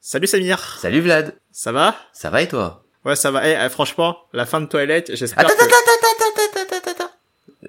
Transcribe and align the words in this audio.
Salut 0.00 0.26
Samir. 0.26 0.78
Salut 0.80 1.00
Vlad. 1.00 1.34
Ça 1.50 1.72
va? 1.72 1.94
Ça 2.12 2.30
va 2.30 2.42
et 2.42 2.48
toi? 2.48 2.84
Ouais, 3.04 3.16
ça 3.16 3.30
va. 3.30 3.46
Eh, 3.48 3.56
eh, 3.64 3.68
franchement, 3.68 4.16
la 4.32 4.46
fin 4.46 4.60
de 4.60 4.66
Twilight, 4.66 5.14
j'espère 5.14 5.44
Attends, 5.44 5.54
que... 5.56 5.64
attends, 5.64 5.74
attends, 5.74 6.32
attends, 6.32 6.60
attends, 6.60 6.76
attends, 6.76 6.90
attends. 6.90 7.10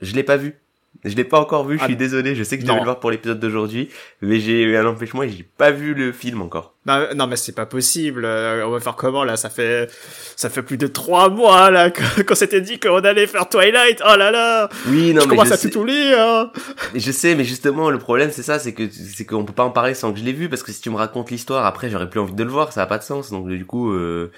Je 0.02 0.14
l'ai 0.16 0.24
pas 0.24 0.38
vu. 0.38 0.60
Je 1.06 1.16
l'ai 1.16 1.24
pas 1.24 1.40
encore 1.40 1.66
vu, 1.66 1.78
je 1.78 1.84
Ah, 1.84 1.86
suis 1.88 1.96
désolé, 1.96 2.36
je 2.36 2.44
sais 2.44 2.58
que 2.58 2.62
je 2.64 2.68
devais 2.68 2.80
le 2.80 2.84
voir 2.84 3.00
pour 3.00 3.10
l'épisode 3.10 3.40
d'aujourd'hui, 3.40 3.88
mais 4.22 4.42
j'ai 4.42 4.64
eu 4.64 4.76
un 4.76 4.86
empêchement 4.86 5.24
et 5.24 5.30
j'ai 5.30 5.44
pas 5.44 5.72
vu 5.72 5.94
le 5.94 6.12
film 6.12 6.42
encore. 6.42 6.76
Non, 6.86 7.08
non, 7.16 7.26
mais 7.26 7.38
c'est 7.38 7.54
pas 7.56 7.66
possible. 7.66 8.26
Euh, 8.26 8.66
on 8.68 8.72
va 8.72 8.82
faire 8.82 8.96
comment 8.98 9.24
là 9.24 9.38
Ça 9.38 9.50
fait, 9.50 9.90
ça 10.36 10.50
fait 10.50 10.62
plus 10.62 10.76
de 10.78 10.88
trois 10.88 11.30
mois 11.30 11.72
là 11.72 11.90
qu'on 12.28 12.36
s'était 12.36 12.60
dit 12.60 12.82
qu'on 12.82 13.00
allait 13.00 13.28
faire 13.28 13.48
Twilight. 13.48 14.02
Oh 14.06 14.18
là 14.18 14.30
là 14.30 14.68
Oui, 14.88 15.14
non, 15.14 15.22
Je 15.22 15.28
mais 15.28 15.36
commence 15.36 15.48
je 15.48 15.54
à 15.54 15.58
sais, 15.58 15.70
tout 15.70 15.80
oublier. 15.80 16.16
Hein. 16.16 16.52
je 16.94 17.12
sais, 17.14 17.34
mais 17.36 17.46
justement, 17.46 17.90
le 17.92 17.98
problème 17.98 18.32
c'est 18.34 18.44
ça, 18.44 18.60
c'est 18.60 18.74
que 18.74 18.84
c'est 18.90 19.24
qu'on 19.26 19.46
peut 19.46 19.54
pas 19.54 19.64
en 19.64 19.72
parler 19.72 19.94
sans 19.94 20.12
que 20.12 20.20
je 20.20 20.26
l'ai 20.26 20.34
vu, 20.34 20.50
parce 20.50 20.64
que 20.64 20.74
si 20.74 20.82
tu 20.82 20.90
me 20.90 20.98
racontes 20.98 21.32
l'histoire, 21.32 21.66
après 21.66 21.90
j'aurais 21.90 22.10
plus 22.10 22.20
envie 22.20 22.34
de 22.34 22.44
le 22.44 22.50
voir, 22.50 22.74
ça 22.74 22.82
a 22.82 22.86
pas 22.88 22.98
de 22.98 23.04
sens, 23.04 23.30
donc 23.32 23.48
du 23.48 23.66
coup, 23.66 23.94
euh... 23.94 24.32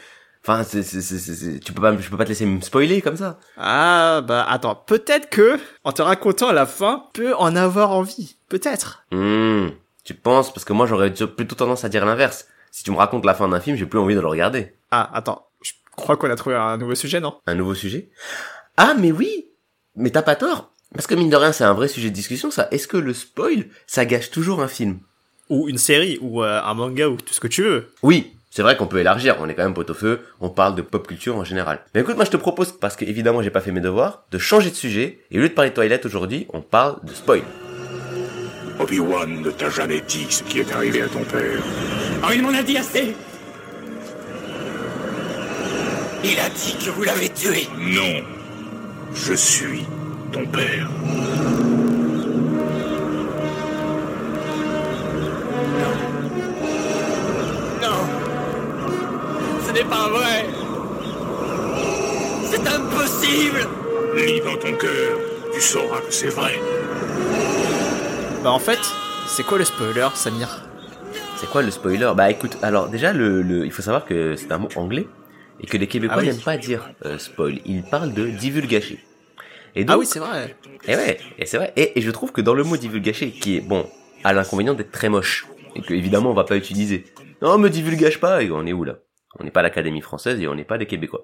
enfin, 0.44 0.64
c'est, 0.64 0.84
c'est, 0.84 1.02
c'est, 1.02 1.60
tu 1.60 1.74
peux 1.74 1.82
pas, 1.82 1.96
je 1.98 2.10
peux 2.10 2.18
pas 2.18 2.24
te 2.24 2.30
laisser 2.30 2.46
me 2.46 2.62
spoiler 2.62 3.02
comme 3.02 3.18
ça. 3.18 3.40
Ah 3.58 4.22
bah 4.22 4.46
attends, 4.50 4.76
peut-être 4.76 5.30
que 5.30 5.60
en 5.84 5.92
te 5.92 6.02
racontant 6.02 6.50
à 6.50 6.54
la 6.54 6.66
fin, 6.66 7.06
peut 7.14 7.34
en 7.36 7.56
avoir 7.56 7.92
envie. 7.92 8.36
Peut-être. 8.50 9.04
Hmm, 9.12 9.70
tu 10.04 10.14
penses 10.14 10.54
Parce 10.54 10.66
que 10.66 10.74
moi 10.74 10.86
j'aurais 10.86 11.14
plutôt 11.14 11.56
tendance 11.56 11.84
à 11.84 11.90
dire 11.90 12.06
l'inverse. 12.06 12.48
Si 12.72 12.84
tu 12.84 12.92
me 12.92 12.98
racontes 12.98 13.26
la 13.26 13.34
fin 13.34 13.48
d'un 13.50 13.60
film, 13.60 13.76
j'ai 13.76 13.86
plus 13.86 14.00
envie 14.00 14.16
de 14.16 14.22
le 14.22 14.28
regarder. 14.28 14.74
Ah 14.92 15.10
attends, 15.14 15.48
je 15.62 15.72
crois 15.96 16.18
qu'on 16.18 16.30
a 16.30 16.36
trouvé 16.36 16.56
un 16.56 16.78
nouveau 16.78 16.96
sujet, 16.96 17.20
non? 17.20 17.38
Un 17.46 17.56
nouveau 17.56 17.76
sujet? 17.76 18.10
Ah, 18.78 18.94
mais 18.98 19.12
oui 19.12 19.48
Mais 19.96 20.10
t'as 20.10 20.22
pas 20.22 20.36
tort 20.36 20.72
Parce 20.94 21.06
que 21.06 21.16
mine 21.16 21.30
de 21.30 21.36
rien, 21.36 21.52
c'est 21.52 21.66
un 21.66 21.74
vrai 21.74 21.88
sujet 21.90 22.10
de 22.10 22.16
discussion, 22.16 22.50
ça. 22.50 22.68
Est-ce 22.72 22.88
que 22.88 22.98
le 22.98 23.14
spoil, 23.14 23.66
ça 23.88 24.06
gâche 24.06 24.32
toujours 24.32 24.62
un 24.62 24.68
film? 24.70 25.00
Ou 25.50 25.68
une 25.68 25.78
série, 25.78 26.18
ou 26.22 26.44
euh, 26.44 26.62
un 26.64 26.74
manga, 26.74 27.10
ou 27.10 27.18
tout 27.18 27.34
ce 27.34 27.42
que 27.42 27.48
tu 27.48 27.62
veux? 27.62 27.94
Oui, 28.04 28.34
c'est 28.52 28.62
vrai 28.62 28.76
qu'on 28.76 28.86
peut 28.86 29.00
élargir, 29.00 29.38
on 29.40 29.48
est 29.48 29.56
quand 29.56 29.64
même 29.64 29.74
pot-au-feu, 29.74 30.20
on 30.42 30.50
parle 30.50 30.76
de 30.76 30.82
pop 30.82 31.08
culture 31.08 31.38
en 31.38 31.46
général. 31.46 31.80
Mais 31.96 32.02
écoute, 32.02 32.18
moi 32.18 32.26
je 32.26 32.32
te 32.32 32.38
propose, 32.38 32.74
parce 32.74 32.98
que 32.98 33.06
évidemment 33.06 33.42
j'ai 33.42 33.50
pas 33.50 33.62
fait 33.62 33.72
mes 33.72 33.80
devoirs, 33.80 34.26
de 34.30 34.38
changer 34.38 34.70
de 34.70 34.76
sujet, 34.76 35.20
et 35.32 35.40
au 35.40 35.42
lieu 35.42 35.48
de 35.48 35.54
parler 35.54 35.70
de 35.70 35.76
Twilight 35.76 36.06
aujourd'hui, 36.06 36.48
on 36.54 36.60
parle 36.62 36.98
de 37.04 37.14
spoil. 37.14 37.44
Obi-Wan 38.78 39.42
ne 39.42 39.52
t'a 39.52 39.70
jamais 39.70 40.02
dit 40.02 40.28
ce 40.30 40.44
qui 40.44 40.60
est 40.60 40.72
arrivé 40.74 41.02
à 41.02 41.08
ton 41.08 41.24
père. 41.24 41.62
Oh, 42.24 42.32
il 42.34 42.42
m'en 42.42 42.54
a 42.54 42.62
dit 42.62 42.78
assez 42.78 43.16
Il 46.24 46.40
a 46.40 46.50
dit 46.50 46.76
que 46.84 46.90
vous 46.90 47.04
l'avez 47.04 47.30
tué. 47.30 47.68
Non. 47.80 48.22
Je 49.14 49.34
suis 49.34 49.86
ton 50.34 50.46
père. 50.46 50.90
Ce 59.82 59.86
n'est 59.88 59.90
pas 59.90 60.10
vrai. 60.10 60.46
C'est 62.46 62.68
impossible. 62.68 63.68
Lis 64.16 64.40
dans 64.42 64.56
ton 64.58 64.74
cœur. 64.78 65.18
Tu 65.52 65.60
sauras 65.60 66.02
que 66.02 66.12
c'est 66.14 66.28
vrai. 66.28 66.54
Bah 68.44 68.52
en 68.52 68.60
fait, 68.60 68.78
c'est 69.26 69.44
quoi 69.44 69.58
le 69.58 69.66
spoiler, 69.66 70.08
Samir? 70.14 70.66
C'est 71.38 71.50
quoi 71.50 71.64
le 71.64 71.72
spoiler? 71.72 72.12
Bah 72.16 72.30
écoute, 72.30 72.58
alors 72.62 72.90
déjà, 72.90 73.12
le, 73.12 73.42
le, 73.42 73.66
il 73.66 73.72
faut 73.72 73.82
savoir 73.82 74.06
que 74.06 74.36
c'est 74.36 74.52
un 74.52 74.60
mot 74.60 74.70
anglais, 74.76 75.08
et 75.60 75.66
que 75.66 75.78
les 75.78 75.88
Québécois 75.88 76.18
Ah 76.20 76.22
oui. 76.22 76.28
n'aiment 76.28 76.38
pas 76.42 76.58
dire 76.58 76.92
euh, 77.06 77.18
spoil, 77.18 77.58
ils 77.66 77.82
parlent 77.82 78.14
de 78.14 78.28
divulgacher. 78.28 79.04
Et 79.76 79.84
donc, 79.84 79.96
Ah 79.96 79.98
oui, 79.98 80.06
c'est 80.06 80.20
vrai. 80.20 80.56
Et 80.88 80.96
ouais, 80.96 81.18
et 81.40 81.48
c'est 81.48 81.58
vrai. 81.58 81.74
Et, 81.76 81.98
et 81.98 82.02
je 82.04 82.12
trouve 82.12 82.32
que 82.32 82.42
dans 82.42 82.54
le 82.54 82.64
mot 82.64 82.78
divulgacher, 82.78 83.32
qui 83.32 83.58
est 83.58 83.62
bon, 83.62 83.88
a 84.24 84.32
l'inconvénient 84.34 84.76
d'être 84.76 84.92
très 84.92 85.10
moche, 85.10 85.48
et 85.76 85.82
que 85.82 85.96
évidemment 85.96 86.30
on 86.30 86.36
va 86.36 86.44
pas 86.44 86.56
utiliser. 86.58 87.06
Non, 87.42 87.58
me 87.58 87.70
divulgage 87.70 88.20
pas. 88.20 88.44
Et 88.44 88.52
on 88.52 88.64
est 88.68 88.74
où 88.74 88.84
là? 88.84 88.98
On 89.40 89.44
n'est 89.44 89.52
pas 89.52 89.62
l'Académie 89.62 90.02
française 90.02 90.40
et 90.40 90.48
on 90.48 90.56
n'est 90.56 90.64
pas 90.66 90.78
des 90.78 90.86
Québécois. 90.86 91.22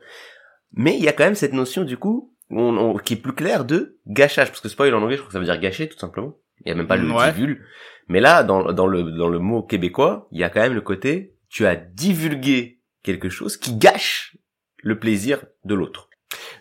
Mais 0.74 0.96
il 0.98 1.04
y 1.04 1.08
a 1.08 1.14
quand 1.14 1.24
même 1.26 1.36
cette 1.36 1.54
notion 1.54 1.84
du 1.84 1.98
coup, 1.98 2.34
on, 2.50 2.78
on- 2.78 2.98
qui 2.98 3.14
est 3.14 3.18
plus 3.22 3.34
claire 3.34 3.66
de 3.66 3.98
gâchage, 4.08 4.48
parce 4.50 4.62
que 4.62 4.70
spoil 4.70 4.94
en 4.94 5.02
anglais, 5.02 5.16
je 5.16 5.22
crois 5.22 5.28
que 5.30 5.34
ça 5.34 5.40
veut 5.40 5.46
dire 5.46 5.60
gâcher 5.60 5.88
tout 5.90 5.98
simplement. 5.98 6.36
Il 6.66 6.70
y 6.70 6.72
a 6.72 6.76
même 6.76 6.88
pas 6.88 6.98
le 6.98 7.10
Ouais. 7.12 7.32
divul. 7.32 7.66
Mais 8.08 8.20
là, 8.20 8.44
dans, 8.44 8.72
dans 8.74 8.88
le 8.88 9.04
dans 9.04 9.28
le 9.30 9.40
mot 9.40 9.62
québécois, 9.64 10.28
il 10.32 10.40
y 10.40 10.44
a 10.44 10.50
quand 10.50 10.62
même 10.62 10.74
le 10.74 10.82
côté, 10.82 11.36
tu 11.50 11.66
as 11.66 11.76
divulgué 11.76 12.80
quelque 13.04 13.30
chose 13.30 13.58
qui 13.58 13.76
gâche 13.78 14.38
le 14.78 14.98
plaisir 15.00 15.44
de 15.66 15.76
l'autre. 15.76 16.10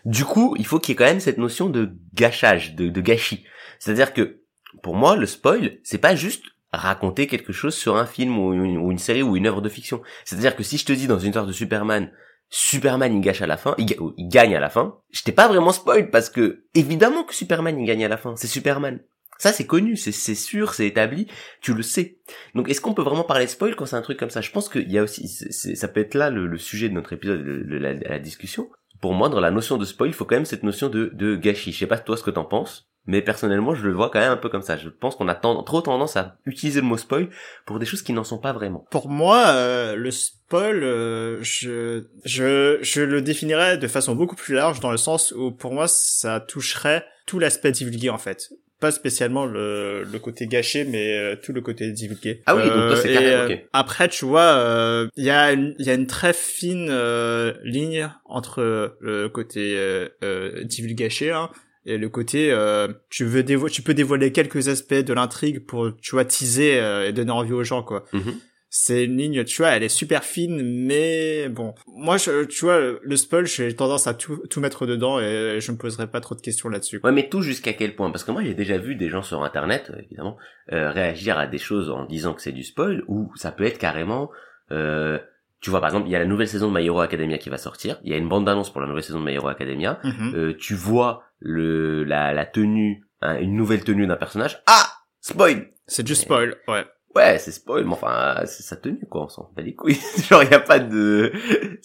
Du 0.05 0.23
coup, 0.25 0.55
il 0.57 0.65
faut 0.65 0.79
qu'il 0.79 0.91
y 0.91 0.93
ait 0.93 0.97
quand 0.97 1.05
même 1.05 1.19
cette 1.19 1.37
notion 1.37 1.69
de 1.69 1.91
gâchage, 2.13 2.75
de, 2.75 2.89
de 2.89 3.01
gâchis. 3.01 3.45
C'est-à-dire 3.79 4.13
que, 4.13 4.41
pour 4.83 4.95
moi, 4.95 5.15
le 5.15 5.25
spoil, 5.25 5.77
c'est 5.83 5.97
pas 5.97 6.15
juste 6.15 6.43
raconter 6.77 7.27
quelque 7.27 7.53
chose 7.53 7.75
sur 7.75 7.97
un 7.97 8.05
film 8.05 8.37
ou 8.37 8.53
une, 8.53 8.97
série 8.97 9.23
ou 9.23 9.35
une 9.35 9.47
œuvre 9.47 9.61
de 9.61 9.69
fiction. 9.69 10.01
C'est-à-dire 10.25 10.55
que 10.55 10.63
si 10.63 10.77
je 10.77 10.85
te 10.85 10.93
dis 10.93 11.07
dans 11.07 11.19
une 11.19 11.29
histoire 11.29 11.45
de 11.45 11.51
Superman, 11.51 12.11
Superman 12.49 13.13
il 13.13 13.21
gâche 13.21 13.41
à 13.41 13.47
la 13.47 13.57
fin, 13.57 13.75
il, 13.77 13.85
ga- 13.85 13.95
il 14.17 14.29
gagne 14.29 14.55
à 14.55 14.59
la 14.59 14.69
fin, 14.69 14.97
je 15.11 15.23
t'ai 15.23 15.31
pas 15.31 15.47
vraiment 15.47 15.71
spoil 15.71 16.09
parce 16.09 16.29
que 16.29 16.63
évidemment 16.73 17.23
que 17.23 17.35
Superman 17.35 17.77
il 17.79 17.85
gagne 17.85 18.05
à 18.05 18.07
la 18.07 18.17
fin, 18.17 18.35
c'est 18.35 18.47
Superman. 18.47 18.99
Ça 19.39 19.53
c'est 19.53 19.67
connu, 19.67 19.97
c'est 19.97 20.11
sûr, 20.11 20.73
c'est 20.73 20.87
établi, 20.87 21.27
tu 21.61 21.73
le 21.73 21.83
sais. 21.83 22.19
Donc 22.55 22.69
est-ce 22.69 22.81
qu'on 22.81 22.93
peut 22.95 23.03
vraiment 23.03 23.23
parler 23.23 23.45
de 23.45 23.51
spoil 23.51 23.75
quand 23.75 23.85
c'est 23.85 23.95
un 23.95 24.01
truc 24.01 24.17
comme 24.17 24.31
ça? 24.31 24.41
Je 24.41 24.49
pense 24.51 24.67
qu'il 24.67 24.91
y 24.91 24.97
a 24.97 25.03
aussi, 25.03 25.27
ça 25.27 25.87
peut 25.87 25.99
être 25.99 26.15
là 26.15 26.29
le, 26.31 26.57
sujet 26.57 26.89
de 26.89 26.93
notre 26.95 27.13
épisode, 27.13 27.43
de, 27.43 27.63
de 27.63 27.77
la, 27.77 27.93
de 27.93 28.03
la 28.07 28.17
discussion. 28.17 28.69
Pour 28.99 29.13
moi, 29.13 29.29
dans 29.29 29.39
la 29.39 29.51
notion 29.51 29.77
de 29.77 29.85
spoil, 29.85 30.09
il 30.09 30.13
faut 30.13 30.25
quand 30.25 30.35
même 30.35 30.45
cette 30.45 30.63
notion 30.63 30.89
de, 30.89 31.11
de 31.13 31.35
gâchis. 31.35 31.71
Je 31.71 31.77
sais 31.77 31.85
pas 31.85 31.99
toi 31.99 32.17
ce 32.17 32.23
que 32.23 32.31
t'en 32.31 32.45
penses, 32.45 32.89
mais 33.07 33.21
personnellement, 33.21 33.73
je 33.73 33.87
le 33.87 33.93
vois 33.93 34.09
quand 34.09 34.19
même 34.19 34.31
un 34.31 34.37
peu 34.37 34.49
comme 34.49 34.61
ça. 34.61 34.77
Je 34.77 34.89
pense 34.89 35.15
qu'on 35.15 35.27
a 35.27 35.35
ten- 35.35 35.63
trop 35.65 35.81
tendance 35.81 36.15
à 36.17 36.35
utiliser 36.45 36.81
le 36.81 36.87
mot 36.87 36.97
spoil 36.97 37.29
pour 37.65 37.79
des 37.79 37.85
choses 37.85 38.01
qui 38.01 38.13
n'en 38.13 38.23
sont 38.23 38.37
pas 38.37 38.53
vraiment. 38.53 38.85
Pour 38.91 39.09
moi, 39.09 39.47
euh, 39.47 39.95
le 39.95 40.11
spoil, 40.11 40.83
euh, 40.83 41.37
je, 41.41 42.03
je, 42.25 42.77
je 42.81 43.01
le 43.01 43.21
définirais 43.21 43.77
de 43.77 43.87
façon 43.87 44.15
beaucoup 44.15 44.35
plus 44.35 44.53
large 44.55 44.79
dans 44.79 44.91
le 44.91 44.97
sens 44.97 45.31
où 45.31 45.51
pour 45.51 45.73
moi, 45.73 45.87
ça 45.87 46.39
toucherait 46.39 47.05
tout 47.25 47.39
l'aspect 47.39 47.71
divulgué 47.71 48.09
en 48.09 48.17
fait. 48.17 48.49
Pas 48.79 48.91
spécialement 48.91 49.47
le, 49.47 50.03
le 50.03 50.19
côté 50.19 50.45
gâché, 50.45 50.85
mais 50.85 51.17
euh, 51.17 51.35
tout 51.35 51.51
le 51.51 51.61
côté 51.61 51.91
divulgué. 51.91 52.43
Ah 52.45 52.55
oui, 52.55 52.61
donc 52.61 52.87
toi, 52.89 52.95
c'est 52.95 53.09
et, 53.09 53.13
carrément, 53.13 53.41
euh, 53.41 53.47
ok. 53.47 53.65
Après, 53.73 54.07
tu 54.07 54.25
vois, 54.25 54.41
euh, 54.43 55.07
il 55.17 55.23
y 55.25 55.31
a 55.31 55.51
une, 55.51 55.73
il 55.79 55.85
y 55.87 55.89
a 55.89 55.95
une 55.95 56.05
très 56.05 56.31
fine 56.31 56.87
euh, 56.91 57.53
ligne 57.63 58.07
entre 58.25 58.95
le 58.99 59.29
côté 59.29 59.73
euh, 59.75 60.07
euh, 60.23 60.63
divulgaché 60.63 61.31
hein, 61.31 61.49
et 61.87 61.97
le 61.97 62.09
côté 62.09 62.51
euh, 62.51 62.87
tu 63.09 63.25
veux 63.25 63.41
dévo 63.43 63.69
tu 63.69 63.81
peux 63.81 63.93
dévoiler 63.95 64.31
quelques 64.31 64.67
aspects 64.67 64.93
de 64.93 65.13
l'intrigue 65.13 65.65
pour 65.65 65.89
tu 65.99 66.11
vois 66.11 66.25
teaser 66.25 66.79
euh, 66.79 67.07
et 67.07 67.13
donner 67.13 67.31
envie 67.31 67.53
aux 67.53 67.63
gens 67.63 67.81
quoi 67.81 68.03
Mhm. 68.13 68.35
c'est 68.69 69.05
une 69.05 69.17
ligne 69.17 69.43
tu 69.45 69.61
vois 69.61 69.69
elle 69.71 69.83
est 69.83 69.89
super 69.89 70.23
fine 70.23 70.61
mais 70.85 71.47
bon 71.49 71.73
moi 71.87 72.17
je, 72.17 72.43
tu 72.43 72.65
vois 72.65 72.79
le 73.01 73.15
spoil 73.15 73.45
j'ai 73.47 73.73
tendance 73.75 74.05
à 74.07 74.13
tout 74.13 74.37
tout 74.49 74.59
mettre 74.59 74.85
dedans 74.85 75.19
et 75.19 75.59
je 75.61 75.71
me 75.71 75.77
poserai 75.77 76.07
pas 76.07 76.19
trop 76.19 76.35
de 76.35 76.41
questions 76.41 76.67
là-dessus 76.69 76.99
Ouais, 77.03 77.11
mais 77.11 77.29
tout 77.29 77.41
jusqu'à 77.41 77.73
quel 77.73 77.95
point? 77.95 78.11
Parce 78.11 78.23
que 78.23 78.31
moi, 78.31 78.43
j'ai 78.43 78.53
déjà 78.53 78.77
vu 78.77 78.95
des 78.95 79.09
gens 79.09 79.21
sur 79.23 79.43
Internet, 79.43 79.91
évidemment, 79.97 80.37
euh, 80.73 80.91
réagir 80.91 81.37
à 81.39 81.47
des 81.47 81.57
choses 81.57 81.89
en 81.89 82.05
disant 82.05 82.33
que 82.33 82.41
c'est 82.41 82.51
du 82.51 82.63
spoil, 82.63 83.03
ou 83.07 83.31
ça 83.35 83.51
peut 83.51 83.63
être 83.63 83.77
carrément... 83.79 84.29
Euh, 84.71 85.17
tu 85.61 85.69
vois, 85.71 85.79
par 85.79 85.89
exemple, 85.89 86.07
il 86.07 86.11
y 86.11 86.15
a 86.15 86.19
la 86.19 86.25
nouvelle 86.25 86.47
saison 86.47 86.71
de 86.71 86.77
My 86.77 86.85
Hero 86.85 86.99
Academia 86.99 87.37
qui 87.39 87.49
va 87.49 87.57
sortir. 87.57 87.99
Il 88.03 88.11
y 88.11 88.13
a 88.13 88.17
une 88.17 88.29
bande 88.29 88.45
d'annonce 88.45 88.71
pour 88.71 88.81
la 88.81 88.87
nouvelle 88.87 89.03
saison 89.03 89.19
de 89.19 89.25
My 89.25 89.33
Hero 89.33 89.47
Academia. 89.47 89.99
Mhm. 90.03 90.33
Euh, 90.35 90.53
tu 90.59 90.75
vois 90.75 91.23
le 91.39 92.03
la, 92.03 92.33
la 92.33 92.45
tenue, 92.45 93.05
hein, 93.21 93.37
une 93.39 93.55
nouvelle 93.55 93.83
tenue 93.83 94.07
d'un 94.07 94.17
personnage. 94.17 94.61
Ah 94.67 94.87
Spoil 95.21 95.71
c'est 95.87 96.03
du 96.03 96.15
spoil 96.15 96.55
ouais 96.67 96.85
Ouais, 97.15 97.39
c'est 97.39 97.51
spoil, 97.51 97.83
mais 97.85 97.93
enfin, 97.93 98.41
c'est 98.45 98.61
sa 98.61 98.75
tenue, 98.75 99.07
quoi, 99.09 99.23
on 99.23 99.27
s'en 99.27 99.49
bat 99.55 99.63
les 99.63 99.73
couilles. 99.73 99.97
Genre, 100.29 100.43
y 100.43 100.53
a 100.53 100.59
pas 100.59 100.77
de... 100.77 101.31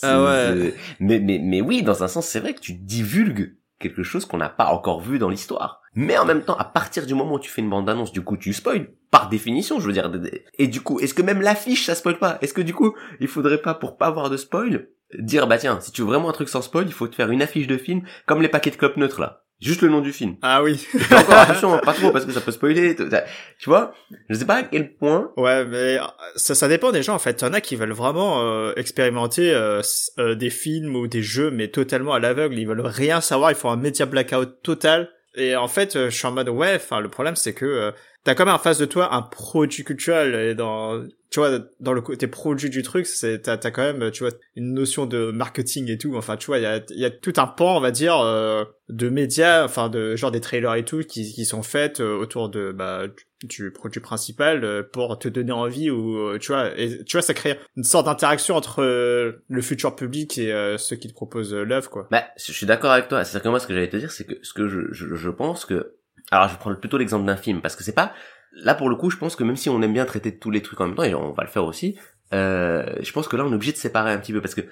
Ah 0.02 0.22
ouais. 0.22 0.74
Mais, 1.00 1.20
mais, 1.20 1.38
mais 1.42 1.62
oui, 1.62 1.82
dans 1.82 2.02
un 2.02 2.08
sens, 2.08 2.26
c'est 2.26 2.40
vrai 2.40 2.52
que 2.52 2.60
tu 2.60 2.74
divulgues 2.74 3.56
quelque 3.78 4.02
chose 4.02 4.26
qu'on 4.26 4.36
n'a 4.36 4.50
pas 4.50 4.66
encore 4.66 5.00
vu 5.00 5.18
dans 5.18 5.30
l'histoire. 5.30 5.80
Mais 5.94 6.18
en 6.18 6.26
même 6.26 6.42
temps, 6.42 6.56
à 6.56 6.64
partir 6.64 7.06
du 7.06 7.14
moment 7.14 7.34
où 7.34 7.38
tu 7.38 7.50
fais 7.50 7.62
une 7.62 7.70
bande-annonce, 7.70 8.12
du 8.12 8.22
coup, 8.22 8.36
tu 8.36 8.52
spoil. 8.52 8.88
Par 9.10 9.28
définition, 9.28 9.80
je 9.80 9.86
veux 9.86 9.92
dire. 9.92 10.10
Et 10.58 10.68
du 10.68 10.80
coup, 10.80 11.00
est-ce 11.00 11.14
que 11.14 11.22
même 11.22 11.40
l'affiche, 11.40 11.86
ça 11.86 11.94
spoil 11.94 12.18
pas? 12.18 12.38
Est-ce 12.42 12.54
que 12.54 12.62
du 12.62 12.74
coup, 12.74 12.94
il 13.20 13.28
faudrait 13.28 13.62
pas, 13.62 13.74
pour 13.74 13.96
pas 13.96 14.06
avoir 14.06 14.28
de 14.28 14.36
spoil, 14.36 14.88
dire, 15.18 15.46
bah 15.46 15.58
tiens, 15.58 15.80
si 15.80 15.92
tu 15.92 16.02
veux 16.02 16.08
vraiment 16.08 16.30
un 16.30 16.32
truc 16.32 16.48
sans 16.48 16.62
spoil, 16.62 16.86
il 16.86 16.92
faut 16.92 17.08
te 17.08 17.14
faire 17.14 17.30
une 17.30 17.42
affiche 17.42 17.66
de 17.66 17.76
film, 17.76 18.02
comme 18.26 18.40
les 18.40 18.48
paquets 18.48 18.70
de 18.70 18.76
clopes 18.76 18.96
neutres, 18.96 19.20
là. 19.20 19.41
Juste 19.62 19.82
le 19.82 19.88
nom 19.88 20.00
du 20.00 20.12
film. 20.12 20.34
ah 20.42 20.62
oui 20.62 20.86
encore, 21.12 21.34
attention, 21.38 21.78
pas 21.78 21.92
trop, 21.94 22.10
parce 22.10 22.24
que 22.26 22.32
ça 22.32 22.40
peut 22.40 22.50
spoiler. 22.50 22.96
Tu 22.96 23.70
vois 23.70 23.94
Je 24.28 24.34
sais 24.34 24.44
pas 24.44 24.56
à 24.56 24.62
quel 24.64 24.92
point 24.94 25.30
Ouais, 25.36 25.64
mais 25.64 25.98
euh, 25.98 26.02
ça, 26.36 26.54
ça 26.54 26.66
dépend 26.68 26.90
des 26.90 27.02
gens 27.02 27.14
en 27.14 27.18
fait. 27.20 27.40
Il 27.40 27.44
y 27.44 27.48
en 27.48 27.52
a 27.52 27.60
qui 27.60 27.76
veulent 27.76 27.92
vraiment 27.92 28.42
euh, 28.42 28.72
expérimenter 28.76 29.54
euh, 29.54 29.80
euh, 30.18 30.34
des 30.34 30.50
films 30.50 30.96
ou 30.96 31.06
des 31.06 31.22
jeux, 31.22 31.50
mais 31.50 31.68
totalement 31.68 32.12
à 32.12 32.18
l'aveugle. 32.18 32.58
Ils 32.58 32.66
veulent 32.66 32.80
rien 32.84 33.20
savoir. 33.20 33.50
Ils 33.52 33.56
font 33.56 33.70
un 33.70 33.76
média 33.76 34.04
blackout 34.04 34.62
total. 34.62 35.08
Et 35.34 35.56
en 35.56 35.68
fait, 35.68 35.96
euh, 35.96 36.10
je 36.10 36.16
suis 36.16 36.26
en 36.26 36.32
mode 36.32 36.48
ouais. 36.48 36.74
Enfin, 36.76 37.00
le 37.00 37.08
problème 37.08 37.36
c'est 37.36 37.54
que 37.54 37.64
euh, 37.64 37.90
t'as 38.24 38.34
quand 38.34 38.44
même 38.44 38.54
en 38.54 38.58
face 38.58 38.78
de 38.78 38.84
toi 38.84 39.14
un 39.14 39.22
produit 39.22 39.84
culturel 39.84 40.34
et 40.34 40.54
dans 40.54 41.02
tu 41.30 41.40
vois 41.40 41.60
dans 41.80 41.94
le 41.94 42.02
côté 42.02 42.26
produit 42.26 42.70
du 42.70 42.82
truc 42.82 43.06
c'est 43.06 43.42
t'as 43.42 43.54
as 43.54 43.70
quand 43.70 43.82
même 43.82 44.10
tu 44.10 44.22
vois 44.22 44.32
une 44.54 44.74
notion 44.74 45.06
de 45.06 45.30
marketing 45.30 45.90
et 45.90 45.98
tout. 45.98 46.14
Enfin 46.14 46.36
tu 46.36 46.46
vois 46.46 46.58
il 46.58 46.62
y 46.62 46.66
a 46.66 46.80
y 46.90 47.04
a 47.04 47.10
tout 47.10 47.32
un 47.38 47.46
pan 47.46 47.76
on 47.76 47.80
va 47.80 47.90
dire 47.90 48.20
euh, 48.20 48.64
de 48.90 49.08
médias 49.08 49.64
enfin 49.64 49.88
de 49.88 50.14
genre 50.14 50.30
des 50.30 50.40
trailers 50.40 50.74
et 50.74 50.84
tout 50.84 51.00
qui 51.00 51.32
qui 51.32 51.44
sont 51.44 51.62
faites 51.62 52.00
euh, 52.00 52.16
autour 52.16 52.50
de 52.50 52.70
bah 52.70 53.04
du 53.42 53.72
produit 53.72 54.00
principal 54.00 54.62
euh, 54.62 54.82
pour 54.84 55.18
te 55.18 55.26
donner 55.26 55.52
envie 55.52 55.90
ou 55.90 56.38
tu 56.38 56.52
vois 56.52 56.78
et 56.78 57.02
tu 57.04 57.16
vois 57.16 57.22
ça 57.22 57.34
crée 57.34 57.58
une 57.76 57.84
sorte 57.84 58.06
d'interaction 58.06 58.54
entre 58.54 58.82
le 58.82 59.62
futur 59.62 59.96
public 59.96 60.36
et 60.36 60.76
ceux 60.78 60.96
qui 60.96 61.08
te 61.08 61.14
proposent 61.14 61.54
l'œuvre 61.54 61.88
quoi. 61.88 62.08
Bah 62.10 62.24
je 62.36 62.52
suis 62.52 62.66
d'accord 62.66 62.90
avec 62.90 63.08
toi. 63.08 63.24
C'est 63.24 63.42
que 63.42 63.48
moi 63.48 63.58
ce 63.58 63.66
que 63.66 63.72
j'allais 63.72 63.88
te 63.88 63.96
dire 63.96 64.12
c'est 64.12 64.24
que 64.24 64.34
ce 64.42 64.52
que 64.52 64.68
je, 64.68 64.92
je, 64.92 65.14
je 65.14 65.30
pense 65.30 65.64
que 65.64 65.94
alors 66.30 66.48
je 66.48 66.54
vais 66.54 66.58
prendre 66.58 66.78
plutôt 66.78 66.98
l'exemple 66.98 67.26
d'un 67.26 67.36
film 67.36 67.60
parce 67.60 67.76
que 67.76 67.84
c'est 67.84 67.94
pas 67.94 68.12
là 68.52 68.74
pour 68.74 68.88
le 68.88 68.96
coup 68.96 69.10
je 69.10 69.16
pense 69.16 69.36
que 69.36 69.44
même 69.44 69.56
si 69.56 69.68
on 69.68 69.80
aime 69.82 69.92
bien 69.92 70.04
traiter 70.04 70.38
tous 70.38 70.50
les 70.50 70.62
trucs 70.62 70.80
en 70.80 70.86
même 70.86 70.94
temps 70.94 71.04
et 71.04 71.14
on 71.14 71.32
va 71.32 71.42
le 71.42 71.48
faire 71.48 71.64
aussi 71.64 71.98
euh, 72.32 72.84
je 73.00 73.12
pense 73.12 73.28
que 73.28 73.36
là 73.36 73.44
on 73.44 73.52
est 73.52 73.54
obligé 73.54 73.72
de 73.72 73.76
séparer 73.76 74.12
un 74.12 74.18
petit 74.18 74.32
peu 74.32 74.40
parce 74.40 74.54
que 74.54 74.62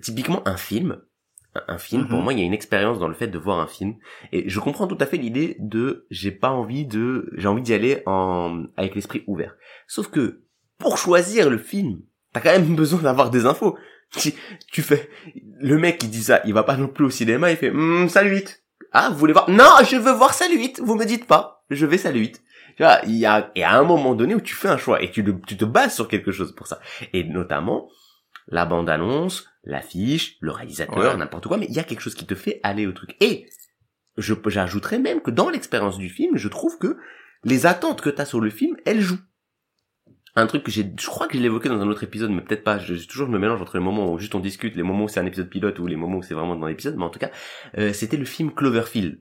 typiquement 0.00 0.46
un 0.46 0.56
film 0.56 1.00
un 1.68 1.78
film 1.78 2.06
pour 2.08 2.18
mhm. 2.18 2.24
moi 2.24 2.32
il 2.32 2.38
y 2.38 2.42
a 2.42 2.44
une 2.44 2.52
expérience 2.52 2.98
dans 2.98 3.08
le 3.08 3.14
fait 3.14 3.28
de 3.28 3.38
voir 3.38 3.58
un 3.60 3.66
film 3.66 3.94
et 4.32 4.48
je 4.48 4.60
comprends 4.60 4.86
tout 4.86 4.98
à 5.00 5.06
fait 5.06 5.16
l'idée 5.16 5.56
de 5.58 6.06
j'ai 6.10 6.30
pas 6.30 6.50
envie 6.50 6.86
de 6.86 7.30
j'ai 7.36 7.48
envie 7.48 7.62
d'y 7.62 7.74
aller 7.74 8.02
en 8.06 8.64
avec 8.76 8.94
l'esprit 8.94 9.24
ouvert. 9.26 9.54
Sauf 9.86 10.08
que 10.08 10.42
pour 10.78 10.98
choisir 10.98 11.50
le 11.50 11.58
film 11.58 12.00
t'as 12.32 12.40
quand 12.40 12.52
même 12.52 12.74
besoin 12.76 13.00
d'avoir 13.00 13.30
des 13.30 13.46
infos. 13.46 13.76
Tu, 14.12 14.34
tu 14.70 14.82
fais 14.82 15.10
le 15.34 15.78
mec 15.78 15.98
qui 15.98 16.06
dit 16.06 16.22
ça 16.22 16.40
il 16.44 16.54
va 16.54 16.62
pas 16.62 16.76
non 16.76 16.86
plus 16.86 17.04
au 17.04 17.10
cinéma 17.10 17.50
il 17.50 17.56
fait 17.56 17.70
hm, 17.70 18.08
salut 18.08 18.36
8 18.36 18.65
ah, 18.92 19.10
vous 19.10 19.18
voulez 19.18 19.32
voir? 19.32 19.50
Non, 19.50 19.70
je 19.88 19.96
veux 19.96 20.12
voir 20.12 20.34
Salut 20.34 20.58
8. 20.58 20.80
Vous 20.82 20.94
me 20.94 21.04
dites 21.04 21.26
pas. 21.26 21.64
Je 21.70 21.86
vais 21.86 21.98
Salut 21.98 22.20
8. 22.20 22.42
Tu 22.76 22.82
vois, 22.82 23.00
il 23.06 23.16
y 23.16 23.26
a, 23.26 23.50
et 23.54 23.64
à 23.64 23.74
un 23.78 23.84
moment 23.84 24.14
donné 24.14 24.34
où 24.34 24.40
tu 24.40 24.54
fais 24.54 24.68
un 24.68 24.76
choix 24.76 25.02
et 25.02 25.10
tu, 25.10 25.24
tu 25.46 25.56
te 25.56 25.64
bases 25.64 25.94
sur 25.94 26.08
quelque 26.08 26.32
chose 26.32 26.54
pour 26.54 26.66
ça. 26.66 26.80
Et 27.12 27.24
notamment, 27.24 27.88
la 28.48 28.66
bande-annonce, 28.66 29.48
l'affiche, 29.64 30.36
le 30.40 30.52
réalisateur, 30.52 31.16
n'importe 31.16 31.46
quoi, 31.46 31.56
mais 31.56 31.66
il 31.68 31.74
y 31.74 31.78
a 31.78 31.84
quelque 31.84 32.00
chose 32.00 32.14
qui 32.14 32.26
te 32.26 32.34
fait 32.34 32.60
aller 32.62 32.86
au 32.86 32.92
truc. 32.92 33.16
Et 33.20 33.46
je, 34.18 34.34
j'ajouterais 34.46 34.98
même 34.98 35.20
que 35.20 35.30
dans 35.30 35.48
l'expérience 35.48 35.98
du 35.98 36.08
film, 36.08 36.36
je 36.36 36.48
trouve 36.48 36.78
que 36.78 36.96
les 37.44 37.66
attentes 37.66 38.02
que 38.02 38.10
tu 38.10 38.20
as 38.20 38.26
sur 38.26 38.40
le 38.40 38.50
film, 38.50 38.76
elles 38.84 39.00
jouent 39.00 39.18
un 40.36 40.46
truc 40.46 40.62
que 40.62 40.70
j'ai, 40.70 40.92
je 40.98 41.06
crois 41.06 41.26
que 41.26 41.36
je 41.36 41.40
l'ai 41.40 41.46
évoqué 41.46 41.68
dans 41.68 41.80
un 41.80 41.88
autre 41.88 42.04
épisode, 42.04 42.30
mais 42.30 42.42
peut-être 42.42 42.62
pas. 42.62 42.78
Je, 42.78 42.94
toujours 43.06 43.26
je 43.26 43.32
me 43.32 43.38
mélange 43.38 43.60
entre 43.60 43.78
les 43.78 43.82
moments 43.82 44.12
où 44.12 44.18
juste 44.18 44.34
on 44.34 44.40
discute, 44.40 44.76
les 44.76 44.82
moments 44.82 45.04
où 45.04 45.08
c'est 45.08 45.20
un 45.20 45.26
épisode 45.26 45.48
pilote 45.48 45.78
ou 45.78 45.86
les 45.86 45.96
moments 45.96 46.18
où 46.18 46.22
c'est 46.22 46.34
vraiment 46.34 46.56
dans 46.56 46.66
l'épisode. 46.66 46.96
Mais 46.96 47.04
en 47.04 47.10
tout 47.10 47.18
cas, 47.18 47.30
euh, 47.78 47.92
c'était 47.92 48.18
le 48.18 48.26
film 48.26 48.52
Cloverfield. 48.52 49.18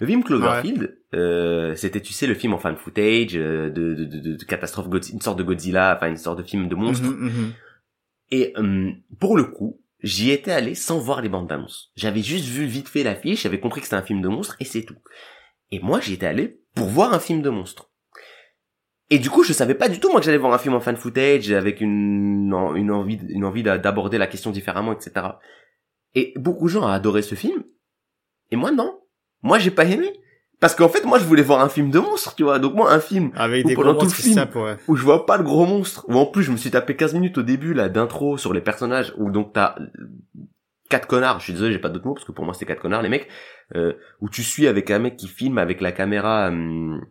Le 0.00 0.06
film 0.06 0.22
Cloverfield, 0.22 0.96
euh, 1.14 1.74
c'était, 1.74 2.00
tu 2.00 2.12
sais, 2.12 2.26
le 2.26 2.34
film 2.34 2.54
en 2.54 2.58
fan 2.58 2.76
footage 2.76 3.36
euh, 3.36 3.70
de, 3.70 3.94
de, 3.94 4.04
de, 4.04 4.36
de, 4.36 4.44
catastrophe, 4.44 4.86
une 5.12 5.20
sorte 5.20 5.38
de 5.38 5.42
Godzilla, 5.42 5.94
enfin 5.96 6.08
une 6.08 6.16
sorte 6.16 6.38
de 6.38 6.44
film 6.44 6.68
de 6.68 6.74
monstre. 6.74 7.08
Mhm, 7.08 7.24
mhm. 7.24 7.52
Et 8.30 8.52
euh, 8.56 8.90
pour 9.18 9.36
le 9.36 9.44
coup, 9.44 9.80
j'y 10.02 10.30
étais 10.30 10.52
allé 10.52 10.74
sans 10.74 10.98
voir 10.98 11.20
les 11.20 11.28
bandes 11.28 11.48
d'annonce. 11.48 11.90
J'avais 11.96 12.22
juste 12.22 12.46
vu 12.46 12.64
vite 12.66 12.88
fait 12.88 13.02
l'affiche, 13.02 13.42
j'avais 13.42 13.60
compris 13.60 13.80
que 13.80 13.86
c'était 13.86 13.96
un 13.96 14.02
film 14.02 14.20
de 14.20 14.28
monstre 14.28 14.56
et 14.60 14.64
c'est 14.64 14.82
tout. 14.82 14.98
Et 15.70 15.80
moi, 15.80 16.00
j'y 16.00 16.14
étais 16.14 16.26
allé 16.26 16.60
pour 16.74 16.86
voir 16.86 17.12
un 17.12 17.20
film 17.20 17.42
de 17.42 17.50
monstre. 17.50 17.87
Et 19.10 19.18
du 19.18 19.30
coup, 19.30 19.42
je 19.42 19.52
savais 19.52 19.74
pas 19.74 19.88
du 19.88 20.00
tout 20.00 20.10
moi 20.10 20.20
que 20.20 20.26
j'allais 20.26 20.38
voir 20.38 20.52
un 20.52 20.58
film 20.58 20.74
en 20.74 20.80
fan 20.80 20.96
footage 20.96 21.50
avec 21.50 21.80
une 21.80 22.52
une 22.76 22.90
envie 22.90 23.18
une 23.28 23.44
envie 23.44 23.62
d'aborder 23.62 24.18
la 24.18 24.26
question 24.26 24.50
différemment, 24.50 24.92
etc. 24.92 25.26
Et 26.14 26.34
beaucoup 26.36 26.66
de 26.66 26.72
gens 26.72 26.82
ont 26.82 26.88
adoré 26.88 27.22
ce 27.22 27.34
film. 27.34 27.64
Et 28.50 28.56
moi 28.56 28.70
non. 28.70 29.00
Moi 29.42 29.58
j'ai 29.58 29.70
pas 29.70 29.84
aimé. 29.84 30.12
Parce 30.60 30.74
qu'en 30.74 30.88
fait, 30.88 31.04
moi, 31.04 31.20
je 31.20 31.24
voulais 31.24 31.42
voir 31.42 31.60
un 31.60 31.68
film 31.68 31.90
de 31.90 32.00
monstre, 32.00 32.34
tu 32.34 32.42
vois. 32.42 32.58
Donc 32.58 32.74
moi, 32.74 32.92
un 32.92 32.98
film 32.98 33.30
avec 33.36 33.64
des 33.64 33.74
pendant 33.74 33.94
tout 33.94 34.06
le 34.06 34.10
film 34.10 34.44
où 34.88 34.96
je 34.96 35.04
vois 35.04 35.24
pas 35.24 35.36
le 35.36 35.44
gros 35.44 35.66
monstre, 35.66 36.04
où 36.08 36.14
en 36.14 36.26
plus 36.26 36.42
je 36.42 36.50
me 36.50 36.56
suis 36.56 36.70
tapé 36.70 36.96
15 36.96 37.14
minutes 37.14 37.38
au 37.38 37.42
début 37.42 37.74
là 37.74 37.88
d'intro 37.88 38.36
sur 38.38 38.52
les 38.52 38.60
personnages, 38.60 39.14
où 39.16 39.30
donc 39.30 39.52
t'as 39.52 39.76
quatre 40.90 41.06
connards. 41.06 41.38
Je 41.38 41.44
suis 41.44 41.52
désolé, 41.52 41.72
j'ai 41.72 41.78
pas 41.78 41.90
d'autres 41.90 42.06
mots 42.06 42.14
parce 42.14 42.26
que 42.26 42.32
pour 42.32 42.44
moi 42.44 42.54
c'est 42.54 42.66
quatre 42.66 42.82
connards 42.82 43.02
les 43.02 43.08
mecs. 43.08 43.28
Euh, 43.76 43.92
où 44.20 44.28
tu 44.28 44.42
suis 44.42 44.66
avec 44.66 44.90
un 44.90 44.98
mec 44.98 45.16
qui 45.16 45.28
filme 45.28 45.58
avec 45.58 45.80
la 45.80 45.92
caméra, 45.92 46.48
hum, 46.48 47.04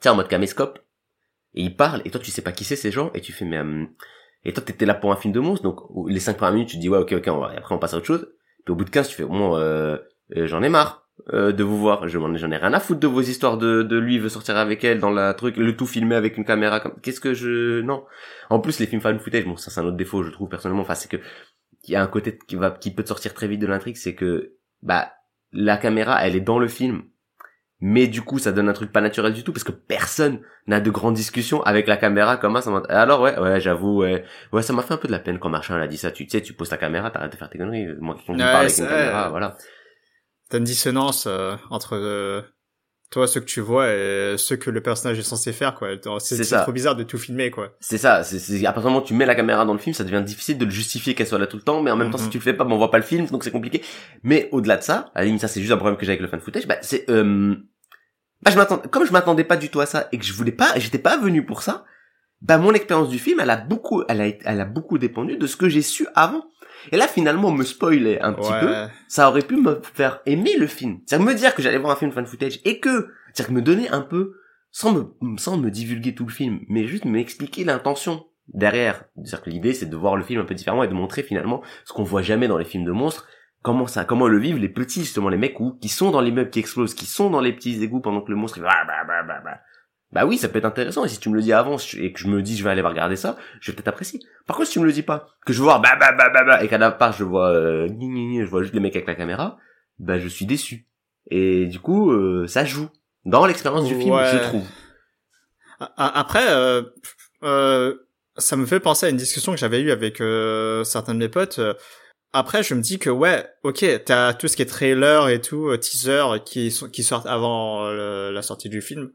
tiens 0.00 0.12
en 0.12 0.16
mode 0.16 0.28
caméscope 0.28 0.78
et 1.56 1.62
il 1.62 1.76
parle 1.76 2.02
et 2.04 2.10
toi 2.10 2.20
tu 2.20 2.30
sais 2.30 2.42
pas 2.42 2.52
qui 2.52 2.64
c'est 2.64 2.76
ces 2.76 2.90
gens 2.90 3.10
et 3.14 3.20
tu 3.20 3.32
fais 3.32 3.44
mais 3.44 3.58
euh, 3.58 3.84
et 4.44 4.52
toi 4.52 4.62
t'étais 4.62 4.86
là 4.86 4.94
pour 4.94 5.12
un 5.12 5.16
film 5.16 5.34
de 5.34 5.40
monstre 5.40 5.64
donc 5.64 5.80
les 6.08 6.20
cinq 6.20 6.36
premières 6.36 6.54
minutes 6.54 6.68
tu 6.68 6.76
dis 6.76 6.88
ouais 6.88 6.98
ok 6.98 7.12
ok 7.12 7.28
on 7.28 7.38
va, 7.38 7.54
et 7.54 7.56
après 7.56 7.74
on 7.74 7.78
passe 7.78 7.94
à 7.94 7.96
autre 7.96 8.06
chose. 8.06 8.28
Puis 8.64 8.72
au 8.72 8.76
bout 8.76 8.84
de 8.84 8.90
15 8.90 9.08
tu 9.08 9.16
fais 9.16 9.24
bon 9.24 9.56
euh, 9.56 9.96
euh, 10.36 10.46
j'en 10.46 10.62
ai 10.62 10.68
marre 10.68 11.06
euh, 11.32 11.50
de 11.52 11.64
vous 11.64 11.78
voir. 11.78 12.06
Je 12.08 12.18
j'en 12.18 12.50
ai 12.50 12.56
rien 12.56 12.72
à 12.72 12.80
foutre 12.80 13.00
de 13.00 13.06
vos 13.06 13.22
histoires 13.22 13.58
de 13.58 13.82
de 13.82 13.96
lui 13.96 14.18
veut 14.18 14.28
sortir 14.28 14.56
avec 14.56 14.84
elle 14.84 15.00
dans 15.00 15.10
la 15.10 15.34
truc 15.34 15.56
le 15.56 15.76
tout 15.76 15.86
filmé 15.86 16.14
avec 16.14 16.36
une 16.36 16.44
caméra 16.44 16.80
comme 16.80 16.94
qu'est-ce 17.00 17.20
que 17.20 17.34
je 17.34 17.80
non. 17.80 18.04
En 18.50 18.60
plus 18.60 18.78
les 18.78 18.86
films 18.86 19.00
fan 19.00 19.18
footage 19.18 19.44
bon 19.44 19.56
ça 19.56 19.70
c'est 19.70 19.80
un 19.80 19.84
autre 19.84 19.96
défaut 19.96 20.22
je 20.22 20.30
trouve 20.30 20.48
personnellement. 20.48 20.82
Enfin 20.82 20.94
c'est 20.94 21.10
que 21.10 21.16
il 21.84 21.92
y 21.92 21.96
a 21.96 22.02
un 22.02 22.06
côté 22.06 22.38
qui 22.46 22.56
va 22.56 22.70
qui 22.70 22.92
peut 22.92 23.02
te 23.02 23.08
sortir 23.08 23.34
très 23.34 23.48
vite 23.48 23.60
de 23.60 23.66
l'intrigue 23.66 23.96
c'est 23.96 24.14
que 24.14 24.52
bah 24.82 25.12
la 25.52 25.76
caméra 25.76 26.24
elle 26.26 26.36
est 26.36 26.40
dans 26.40 26.58
le 26.58 26.68
film 26.68 27.04
mais 27.80 28.06
du 28.06 28.22
coup 28.22 28.38
ça 28.38 28.52
donne 28.52 28.68
un 28.68 28.72
truc 28.72 28.90
pas 28.90 29.00
naturel 29.00 29.32
du 29.34 29.44
tout 29.44 29.52
parce 29.52 29.64
que 29.64 29.72
personne 29.72 30.40
n'a 30.66 30.80
de 30.80 30.90
grandes 30.90 31.14
discussions 31.14 31.62
avec 31.62 31.86
la 31.86 31.96
caméra 31.96 32.36
comme 32.38 32.60
ça 32.60 32.70
alors 32.88 33.20
ouais 33.20 33.38
ouais 33.38 33.60
j'avoue 33.60 33.98
ouais. 33.98 34.24
Ouais 34.52 34.62
ça 34.62 34.72
m'a 34.72 34.82
fait 34.82 34.94
un 34.94 34.96
peu 34.96 35.08
de 35.08 35.12
la 35.12 35.18
peine 35.18 35.38
quand 35.38 35.50
Marchand 35.50 35.74
a 35.74 35.86
dit 35.86 35.98
ça. 35.98 36.10
Tu 36.10 36.26
sais 36.28 36.40
tu 36.40 36.54
poses 36.54 36.70
ta 36.70 36.78
caméra 36.78 37.10
t'arrêtes 37.10 37.32
de 37.32 37.36
faire 37.36 37.50
tes 37.50 37.58
conneries. 37.58 37.88
Moi 38.00 38.14
qui 38.14 38.30
ouais, 38.30 38.38
parle 38.38 38.64
avec 38.66 38.78
une 38.78 38.86
caméra 38.86 39.28
voilà. 39.28 39.56
T'as 40.48 40.58
une 40.58 40.64
dissonance 40.64 41.26
euh, 41.26 41.56
entre 41.70 41.96
euh, 41.96 42.40
toi 43.10 43.26
ce 43.26 43.38
que 43.38 43.44
tu 43.44 43.60
vois 43.60 43.88
et 43.92 44.34
ce 44.36 44.54
que 44.54 44.70
le 44.70 44.80
personnage 44.80 45.18
est 45.18 45.22
censé 45.22 45.52
faire 45.52 45.74
quoi. 45.74 45.88
C'est 46.18 46.42
trop 46.42 46.72
bizarre 46.72 46.96
de 46.96 47.04
tout 47.04 47.18
filmer 47.18 47.50
quoi. 47.50 47.76
C'est 47.80 47.98
ça 47.98 48.24
c'est 48.24 48.66
à 48.66 48.72
partir 48.72 48.88
du 48.88 48.94
moment 48.94 49.04
où 49.04 49.06
tu 49.06 49.14
mets 49.14 49.26
la 49.26 49.34
caméra 49.34 49.64
dans 49.64 49.72
le 49.72 49.78
film 49.78 49.94
ça 49.94 50.04
devient 50.04 50.22
difficile 50.24 50.58
de 50.58 50.64
le 50.64 50.70
justifier 50.70 51.14
qu'elle 51.14 51.26
soit 51.26 51.38
là 51.38 51.46
tout 51.46 51.56
le 51.56 51.62
temps 51.62 51.82
mais 51.82 51.90
en 51.90 51.96
même 51.96 52.10
temps 52.10 52.18
si 52.18 52.26
mm-hmm. 52.26 52.30
tu 52.30 52.38
le 52.38 52.42
fais 52.42 52.54
pas 52.54 52.64
ben, 52.64 52.72
on 52.72 52.78
voit 52.78 52.90
pas 52.90 52.98
le 52.98 53.04
film 53.04 53.26
donc 53.26 53.44
c'est 53.44 53.50
compliqué. 53.50 53.82
Mais 54.22 54.48
au-delà 54.52 54.76
de 54.76 54.82
ça 54.82 55.10
à 55.14 55.20
la 55.20 55.26
limite 55.26 55.40
ça 55.40 55.48
c'est 55.48 55.60
juste 55.60 55.72
un 55.72 55.76
problème 55.76 55.96
que 55.96 56.04
j'ai 56.04 56.12
avec 56.12 56.20
le 56.20 56.28
fan 56.28 56.40
footage 56.40 56.66
bah 56.66 56.76
c'est 56.80 57.08
euh, 57.10 57.54
bah 58.42 58.50
je 58.50 58.56
m'attends 58.56 58.78
comme 58.78 59.06
je 59.06 59.12
m'attendais 59.12 59.44
pas 59.44 59.56
du 59.56 59.68
tout 59.68 59.80
à 59.80 59.86
ça 59.86 60.08
et 60.12 60.18
que 60.18 60.24
je 60.24 60.32
voulais 60.32 60.52
pas 60.52 60.72
j'étais 60.76 60.98
pas 60.98 61.16
venu 61.16 61.44
pour 61.44 61.62
ça 61.62 61.84
bah 62.42 62.58
mon 62.58 62.74
expérience 62.74 63.08
du 63.08 63.18
film 63.18 63.40
elle 63.40 63.50
a 63.50 63.56
beaucoup 63.56 64.02
elle 64.08 64.20
a 64.20 64.26
elle 64.44 64.60
a 64.60 64.64
beaucoup 64.64 64.98
dépendu 64.98 65.36
de 65.36 65.46
ce 65.46 65.56
que 65.56 65.68
j'ai 65.68 65.82
su 65.82 66.06
avant 66.14 66.44
et 66.92 66.96
là, 66.96 67.08
finalement, 67.08 67.50
me 67.50 67.64
spoiler 67.64 68.18
un 68.20 68.32
petit 68.32 68.52
peu, 68.60 68.74
ça 69.08 69.28
aurait 69.28 69.42
pu 69.42 69.56
me 69.56 69.80
faire 69.94 70.20
aimer 70.26 70.56
le 70.58 70.66
film. 70.66 71.00
C'est-à-dire 71.06 71.26
me 71.26 71.34
dire 71.34 71.54
que 71.54 71.62
j'allais 71.62 71.78
voir 71.78 71.92
un 71.92 71.96
film 71.96 72.12
fan 72.12 72.26
footage 72.26 72.60
et 72.64 72.80
que, 72.80 73.08
c'est-à-dire 73.32 73.54
me 73.54 73.62
donner 73.62 73.88
un 73.90 74.00
peu, 74.00 74.34
sans 74.70 74.92
me, 74.92 75.38
sans 75.38 75.56
me 75.56 75.70
divulguer 75.70 76.14
tout 76.14 76.26
le 76.26 76.32
film, 76.32 76.60
mais 76.68 76.86
juste 76.86 77.04
m'expliquer 77.04 77.64
l'intention 77.64 78.26
derrière. 78.48 79.04
C'est-à-dire 79.16 79.42
que 79.42 79.50
l'idée, 79.50 79.72
c'est 79.72 79.86
de 79.86 79.96
voir 79.96 80.16
le 80.16 80.24
film 80.24 80.40
un 80.40 80.44
peu 80.44 80.54
différemment 80.54 80.84
et 80.84 80.88
de 80.88 80.94
montrer 80.94 81.22
finalement 81.22 81.62
ce 81.84 81.92
qu'on 81.92 82.04
voit 82.04 82.22
jamais 82.22 82.48
dans 82.48 82.58
les 82.58 82.64
films 82.64 82.84
de 82.84 82.92
monstres. 82.92 83.26
Comment 83.62 83.86
ça, 83.86 84.04
comment 84.04 84.28
le 84.28 84.38
vivent 84.38 84.58
les 84.58 84.68
petits, 84.68 85.00
justement, 85.00 85.28
les 85.28 85.38
mecs 85.38 85.56
qui 85.80 85.88
sont 85.88 86.10
dans 86.10 86.20
les 86.20 86.30
meubles 86.30 86.50
qui 86.50 86.60
explosent, 86.60 86.94
qui 86.94 87.06
sont 87.06 87.30
dans 87.30 87.40
les 87.40 87.52
petits 87.52 87.82
égouts 87.82 88.00
pendant 88.00 88.20
que 88.20 88.30
le 88.30 88.36
monstre, 88.36 88.58
il 88.58 88.62
va, 88.62 88.70
bah, 90.12 90.24
oui, 90.24 90.38
ça 90.38 90.48
peut 90.48 90.58
être 90.58 90.64
intéressant. 90.64 91.04
Et 91.04 91.08
si 91.08 91.18
tu 91.18 91.28
me 91.28 91.34
le 91.34 91.42
dis 91.42 91.52
avant 91.52 91.76
et 91.98 92.12
que 92.12 92.18
je 92.18 92.28
me 92.28 92.42
dis 92.42 92.56
je 92.56 92.64
vais 92.64 92.70
aller 92.70 92.82
regarder 92.82 93.16
ça, 93.16 93.36
je 93.60 93.70
vais 93.70 93.76
peut-être 93.76 93.88
apprécier. 93.88 94.20
Par 94.46 94.56
contre, 94.56 94.68
si 94.68 94.74
tu 94.74 94.80
me 94.80 94.86
le 94.86 94.92
dis 94.92 95.02
pas, 95.02 95.28
que 95.44 95.52
je 95.52 95.62
vois 95.62 95.78
bah 95.78 95.96
bah 95.98 96.12
bah 96.16 96.30
bah 96.32 96.44
bah 96.44 96.64
et 96.64 96.68
qu'à 96.68 96.78
la 96.78 96.90
part 96.90 97.12
je 97.12 97.24
vois 97.24 97.50
euh, 97.50 97.88
je 97.88 98.44
vois 98.48 98.62
juste 98.62 98.74
les 98.74 98.80
mecs 98.80 98.94
avec 98.94 99.08
la 99.08 99.14
caméra, 99.14 99.58
bah 99.98 100.18
je 100.18 100.28
suis 100.28 100.46
déçu. 100.46 100.86
Et 101.30 101.66
du 101.66 101.80
coup, 101.80 102.12
euh, 102.12 102.46
ça 102.46 102.64
joue 102.64 102.88
dans 103.24 103.44
l'expérience 103.44 103.86
du 103.86 103.96
film, 103.96 104.16
je 104.32 104.38
trouve. 104.38 104.64
Après, 105.78 106.48
euh, 106.48 106.82
euh, 107.42 107.94
ça 108.38 108.56
me 108.56 108.66
fait 108.66 108.80
penser 108.80 109.06
à 109.06 109.08
une 109.10 109.16
discussion 109.16 109.52
que 109.52 109.58
j'avais 109.58 109.80
eue 109.80 109.90
avec 109.90 110.20
euh, 110.20 110.84
certains 110.84 111.12
de 111.12 111.18
mes 111.18 111.28
potes. 111.28 111.60
Après, 112.32 112.62
je 112.62 112.74
me 112.74 112.80
dis 112.80 112.98
que 112.98 113.10
ouais, 113.10 113.46
ok, 113.62 113.84
t'as 114.04 114.32
tout 114.34 114.48
ce 114.48 114.56
qui 114.56 114.62
est 114.62 114.66
trailer 114.66 115.28
et 115.28 115.40
tout, 115.40 115.76
teaser 115.76 116.22
qui 116.44 116.74
qui 116.92 117.02
sortent 117.02 117.26
avant 117.26 117.90
la 117.90 118.42
sortie 118.42 118.68
du 118.68 118.80
film. 118.80 119.10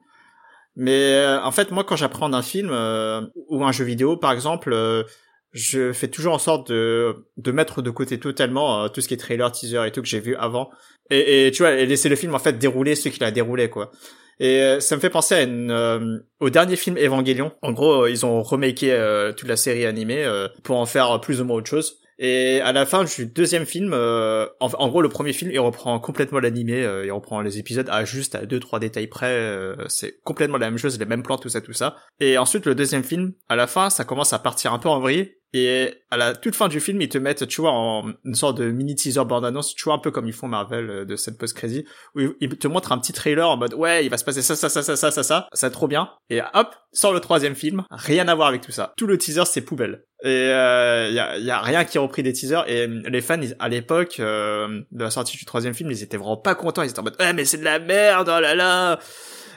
Mais 0.76 1.16
euh, 1.16 1.42
en 1.42 1.52
fait, 1.52 1.72
moi, 1.72 1.84
quand 1.84 1.96
j'apprends 1.96 2.32
un 2.34 2.42
film 2.42 2.70
euh, 2.72 3.22
ou 3.50 3.64
un 3.64 3.72
jeu 3.72 3.84
vidéo, 3.84 4.18
par 4.18 4.32
exemple, 4.32 4.72
euh, 4.74 5.04
je 5.52 5.92
fais 5.92 6.08
toujours 6.08 6.34
en 6.34 6.40
sorte 6.40 6.72
de, 6.72 7.26
de 7.38 7.52
mettre 7.52 7.82
de 7.82 7.90
côté 7.90 8.20
totalement 8.20 8.88
tout 8.90 9.02
ce 9.02 9.08
qui 9.10 9.14
est 9.14 9.18
trailer, 9.18 9.52
teaser 9.52 9.86
et 9.86 9.92
tout 9.92 10.02
que 10.02 10.08
j'ai 10.08 10.22
vu 10.22 10.36
avant. 10.36 10.70
Et, 11.10 11.52
tu 11.54 11.64
vois, 11.64 11.74
et 11.74 11.86
laisser 11.86 12.08
le 12.08 12.16
film 12.16 12.34
en 12.34 12.40
fait 12.40 12.58
dérouler 12.58 12.96
ce 12.96 13.10
qu'il 13.10 13.24
a 13.26 13.32
déroulé, 13.32 13.70
quoi. 13.70 13.92
Et 14.40 14.80
ça 14.80 14.96
me 14.96 15.02
fait 15.02 15.10
penser 15.10 15.36
à 15.36 16.00
au 16.40 16.50
dernier 16.50 16.78
film 16.78 16.98
Evangelion. 16.98 17.52
En 17.62 17.74
gros, 17.74 18.08
ils 18.08 18.26
ont 18.26 18.42
remaké 18.42 18.98
toute 19.38 19.50
la 19.50 19.58
série 19.58 19.86
animée 19.86 20.26
pour 20.64 20.80
en 20.80 20.86
faire 20.86 21.20
plus 21.20 21.42
ou 21.42 21.44
moins 21.44 21.58
autre 21.58 21.70
chose. 21.70 22.01
Et 22.24 22.62
à 22.62 22.72
la 22.72 22.86
fin 22.86 23.04
du 23.04 23.26
deuxième 23.26 23.66
film, 23.66 23.94
euh, 23.96 24.46
en, 24.60 24.88
gros, 24.90 25.02
le 25.02 25.10
premier 25.10 25.34
film, 25.34 25.50
il 25.52 25.60
reprend 25.60 26.00
complètement 26.00 26.40
l'animé, 26.40 26.84
euh, 26.86 27.04
il 27.04 27.12
reprend 27.12 27.42
les 27.42 27.58
épisodes 27.58 27.90
à 27.90 28.06
juste 28.06 28.36
à 28.36 28.46
deux 28.46 28.60
trois 28.60 28.80
détails 28.80 29.08
près. 29.08 29.32
Euh, 29.34 29.76
c'est 29.88 30.20
complètement 30.24 30.60
la 30.60 30.70
même 30.70 30.78
chose, 30.78 31.00
les 31.00 31.06
mêmes 31.06 31.24
plans, 31.24 31.40
tout 31.40 31.50
ça, 31.50 31.62
tout 31.62 31.74
ça. 31.74 31.96
Et 32.20 32.38
ensuite, 32.38 32.68
le 32.68 32.76
deuxième 32.76 33.04
film, 33.04 33.34
à 33.50 33.56
la 33.56 33.66
fin, 33.66 33.90
ça 33.90 34.06
commence 34.06 34.34
à 34.34 34.40
partir 34.40 34.72
un 34.72 34.78
peu 34.78 34.88
en 34.88 35.00
vrille. 35.00 35.34
Et 35.54 35.96
à 36.12 36.16
la 36.16 36.34
toute 36.34 36.56
fin 36.56 36.70
du 36.70 36.80
film, 36.80 37.02
ils 37.02 37.10
te 37.10 37.18
mettent, 37.18 37.46
tu 37.46 37.60
vois, 37.60 37.72
en 37.74 38.14
une 38.24 38.36
sorte 38.36 38.58
de 38.60 38.72
mini 38.72 38.96
teaser 38.96 39.26
bande 39.26 39.44
annonce, 39.44 39.76
tu 39.76 39.84
vois, 39.84 39.96
un 39.96 40.00
peu 40.00 40.10
comme 40.10 40.26
ils 40.26 40.32
font 40.34 40.48
Marvel 40.48 40.90
euh, 40.90 41.06
de 41.06 41.18
cette 41.18 41.38
post 41.38 41.58
crazy, 41.58 41.84
où 42.16 42.22
ils- 42.22 42.34
ils 42.40 42.58
te 42.58 42.70
montrent 42.70 42.94
un 42.94 42.98
petit 43.00 43.12
trailer 43.12 43.50
en 43.50 43.58
mode, 43.58 43.74
ouais, 43.74 44.06
il 44.06 44.10
va 44.10 44.18
se 44.18 44.24
passer 44.24 44.42
ça, 44.42 44.56
ça, 44.56 44.70
ça, 44.70 44.82
ça, 44.82 44.96
ça, 44.96 45.12
ça, 45.12 45.24
ça, 45.24 45.48
ça, 45.52 45.70
trop 45.70 45.90
bien. 45.90 46.10
Et 46.30 46.40
hop, 46.54 46.74
sort 46.94 47.12
le 47.14 47.20
troisième 47.20 47.56
film, 47.56 47.84
rien 47.90 48.30
à 48.30 48.36
voir 48.36 48.48
avec 48.48 48.62
tout 48.62 48.72
ça. 48.72 48.94
Tout 48.96 49.08
le 49.08 49.18
teaser, 49.18 49.44
c'est 49.46 49.60
poubelle. 49.60 50.06
Et 50.24 50.28
euh, 50.52 51.10
y, 51.10 51.20
a, 51.20 51.38
y 51.40 51.50
a 51.50 51.60
rien 51.62 51.84
qui 51.84 51.98
est 51.98 52.00
repris 52.00 52.22
des 52.24 52.32
teasers. 52.34 52.64
Et 52.68 52.88
euh, 52.88 53.02
les 53.08 53.22
fans, 53.22 53.42
ils- 53.42 53.56
à 53.60 53.70
l'époque 53.70 54.20
euh, 54.20 54.82
de 54.92 55.04
la 55.04 55.10
sortie 55.10 55.36
du 55.38 55.46
troisième 55.46 55.74
film, 55.74 55.90
ils 55.92 56.04
étaient 56.04 56.18
vraiment 56.18 56.38
pas 56.38 56.54
contents. 56.56 56.84
Ils 56.84 56.90
étaient 56.92 57.00
en 57.00 57.04
mode, 57.04 57.16
ouais, 57.20 57.34
mais 57.34 57.44
c'est 57.46 57.58
de 57.58 57.64
la 57.64 57.80
merde, 57.80 58.32
oh 58.36 58.40
là 58.40 58.54
là. 58.54 59.00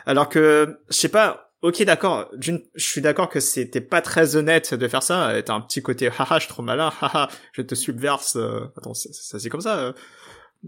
Alors 0.06 0.28
que, 0.28 0.78
je 0.88 0.94
sais 0.96 1.08
pas, 1.10 1.50
ok 1.62 1.82
d'accord, 1.84 2.30
je 2.38 2.52
suis 2.76 3.00
d'accord 3.00 3.28
que 3.28 3.40
c'était 3.40 3.80
pas 3.80 4.00
très 4.02 4.36
honnête 4.36 4.74
de 4.74 4.86
faire 4.88 5.02
ça, 5.02 5.32
t'as 5.44 5.54
un 5.54 5.60
petit 5.62 5.82
côté 5.82 6.08
haha 6.08 6.34
je 6.38 6.40
suis 6.44 6.48
trop 6.48 6.62
malin, 6.62 6.92
haha 7.00 7.28
je 7.52 7.62
te 7.62 7.74
subverse, 7.74 8.36
euh, 8.36 8.60
attends 8.76 8.92
ça, 8.92 9.38
c'est 9.38 9.48
comme 9.48 9.62
ça, 9.62 9.78
euh, 9.78 9.92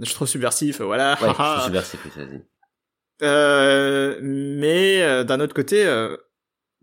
je 0.01 0.07
suis 0.07 0.15
trop 0.15 0.25
subversif, 0.25 0.81
voilà, 0.81 1.19
Ouais, 1.21 1.29
haha. 1.29 1.57
c'est 1.59 1.65
subversif, 1.65 2.07
vas-y. 2.17 2.43
Euh, 3.23 4.19
mais 4.23 5.03
euh, 5.03 5.25
d'un 5.25 5.41
autre 5.41 5.55
côté, 5.55 5.87
euh, 5.87 6.17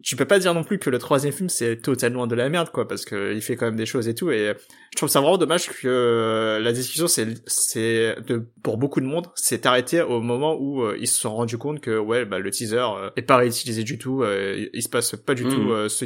tu 0.03 0.15
peux 0.15 0.25
pas 0.25 0.38
dire 0.39 0.53
non 0.53 0.63
plus 0.63 0.77
que 0.79 0.89
le 0.89 1.00
troisième 1.00 1.31
film 1.33 1.50
c'est 1.50 1.77
totalement 1.77 2.27
de 2.27 2.36
la 2.36 2.50
merde 2.50 2.69
quoi, 2.69 2.88
parce 2.88 3.05
que 3.05 3.33
il 3.33 3.41
fait 3.41 3.55
quand 3.55 3.65
même 3.65 3.75
des 3.77 3.86
choses 3.86 4.07
et 4.07 4.13
tout. 4.15 4.29
Et 4.31 4.53
je 4.91 4.98
trouve 4.98 5.10
ça 5.10 5.22
vraiment 5.22 5.38
dommage 5.38 5.69
que 5.69 5.88
euh, 5.88 6.60
la 6.60 6.72
discussion 6.74 7.07
c'est 7.07 7.27
c'est 7.48 8.15
de 8.27 8.45
pour 8.62 8.77
beaucoup 8.77 9.00
de 9.01 9.05
monde 9.05 9.27
s'est 9.36 9.65
arrêtée 9.65 10.01
au 10.01 10.19
moment 10.22 10.55
où 10.60 10.83
euh, 10.83 10.98
ils 11.00 11.07
se 11.07 11.19
sont 11.22 11.33
rendus 11.33 11.57
compte 11.57 11.79
que 11.79 11.98
ouais 11.98 12.25
bah 12.25 12.39
le 12.39 12.51
teaser 12.51 12.77
euh, 12.77 13.10
est 13.15 13.22
pas 13.24 13.38
réutilisé 13.38 13.83
du 13.83 13.98
tout, 13.98 14.24
il- 14.74 14.81
se 14.83 14.89
passe 14.89 15.15
pas 15.15 15.33
du 15.33 15.45
Mhm. 15.45 15.51
tout 15.51 15.89
ce, 15.89 16.05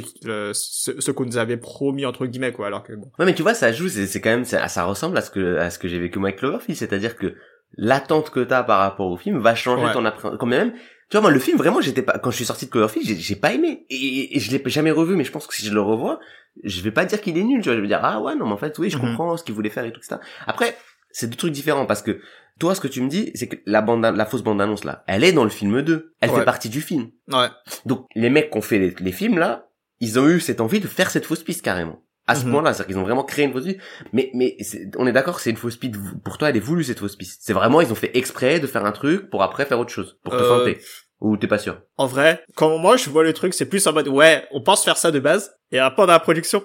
ce, 0.54 1.00
ce 1.00 1.10
qu'on 1.10 1.24
nous 1.26 1.36
avait 1.36 1.56
promis 1.56 2.06
entre 2.06 2.26
guillemets 2.26 2.52
quoi. 2.52 2.68
Alors 2.68 2.82
que 2.84 2.92
bon. 2.92 3.10
Ouais, 3.18 3.26
mais 3.26 3.34
tu 3.34 3.42
vois, 3.42 3.54
ça 3.54 3.72
joue, 3.72 3.88
c'est 3.88 4.06
c'est 4.06 4.20
quand 4.20 4.30
même, 4.30 4.44
ça, 4.44 4.68
ça 4.68 4.84
ressemble 4.84 5.18
à 5.18 5.22
ce 5.22 5.30
que, 5.30 5.56
à 5.56 5.70
ce 5.70 5.78
que 5.80 5.88
j'ai 5.88 5.98
vécu 5.98 6.18
moi 6.20 6.28
avec 6.28 6.38
Cloverfield, 6.38 6.78
c'est-à-dire 6.78 7.16
que 7.16 7.34
l'attente 7.76 8.30
que 8.30 8.40
t'as 8.40 8.62
par 8.62 8.78
rapport 8.78 9.10
au 9.10 9.16
film 9.16 9.38
va 9.40 9.54
changer 9.54 9.84
Ouais. 9.86 9.92
ton 9.92 10.04
appréhension. 10.04 10.38
Quand 10.38 10.46
même, 10.46 10.72
tu 11.10 11.16
vois, 11.16 11.22
moi, 11.22 11.30
le 11.30 11.38
film, 11.38 11.56
vraiment, 11.58 11.80
j'étais 11.80 12.02
pas, 12.02 12.18
quand 12.18 12.30
je 12.30 12.36
suis 12.36 12.44
sorti 12.44 12.66
de 12.66 12.70
Cloverfield, 12.70 13.06
j'ai- 13.06 13.16
j'ai 13.16 13.36
pas 13.36 13.52
aimé. 13.52 13.86
Et, 13.90 14.36
et 14.36 14.40
je 14.40 14.50
l'ai 14.50 14.62
jamais 14.66 14.90
revu, 14.90 15.16
mais 15.16 15.24
je 15.24 15.32
pense 15.32 15.46
que 15.46 15.54
si 15.54 15.64
je 15.66 15.72
le 15.72 15.80
revois, 15.80 16.20
je 16.64 16.80
vais 16.82 16.90
pas 16.90 17.04
dire 17.04 17.20
qu'il 17.20 17.36
est 17.38 17.44
nul, 17.44 17.60
tu 17.62 17.68
vois, 17.68 17.76
je 17.76 17.80
vais 17.80 17.86
dire, 17.88 18.00
ah 18.02 18.20
ouais, 18.20 18.34
non, 18.34 18.46
mais 18.46 18.52
en 18.52 18.56
fait, 18.58 18.78
oui, 18.78 18.90
je 18.90 18.96
Mhm. 18.98 19.02
comprends 19.02 19.36
ce 19.36 19.44
qu'il 19.44 19.54
voulait 19.54 19.70
faire 19.70 19.84
et 19.84 19.92
tout 19.92 20.02
ça. 20.02 20.20
Après, 20.46 20.76
c'est 21.10 21.28
deux 21.30 21.36
trucs 21.36 21.52
différents 21.52 21.86
parce 21.86 22.02
que, 22.02 22.20
toi, 22.58 22.74
ce 22.74 22.80
que 22.80 22.88
tu 22.88 23.00
me 23.00 23.08
dis, 23.08 23.30
c'est 23.34 23.46
que 23.48 23.56
la 23.66 23.80
bande, 23.82 24.02
la 24.04 24.26
fausse 24.26 24.42
bande-annonce, 24.42 24.84
là, 24.84 25.04
elle 25.06 25.22
est 25.24 25.32
dans 25.32 25.44
le 25.44 25.50
film 25.50 25.80
2. 25.82 26.12
Elle 26.20 26.30
Ouais. 26.30 26.38
fait 26.40 26.44
partie 26.44 26.68
du 26.68 26.80
film. 26.80 27.10
Ouais. 27.32 27.46
Donc, 27.86 28.06
les 28.16 28.30
mecs 28.30 28.50
qui 28.50 28.58
ont 28.58 28.62
fait 28.62 28.78
les, 28.78 28.94
les 28.98 29.12
films, 29.12 29.38
là, 29.38 29.68
ils 30.00 30.18
ont 30.18 30.28
eu 30.28 30.40
cette 30.40 30.60
envie 30.60 30.80
de 30.80 30.86
faire 30.88 31.10
cette 31.10 31.24
fausse 31.24 31.42
piste, 31.44 31.62
carrément. 31.62 32.02
À 32.28 32.34
ce 32.36 32.44
Mhm. 32.44 32.52
point-là, 32.52 32.72
c'est-à-dire 32.74 32.86
qu'ils 32.94 32.98
ont 32.98 33.04
vraiment 33.04 33.24
créé 33.24 33.44
une 33.46 33.52
fausse 33.52 33.64
piste. 33.64 33.80
Mais, 34.12 34.30
mais, 34.34 34.56
on 34.96 35.06
est 35.06 35.12
d'accord 35.12 35.36
que 35.36 35.42
c'est 35.42 35.50
une 35.50 35.56
fausse 35.56 35.76
piste. 35.76 35.96
Pour 36.24 36.38
toi, 36.38 36.50
elle 36.50 36.56
est 36.56 36.60
voulue, 36.60 36.84
cette 36.84 37.00
fausse 37.00 37.16
piste. 37.16 37.40
C'est 37.42 37.52
vraiment, 37.54 37.80
ils 37.80 37.90
ont 37.90 37.96
fait 37.96 38.16
exprès 38.16 38.60
de 38.60 38.66
faire 38.66 38.84
un 38.84 38.92
truc 38.92 39.30
pour 39.30 39.42
après 39.42 39.64
faire 39.64 39.80
autre 39.80 39.90
chose. 39.90 40.18
Pour 40.22 40.36
te 40.36 40.42
Euh, 40.42 40.58
feinter. 40.58 40.78
Ou 41.20 41.36
t'es 41.36 41.48
pas 41.48 41.58
sûr? 41.58 41.80
En 41.96 42.06
vrai, 42.06 42.44
quand 42.54 42.78
moi 42.78 42.96
je 42.96 43.10
vois 43.10 43.24
le 43.24 43.32
truc, 43.32 43.52
c'est 43.52 43.66
plus 43.66 43.84
en 43.88 43.92
mode 43.92 44.06
ouais, 44.06 44.46
on 44.52 44.62
pense 44.62 44.84
faire 44.84 44.96
ça 44.96 45.10
de 45.10 45.18
base, 45.18 45.52
et 45.72 45.80
après 45.80 46.06
dans 46.06 46.12
la 46.12 46.20
production, 46.20 46.62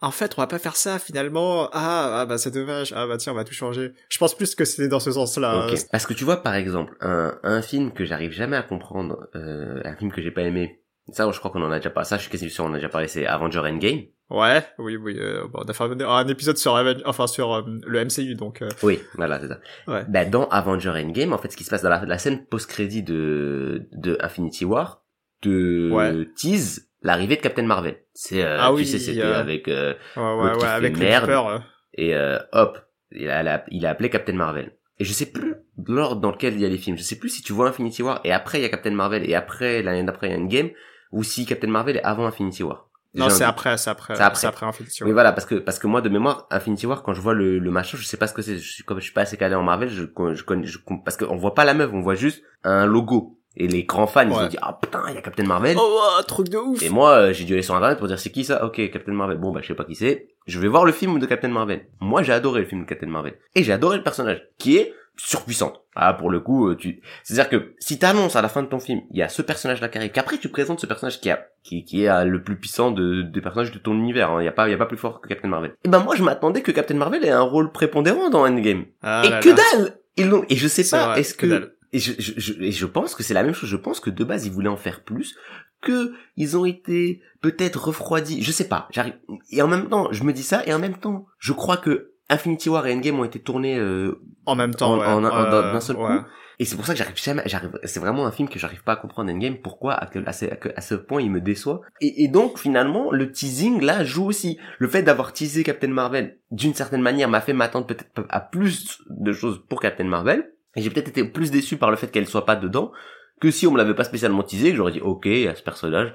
en 0.00 0.10
fait, 0.10 0.32
on 0.36 0.40
va 0.42 0.48
pas 0.48 0.58
faire 0.58 0.74
ça 0.74 0.98
finalement. 0.98 1.68
Ah, 1.72 2.20
ah 2.22 2.26
bah 2.26 2.36
c'est 2.36 2.50
dommage. 2.50 2.92
Ah 2.96 3.06
bah 3.06 3.16
tiens, 3.18 3.32
on 3.32 3.36
va 3.36 3.44
tout 3.44 3.54
changer. 3.54 3.92
Je 4.10 4.18
pense 4.18 4.34
plus 4.34 4.54
que 4.56 4.64
c'était 4.64 4.88
dans 4.88 4.98
ce 5.00 5.12
sens-là. 5.12 5.66
Ok. 5.68 5.78
Parce 5.92 6.06
que 6.06 6.12
tu 6.12 6.24
vois, 6.24 6.42
par 6.42 6.54
exemple, 6.54 6.94
un, 7.00 7.38
un 7.44 7.62
film 7.62 7.92
que 7.92 8.04
j'arrive 8.04 8.32
jamais 8.32 8.56
à 8.56 8.62
comprendre, 8.62 9.28
euh, 9.36 9.80
un 9.84 9.94
film 9.96 10.10
que 10.12 10.20
j'ai 10.20 10.32
pas 10.32 10.42
aimé, 10.42 10.82
ça, 11.12 11.30
je 11.30 11.38
crois 11.38 11.50
qu'on 11.50 11.62
en 11.62 11.70
a 11.70 11.78
déjà 11.78 11.90
parlé, 11.90 12.06
ça, 12.08 12.16
je 12.16 12.22
suis 12.22 12.30
quasi 12.30 12.48
sûr, 12.50 12.64
on 12.64 12.68
en 12.68 12.72
a 12.72 12.76
déjà 12.76 12.88
parlé, 12.88 13.08
c'est 13.08 13.26
Avenger 13.26 13.60
Endgame. 13.60 14.00
Ouais, 14.30 14.62
oui, 14.78 14.96
oui. 14.96 15.16
euh, 15.18 15.46
bon, 15.48 15.60
on 15.64 15.68
a 15.68 15.72
fait 15.74 15.84
un, 15.84 16.00
un 16.00 16.28
épisode 16.28 16.56
sur 16.56 16.74
Aven- 16.76 17.02
enfin 17.04 17.26
sur 17.26 17.52
euh, 17.54 17.62
le 17.86 18.04
MCU, 18.04 18.34
donc. 18.34 18.62
euh, 18.62 18.68
Oui, 18.82 18.98
voilà, 19.16 19.38
c'est 19.38 19.48
ça. 19.48 19.58
Ouais. 19.86 20.04
Ben, 20.08 20.30
dans 20.30 20.48
Avenger 20.48 20.90
Endgame, 20.90 21.32
en 21.34 21.38
fait, 21.38 21.50
ce 21.52 21.56
qui 21.58 21.64
se 21.64 21.70
passe 21.70 21.82
dans 21.82 21.90
la, 21.90 22.04
la 22.06 22.16
scène 22.18 22.46
post-crédit 22.46 23.02
de, 23.02 23.86
de 23.92 24.16
Infinity 24.20 24.64
War, 24.64 25.02
Ouais. 25.46 26.24
tease 26.36 26.88
l'arrivée 27.02 27.36
de 27.36 27.42
Captain 27.42 27.64
Marvel. 27.64 27.96
C'est, 28.14 28.42
euh, 28.42 28.56
Ah 28.58 28.68
tu 28.70 28.76
oui, 28.76 28.86
sais, 28.86 28.98
c'était 28.98 29.20
avec, 29.20 29.68
euh, 29.68 29.92
ouais, 30.16 30.22
ouais, 30.56 30.64
avec 30.66 30.94
le 30.94 30.98
merde. 31.00 31.62
Et 31.92 32.14
euh, 32.14 32.38
hop, 32.52 32.78
il 33.12 33.28
a, 33.28 33.42
il 33.42 33.48
a- 33.48 33.64
il 33.70 33.84
a 33.86 33.90
appelé 33.90 34.08
Captain 34.08 34.32
Marvel. 34.32 34.72
Et 34.98 35.04
je 35.04 35.12
sais 35.12 35.26
plus 35.26 35.54
l'ordre 35.86 36.20
dans 36.22 36.30
lequel 36.30 36.54
il 36.54 36.60
y 36.60 36.64
a 36.64 36.68
les 36.68 36.78
films. 36.78 36.96
Je 36.96 37.02
sais 37.02 37.18
plus 37.18 37.28
si 37.28 37.42
tu 37.42 37.52
vois 37.52 37.68
Infinity 37.68 38.02
War 38.02 38.20
et 38.24 38.32
après 38.32 38.58
il 38.58 38.62
y 38.62 38.64
a 38.64 38.68
Captain 38.70 38.92
Marvel 38.92 39.28
et 39.28 39.34
après 39.34 39.82
l'année 39.82 40.02
d'après 40.04 40.28
il 40.28 40.30
y 40.30 40.34
a 40.34 40.38
Endgame 40.38 40.70
ou 41.14 41.22
si 41.22 41.46
Captain 41.46 41.68
Marvel 41.68 41.96
est 41.96 42.02
avant 42.02 42.26
Infinity 42.26 42.62
War. 42.64 42.88
Non, 43.14 43.30
c'est 43.30 43.44
après, 43.44 43.78
c'est 43.78 43.90
après, 43.90 44.16
C'est 44.16 44.22
après. 44.22 44.46
après 44.48 44.66
Infinity 44.66 45.02
War. 45.02 45.06
Mais 45.06 45.12
voilà, 45.12 45.32
parce 45.32 45.46
que 45.46 45.54
parce 45.54 45.78
que 45.78 45.86
moi 45.86 46.00
de 46.00 46.08
mémoire, 46.08 46.48
Infinity 46.50 46.86
War, 46.86 47.04
quand 47.04 47.14
je 47.14 47.20
vois 47.20 47.34
le, 47.34 47.60
le 47.60 47.70
machin, 47.70 47.96
je 47.96 48.04
sais 48.04 48.16
pas 48.16 48.26
ce 48.26 48.34
que 48.34 48.42
c'est. 48.42 48.58
Je 48.58 48.72
suis 48.72 48.82
comme 48.82 48.98
je 48.98 49.04
suis 49.04 49.12
pas 49.12 49.20
assez 49.20 49.36
calé 49.36 49.54
en 49.54 49.62
Marvel, 49.62 49.88
je 49.88 50.02
je 50.02 50.42
connais, 50.42 50.66
je, 50.66 50.78
parce 51.04 51.16
qu'on 51.16 51.36
voit 51.36 51.54
pas 51.54 51.64
la 51.64 51.74
meuf, 51.74 51.90
on 51.92 52.00
voit 52.00 52.16
juste 52.16 52.42
un 52.64 52.84
logo. 52.84 53.38
Et 53.56 53.68
les 53.68 53.84
grands 53.84 54.08
fans, 54.08 54.28
ils 54.28 54.32
ont 54.32 54.48
dit 54.48 54.56
ah 54.60 54.76
putain, 54.82 55.04
il 55.10 55.14
y 55.14 55.18
a 55.18 55.22
Captain 55.22 55.44
Marvel. 55.44 55.76
Oh, 55.78 56.00
oh, 56.00 56.22
truc 56.26 56.48
de 56.48 56.58
ouf. 56.58 56.82
Et 56.82 56.88
moi, 56.88 57.10
euh, 57.10 57.32
j'ai 57.32 57.44
dû 57.44 57.52
aller 57.52 57.62
sur 57.62 57.76
internet 57.76 57.98
pour 57.98 58.08
dire 58.08 58.18
c'est 58.18 58.30
qui 58.30 58.44
ça? 58.44 58.64
Ok, 58.64 58.90
Captain 58.90 59.12
Marvel. 59.12 59.38
Bon 59.38 59.52
bah 59.52 59.60
je 59.62 59.68
sais 59.68 59.74
pas 59.74 59.84
qui 59.84 59.94
c'est. 59.94 60.26
Je 60.48 60.58
vais 60.58 60.66
voir 60.66 60.84
le 60.84 60.90
film 60.90 61.20
de 61.20 61.26
Captain 61.26 61.48
Marvel. 61.48 61.86
Moi 62.00 62.24
j'ai 62.24 62.32
adoré 62.32 62.62
le 62.62 62.66
film 62.66 62.82
de 62.82 62.88
Captain 62.88 63.06
Marvel 63.06 63.38
et 63.54 63.62
j'ai 63.62 63.72
adoré 63.72 63.96
le 63.96 64.02
personnage 64.02 64.42
qui 64.58 64.76
est 64.78 64.92
surpuissante. 65.16 65.80
Ah 65.96 66.12
pour 66.12 66.30
le 66.30 66.40
coup, 66.40 66.68
euh, 66.68 66.76
tu, 66.76 67.00
c'est-à-dire 67.22 67.48
que 67.48 67.74
si 67.78 67.98
t'annonces 67.98 68.34
à 68.36 68.42
la 68.42 68.48
fin 68.48 68.62
de 68.62 68.68
ton 68.68 68.80
film, 68.80 69.02
il 69.10 69.18
y 69.18 69.22
a 69.22 69.28
ce 69.28 69.42
personnage-là 69.42 69.88
qui 69.88 69.98
arrive, 69.98 70.10
qu'après 70.10 70.38
tu 70.38 70.48
présentes 70.48 70.80
ce 70.80 70.86
personnage 70.86 71.20
qui 71.20 71.30
a, 71.30 71.46
qui, 71.62 71.84
qui 71.84 72.04
est 72.04 72.08
euh, 72.08 72.24
le 72.24 72.42
plus 72.42 72.56
puissant 72.56 72.90
de, 72.90 73.22
des 73.22 73.40
personnages 73.40 73.70
de 73.70 73.78
ton 73.78 73.94
univers. 73.94 74.30
hein. 74.30 74.42
Il 74.42 74.44
y 74.44 74.48
a 74.48 74.52
pas, 74.52 74.68
il 74.68 74.72
y 74.72 74.74
a 74.74 74.78
pas 74.78 74.86
plus 74.86 74.96
fort 74.96 75.20
que 75.20 75.28
Captain 75.28 75.48
Marvel. 75.48 75.74
Et 75.84 75.88
ben 75.88 76.00
moi 76.00 76.16
je 76.16 76.22
m'attendais 76.24 76.62
que 76.62 76.72
Captain 76.72 76.94
Marvel 76.96 77.24
ait 77.24 77.30
un 77.30 77.42
rôle 77.42 77.70
prépondérant 77.70 78.28
dans 78.28 78.44
Endgame. 78.46 78.86
Ah 79.02 79.22
et 79.24 79.30
là 79.30 79.40
que 79.40 79.50
là. 79.50 79.54
dalle 79.72 79.98
Ils 80.16 80.28
l'ont. 80.28 80.44
Et 80.48 80.56
je 80.56 80.66
sais 80.66 80.82
C'est 80.82 80.96
pas. 80.96 81.16
Est-ce 81.16 81.34
que 81.34 81.46
que 81.46 81.76
et 81.92 82.00
je, 82.00 82.12
je, 82.18 82.32
je, 82.38 82.52
et 82.54 82.72
je 82.72 82.86
pense 82.86 83.14
que 83.14 83.22
c'est 83.22 83.34
la 83.34 83.44
même 83.44 83.54
chose. 83.54 83.70
Je 83.70 83.76
pense 83.76 84.00
que 84.00 84.10
de 84.10 84.24
base 84.24 84.44
ils 84.46 84.52
voulaient 84.52 84.68
en 84.68 84.76
faire 84.76 85.04
plus, 85.04 85.36
que 85.80 86.12
ils 86.36 86.56
ont 86.56 86.64
été 86.64 87.22
peut-être 87.40 87.84
refroidis. 87.86 88.42
Je 88.42 88.50
sais 88.50 88.66
pas. 88.66 88.88
J'arrive. 88.90 89.14
Et 89.52 89.62
en 89.62 89.68
même 89.68 89.88
temps, 89.88 90.08
je 90.10 90.24
me 90.24 90.32
dis 90.32 90.42
ça. 90.42 90.62
Et 90.66 90.74
en 90.74 90.80
même 90.80 90.96
temps, 90.96 91.26
je 91.38 91.52
crois 91.52 91.76
que 91.76 92.13
Infinity 92.30 92.68
War 92.68 92.86
et 92.86 92.94
Endgame 92.94 93.18
ont 93.20 93.24
été 93.24 93.38
tournés 93.40 93.78
euh, 93.78 94.18
En 94.46 94.54
même 94.54 94.74
temps, 94.74 94.94
en- 94.94 94.98
ouais. 94.98 95.06
en- 95.06 95.24
en- 95.24 95.52
euh, 95.52 95.72
d'un 95.72 95.80
seul 95.80 95.96
ouais. 95.96 96.06
coup. 96.18 96.24
Et 96.60 96.64
c'est 96.64 96.76
pour 96.76 96.86
ça 96.86 96.92
que 96.92 96.98
j'arrive 96.98 97.16
jamais, 97.16 97.42
j'arrive, 97.46 97.72
c'est 97.82 97.98
vraiment 97.98 98.26
un 98.26 98.30
film 98.30 98.48
que 98.48 98.60
j'arrive 98.60 98.84
pas 98.84 98.92
à 98.92 98.96
comprendre 98.96 99.30
Endgame, 99.32 99.56
pourquoi 99.56 99.92
à, 99.94 100.08
à, 100.26 100.32
ce, 100.32 100.44
à 100.44 100.54
que- 100.56 100.68
à 100.76 100.80
ce 100.80 100.94
point 100.94 101.20
il 101.20 101.30
me 101.30 101.40
déçoit. 101.40 101.80
Et, 102.00 102.22
et 102.24 102.28
donc 102.28 102.58
finalement, 102.58 103.10
le 103.10 103.32
teasing 103.32 103.80
là 103.82 104.04
joue 104.04 104.24
aussi. 104.26 104.58
Le 104.78 104.86
fait 104.86 105.02
d'avoir 105.02 105.32
teasé 105.32 105.64
Captain 105.64 105.88
Marvel, 105.88 106.38
d'une 106.52 106.72
certaine 106.72 107.02
manière, 107.02 107.28
m'a 107.28 107.40
fait 107.40 107.52
m'attendre 107.54 107.86
peut-être 107.86 108.06
à 108.28 108.40
plus 108.40 109.02
de 109.10 109.32
choses 109.32 109.62
pour 109.68 109.80
Captain 109.80 110.04
Marvel. 110.04 110.52
Et 110.76 110.82
j'ai 110.82 110.90
peut-être 110.90 111.08
été 111.08 111.24
plus 111.24 111.50
déçu 111.50 111.76
par 111.76 111.90
le 111.90 111.96
fait 111.96 112.06
qu'elle 112.08 112.26
soit 112.28 112.46
pas 112.46 112.56
dedans, 112.56 112.92
que 113.40 113.50
si 113.50 113.66
on 113.66 113.72
me 113.72 113.78
l'avait 113.78 113.94
pas 113.94 114.04
spécialement 114.04 114.42
teasé, 114.44 114.70
que 114.70 114.76
j'aurais 114.76 114.92
dit 114.92 115.00
ok, 115.00 115.26
a 115.26 115.54
ce 115.56 115.62
personnage. 115.62 116.12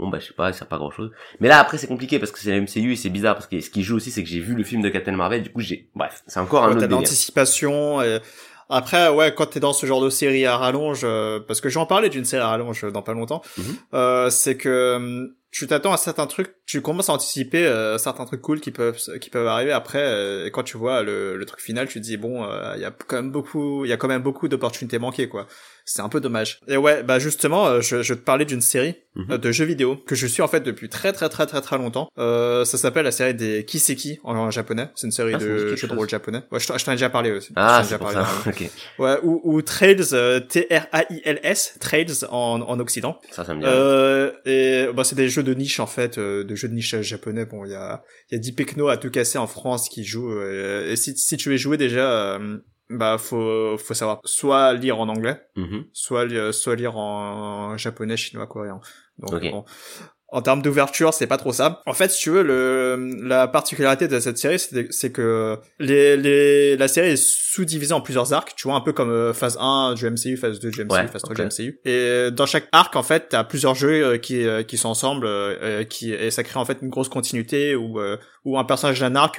Bon 0.00 0.08
bah 0.08 0.18
je 0.20 0.26
sais 0.26 0.32
pas, 0.34 0.48
il 0.50 0.54
sert 0.54 0.66
pas 0.66 0.78
grand 0.78 0.90
chose. 0.90 1.10
Mais 1.40 1.48
là 1.48 1.58
après 1.60 1.78
c'est 1.78 1.86
compliqué 1.86 2.18
parce 2.18 2.32
que 2.32 2.38
c'est 2.38 2.50
la 2.50 2.60
MCU 2.60 2.92
et 2.92 2.96
c'est 2.96 3.10
bizarre 3.10 3.34
parce 3.34 3.46
que 3.46 3.60
ce 3.60 3.70
qui 3.70 3.82
joue 3.82 3.96
aussi 3.96 4.10
c'est 4.10 4.22
que 4.22 4.28
j'ai 4.28 4.40
vu 4.40 4.54
le 4.54 4.64
film 4.64 4.82
de 4.82 4.88
Captain 4.88 5.12
Marvel, 5.12 5.42
du 5.42 5.50
coup 5.50 5.60
j'ai, 5.60 5.88
bref, 5.94 6.22
c'est 6.26 6.40
encore 6.40 6.64
un 6.64 6.68
Ouais, 6.68 6.72
autre 6.72 6.80
délire. 6.80 6.96
l'anticipation. 6.96 8.02
Et... 8.02 8.18
Après, 8.72 9.08
ouais, 9.08 9.34
quand 9.34 9.46
t'es 9.46 9.58
dans 9.60 9.72
ce 9.72 9.84
genre 9.84 10.00
de 10.00 10.10
série 10.10 10.46
à 10.46 10.56
rallonge, 10.56 11.00
euh, 11.02 11.40
parce 11.40 11.60
que 11.60 11.68
j'en 11.68 11.86
parlais 11.86 12.08
d'une 12.08 12.24
série 12.24 12.42
à 12.42 12.48
rallonge 12.48 12.84
euh, 12.84 12.92
dans 12.92 13.02
pas 13.02 13.14
longtemps, 13.14 13.42
Mhm. 13.58 13.64
euh, 13.94 14.30
c'est 14.30 14.56
que 14.56 14.94
hum, 14.94 15.34
tu 15.50 15.66
t'attends 15.66 15.92
à 15.92 15.96
certains 15.96 16.28
trucs, 16.28 16.54
tu 16.66 16.80
commences 16.80 17.08
à 17.08 17.12
anticiper 17.14 17.66
euh, 17.66 17.98
certains 17.98 18.24
trucs 18.26 18.40
cool 18.40 18.60
qui 18.60 18.70
peuvent 18.70 18.96
qui 19.20 19.28
peuvent 19.28 19.48
arriver. 19.48 19.72
Après, 19.72 19.98
euh, 20.00 20.46
et 20.46 20.52
quand 20.52 20.62
tu 20.62 20.76
vois 20.78 21.02
le, 21.02 21.36
le 21.36 21.44
truc 21.46 21.58
final, 21.60 21.88
tu 21.88 21.94
te 22.00 22.04
dis 22.04 22.16
bon, 22.16 22.44
euh, 22.44 22.74
il 22.76 22.82
y 22.82 22.84
a 22.84 22.92
quand 22.92 23.16
même 23.16 23.32
beaucoup, 23.32 23.84
il 23.84 23.88
y 23.88 23.92
a 23.92 23.96
quand 23.96 24.06
même 24.06 24.22
beaucoup 24.22 24.46
d'opportunités 24.46 25.00
manquées, 25.00 25.28
quoi. 25.28 25.48
C'est 25.84 26.02
un 26.02 26.08
peu 26.08 26.20
dommage. 26.20 26.60
Et 26.68 26.76
ouais, 26.76 27.02
bah 27.02 27.18
justement, 27.18 27.66
euh, 27.66 27.80
je, 27.80 28.02
je 28.02 28.14
te 28.14 28.20
parlais 28.20 28.44
d'une 28.44 28.60
série 28.60 28.94
Euh, 29.16 29.38
de 29.38 29.50
jeux 29.50 29.64
vidéo 29.64 29.96
que 29.96 30.14
je 30.14 30.24
suis 30.28 30.40
en 30.40 30.46
fait 30.46 30.60
depuis 30.60 30.88
très 30.88 31.12
très 31.12 31.28
très 31.28 31.44
très 31.46 31.60
très 31.60 31.76
longtemps. 31.78 32.08
Euh, 32.18 32.64
ça 32.64 32.78
s'appelle 32.78 33.04
la 33.04 33.10
série 33.10 33.34
des 33.34 33.64
Kiseki 33.64 34.20
en, 34.22 34.50
japonais. 34.52 34.88
C'est 34.94 35.08
une 35.08 35.12
série 35.12 35.32
Ah, 35.34 35.38
de 35.38 35.74
jeux 35.74 35.88
de 35.88 35.92
rôle 35.94 36.08
japonais. 36.08 36.42
Ouais, 36.52 36.60
je 36.60 36.66
t'en 36.68 36.76
ai 36.76 36.94
déjà 36.94 37.10
parlé 37.10 37.32
aussi. 37.32 37.52
Ah, 37.56 37.82
c'est 37.82 37.90
ça. 37.90 37.98
parlé, 37.98 38.18
ok. 38.46 38.70
ouais. 39.00 39.16
Ou, 39.24 39.40
ou 39.42 39.62
Trails, 39.62 39.96
euh, 40.12 40.38
T-R-A-I-L-S, 40.38 41.74
Trails 41.80 42.24
en, 42.30 42.60
en 42.62 42.78
Occident. 42.78 43.18
Ça, 43.32 43.44
ça 43.44 43.54
me 43.54 43.60
dit. 43.60 43.66
Euh, 43.68 44.30
et 44.46 44.86
bah, 44.94 45.02
c'est 45.04 45.16
des 45.16 45.28
jeux 45.28 45.42
de 45.42 45.54
niche 45.54 45.80
en 45.80 45.86
fait, 45.86 46.18
euh, 46.18 46.44
de 46.44 46.54
jeux 46.54 46.68
de 46.68 46.74
niche 46.74 46.94
japonais. 47.00 47.46
Bon, 47.46 47.64
il 47.64 47.72
y 47.72 47.74
a, 47.74 48.02
y 48.30 48.36
a 48.36 48.38
10 48.38 48.52
Pecno 48.52 48.88
à 48.88 48.96
tout 48.96 49.10
casser 49.10 49.38
en 49.38 49.46
France 49.48 49.88
qui 49.88 50.04
jouent. 50.04 50.30
euh, 50.32 50.92
et 50.92 50.96
si, 50.96 51.16
si 51.16 51.36
tu 51.36 51.50
veux 51.50 51.56
jouer 51.56 51.76
déjà, 51.76 52.36
euh, 52.36 52.58
bah 52.90 53.16
faut, 53.18 53.78
faut 53.78 53.94
savoir 53.94 54.20
soit 54.24 54.72
lire 54.74 54.98
en 55.00 55.08
anglais, 55.08 55.40
Mhm. 55.56 55.84
soit 55.92 56.24
li- 56.26 56.52
soit 56.52 56.76
lire 56.76 56.96
en 56.96 57.76
japonais, 57.78 58.16
chinois, 58.16 58.46
coréen. 58.46 58.80
Donc 59.18 59.40
bon. 59.40 59.64
en 60.32 60.42
termes 60.42 60.62
d'ouverture, 60.62 61.12
c'est 61.12 61.26
pas 61.26 61.36
trop 61.38 61.52
ça. 61.52 61.82
En 61.86 61.92
fait, 61.92 62.08
si 62.08 62.20
tu 62.22 62.30
veux, 62.30 62.42
le, 62.44 63.26
la 63.26 63.48
particularité 63.48 64.06
de 64.06 64.20
cette 64.20 64.38
série, 64.38 64.58
c'est 64.60 65.10
que 65.12 65.58
les, 65.80 66.16
les, 66.16 66.76
la 66.76 66.86
série 66.88 67.08
est 67.10 67.16
sous-divisée 67.22 67.92
en 67.94 68.00
plusieurs 68.00 68.32
arcs, 68.32 68.54
tu 68.56 68.68
vois, 68.68 68.76
un 68.76 68.80
peu 68.80 68.92
comme 68.92 69.10
euh, 69.10 69.32
phase 69.34 69.58
1 69.60 69.94
du 69.94 70.06
MCU, 70.08 70.36
phase 70.36 70.60
2 70.60 70.70
du 70.70 70.84
MCU, 70.84 70.92
Ouais, 70.94 71.08
phase 71.08 71.22
3 71.22 71.32
ok. 71.32 71.36
du 71.36 71.42
MCU. 71.64 71.80
Et 71.84 72.30
dans 72.30 72.46
chaque 72.46 72.68
arc, 72.70 72.94
en 72.94 73.02
fait, 73.02 73.26
t'as 73.30 73.42
plusieurs 73.42 73.74
jeux 73.74 74.04
euh, 74.04 74.18
qui, 74.18 74.46
euh, 74.46 74.62
qui 74.62 74.78
sont 74.78 74.88
ensemble, 74.88 75.28
qui, 75.88 76.12
et 76.12 76.30
ça 76.30 76.44
crée 76.44 76.60
en 76.60 76.64
fait 76.64 76.78
une 76.80 76.90
grosse 76.90 77.08
continuité 77.08 77.74
où, 77.74 77.98
où 78.44 78.56
un 78.58 78.64
personnage 78.64 79.00
d'un 79.00 79.16
arc 79.16 79.38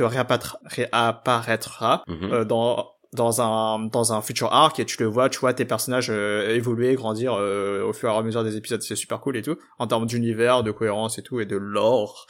réapparaîtra 0.92 2.04
Mhm. 2.08 2.34
euh, 2.34 2.46
dans 2.46 2.92
dans 3.14 3.42
un 3.42 3.80
dans 3.88 4.14
un 4.14 4.22
future 4.22 4.54
arc 4.54 4.80
et 4.80 4.86
tu 4.86 4.98
le 5.02 5.06
vois 5.08 5.30
tu 5.30 5.40
vois 5.40 5.54
tes 5.54 5.66
personnages 5.66 6.08
euh, 6.10 6.56
évoluer 6.56 6.94
grandir 6.96 7.34
euh, 7.34 7.84
au 7.84 7.92
fur 7.94 8.10
et 8.10 8.16
à 8.16 8.22
mesure 8.22 8.44
des 8.44 8.56
épisodes 8.56 8.82
c'est 8.82 8.96
super 8.96 9.20
cool 9.20 9.36
et 9.38 9.42
tout 9.42 9.58
en 9.80 9.88
termes 9.88 10.06
d'univers 10.06 10.64
de 10.64 10.72
cohérence 10.72 11.18
et 11.18 11.22
tout 11.22 11.40
et 11.42 11.46
de 11.46 11.58
lore 11.58 12.28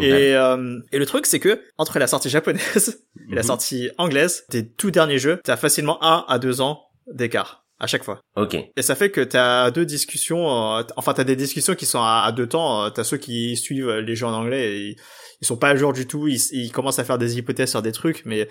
et 0.00 0.34
euh, 0.36 0.78
et 0.92 0.98
le 0.98 1.06
truc 1.06 1.26
c'est 1.26 1.40
que 1.40 1.60
entre 1.76 1.98
la 1.98 2.06
sortie 2.06 2.30
japonaise 2.30 3.02
et 3.30 3.34
la 3.34 3.42
Mhm. 3.42 3.46
sortie 3.46 3.90
anglaise 3.98 4.44
tes 4.48 4.66
tout 4.68 4.90
derniers 4.90 5.18
jeux 5.18 5.40
t'as 5.44 5.56
facilement 5.56 6.02
un 6.04 6.24
à 6.28 6.38
deux 6.38 6.60
ans 6.60 6.84
d'écart 7.12 7.64
à 7.80 7.88
chaque 7.88 8.04
fois 8.04 8.20
Ok. 8.36 8.54
et 8.54 8.82
ça 8.82 8.94
fait 8.94 9.10
que 9.10 9.20
t'as 9.20 9.72
deux 9.72 9.84
discussions, 9.84 10.76
euh, 10.78 10.82
enfin 10.96 11.14
t'as 11.14 11.24
des 11.24 11.34
discussions 11.34 11.74
qui 11.74 11.84
sont 11.84 11.98
à, 12.00 12.22
à 12.24 12.30
deux 12.30 12.46
temps. 12.46 12.84
euh, 12.84 12.90
T'as 12.90 13.02
ceux 13.02 13.16
qui 13.16 13.56
suivent 13.56 13.90
les 13.90 14.14
jeux 14.14 14.26
en 14.26 14.32
anglais, 14.34 14.70
et 14.70 14.78
ils, 14.90 14.96
ils 15.40 15.46
sont 15.48 15.56
pas 15.56 15.70
à 15.70 15.74
jour 15.76 15.92
du 15.92 16.06
tout. 16.06 16.28
Ils, 16.28 16.38
ils 16.52 16.70
commencent 16.70 17.00
à 17.00 17.04
faire 17.04 17.18
des 17.18 17.38
hypothèses 17.38 17.70
sur 17.70 17.82
des 17.82 17.90
trucs, 17.90 18.22
mais 18.24 18.48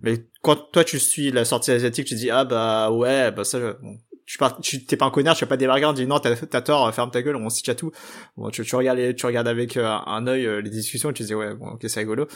mais 0.00 0.26
quand 0.42 0.56
toi 0.72 0.84
tu 0.84 0.98
suis 0.98 1.30
la 1.30 1.44
sortie 1.44 1.70
asiatique, 1.70 2.06
tu 2.06 2.14
dis 2.14 2.30
ah 2.30 2.44
bah 2.44 2.90
ouais 2.90 3.30
bah 3.30 3.44
ça. 3.44 3.58
bon, 3.58 3.96
tu 4.26 4.38
pars, 4.38 4.60
tu 4.60 4.84
t'es 4.84 4.96
pas 4.96 5.06
un 5.06 5.10
connard, 5.10 5.36
tu 5.36 5.44
vas 5.44 5.48
pas 5.48 5.56
débarquer 5.56 5.84
en 5.84 5.92
disant 5.92 6.08
non 6.08 6.18
t'as 6.18 6.34
t'as 6.34 6.60
tort, 6.60 6.92
ferme 6.92 7.12
ta 7.12 7.22
gueule, 7.22 7.36
on 7.36 7.48
s'y 7.48 7.62
tout. 7.62 7.92
Bon 8.36 8.50
tu, 8.50 8.64
tu 8.64 8.74
regardes 8.74 8.98
les, 8.98 9.14
tu 9.14 9.24
regardes 9.24 9.46
avec 9.46 9.76
euh, 9.76 9.86
un 9.86 10.26
œil 10.26 10.46
euh, 10.46 10.60
les 10.60 10.70
discussions 10.70 11.10
et 11.10 11.12
tu 11.12 11.22
dis 11.22 11.34
ouais 11.34 11.54
bon 11.54 11.68
ok 11.68 11.84
c'est 11.86 12.00
rigolo. 12.00 12.26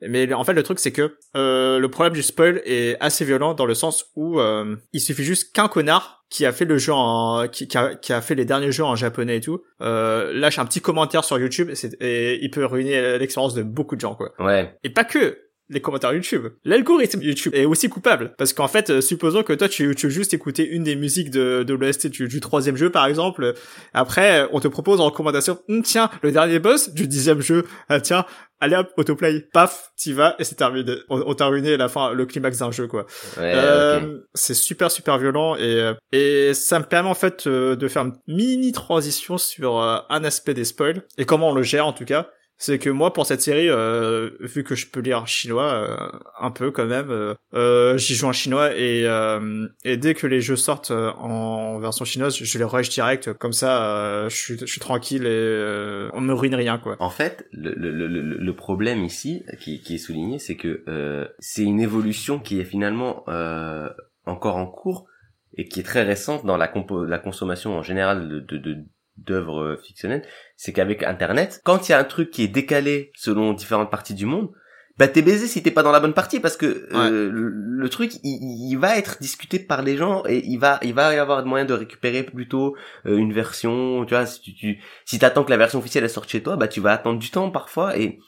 Mais 0.00 0.32
en 0.32 0.42
fait 0.44 0.54
le 0.54 0.62
truc 0.62 0.78
c'est 0.78 0.90
que 0.90 1.18
euh, 1.36 1.78
le 1.78 1.88
problème 1.90 2.14
du 2.14 2.22
spoil 2.22 2.62
est 2.64 2.96
assez 3.00 3.26
violent 3.26 3.52
dans 3.52 3.66
le 3.66 3.74
sens 3.74 4.06
où 4.16 4.40
euh, 4.40 4.76
il 4.94 5.00
suffit 5.00 5.24
juste 5.24 5.54
qu'un 5.54 5.68
connard 5.68 6.24
qui 6.30 6.46
a 6.46 6.52
fait 6.52 6.64
le 6.64 6.78
jeu 6.78 6.94
en 6.94 7.46
qui, 7.46 7.68
qui, 7.68 7.76
a, 7.76 7.94
qui 7.94 8.14
a 8.14 8.22
fait 8.22 8.34
les 8.34 8.46
derniers 8.46 8.72
jeux 8.72 8.84
en 8.84 8.96
japonais 8.96 9.36
et 9.36 9.40
tout 9.40 9.62
euh, 9.82 10.32
lâche 10.32 10.58
un 10.58 10.64
petit 10.64 10.80
commentaire 10.80 11.24
sur 11.24 11.38
YouTube 11.38 11.70
et, 11.70 11.86
et 12.00 12.42
il 12.42 12.50
peut 12.50 12.64
ruiner 12.64 13.18
l'expérience 13.18 13.52
de 13.52 13.62
beaucoup 13.62 13.96
de 13.96 14.00
gens 14.00 14.14
quoi. 14.14 14.32
Ouais. 14.38 14.78
Et 14.82 14.88
pas 14.88 15.04
que 15.04 15.43
les 15.70 15.80
commentaires 15.80 16.12
YouTube. 16.12 16.48
L'algorithme 16.64 17.22
YouTube 17.22 17.54
est 17.54 17.64
aussi 17.64 17.88
coupable. 17.88 18.34
Parce 18.36 18.52
qu'en 18.52 18.68
fait, 18.68 18.90
euh, 18.90 19.00
supposons 19.00 19.42
que 19.42 19.52
toi, 19.52 19.68
tu, 19.68 19.94
tu 19.94 20.06
veux 20.06 20.12
juste 20.12 20.34
écouter 20.34 20.66
une 20.66 20.84
des 20.84 20.94
musiques 20.94 21.30
de, 21.30 21.62
de 21.62 21.74
l'OST 21.74 22.08
du, 22.08 22.28
du 22.28 22.40
troisième 22.40 22.76
jeu, 22.76 22.90
par 22.90 23.06
exemple. 23.06 23.54
Après, 23.94 24.42
euh, 24.42 24.48
on 24.52 24.60
te 24.60 24.68
propose 24.68 25.00
en 25.00 25.06
recommandation, 25.06 25.58
Hum, 25.68 25.82
tiens, 25.82 26.10
le 26.22 26.32
dernier 26.32 26.58
boss 26.58 26.90
du 26.90 27.08
dixième 27.08 27.40
jeu, 27.40 27.64
ah, 27.88 28.00
tiens, 28.00 28.26
allez 28.60 28.76
hop, 28.76 28.90
autoplay, 28.98 29.48
paf, 29.52 29.92
t'y 29.96 30.12
vas, 30.12 30.36
et 30.38 30.44
c'est 30.44 30.54
terminé. 30.56 30.96
On, 31.08 31.22
on 31.26 31.34
t'a 31.34 31.46
ruiné 31.46 31.76
la 31.78 31.88
fin, 31.88 32.12
le 32.12 32.26
climax 32.26 32.58
d'un 32.58 32.70
jeu, 32.70 32.86
quoi. 32.86 33.06
Ouais. 33.38 33.52
Euh. 33.54 34.18
C'est 34.34 34.54
super 34.54 34.90
super 34.90 35.18
violent 35.18 35.56
et 35.56 35.92
et 36.12 36.52
ça 36.54 36.78
me 36.78 36.84
permet 36.84 37.08
en 37.08 37.14
fait 37.14 37.48
de 37.48 37.88
faire 37.88 38.02
une 38.02 38.14
mini 38.26 38.72
transition 38.72 39.38
sur 39.38 39.78
un 39.78 40.24
aspect 40.24 40.54
des 40.54 40.64
spoils 40.64 41.02
et 41.18 41.24
comment 41.24 41.50
on 41.50 41.54
le 41.54 41.62
gère 41.62 41.86
en 41.86 41.92
tout 41.92 42.04
cas. 42.04 42.28
C'est 42.56 42.78
que 42.78 42.88
moi 42.88 43.12
pour 43.12 43.26
cette 43.26 43.42
série, 43.42 43.68
euh, 43.68 44.30
vu 44.40 44.62
que 44.62 44.74
je 44.74 44.86
peux 44.86 45.00
lire 45.00 45.26
chinois 45.26 45.72
euh, 45.72 46.18
un 46.40 46.50
peu 46.50 46.70
quand 46.70 46.86
même, 46.86 47.10
euh, 47.10 47.34
euh, 47.54 47.98
j'y 47.98 48.14
joue 48.14 48.26
en 48.26 48.32
chinois 48.32 48.74
et 48.76 49.06
euh, 49.06 49.66
et 49.84 49.96
dès 49.96 50.14
que 50.14 50.26
les 50.26 50.40
jeux 50.40 50.56
sortent 50.56 50.92
euh, 50.92 51.10
en 51.12 51.78
version 51.80 52.04
chinoise, 52.04 52.36
je 52.36 52.58
les 52.58 52.64
rush 52.64 52.88
direct 52.90 53.32
comme 53.34 53.52
ça, 53.52 54.28
je 54.28 54.36
suis 54.36 54.58
je 54.58 54.66
suis 54.66 54.80
tranquille 54.80 55.26
et 55.26 56.08
on 56.12 56.20
me 56.20 56.32
ruine 56.32 56.54
rien 56.54 56.78
quoi. 56.78 56.96
En 57.00 57.10
fait, 57.10 57.46
le, 57.52 57.74
le, 57.74 57.90
le, 57.90 58.20
le- 58.22 58.54
problème 58.56 59.02
ici, 59.04 59.42
qui, 59.60 59.80
qui 59.82 59.96
est 59.96 59.98
souligné, 59.98 60.38
c'est 60.38 60.56
que 60.56 60.84
c'est 61.40 61.64
une 61.64 61.80
évolution 61.80 62.38
qui 62.38 62.60
est 62.60 62.64
finalement 62.64 63.24
encore 64.26 64.56
en 64.56 64.66
cours 64.66 65.06
et 65.56 65.66
qui 65.68 65.80
est 65.80 65.84
très 65.84 66.02
récente 66.02 66.46
dans 66.46 66.56
la, 66.56 66.66
compo- 66.68 67.04
la 67.04 67.18
consommation 67.18 67.76
en 67.76 67.82
général 67.82 68.28
de, 68.28 68.40
de, 68.40 68.56
de- 68.58 68.84
d'œuvres 69.16 69.62
euh, 69.62 69.76
fictionnelles. 69.84 70.22
C'est 70.56 70.72
qu'avec 70.72 71.02
Internet, 71.02 71.60
quand 71.64 71.88
il 71.88 71.92
y 71.92 71.94
a 71.94 71.98
un 71.98 72.04
truc 72.04 72.30
qui 72.30 72.42
est 72.42 72.48
décalé 72.48 73.10
selon 73.16 73.52
différentes 73.52 73.90
parties 73.90 74.14
du 74.14 74.26
monde, 74.26 74.50
bah 74.96 75.08
t'es 75.08 75.22
baisé 75.22 75.48
si 75.48 75.60
t'es 75.60 75.72
pas 75.72 75.82
dans 75.82 75.90
la 75.90 75.98
bonne 75.98 76.14
partie 76.14 76.38
parce 76.38 76.56
que 76.56 76.86
euh, 76.94 77.28
le, 77.28 77.48
le 77.48 77.88
truc 77.88 78.12
il, 78.22 78.70
il 78.70 78.76
va 78.76 78.96
être 78.96 79.18
discuté 79.20 79.58
par 79.58 79.82
les 79.82 79.96
gens 79.96 80.22
et 80.28 80.40
il 80.46 80.56
va 80.58 80.78
il 80.82 80.94
va 80.94 81.12
y 81.12 81.18
avoir 81.18 81.44
moyen 81.44 81.64
de 81.64 81.74
récupérer 81.74 82.22
plutôt 82.22 82.76
euh, 83.04 83.16
une 83.16 83.32
version 83.32 84.04
tu 84.04 84.14
vois 84.14 84.24
si 84.24 84.40
tu, 84.40 84.54
tu 84.54 84.78
si 85.04 85.18
t'attends 85.18 85.42
que 85.42 85.50
la 85.50 85.56
version 85.56 85.80
officielle 85.80 86.04
elle 86.04 86.10
sorte 86.10 86.30
chez 86.30 86.44
toi 86.44 86.56
bah 86.56 86.68
tu 86.68 86.80
vas 86.80 86.92
attendre 86.92 87.18
du 87.18 87.28
temps 87.32 87.50
parfois 87.50 87.98
et 87.98 88.20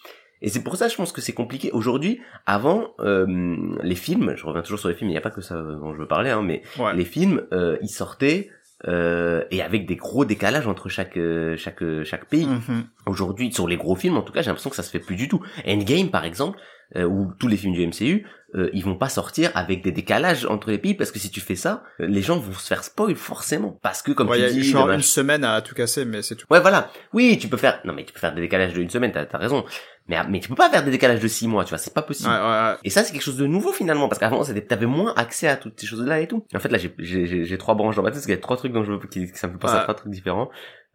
et 0.42 0.48
c'est 0.48 0.64
pour 0.64 0.76
ça 0.76 0.88
je 0.88 0.96
pense 0.96 1.12
que 1.12 1.20
c'est 1.20 1.32
compliqué 1.34 1.70
aujourd'hui 1.70 2.20
avant 2.46 2.94
euh, 2.98 3.56
les 3.84 3.94
films 3.94 4.34
je 4.36 4.44
reviens 4.44 4.62
toujours 4.62 4.80
sur 4.80 4.88
les 4.88 4.96
films 4.96 5.10
il 5.10 5.12
n'y 5.12 5.18
a 5.18 5.22
pas 5.22 5.30
que 5.30 5.42
ça 5.42 5.54
dont 5.54 5.94
je 5.94 6.00
veux 6.00 6.08
parler 6.08 6.30
hein, 6.30 6.42
mais 6.42 6.62
Ouais. 6.80 6.96
les 6.96 7.04
films 7.04 7.46
euh, 7.52 7.76
ils 7.80 7.88
sortaient 7.88 8.50
euh, 8.86 9.42
et 9.50 9.62
avec 9.62 9.86
des 9.86 9.96
gros 9.96 10.24
décalages 10.24 10.66
entre 10.66 10.88
chaque 10.88 11.16
euh, 11.16 11.56
chaque 11.56 11.82
euh, 11.82 12.04
chaque 12.04 12.26
pays. 12.26 12.46
Mhm. 12.46 12.84
aujourd'hui 13.06 13.52
sur 13.52 13.66
les 13.66 13.76
gros 13.76 13.96
films 13.96 14.16
en 14.18 14.22
tout 14.22 14.32
cas 14.32 14.42
j'ai 14.42 14.48
l'impression 14.48 14.70
que 14.70 14.76
ça 14.76 14.82
se 14.82 14.90
fait 14.90 15.00
plus 15.00 15.16
du 15.16 15.28
tout. 15.28 15.42
Endgame 15.66 16.10
par 16.10 16.24
exemple 16.24 16.58
euh, 16.94 17.04
ou 17.04 17.32
tous 17.38 17.48
les 17.48 17.56
films 17.56 17.72
du 17.72 17.86
MCU 17.86 18.26
euh, 18.54 18.70
ils 18.72 18.84
vont 18.84 18.96
pas 18.96 19.08
sortir 19.08 19.50
avec 19.54 19.82
des 19.82 19.90
décalages 19.92 20.46
entre 20.46 20.70
les 20.70 20.78
pays 20.78 20.94
parce 20.94 21.10
que 21.10 21.18
si 21.18 21.30
tu 21.30 21.40
fais 21.40 21.56
ça 21.56 21.82
euh, 22.00 22.06
les 22.06 22.22
gens 22.22 22.38
vont 22.38 22.52
se 22.52 22.66
faire 22.66 22.84
spoil 22.84 23.14
forcément. 23.16 23.78
Parce 23.82 24.02
que 24.02 24.12
comme 24.12 24.28
Ouais, 24.28 24.38
il 24.38 24.44
y 24.44 24.46
tu 24.48 24.50
a 24.50 24.60
dis 24.60 24.62
genre 24.70 24.90
une 24.90 25.00
semaine 25.02 25.42
à 25.42 25.60
tout 25.62 25.74
casser, 25.74 26.04
mais 26.04 26.22
c'est 26.22 26.36
tout. 26.36 26.46
ouais 26.50 26.60
voilà. 26.60 26.90
Oui 27.14 27.38
tu 27.40 27.48
peux 27.48 27.56
faire 27.56 27.80
non 27.84 27.92
mais 27.94 28.04
tu 28.04 28.12
peux 28.12 28.20
faire 28.20 28.34
des 28.34 28.42
décalages 28.42 28.74
de 28.74 28.80
une 28.82 28.90
semaine 28.90 29.10
t'as 29.12 29.24
as 29.32 29.38
raison 29.38 29.64
mais 30.08 30.16
mais 30.28 30.40
tu 30.40 30.48
peux 30.48 30.54
pas 30.54 30.70
faire 30.70 30.84
des 30.84 30.90
décalages 30.90 31.20
de 31.20 31.28
six 31.28 31.48
mois 31.48 31.64
tu 31.64 31.70
vois 31.70 31.78
c'est 31.78 31.92
pas 31.94 32.02
possible 32.02 32.28
Ouais, 32.30 32.36
ouais, 32.36 32.42
ouais. 32.42 32.74
et 32.84 32.90
ça, 32.90 33.02
c'est 33.04 33.12
quelque 33.12 33.22
chose 33.22 33.36
de 33.36 33.46
nouveau 33.46 33.72
finalement, 33.72 34.08
parce 34.08 34.18
qu'avant, 34.18 34.44
c'était- 34.44 34.62
t'avais 34.62 34.86
moins 34.86 35.12
accès 35.16 35.48
à 35.48 35.56
toutes 35.56 35.78
ces 35.80 35.86
choses-là 35.86 36.20
et 36.20 36.28
tout. 36.28 36.44
En 36.54 36.58
fait, 36.60 36.68
là, 36.70 36.78
j'ai- 36.78 37.58
trois 37.58 37.74
branches 37.74 37.96
dans 37.96 38.02
ma 38.02 38.08
tête, 38.10 38.16
parce 38.16 38.26
qu'il 38.26 38.34
y 38.34 38.38
a 38.38 38.40
trois 38.40 38.56
trucs 38.56 38.72
dont 38.72 38.84
je 38.84 38.92
veux, 38.92 38.98
qui, 39.08 39.26
ça 39.34 39.48
me 39.48 39.58
penser 39.58 39.74
à 39.74 39.82
trois 39.82 39.94
trucs 39.94 40.12
différents. 40.12 40.48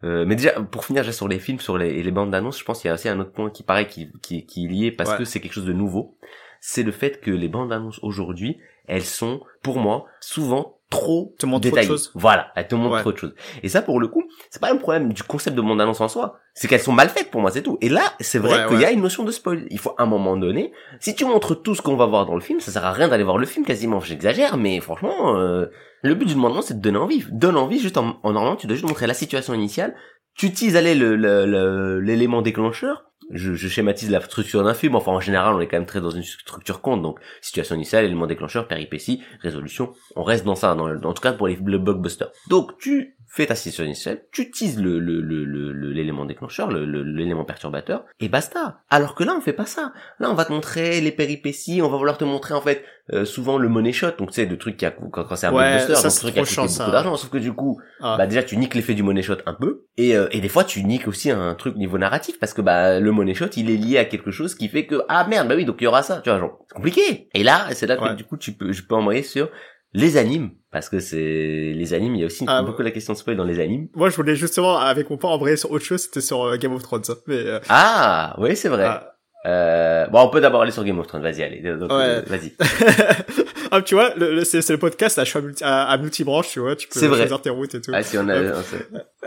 Euh, 0.04 0.24
mais 0.26 0.34
déjà, 0.34 0.52
pour 0.60 0.84
finir, 0.84 1.02
déjà 1.02 1.12
sur 1.12 1.28
les 1.28 1.38
films, 1.38 1.60
sur 1.60 1.78
les, 1.78 2.02
les 2.02 2.10
bandes 2.10 2.30
d'annonces, 2.30 2.58
je 2.58 2.64
pense 2.64 2.80
qu'il 2.80 2.88
y 2.88 2.90
a 2.90 2.94
aussi 2.94 3.08
un 3.08 3.20
autre 3.20 3.32
point 3.32 3.50
qui 3.50 3.62
paraît 3.62 3.86
qui, 3.86 4.10
qui, 4.20 4.46
qui 4.46 4.64
est 4.64 4.68
lié 4.68 4.90
parce 4.92 5.10
que 5.18 5.24
c'est 5.24 5.40
quelque 5.40 5.52
chose 5.52 5.66
de 5.66 5.72
nouveau. 5.72 6.16
C'est 6.60 6.82
le 6.82 6.90
fait 6.92 7.20
que 7.20 7.30
les 7.30 7.48
bandes 7.48 7.68
d'annonces 7.70 7.98
aujourd'hui, 8.02 8.58
elles 8.88 9.04
sont, 9.04 9.40
pour 9.62 9.78
moi, 9.78 10.06
souvent 10.20 10.78
trop 10.92 11.34
Te 11.38 11.46
montrent 11.46 11.62
trop 11.62 11.70
de 11.70 11.74
détaillées. 11.80 11.88
choses. 11.88 12.12
Voilà, 12.14 12.52
elles 12.54 12.68
te 12.68 12.74
montrent 12.76 12.94
Ouais. 12.94 13.00
trop 13.00 13.12
de 13.12 13.16
choses. 13.16 13.34
Et 13.62 13.68
ça, 13.68 13.82
pour 13.82 13.98
le 13.98 14.06
coup, 14.08 14.22
c'est 14.50 14.60
pas 14.60 14.70
un 14.70 14.76
problème 14.76 15.12
du 15.12 15.22
concept 15.22 15.56
de 15.56 15.62
bande 15.62 15.80
annonce 15.80 16.00
en 16.00 16.08
soi. 16.08 16.36
C'est 16.54 16.68
qu'elles 16.68 16.80
sont 16.80 16.92
mal 16.92 17.08
faites 17.08 17.30
pour 17.30 17.40
moi, 17.40 17.50
c'est 17.50 17.62
tout. 17.62 17.78
Et 17.80 17.88
là, 17.88 18.02
c'est 18.20 18.38
vrai 18.38 18.62
Ouais, 18.64 18.68
qu'il 18.68 18.80
y 18.80 18.84
a 18.84 18.90
une 18.92 19.00
notion 19.02 19.24
de 19.24 19.30
spoil. 19.30 19.66
Il 19.70 19.78
faut 19.78 19.94
à 19.98 20.02
un 20.02 20.06
moment 20.06 20.36
donné, 20.36 20.72
si 21.00 21.14
tu 21.14 21.24
montres 21.24 21.60
tout 21.62 21.74
ce 21.74 21.82
qu'on 21.82 21.96
va 21.96 22.06
voir 22.06 22.26
dans 22.26 22.34
le 22.34 22.40
film, 22.42 22.60
ça 22.60 22.70
sert 22.70 22.84
à 22.84 22.92
rien 22.92 23.08
d'aller 23.08 23.24
voir 23.24 23.38
le 23.38 23.46
film 23.46 23.64
quasiment. 23.64 24.00
J'exagère, 24.00 24.56
mais 24.56 24.78
franchement, 24.80 25.36
euh, 25.38 25.66
le 26.02 26.14
but 26.14 26.26
du 26.26 26.34
demandement, 26.34 26.62
c'est 26.62 26.74
de 26.74 26.80
donner 26.82 26.98
envie. 26.98 27.24
Donne 27.30 27.56
envie 27.56 27.78
juste 27.80 27.96
en, 27.96 28.18
en 28.22 28.32
normalement, 28.32 28.56
tu 28.56 28.66
dois 28.66 28.76
juste 28.76 28.86
montrer 28.88 29.06
la 29.06 29.14
situation 29.14 29.54
initiale. 29.54 29.94
Tu 30.36 30.46
utilises 30.46 30.76
allez 30.76 30.94
le 30.94 31.16
le- 31.16 31.46
le- 31.46 32.00
l'élément 32.00 32.42
déclencheur. 32.42 33.04
Je, 33.30 33.54
schématise 33.54 34.10
la 34.10 34.20
structure 34.20 34.62
d'un 34.64 34.74
film. 34.74 34.94
Enfin, 34.94 35.12
en 35.12 35.20
général, 35.20 35.54
on 35.54 35.60
est 35.60 35.66
quand 35.66 35.76
même 35.76 35.86
très 35.86 36.00
dans 36.00 36.10
une 36.10 36.22
structure 36.22 36.80
compte. 36.80 37.02
Donc, 37.02 37.18
situation 37.40 37.74
initiale, 37.74 38.04
élément 38.04 38.26
déclencheur, 38.26 38.68
péripétie, 38.68 39.22
résolution. 39.40 39.92
On 40.16 40.22
reste 40.22 40.44
dans 40.44 40.54
ça, 40.54 40.74
dans 40.74 40.88
en 40.88 41.12
tout 41.12 41.22
cas 41.22 41.32
pour 41.32 41.48
les, 41.48 41.56
le 41.56 41.78
blockbuster. 41.78 42.26
Donc, 42.48 42.78
tu 42.78 43.16
fais 43.34 43.46
ta 43.46 43.54
situation 43.54 43.84
initiale, 43.84 44.20
tu 44.30 44.42
utilises 44.42 44.78
le 44.78 44.98
le- 44.98 45.20
le- 45.22 45.44
le- 45.44 45.72
le- 45.72 45.90
l'élément 45.92 46.26
déclencheur, 46.26 46.70
le- 46.70 46.84
le- 46.84 47.02
l'élément 47.02 47.44
perturbateur, 47.44 48.04
et 48.20 48.28
basta. 48.28 48.80
Alors 48.90 49.14
que 49.14 49.24
là, 49.24 49.34
on 49.36 49.40
fait 49.40 49.54
pas 49.54 49.64
ça. 49.66 49.92
Là, 50.20 50.30
on 50.30 50.34
va 50.34 50.44
te 50.44 50.52
montrer 50.52 51.00
les 51.00 51.12
péripéties, 51.12 51.80
on 51.82 51.88
va 51.88 51.96
vouloir 51.96 52.18
te 52.18 52.24
montrer 52.24 52.52
en 52.54 52.60
fait 52.60 52.84
euh, 53.12 53.24
souvent 53.24 53.58
le 53.58 53.68
money 53.68 53.92
shot, 53.92 54.12
donc 54.18 54.28
tu 54.30 54.34
sais, 54.34 54.46
le 54.46 54.56
truc 54.58 54.76
qui 54.76 54.86
a 54.86 54.90
quand, 54.92 55.08
quand 55.24 55.34
c'est 55.36 55.46
un 55.46 55.52
Ouais, 55.52 55.62
blockbuster, 55.76 55.94
ça, 55.96 56.02
donc 56.08 56.16
truc 56.18 56.34
qui 56.34 56.40
a 56.40 56.44
coûté 56.44 56.78
beaucoup 56.78 56.90
d'argent. 56.92 57.16
Sauf 57.16 57.30
que 57.30 57.38
du 57.38 57.52
coup, 57.52 57.80
Ah. 58.00 58.16
bah 58.18 58.26
déjà 58.26 58.42
tu 58.42 58.56
niques 58.56 58.74
l'effet 58.74 58.94
du 58.94 59.02
money 59.02 59.22
shot 59.22 59.38
un 59.46 59.54
peu, 59.54 59.86
et, 59.96 60.14
euh, 60.16 60.28
et 60.30 60.40
des 60.40 60.48
fois 60.48 60.62
tu 60.64 60.84
niques 60.84 61.08
aussi 61.08 61.30
un 61.30 61.54
truc 61.54 61.76
niveau 61.76 61.98
narratif 61.98 62.38
parce 62.38 62.52
que 62.54 62.60
bah 62.62 63.00
le 63.00 63.10
money 63.12 63.34
shot 63.34 63.46
il 63.56 63.70
est 63.70 63.76
lié 63.76 63.98
à 63.98 64.04
quelque 64.04 64.30
chose 64.30 64.54
qui 64.54 64.68
fait 64.68 64.86
que 64.86 65.02
ah 65.08 65.26
merde 65.26 65.48
bah 65.48 65.54
oui 65.56 65.64
donc 65.64 65.76
il 65.80 65.84
y 65.84 65.86
aura 65.88 66.02
ça, 66.02 66.20
tu 66.22 66.30
vois 66.30 66.38
genre 66.38 66.58
c'est 66.68 66.74
compliqué. 66.74 67.28
Et 67.34 67.42
là 67.42 67.66
c'est 67.72 67.86
là 67.86 67.96
que 67.96 68.02
Ouais. 68.04 68.14
du 68.14 68.24
coup 68.24 68.36
tu 68.36 68.52
peux 68.52 68.72
je 68.72 68.82
peux 68.84 68.94
envoyer 68.94 69.22
sur 69.24 69.48
les 69.94 70.16
animes 70.16 70.50
parce 70.70 70.88
que 70.88 71.00
c'est 71.00 71.72
les 71.74 71.92
animes 71.94 72.14
il 72.14 72.20
y 72.20 72.22
a 72.22 72.26
aussi 72.26 72.44
Ah, 72.48 72.62
beaucoup 72.62 72.80
la 72.82 72.90
question 72.90 73.12
de 73.12 73.18
spoil 73.18 73.36
dans 73.36 73.44
les 73.44 73.60
animes. 73.60 73.88
Moi, 73.94 74.08
je 74.08 74.16
voulais 74.16 74.36
justement, 74.36 74.78
avec 74.78 75.10
mon 75.10 75.18
père, 75.18 75.30
embrayer 75.30 75.56
sur 75.58 75.70
autre 75.70 75.84
chose, 75.84 76.00
c'était 76.02 76.22
sur 76.22 76.42
euh, 76.44 76.56
Game 76.56 76.72
of 76.74 76.82
Thrones. 76.82 77.04
ça. 77.04 77.14
Mais, 77.26 77.36
euh, 77.36 77.60
Ah 77.68 78.34
oui 78.38 78.56
c'est 78.56 78.68
vrai. 78.70 78.84
ah. 78.86 79.08
Euh, 79.44 80.06
bon 80.06 80.20
on 80.20 80.28
peut 80.28 80.40
d'abord 80.40 80.62
aller 80.62 80.70
sur 80.70 80.84
Game 80.84 80.98
of 81.00 81.08
Thrones 81.08 81.20
vas-y 81.22 81.42
allez 81.42 81.60
donc, 81.76 81.90
Ouais. 81.90 82.04
euh, 82.04 82.22
vas-y. 82.26 82.52
ah, 83.72 83.82
tu 83.82 83.94
vois, 83.96 84.14
le, 84.16 84.34
le- 84.36 84.44
c'est, 84.44 84.62
c'est 84.62 84.72
le 84.72 84.78
podcast, 84.78 85.16
là, 85.16 85.24
je 85.24 85.30
suis 85.30 85.38
à, 85.38 85.42
multi, 85.42 85.64
à, 85.64 85.82
à 85.88 85.98
multibranche, 85.98 86.48
tu 86.52 86.60
vois, 86.60 86.76
tu 86.76 86.86
peux 86.88 87.00
C'est 87.00 87.08
vrai. 87.08 87.18
choisir 87.18 87.42
tes 87.42 87.50
routes 87.50 87.74
et 87.74 87.80
tout. 87.80 87.90
Ah 87.92 88.02
si 88.04 88.16
on 88.18 88.28
a 88.28 88.34
Euh, 88.36 88.54
on 88.56 88.62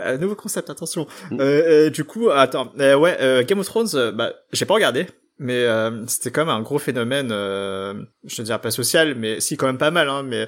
sait. 0.06 0.18
Nouveau 0.18 0.34
concept, 0.34 0.70
attention. 0.70 1.06
Mm. 1.30 1.90
Du 1.90 2.04
coup, 2.04 2.30
attends, 2.30 2.72
euh, 2.80 2.94
ouais, 2.96 3.16
euh, 3.20 3.44
Game 3.44 3.58
of 3.58 3.66
Thrones, 3.66 4.10
bah, 4.14 4.32
j'ai 4.52 4.64
pas 4.64 4.72
regardé, 4.74 5.06
mais 5.38 5.64
euh, 5.64 6.06
c'était 6.06 6.30
quand 6.30 6.46
même 6.46 6.54
un 6.54 6.62
gros 6.62 6.78
phénomène, 6.78 7.30
euh, 7.30 7.94
je 8.24 8.40
ne 8.40 8.46
dirais 8.46 8.60
pas 8.60 8.70
social, 8.70 9.14
mais 9.14 9.40
si 9.40 9.56
quand 9.56 9.66
même 9.66 9.78
pas 9.78 9.90
mal, 9.90 10.08
hein, 10.08 10.22
mais 10.22 10.46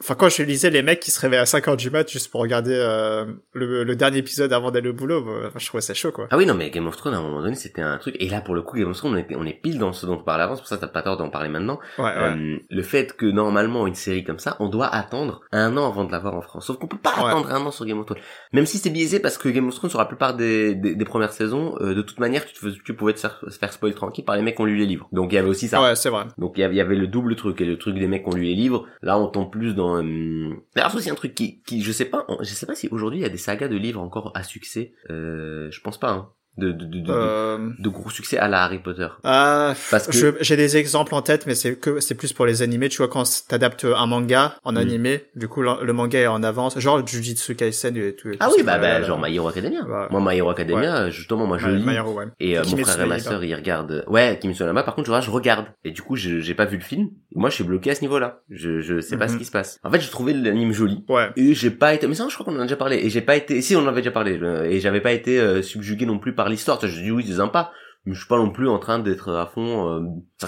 enfin 0.00 0.14
quand 0.14 0.28
je 0.28 0.42
lisais 0.42 0.70
les 0.70 0.82
mecs 0.82 1.00
qui 1.00 1.10
se 1.10 1.20
réveillent 1.20 1.38
à 1.40 1.46
5 1.46 1.68
heures 1.68 1.76
du 1.76 1.90
mat 1.90 2.08
juste 2.10 2.30
pour 2.30 2.40
regarder 2.40 2.74
euh, 2.74 3.24
le, 3.52 3.84
le 3.84 3.96
dernier 3.96 4.18
épisode 4.18 4.52
avant 4.52 4.70
d'aller 4.70 4.88
au 4.90 4.92
boulot, 4.92 5.22
bah, 5.22 5.50
je 5.56 5.66
trouvais 5.66 5.80
ça 5.80 5.94
chaud 5.94 6.12
quoi. 6.12 6.26
Ah 6.30 6.36
oui, 6.36 6.46
non, 6.46 6.54
mais 6.54 6.70
Game 6.70 6.86
of 6.86 6.96
Thrones, 6.96 7.14
à 7.14 7.18
un 7.18 7.22
moment 7.22 7.42
donné, 7.42 7.54
c'était 7.54 7.82
un 7.82 7.98
truc. 7.98 8.16
Et 8.20 8.28
là, 8.28 8.40
pour 8.40 8.54
le 8.54 8.62
coup, 8.62 8.76
Game 8.76 8.88
of 8.90 8.96
Thrones, 8.96 9.14
on 9.14 9.16
est, 9.16 9.36
on 9.36 9.44
est 9.46 9.60
pile 9.60 9.78
dans 9.78 9.92
ce 9.92 10.06
dont 10.06 10.14
on 10.20 10.22
parlait 10.24 10.44
avant, 10.44 10.54
c'est 10.56 10.60
pour 10.62 10.68
ça 10.68 10.76
que 10.76 10.82
t'as 10.82 10.88
pas 10.88 11.02
tort 11.02 11.16
d'en 11.16 11.30
parler 11.30 11.48
maintenant. 11.48 11.78
Ouais, 11.98 12.04
ouais. 12.04 12.12
Euh, 12.14 12.56
le 12.68 12.82
fait 12.82 13.16
que 13.16 13.26
normalement, 13.26 13.86
une 13.86 13.94
série 13.94 14.24
comme 14.24 14.38
ça, 14.38 14.56
on 14.60 14.68
doit 14.68 14.86
attendre 14.86 15.40
un 15.52 15.76
an 15.76 15.86
avant 15.88 16.04
de 16.04 16.12
l'avoir 16.12 16.34
en 16.34 16.40
France. 16.42 16.66
Sauf 16.66 16.78
qu'on 16.78 16.86
peut 16.86 16.96
pas 16.96 17.14
Ouais. 17.18 17.30
attendre 17.30 17.50
un 17.52 17.60
an 17.66 17.70
sur 17.70 17.84
Game 17.84 17.98
of 17.98 18.06
Thrones. 18.06 18.20
Même 18.52 18.66
si 18.66 18.78
c'est 18.78 18.90
biaisé 18.90 19.18
parce 19.20 19.38
que 19.38 19.48
Game 19.48 19.66
of 19.68 19.74
Thrones, 19.74 19.90
sur 19.90 19.98
la 19.98 20.04
plupart 20.04 20.34
des, 20.34 20.74
des, 20.74 20.94
des 20.94 21.04
premières 21.04 21.32
saisons, 21.32 21.74
euh, 21.80 21.94
de 21.94 22.02
toute 22.02 22.20
manière, 22.20 22.44
tu, 22.46 22.54
te 22.54 22.68
tu 22.84 22.94
pouvais 22.94 23.12
te 23.14 23.20
faire, 23.20 23.40
faire 23.60 23.72
spoil 23.72 23.94
tranquille 23.94 24.24
par 24.24 24.36
les 24.36 24.42
mecs 24.42 24.54
qui 24.56 24.62
ont 24.62 24.66
lu 24.66 24.76
les 24.76 24.86
livres. 24.86 25.08
Donc 25.12 25.32
il 25.32 25.36
y 25.36 25.38
avait 25.38 25.48
aussi 25.48 25.66
ça. 25.68 25.82
Ouais, 25.82 25.96
c'est 25.96 26.10
vrai. 26.10 26.24
Donc 26.38 26.52
il 26.56 26.60
y 26.60 26.64
avait- 26.64 26.74
il 26.74 26.78
y 26.78 26.80
avait 26.80 26.94
le 26.96 27.06
double 27.08 27.34
truc 27.34 27.60
et 27.60 27.64
le 27.64 27.76
truc 27.78 27.96
des 27.98 28.06
mecs 28.06 28.22
qui 28.24 28.28
ont 28.28 28.36
lu 28.36 28.44
les 28.44 28.54
livres. 28.54 28.86
Là, 29.02 29.18
on 29.18 29.26
tombe 29.28 29.50
plus 29.50 29.74
dans. 29.74 29.87
Euh... 29.96 30.54
D'ailleurs, 30.74 30.90
c'est 30.90 30.98
aussi 30.98 31.10
un 31.10 31.14
truc 31.14 31.34
qui, 31.34 31.62
qui, 31.62 31.82
je 31.82 31.92
sais 31.92 32.04
pas, 32.04 32.26
je 32.40 32.52
sais 32.52 32.66
pas 32.66 32.74
si 32.74 32.88
aujourd'hui 32.90 33.20
il 33.20 33.22
y 33.22 33.26
a 33.26 33.30
des 33.30 33.36
sagas 33.36 33.68
de 33.68 33.76
livres 33.76 34.00
encore 34.00 34.32
à 34.34 34.42
succès. 34.42 34.92
Euh, 35.10 35.70
je 35.70 35.80
pense 35.80 35.98
pas. 35.98 36.10
Hein. 36.10 36.32
De, 36.58 36.72
de, 36.72 36.84
de, 36.86 37.04
Euh... 37.08 37.70
de 37.78 37.88
gros 37.88 38.10
succès 38.10 38.36
à 38.36 38.48
la 38.48 38.62
Harry 38.64 38.78
Potter. 38.78 39.06
Ah, 39.24 39.74
Parce 39.90 40.08
que- 40.08 40.36
j'ai 40.40 40.56
des 40.56 40.76
exemples 40.76 41.14
en 41.14 41.22
tête, 41.22 41.46
mais 41.46 41.54
c'est 41.54 41.76
que 41.76 42.00
c'est 42.00 42.14
plus 42.16 42.32
pour 42.32 42.46
les 42.46 42.62
animés. 42.62 42.88
Tu 42.88 42.98
vois, 42.98 43.08
quand 43.08 43.24
t'adaptes 43.48 43.84
un 43.84 44.06
manga 44.06 44.56
en 44.64 44.72
Mm. 44.72 44.76
animé, 44.76 45.24
du 45.36 45.46
coup, 45.48 45.62
le, 45.62 45.70
le 45.84 45.92
manga 45.92 46.18
est 46.18 46.26
en 46.26 46.42
avance. 46.42 46.78
Genre 46.78 47.06
Jujutsu 47.06 47.54
Kaisen 47.54 47.96
et 47.96 48.14
tout. 48.16 48.30
Ah 48.40 48.46
tout 48.48 48.54
oui, 48.58 48.62
bah, 48.64 48.78
bah 48.78 48.96
euh, 48.98 49.04
genre 49.04 49.20
My 49.20 49.34
Hero 49.34 49.48
Academia. 49.48 49.82
Ouais. 49.84 50.06
Moi, 50.10 50.20
My 50.32 50.36
Hero 50.38 50.50
Academia, 50.50 51.10
justement, 51.10 51.46
moi 51.46 51.58
je 51.58 51.66
ouais, 51.66 51.76
lis. 51.76 51.84
My 51.86 51.94
Hero, 51.94 52.12
ouais. 52.14 52.24
Et 52.40 52.58
euh, 52.58 52.62
mon 52.68 52.76
frère 52.78 53.00
et 53.02 53.06
ma 53.06 53.18
sœur, 53.18 53.44
ils 53.44 53.54
regardent. 53.54 54.04
Ouais, 54.08 54.38
Kimetsu 54.40 54.62
no 54.62 54.68
Yaiba, 54.68 54.82
par 54.82 54.94
contre, 54.94 55.06
je, 55.06 55.12
vois, 55.12 55.20
je 55.20 55.30
regarde. 55.30 55.66
Et 55.84 55.90
du 55.92 56.02
coup, 56.02 56.16
j'ai 56.16 56.54
pas 56.54 56.64
vu 56.64 56.76
le 56.76 56.82
film. 56.82 57.08
Moi, 57.34 57.50
je 57.50 57.54
suis 57.56 57.64
bloqué 57.64 57.90
à 57.90 57.94
ce 57.94 58.00
niveau-là. 58.00 58.40
Je, 58.50 58.80
je 58.80 59.00
sais 59.00 59.16
pas 59.16 59.26
Mhm. 59.26 59.32
ce 59.34 59.36
qui 59.38 59.44
se 59.44 59.50
passe. 59.52 59.78
En 59.84 59.90
fait, 59.90 60.00
j'ai 60.00 60.10
trouvé 60.10 60.32
l'anime 60.34 60.72
joli. 60.72 61.04
Ouais. 61.08 61.28
Et 61.36 61.54
j'ai 61.54 61.70
pas 61.70 61.94
été, 61.94 62.06
mais 62.08 62.14
ça, 62.14 62.26
je 62.28 62.34
crois 62.34 62.44
qu'on 62.44 62.56
en 62.56 62.60
a 62.60 62.64
déjà 62.64 62.76
parlé. 62.76 62.96
Et 62.96 63.10
j'ai 63.10 63.20
pas 63.20 63.36
été, 63.36 63.60
si, 63.62 63.76
on 63.76 63.80
en 63.80 63.86
avait 63.86 64.00
déjà 64.00 64.10
parlé. 64.10 64.38
euh, 64.42 64.64
Et 64.64 64.80
j'avais 64.80 65.00
pas 65.00 65.12
été 65.12 65.38
euh, 65.38 65.62
subjugué 65.62 66.04
non 66.06 66.18
plus 66.18 66.34
par 66.34 66.47
l'histoire. 66.48 66.78
Tu 66.78 66.86
vois, 66.86 66.94
Je 66.96 67.00
dis 67.02 67.10
oui, 67.10 67.24
c'est 67.26 67.36
sympa. 67.36 67.70
Mais 68.04 68.14
je 68.14 68.20
suis 68.20 68.28
pas 68.28 68.38
non 68.38 68.50
plus 68.50 68.68
en 68.68 68.78
train 68.78 69.00
d'être 69.00 69.34
à 69.34 69.44
fond. 69.46 69.92
euh, 69.92 70.00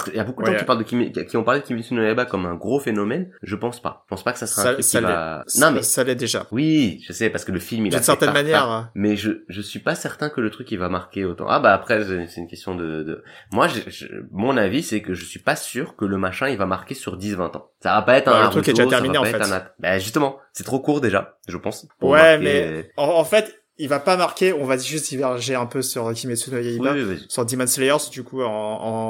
qu'il 0.04 0.14
y 0.14 0.20
a 0.20 0.24
beaucoup 0.24 0.42
de 0.42 0.46
Ouais. 0.48 0.54
gens 0.54 0.60
qui 0.60 0.64
parlent 0.64 0.78
de 0.78 0.84
Kimi- 0.84 1.12
qui 1.12 1.36
ont 1.36 1.42
parlé 1.44 1.60
de 1.60 1.66
Kimetsu 1.66 1.92
no 1.94 2.00
Yaiba 2.02 2.24
comme 2.24 2.46
un 2.46 2.54
gros 2.54 2.78
phénomène. 2.80 3.30
Je 3.42 3.54
pense 3.56 3.82
pas. 3.82 4.04
Je 4.06 4.08
pense 4.10 4.22
pas 4.22 4.32
que 4.32 4.38
ça 4.38 4.46
sera 4.46 4.62
un 4.62 4.64
Ça, 4.66 4.72
truc 4.74 4.84
ça 4.84 4.98
qui 5.00 5.04
va. 5.04 5.44
Non 5.58 5.70
mais 5.72 5.82
ça 5.82 6.02
l'est 6.04 6.14
déjà. 6.14 6.46
oui, 6.52 7.02
je 7.06 7.12
sais 7.12 7.28
parce 7.28 7.44
que 7.44 7.52
le 7.52 7.58
film 7.58 7.84
il 7.84 7.90
D'une 7.90 8.00
certaine 8.00 8.28
par- 8.28 8.34
manière. 8.34 8.60
par- 8.60 8.90
mais 8.94 9.16
je 9.16 9.42
je 9.48 9.60
suis 9.60 9.80
pas 9.80 9.94
certain 9.96 10.30
que 10.30 10.40
le 10.40 10.48
truc 10.50 10.70
il 10.70 10.78
va 10.78 10.88
marquer 10.88 11.24
autant. 11.26 11.46
Ah 11.48 11.58
bah 11.60 11.74
après 11.74 12.02
c'est 12.28 12.40
une 12.40 12.46
question 12.48 12.76
de, 12.76 13.02
de... 13.02 13.22
moi 13.52 13.66
je, 13.68 13.80
je- 13.88 14.06
mon 14.30 14.56
avis 14.56 14.82
c'est 14.84 15.02
que 15.02 15.12
je 15.12 15.24
suis 15.24 15.40
pas 15.40 15.56
sûr 15.56 15.96
que 15.96 16.04
le 16.06 16.16
machin 16.16 16.48
il 16.48 16.56
va 16.56 16.66
marquer 16.66 16.94
sur 16.94 17.16
10 17.18 17.34
20 17.34 17.54
ans. 17.56 17.66
Ça 17.82 17.94
va 17.94 18.02
pas 18.02 18.16
être 18.16 18.28
Ouais, 18.30 18.38
un 18.38 18.44
le 18.44 18.50
truc 18.50 18.68
est 18.68 18.72
déjà 18.72 18.86
terminé, 18.88 19.14
pas 19.14 19.20
en 19.20 19.24
fait. 19.24 19.42
un 19.52 19.64
Bah 19.80 19.98
justement, 19.98 20.38
c'est 20.54 20.64
trop 20.64 20.78
court 20.80 21.00
déjà, 21.02 21.36
je 21.48 21.56
pense. 21.58 21.86
Ouais, 22.00 22.38
marquer- 22.38 22.38
mais 22.44 22.90
en, 22.96 23.04
en 23.08 23.24
fait, 23.24 23.59
il 23.80 23.88
va 23.88 23.98
pas 24.00 24.16
marquer. 24.16 24.52
On 24.52 24.64
va 24.64 24.76
juste 24.78 25.08
diverger 25.08 25.54
un 25.54 25.66
peu 25.66 25.82
sur 25.82 26.12
Kimetsu 26.12 26.50
no 26.50 26.58
oui, 26.58 26.64
Yaiba. 26.64 26.92
oui, 26.92 27.02
vas-y. 27.04 27.24
sur 27.28 27.44
Demon 27.46 27.66
Slayer, 27.66 27.94
du 28.10 28.22
coup 28.22 28.42
en, 28.42 28.48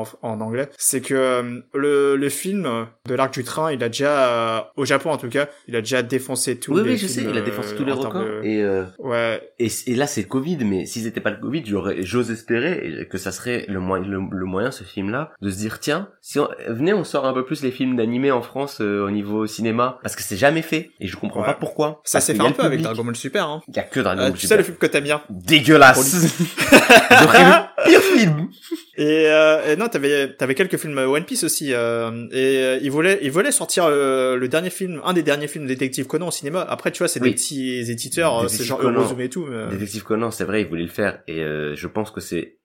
en, 0.03 0.07
en 0.23 0.41
anglais, 0.41 0.69
c'est 0.79 1.01
que 1.01 1.15
euh, 1.15 1.61
le, 1.75 2.17
le 2.17 2.29
film 2.29 2.87
de 3.07 3.15
l'arc 3.15 3.33
du 3.35 3.45
train, 3.45 3.73
il 3.73 3.83
a 3.83 3.89
déjà, 3.89 4.29
euh, 4.29 4.61
au 4.77 4.85
Japon 4.85 5.11
en 5.11 5.17
tout 5.19 5.29
cas, 5.29 5.49
il 5.69 5.77
a 5.77 5.81
déjà 5.81 6.03
défoncé 6.03 6.59
tous 6.59 6.73
Oui, 6.75 6.83
les 6.85 6.91
oui, 6.91 6.97
je 6.97 7.07
sais, 7.07 7.21
films, 7.21 7.31
il 7.35 7.39
a 7.39 7.43
défoncé 7.43 7.75
euh, 7.75 7.77
tous 7.77 7.85
les 7.85 7.93
records. 7.93 8.25
de- 8.25 8.41
Et, 8.45 8.63
euh, 8.63 8.85
Ouais, 8.99 9.43
et, 9.59 9.69
et 9.87 9.95
là, 9.95 10.07
c'est 10.07 10.23
le 10.23 10.29
Covid, 10.29 10.59
mais 10.65 10.87
si 10.87 11.03
c'était 11.03 11.21
pas 11.21 11.31
le 11.31 11.37
Covid, 11.39 11.63
j'aurais, 11.67 12.03
j'ose 12.03 12.31
espérer 12.31 13.07
que 13.11 13.19
ça 13.19 13.33
serait 13.33 13.65
le, 13.69 13.81
moyen 13.81 14.07
le, 14.07 14.21
le 14.31 14.45
moyen, 14.47 14.71
ce 14.71 14.85
film-là, 14.85 15.33
de 15.41 15.51
se 15.51 15.57
dire, 15.59 15.81
tiens, 15.81 16.09
si 16.21 16.39
on, 16.39 16.49
venez, 16.69 16.93
on 16.95 17.05
sort 17.05 17.27
un 17.27 17.33
peu 17.33 17.45
plus 17.45 17.63
les 17.63 17.71
films 17.71 17.97
d'animé 17.97 18.31
en 18.31 18.43
France 18.43 18.79
euh, 18.81 19.05
au 19.07 19.11
niveau 19.11 19.47
cinéma, 19.47 19.99
parce 20.03 20.17
que 20.17 20.23
c'est 20.23 20.37
jamais 20.37 20.63
fait, 20.63 20.91
et 21.01 21.07
je 21.07 21.17
comprends 21.17 21.41
Ouais. 21.41 21.47
pas 21.47 21.55
pourquoi. 21.55 22.01
ça 22.05 22.21
s'est 22.21 22.35
fait 22.35 22.41
un 22.43 22.53
peu 22.53 22.63
avec. 22.63 22.83
Dragon 22.83 23.05
Ball 23.05 23.17
Super. 23.17 23.47
Hein. 23.47 23.63
Il 23.69 23.77
y 23.77 23.79
a 23.79 23.83
que 23.83 24.01
Dragon 24.01 24.21
Euh, 24.23 24.29
Ball 24.29 24.39
sais 24.39 24.47
Super. 24.47 24.60
Le 24.61 24.65
film 24.65 24.77
que 24.79 24.87
t'aimes 24.87 25.05
bien. 25.05 25.23
Dégueulasse. 25.31 26.27
J'aurais 27.21 27.45
le 27.45 27.85
pire 27.87 28.01
film. 28.01 28.49
Et, 28.97 29.27
euh, 29.29 29.73
et 29.73 29.77
non, 29.77 29.89
t'avais 29.89 30.35
t'avais 30.35 30.55
quelques 30.55 30.77
films 30.77 30.99
One 30.99 31.25
Piece 31.25 31.45
aussi. 31.45 31.73
Euh, 31.73 32.27
et 32.33 32.59
euh, 32.63 32.79
ils 32.83 32.91
voulaient 32.91 33.19
ils 33.23 33.31
voulaient 33.31 33.53
sortir 33.53 33.85
euh, 33.87 34.37
le 34.37 34.49
dernier 34.49 34.71
film, 34.71 35.01
un 35.05 35.13
des 35.13 35.23
derniers 35.23 35.49
films 35.49 35.65
de 35.65 35.69
Détective 35.69 36.07
Conan 36.07 36.29
au 36.29 36.31
cinéma. 36.31 36.61
Après, 36.69 36.91
tu 36.91 36.99
vois, 36.99 37.09
c'est 37.09 37.21
Oui. 37.23 37.31
des 37.31 37.35
petits 37.35 37.91
éditeurs, 37.91 38.45
euh, 38.45 38.49
c'est 38.49 38.65
genre. 38.65 38.81
Eurozone 38.83 39.21
et 39.21 39.29
tout. 39.29 39.47
Mais... 39.49 39.69
Détective 39.71 40.03
Conan, 40.03 40.31
c'est 40.31 40.45
vrai, 40.45 40.63
il 40.63 40.69
voulait 40.69 40.83
le 40.83 40.89
faire, 40.89 41.21
et 41.29 41.41
euh, 41.41 41.75
je 41.77 41.87
pense 41.87 42.11
que 42.11 42.21
c'est, 42.21 42.59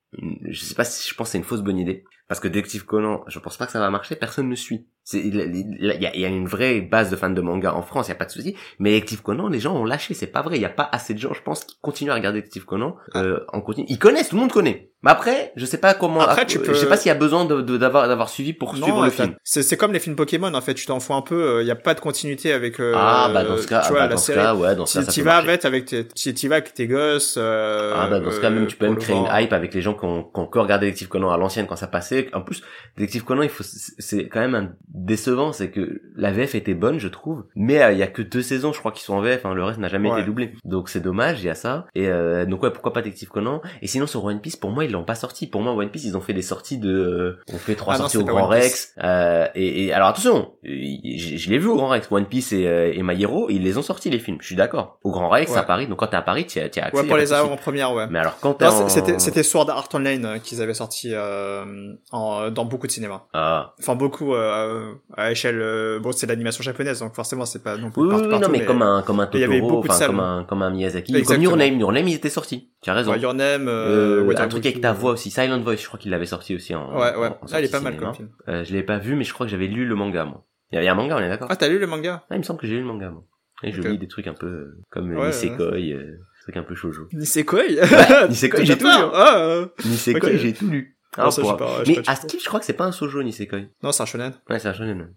je 0.48 0.58
sais 0.60 0.74
pas 0.74 0.84
si 0.84 1.08
je 1.08 1.14
pense 1.14 1.28
que 1.28 1.32
c'est 1.32 1.38
une 1.38 1.44
fausse 1.44 1.62
bonne 1.62 1.78
idée, 1.78 2.04
parce 2.28 2.40
que 2.40 2.48
Détective 2.48 2.84
Conan, 2.84 3.22
je 3.28 3.38
pense 3.38 3.56
pas 3.56 3.66
que 3.66 3.72
ça 3.72 3.78
va 3.80 3.90
marcher, 3.90 4.16
personne 4.16 4.48
ne 4.48 4.54
suit. 4.56 4.86
Il, 5.12 5.36
il- 5.36 5.76
il 5.78 5.86
y, 5.86 6.06
a, 6.06 6.14
il 6.14 6.20
y 6.20 6.24
a 6.24 6.28
une 6.28 6.48
vraie 6.48 6.80
base 6.80 7.10
de 7.10 7.16
fans 7.16 7.30
de 7.30 7.40
manga 7.40 7.72
en 7.74 7.82
France, 7.82 8.06
il 8.06 8.10
y 8.10 8.12
a 8.12 8.16
pas 8.16 8.24
de 8.24 8.30
souci, 8.32 8.56
mais 8.80 8.90
Détective 8.90 9.22
Conan, 9.22 9.48
les 9.48 9.60
gens 9.60 9.76
ont 9.76 9.84
lâché, 9.84 10.14
c'est 10.14 10.26
pas 10.26 10.42
vrai, 10.42 10.56
il 10.56 10.62
y 10.62 10.64
a 10.64 10.68
pas 10.68 10.88
assez 10.90 11.14
de 11.14 11.20
gens, 11.20 11.32
je 11.32 11.42
pense, 11.42 11.64
qui 11.64 11.76
continuent 11.80 12.10
à 12.10 12.14
regarder 12.14 12.40
Détective 12.40 12.64
Conan 12.64 12.96
euh, 13.14 13.38
en 13.52 13.60
continu. 13.60 13.86
Ils 13.88 13.98
connaissent, 14.00 14.30
tout 14.30 14.34
le 14.36 14.40
monde 14.40 14.50
connaît. 14.52 14.90
Mais 15.02 15.12
après, 15.12 15.52
je 15.54 15.64
sais 15.64 15.78
pas 15.78 15.94
comment, 15.94 16.20
Après, 16.22 16.42
à- 16.42 16.44
tu 16.46 16.58
je 16.58 16.62
peux- 16.64 16.74
sais 16.74 16.88
pas 16.88 16.96
s'il 16.96 17.10
y 17.10 17.12
a 17.12 17.14
besoin 17.14 17.44
d'avoir 17.44 18.08
d'avoir 18.08 18.28
suivi 18.28 18.52
pour 18.54 18.74
suivre 18.74 19.04
le 19.04 19.10
film. 19.10 19.36
C'est 19.44 19.76
comme 19.76 19.92
les 19.92 20.00
films 20.00 20.16
Pokémon 20.16 20.52
en 20.52 20.60
fait. 20.60 20.74
Tu 20.74 20.86
t'en 20.86 20.98
fous 20.98 21.14
un 21.14 21.22
peu. 21.22 21.60
Il 21.62 21.66
y 21.68 21.70
a 21.70 21.76
pas 21.76 21.94
de 21.94 22.00
continuité 22.00 22.52
avec. 22.52 22.80
euh, 22.80 22.92
ah 22.96 23.30
bah 23.32 23.44
dans 23.44 23.56
ce 23.58 23.68
cas, 23.68 23.80
tu 23.82 23.86
ah, 23.88 23.90
vois, 23.90 23.98
bah, 24.00 24.06
la 24.06 24.14
dans 24.14 24.16
ce 24.20 24.32
cas, 24.32 24.54
ouais, 24.56 24.74
dans 24.74 24.86
ce 24.86 24.98
cas, 24.98 25.10
ça 25.10 25.22
vas 25.22 25.36
avec, 25.36 25.64
avec 25.64 25.84
tes, 25.84 26.06
t'y 26.08 26.48
vas 26.48 26.56
avec 26.56 26.74
tes 26.74 26.88
gosses. 26.88 27.36
Euh, 27.38 27.92
Ah 27.94 28.08
bah 28.08 28.18
dans 28.18 28.30
ce 28.32 28.40
cas 28.40 28.50
même 28.50 28.66
tu 28.66 28.76
peux 28.76 28.86
même 28.86 28.96
créer 28.96 29.14
une 29.14 29.28
hype 29.30 29.52
avec 29.52 29.74
les 29.74 29.82
gens 29.82 29.94
qui 29.94 30.04
ont, 30.06 30.24
qui 30.24 30.40
ont 30.40 30.46
que 30.46 30.58
regardé 30.58 30.86
Détective 30.86 31.08
Conan 31.08 31.30
à 31.30 31.36
l'ancienne 31.36 31.66
quand 31.68 31.76
ça 31.76 31.86
passait. 31.86 32.15
En 32.32 32.40
plus 32.42 32.62
Détective 32.96 33.24
Conan 33.24 33.42
il 33.42 33.48
faut 33.48 33.64
c'est 33.64 34.28
quand 34.28 34.40
même 34.40 34.54
un 34.54 34.72
décevant 34.88 35.52
c'est 35.52 35.70
que 35.70 36.00
la 36.16 36.32
VF 36.32 36.54
était 36.54 36.74
bonne 36.74 36.98
je 36.98 37.08
trouve 37.08 37.44
mais 37.54 37.82
euh, 37.82 37.92
il 37.92 37.98
y 37.98 38.02
a 38.02 38.06
que 38.06 38.22
deux 38.22 38.42
saisons 38.42 38.72
je 38.72 38.78
crois 38.78 38.92
qui 38.92 39.02
sont 39.02 39.14
en 39.14 39.20
VF 39.20 39.44
hein, 39.44 39.54
le 39.54 39.64
reste 39.64 39.78
n'a 39.78 39.88
jamais 39.88 40.10
Ouais. 40.10 40.18
été 40.20 40.26
doublé 40.26 40.52
donc 40.64 40.88
c'est 40.88 41.00
dommage 41.00 41.42
il 41.42 41.46
y 41.46 41.50
a 41.50 41.54
ça 41.54 41.86
et 41.94 42.08
euh, 42.08 42.46
donc 42.46 42.62
ouais 42.62 42.70
pourquoi 42.70 42.92
pas 42.92 43.02
Détective 43.02 43.28
Conan? 43.28 43.60
Et 43.82 43.86
sinon 43.86 44.06
sur 44.06 44.24
One 44.24 44.40
Piece 44.40 44.56
pour 44.56 44.70
moi 44.70 44.84
ils 44.84 44.92
l'ont 44.92 45.04
pas 45.04 45.14
sorti 45.14 45.46
pour 45.46 45.60
moi 45.62 45.72
One 45.74 45.90
Piece 45.90 46.04
ils 46.04 46.16
ont 46.16 46.20
fait 46.20 46.32
des 46.32 46.42
sorties 46.42 46.78
de 46.78 46.90
euh, 46.90 47.38
on 47.52 47.58
fait 47.58 47.74
trois 47.74 47.94
Ah 47.94 47.98
sorties 47.98 48.18
au 48.18 48.24
Grand. 48.24 48.46
Rex 48.46 48.94
euh, 49.02 49.46
et, 49.54 49.86
et 49.86 49.92
alors 49.92 50.08
attention 50.08 50.52
je, 50.64 51.36
je 51.36 51.50
l'ai 51.50 51.58
vu 51.58 51.66
au 51.68 51.76
Grand 51.76 51.88
Rex 51.88 52.08
One 52.10 52.26
Piece 52.26 52.52
et, 52.52 52.66
euh, 52.66 52.92
et 52.92 53.02
My 53.02 53.20
Hero 53.20 53.48
ils 53.50 53.62
les 53.62 53.76
ont 53.78 53.82
sortis 53.82 54.10
les 54.10 54.18
films 54.18 54.38
je 54.40 54.46
suis 54.46 54.56
d'accord 54.56 54.98
au 55.04 55.10
Grand 55.10 55.28
Rex 55.28 55.50
Ouais. 55.52 55.58
à 55.58 55.62
Paris 55.62 55.86
donc 55.86 55.98
quand 55.98 56.06
t'es 56.08 56.16
à 56.16 56.22
Paris 56.22 56.46
t'y 56.46 56.60
as 56.60 56.64
accès 56.64 56.96
Ouais, 56.96 57.04
pour 57.06 57.16
les 57.16 57.24
de 57.24 57.28
souci. 57.28 57.38
avant-premières, 57.40 57.92
ouais. 57.92 58.06
mais 58.10 58.18
alors 58.18 58.38
quand 58.40 58.62
en... 58.62 58.88
C'était 58.88 59.18
c'était 59.18 59.42
Sword 59.42 59.68
Art 59.70 59.88
Online 59.94 60.40
qu'ils 60.42 60.62
avaient 60.62 60.74
sorti 60.74 61.10
euh, 61.12 61.64
en, 62.12 62.50
dans 62.50 62.64
beaucoup 62.64 62.86
de 62.86 62.92
cinéma. 62.92 63.26
Ah. 63.32 63.74
Enfin 63.80 63.94
beaucoup 63.96 64.34
euh, 64.34 64.92
à 65.16 65.32
échelle. 65.32 65.60
euh, 65.60 65.98
bon, 65.98 66.12
c'est 66.12 66.26
l'animation 66.26 66.62
japonaise, 66.62 67.00
donc 67.00 67.14
forcément 67.14 67.44
c'est 67.46 67.62
pas 67.62 67.76
non 67.76 67.90
plus 67.90 68.02
Oui, 68.02 68.10
partout, 68.10 68.28
non, 68.44 68.48
mais, 68.48 68.64
comme 68.64 68.82
un, 68.82 69.02
comme 69.02 69.20
un 69.20 69.28
il 69.34 69.40
y 69.40 69.44
avait 69.44 69.54
Totoro, 69.56 69.70
beaucoup 69.76 69.88
de 69.88 69.92
salles. 69.92 70.06
comme 70.08 70.20
un, 70.20 70.44
comme 70.44 70.62
un 70.62 70.70
Miyazaki, 70.70 71.10
ou 71.10 71.14
comme 71.14 71.18
Exactement. 71.18 71.42
Your 71.44 71.56
Name, 71.56 71.80
Your 71.80 71.92
Name, 71.92 72.08
il 72.08 72.14
était 72.14 72.28
sorti. 72.30 72.70
Tu 72.82 72.90
as 72.90 72.94
raison. 72.94 73.10
Ouais, 73.12 73.18
Your 73.20 73.34
Name, 73.34 73.66
Euh, 73.68 74.24
euh, 74.24 74.34
un 74.38 74.48
truc 74.48 74.64
avec 74.66 74.80
ta 74.80 74.92
voix 74.92 75.12
aussi, 75.12 75.30
Silent 75.30 75.60
Voice, 75.60 75.76
je 75.76 75.86
crois 75.86 75.98
qu'il 75.98 76.10
l'avait 76.12 76.26
sorti 76.26 76.54
aussi 76.54 76.74
en, 76.74 76.92
Ouais, 76.96 77.16
ouais. 77.16 77.26
en- 77.26 77.30
en 77.32 77.38
Ah, 77.52 77.60
il 77.60 77.64
est 77.64 77.70
pas 77.72 77.80
mal 77.80 77.94
cinéma. 77.94 78.06
comme 78.12 78.16
film. 78.16 78.28
Euh, 78.48 78.64
je 78.64 78.72
l'ai 78.72 78.82
pas 78.84 78.98
vu, 78.98 79.16
mais 79.16 79.24
je 79.24 79.32
crois 79.34 79.46
que 79.46 79.50
j'avais 79.50 79.66
lu 79.66 79.84
le 79.86 79.94
manga, 79.96 80.24
moi. 80.24 80.44
Il 80.72 80.76
y 80.76 80.78
a- 80.78 80.82
il 80.82 80.84
y 80.86 80.88
a 80.88 80.92
un 80.92 80.96
manga, 80.96 81.16
on 81.16 81.20
est 81.20 81.28
d'accord? 81.28 81.48
Ah, 81.50 81.56
t'as 81.56 81.68
lu 81.68 81.78
le 81.78 81.86
manga? 81.86 82.22
Ah, 82.30 82.34
il 82.34 82.38
me 82.38 82.42
semble 82.44 82.60
que 82.60 82.66
j'ai 82.66 82.74
lu 82.74 82.80
le 82.80 82.86
manga, 82.86 83.10
moi. 83.10 83.24
Et 83.62 83.72
je 83.72 83.80
lis 83.82 83.98
des 83.98 84.06
trucs 84.08 84.26
un 84.26 84.34
peu, 84.34 84.46
euh, 84.46 84.78
comme 84.90 85.10
euh, 85.12 85.18
Ouais, 85.20 85.26
Nisekoi, 85.28 85.64
euh, 85.94 86.18
trucs 86.42 86.56
un 86.58 86.62
peu 86.62 86.74
shoujo. 86.74 87.08
Nisekoi? 87.12 87.62
Nisekoi, 88.28 88.58
T'as 88.60 88.64
j'ai 88.64 88.76
tout 88.78 88.84
lu. 88.86 88.92
Ah, 89.14 89.38
euh. 89.38 89.66
Nisekoi, 89.84 90.36
j'ai 90.36 90.52
tout 90.52 90.68
lu. 90.68 90.95
Ah, 91.16 91.30
ça, 91.30 91.42
pas- 91.42 91.48
mais 91.50 91.56
pas 91.58 91.84
checké. 91.84 92.02
à 92.10 92.16
Skip, 92.16 92.40
je 92.40 92.46
crois 92.48 92.60
que 92.60 92.66
c'est 92.66 92.72
pas 92.76 92.84
un 92.84 92.92
shoujo, 92.92 93.22
Nisekoi. 93.22 93.60
Non, 93.82 93.92
c'est 93.92 94.02
un 94.02 94.06
shonen. 94.06 94.32
Ouais, 94.50 94.58
c'est 94.58 94.68
un 94.68 94.72
shonen. 94.74 95.14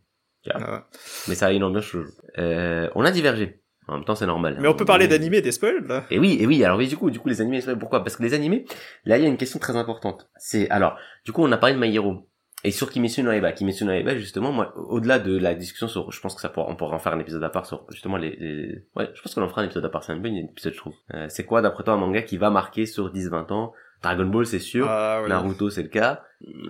Ah, 0.51 0.57
ouais. 0.73 0.79
Mais 1.27 1.35
ça 1.35 1.47
a 1.47 1.51
une 1.51 1.63
ambiance. 1.63 1.95
Euh, 2.37 2.89
on 2.95 3.03
a 3.03 3.11
divergé. 3.11 3.61
En 3.87 3.95
même 3.95 4.05
temps, 4.05 4.13
c'est 4.15 4.27
normal. 4.27 4.57
Mais 4.61 4.67
on 4.67 4.75
peut 4.75 4.85
parler 4.85 5.07
d'animé, 5.07 5.41
des 5.41 5.51
spoils, 5.51 5.83
là. 5.87 6.05
Et 6.11 6.19
oui, 6.19 6.37
et 6.39 6.45
oui, 6.45 6.63
alors 6.63 6.77
oui, 6.77 6.87
du 6.87 6.95
coup, 6.95 7.09
du 7.09 7.19
coup, 7.19 7.27
les 7.27 7.41
animés, 7.41 7.59
pourquoi? 7.79 8.03
Parce 8.03 8.15
que 8.15 8.21
les 8.23 8.35
animés, 8.35 8.65
là, 9.05 9.17
il 9.17 9.23
y 9.23 9.25
a 9.25 9.29
une 9.29 9.37
question 9.37 9.57
très 9.59 9.75
importante. 9.75 10.29
C'est, 10.37 10.69
alors, 10.69 10.95
du 11.25 11.31
coup, 11.31 11.41
on 11.43 11.51
a 11.51 11.57
parlé 11.57 11.73
de 11.75 11.79
My 11.81 11.93
Hero. 11.95 12.27
Et 12.63 12.71
sur 12.71 12.89
Kimetsu 12.91 13.23
no 13.23 13.31
Yaiba, 13.31 13.51
Kimetsu 13.53 13.85
no 13.85 13.91
Yaiba, 13.93 14.15
justement, 14.17 14.51
moi, 14.51 14.73
au-delà 14.75 15.17
de 15.17 15.35
la 15.37 15.55
discussion 15.55 15.87
sur, 15.87 16.11
je 16.11 16.19
pense 16.21 16.35
que 16.35 16.41
ça 16.41 16.49
pourra, 16.49 16.69
on 16.69 16.75
pourra 16.75 16.95
en 16.97 16.99
faire 16.99 17.13
un 17.13 17.19
épisode 17.19 17.43
à 17.43 17.49
part 17.49 17.65
sur, 17.65 17.85
justement, 17.89 18.17
les, 18.17 18.35
les- 18.35 18.85
ouais, 18.95 19.09
je 19.15 19.21
pense 19.21 19.33
qu'on 19.33 19.41
en 19.41 19.47
fera 19.49 19.61
un 19.61 19.65
épisode 19.65 19.85
à 19.85 19.89
part, 19.89 20.03
c'est 20.03 20.11
un 20.11 20.17
bon 20.17 20.35
épisode, 20.35 20.73
je 20.73 20.77
trouve. 20.77 20.93
Euh, 21.13 21.25
c'est 21.29 21.45
quoi, 21.45 21.61
d'après 21.61 21.83
toi, 21.83 21.93
un 21.93 21.97
manga 21.97 22.21
qui 22.21 22.37
va 22.37 22.49
marquer 22.49 22.85
sur 22.85 23.11
10-20 23.13 23.51
ans 23.53 23.71
Dragon 24.01 24.25
Ball, 24.25 24.45
c'est 24.45 24.59
sûr. 24.59 24.87
Ah, 24.89 25.21
ouais. 25.21 25.29
Naruto, 25.29 25.69
c'est 25.69 25.83
le 25.83 25.89
cas. 25.89 26.23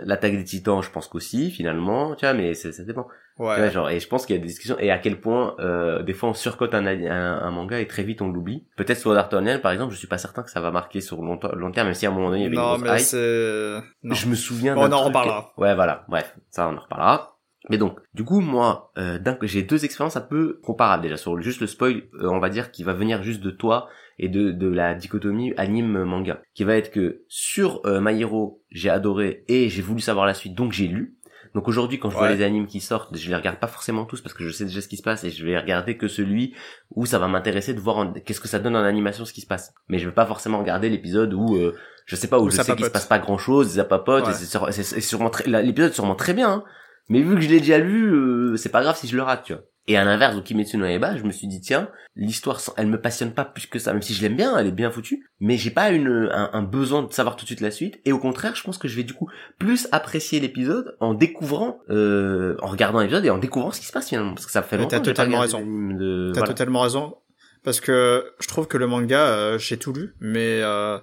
L'attaque 0.04 0.36
des 0.36 0.44
titans, 0.44 0.82
je 0.82 0.90
pense 0.90 1.08
qu'aussi, 1.08 1.52
finalement, 1.52 2.16
tu 2.16 2.26
vois, 2.26 2.34
mais 2.34 2.54
ça 2.56 2.84
dépend. 2.84 3.04
Tu 3.38 3.44
vois, 3.44 3.56
Ouais. 3.58 3.72
genre, 3.72 3.90
et 3.90 4.00
je 4.02 4.08
pense 4.08 4.26
qu'il 4.26 4.36
y 4.36 4.40
a 4.40 4.42
des 4.42 4.48
discussions, 4.48 4.76
et 4.80 4.92
à 4.92 4.98
quel 4.98 5.22
point, 5.22 5.56
euh, 5.60 6.02
des 6.04 6.14
fois 6.14 6.28
on 6.30 6.34
surcote 6.34 6.74
un, 6.74 6.86
un, 6.86 7.40
un 7.42 7.52
manga 7.52 7.80
et 7.80 7.88
très 7.88 8.04
vite 8.04 8.22
on 8.22 8.28
l'oublie. 8.30 8.66
Peut-être 8.76 8.98
sur 8.98 9.16
Art 9.18 9.30
Online, 9.32 9.60
par 9.62 9.72
exemple, 9.72 9.94
je 9.94 9.98
suis 9.98 10.08
pas 10.08 10.18
certain 10.18 10.44
que 10.44 10.50
ça 10.50 10.60
va 10.60 10.72
marquer 10.72 11.00
sur 11.00 11.22
long, 11.22 11.40
long 11.54 11.72
terme, 11.72 11.88
même 11.88 11.94
si 11.94 12.06
à 12.06 12.10
un 12.10 12.14
moment 12.14 12.30
donné 12.32 12.40
il 12.42 12.44
y 12.44 12.48
avait 12.48 12.56
Non, 12.58 12.76
une 12.76 12.82
mais 12.82 13.02
hype. 13.02 13.84
Non. 14.04 14.16
Je 14.16 14.28
me 14.28 14.36
souviens 14.36 14.76
Bon, 14.76 14.82
on 14.82 14.86
en 14.88 14.90
truc- 14.90 15.06
reparlera. 15.06 15.54
Ouais, 15.58 15.74
voilà. 15.76 16.04
Bref, 16.10 16.36
ça 16.50 16.68
on 16.68 16.76
en 16.76 16.82
reparlera. 16.82 17.38
Mais 17.70 17.78
donc, 17.78 18.00
du 18.14 18.24
coup, 18.26 18.40
moi, 18.42 18.92
euh, 18.98 19.20
j'ai 19.44 19.62
deux 19.64 19.86
expériences 19.86 20.18
un 20.18 20.22
peu 20.22 20.60
comparables 20.64 21.04
déjà 21.04 21.16
sur 21.18 21.40
juste 21.42 21.62
le 21.62 21.68
spoil, 21.68 22.04
euh, 22.16 22.28
on 22.28 22.40
va 22.40 22.50
dire, 22.50 22.72
qui 22.72 22.84
va 22.84 22.94
venir 22.94 23.22
juste 23.24 23.42
de 23.42 23.52
toi 23.52 23.88
et 24.20 24.30
de, 24.30 24.52
de 24.52 24.68
la 24.68 24.94
dichotomie 24.94 25.54
anime-manga, 25.58 26.42
qui 26.54 26.64
va 26.64 26.76
être 26.76 26.92
que 26.92 27.24
sur 27.28 27.82
euh, 27.86 28.00
My 28.02 28.20
Hero, 28.22 28.62
j'ai 28.70 28.90
adoré 28.90 29.44
et 29.48 29.70
j'ai 29.70 29.82
voulu 29.82 30.02
savoir 30.02 30.26
la 30.26 30.34
suite, 30.34 30.54
donc 30.56 30.72
j'ai 30.74 30.88
lu. 30.88 31.16
Donc 31.56 31.68
aujourd'hui, 31.68 31.98
quand 32.00 32.12
je 32.12 32.16
vois 32.18 32.30
les 32.30 32.44
animes 32.44 32.68
qui 32.68 32.80
sortent, 32.80 33.18
je 33.18 33.28
les 33.28 33.36
regarde 33.36 33.58
pas 33.58 33.66
forcément 33.68 34.06
tous 34.06 34.22
parce 34.22 34.36
que 34.36 34.44
je 34.44 34.52
sais 34.52 34.66
déjà 34.66 34.82
ce 34.82 34.88
qui 34.88 34.98
se 34.98 35.02
passe 35.02 35.24
et 35.24 35.32
je 35.32 35.44
vais 35.44 35.58
regarder 35.58 35.98
que 35.98 36.08
celui 36.08 36.54
où 36.94 37.08
ça 37.08 37.18
va 37.18 37.28
m'intéresser 37.28 37.74
de 37.74 37.80
voir 37.80 37.98
en- 37.98 38.14
qu'est-ce 38.14 38.40
que 38.42 38.48
ça 38.48 38.60
donne 38.60 38.76
en 38.76 38.84
animation, 38.84 39.26
ce 39.26 39.34
qui 39.34 39.42
se 39.42 39.48
passe. 39.48 39.74
Mais 39.88 39.98
je 39.98 40.08
vais 40.08 40.14
pas 40.14 40.28
forcément 40.28 40.60
regarder 40.60 40.90
l'épisode 40.90 41.34
où 41.34 41.56
euh, 41.56 41.76
je 42.06 42.16
sais 42.16 42.28
pas 42.28 42.38
où, 42.40 42.44
Où 42.46 42.50
je 42.52 42.58
sais 42.62 42.76
qu'il 42.76 42.86
se 42.86 42.92
passe 42.92 43.08
pas 43.08 43.18
grand 43.18 43.40
chose, 43.40 43.70
ça 43.70 43.84
papote, 43.84 44.26
Ouais. 44.28 44.32
et 44.70 44.72
c'est 44.84 45.02
sûrement 45.02 45.32
très- 45.32 45.48
l'épisode 45.50 45.90
est 45.92 45.96
sûrement 45.96 46.14
très 46.16 46.34
bien. 46.36 46.52
hein. 46.52 46.64
Mais 47.10 47.22
vu 47.22 47.34
que 47.34 47.42
je 47.42 47.50
l'ai 47.50 47.60
déjà 47.60 47.80
lu, 47.80 48.14
euh, 48.14 48.56
c'est 48.56 48.70
pas 48.70 48.84
grave 48.84 48.96
si 48.96 49.08
je 49.08 49.16
le 49.16 49.24
rate, 49.24 49.44
tu 49.46 49.54
vois. 49.54 49.64
Et 49.90 49.98
à 49.98 50.06
l'inverse, 50.06 50.36
donc 50.36 50.44
Kimetsu 50.46 50.78
no 50.78 50.86
Yaiba, 50.86 51.18
je 51.18 51.24
me 51.24 51.32
suis 51.32 51.48
dit 51.48 51.60
tiens, 51.60 51.90
l'histoire, 52.16 52.62
elle 52.78 52.88
me 52.88 53.02
passionne 53.02 53.32
pas 53.34 53.44
plus 53.44 53.66
que 53.66 53.80
ça, 53.80 53.92
même 53.92 54.02
si 54.04 54.14
je 54.14 54.22
l'aime 54.22 54.36
bien, 54.36 54.56
elle 54.58 54.68
est 54.68 54.72
bien 54.72 54.92
foutue, 54.92 55.28
mais 55.40 55.58
j'ai 55.58 55.72
pas 55.72 55.90
une 55.90 56.30
un, 56.32 56.50
un 56.54 56.62
besoin 56.62 57.02
de 57.04 57.12
savoir 57.12 57.36
tout 57.36 57.44
de 57.44 57.48
suite 57.48 57.60
la 57.62 57.72
suite. 57.72 58.00
Et 58.06 58.12
au 58.12 58.20
contraire, 58.20 58.56
je 58.56 58.64
pense 58.64 58.78
que 58.78 58.88
je 58.88 58.96
vais 58.96 59.04
du 59.04 59.14
coup 59.14 59.28
plus 59.58 59.88
apprécier 59.92 60.40
l'épisode 60.40 60.96
en 61.00 61.14
découvrant, 61.16 61.80
euh, 61.90 62.56
en 62.62 62.68
regardant 62.68 63.00
l'épisode 63.00 63.26
et 63.26 63.30
en 63.32 63.40
découvrant 63.40 63.72
ce 63.72 63.80
qui 63.80 63.88
se 63.88 63.92
passe 63.92 64.08
finalement, 64.10 64.36
parce 64.36 64.46
que 64.46 64.52
ça 64.52 64.62
fait 64.62 64.78
longtemps 64.78 64.90
t'as 64.92 65.00
totalement 65.00 65.40
raison. 65.40 65.60
de- 65.66 66.32
T'as 66.34 66.42
voilà. 66.42 66.54
totalement 66.54 66.82
raison. 66.82 67.16
Parce 67.64 67.82
que 67.82 68.24
je 68.40 68.48
trouve 68.48 68.68
que 68.68 68.78
le 68.78 68.88
manga, 68.88 69.20
euh, 69.26 69.58
j'ai 69.58 69.78
tout 69.78 69.92
lu, 69.92 70.14
mais 70.22 70.62
euh, 70.62 70.98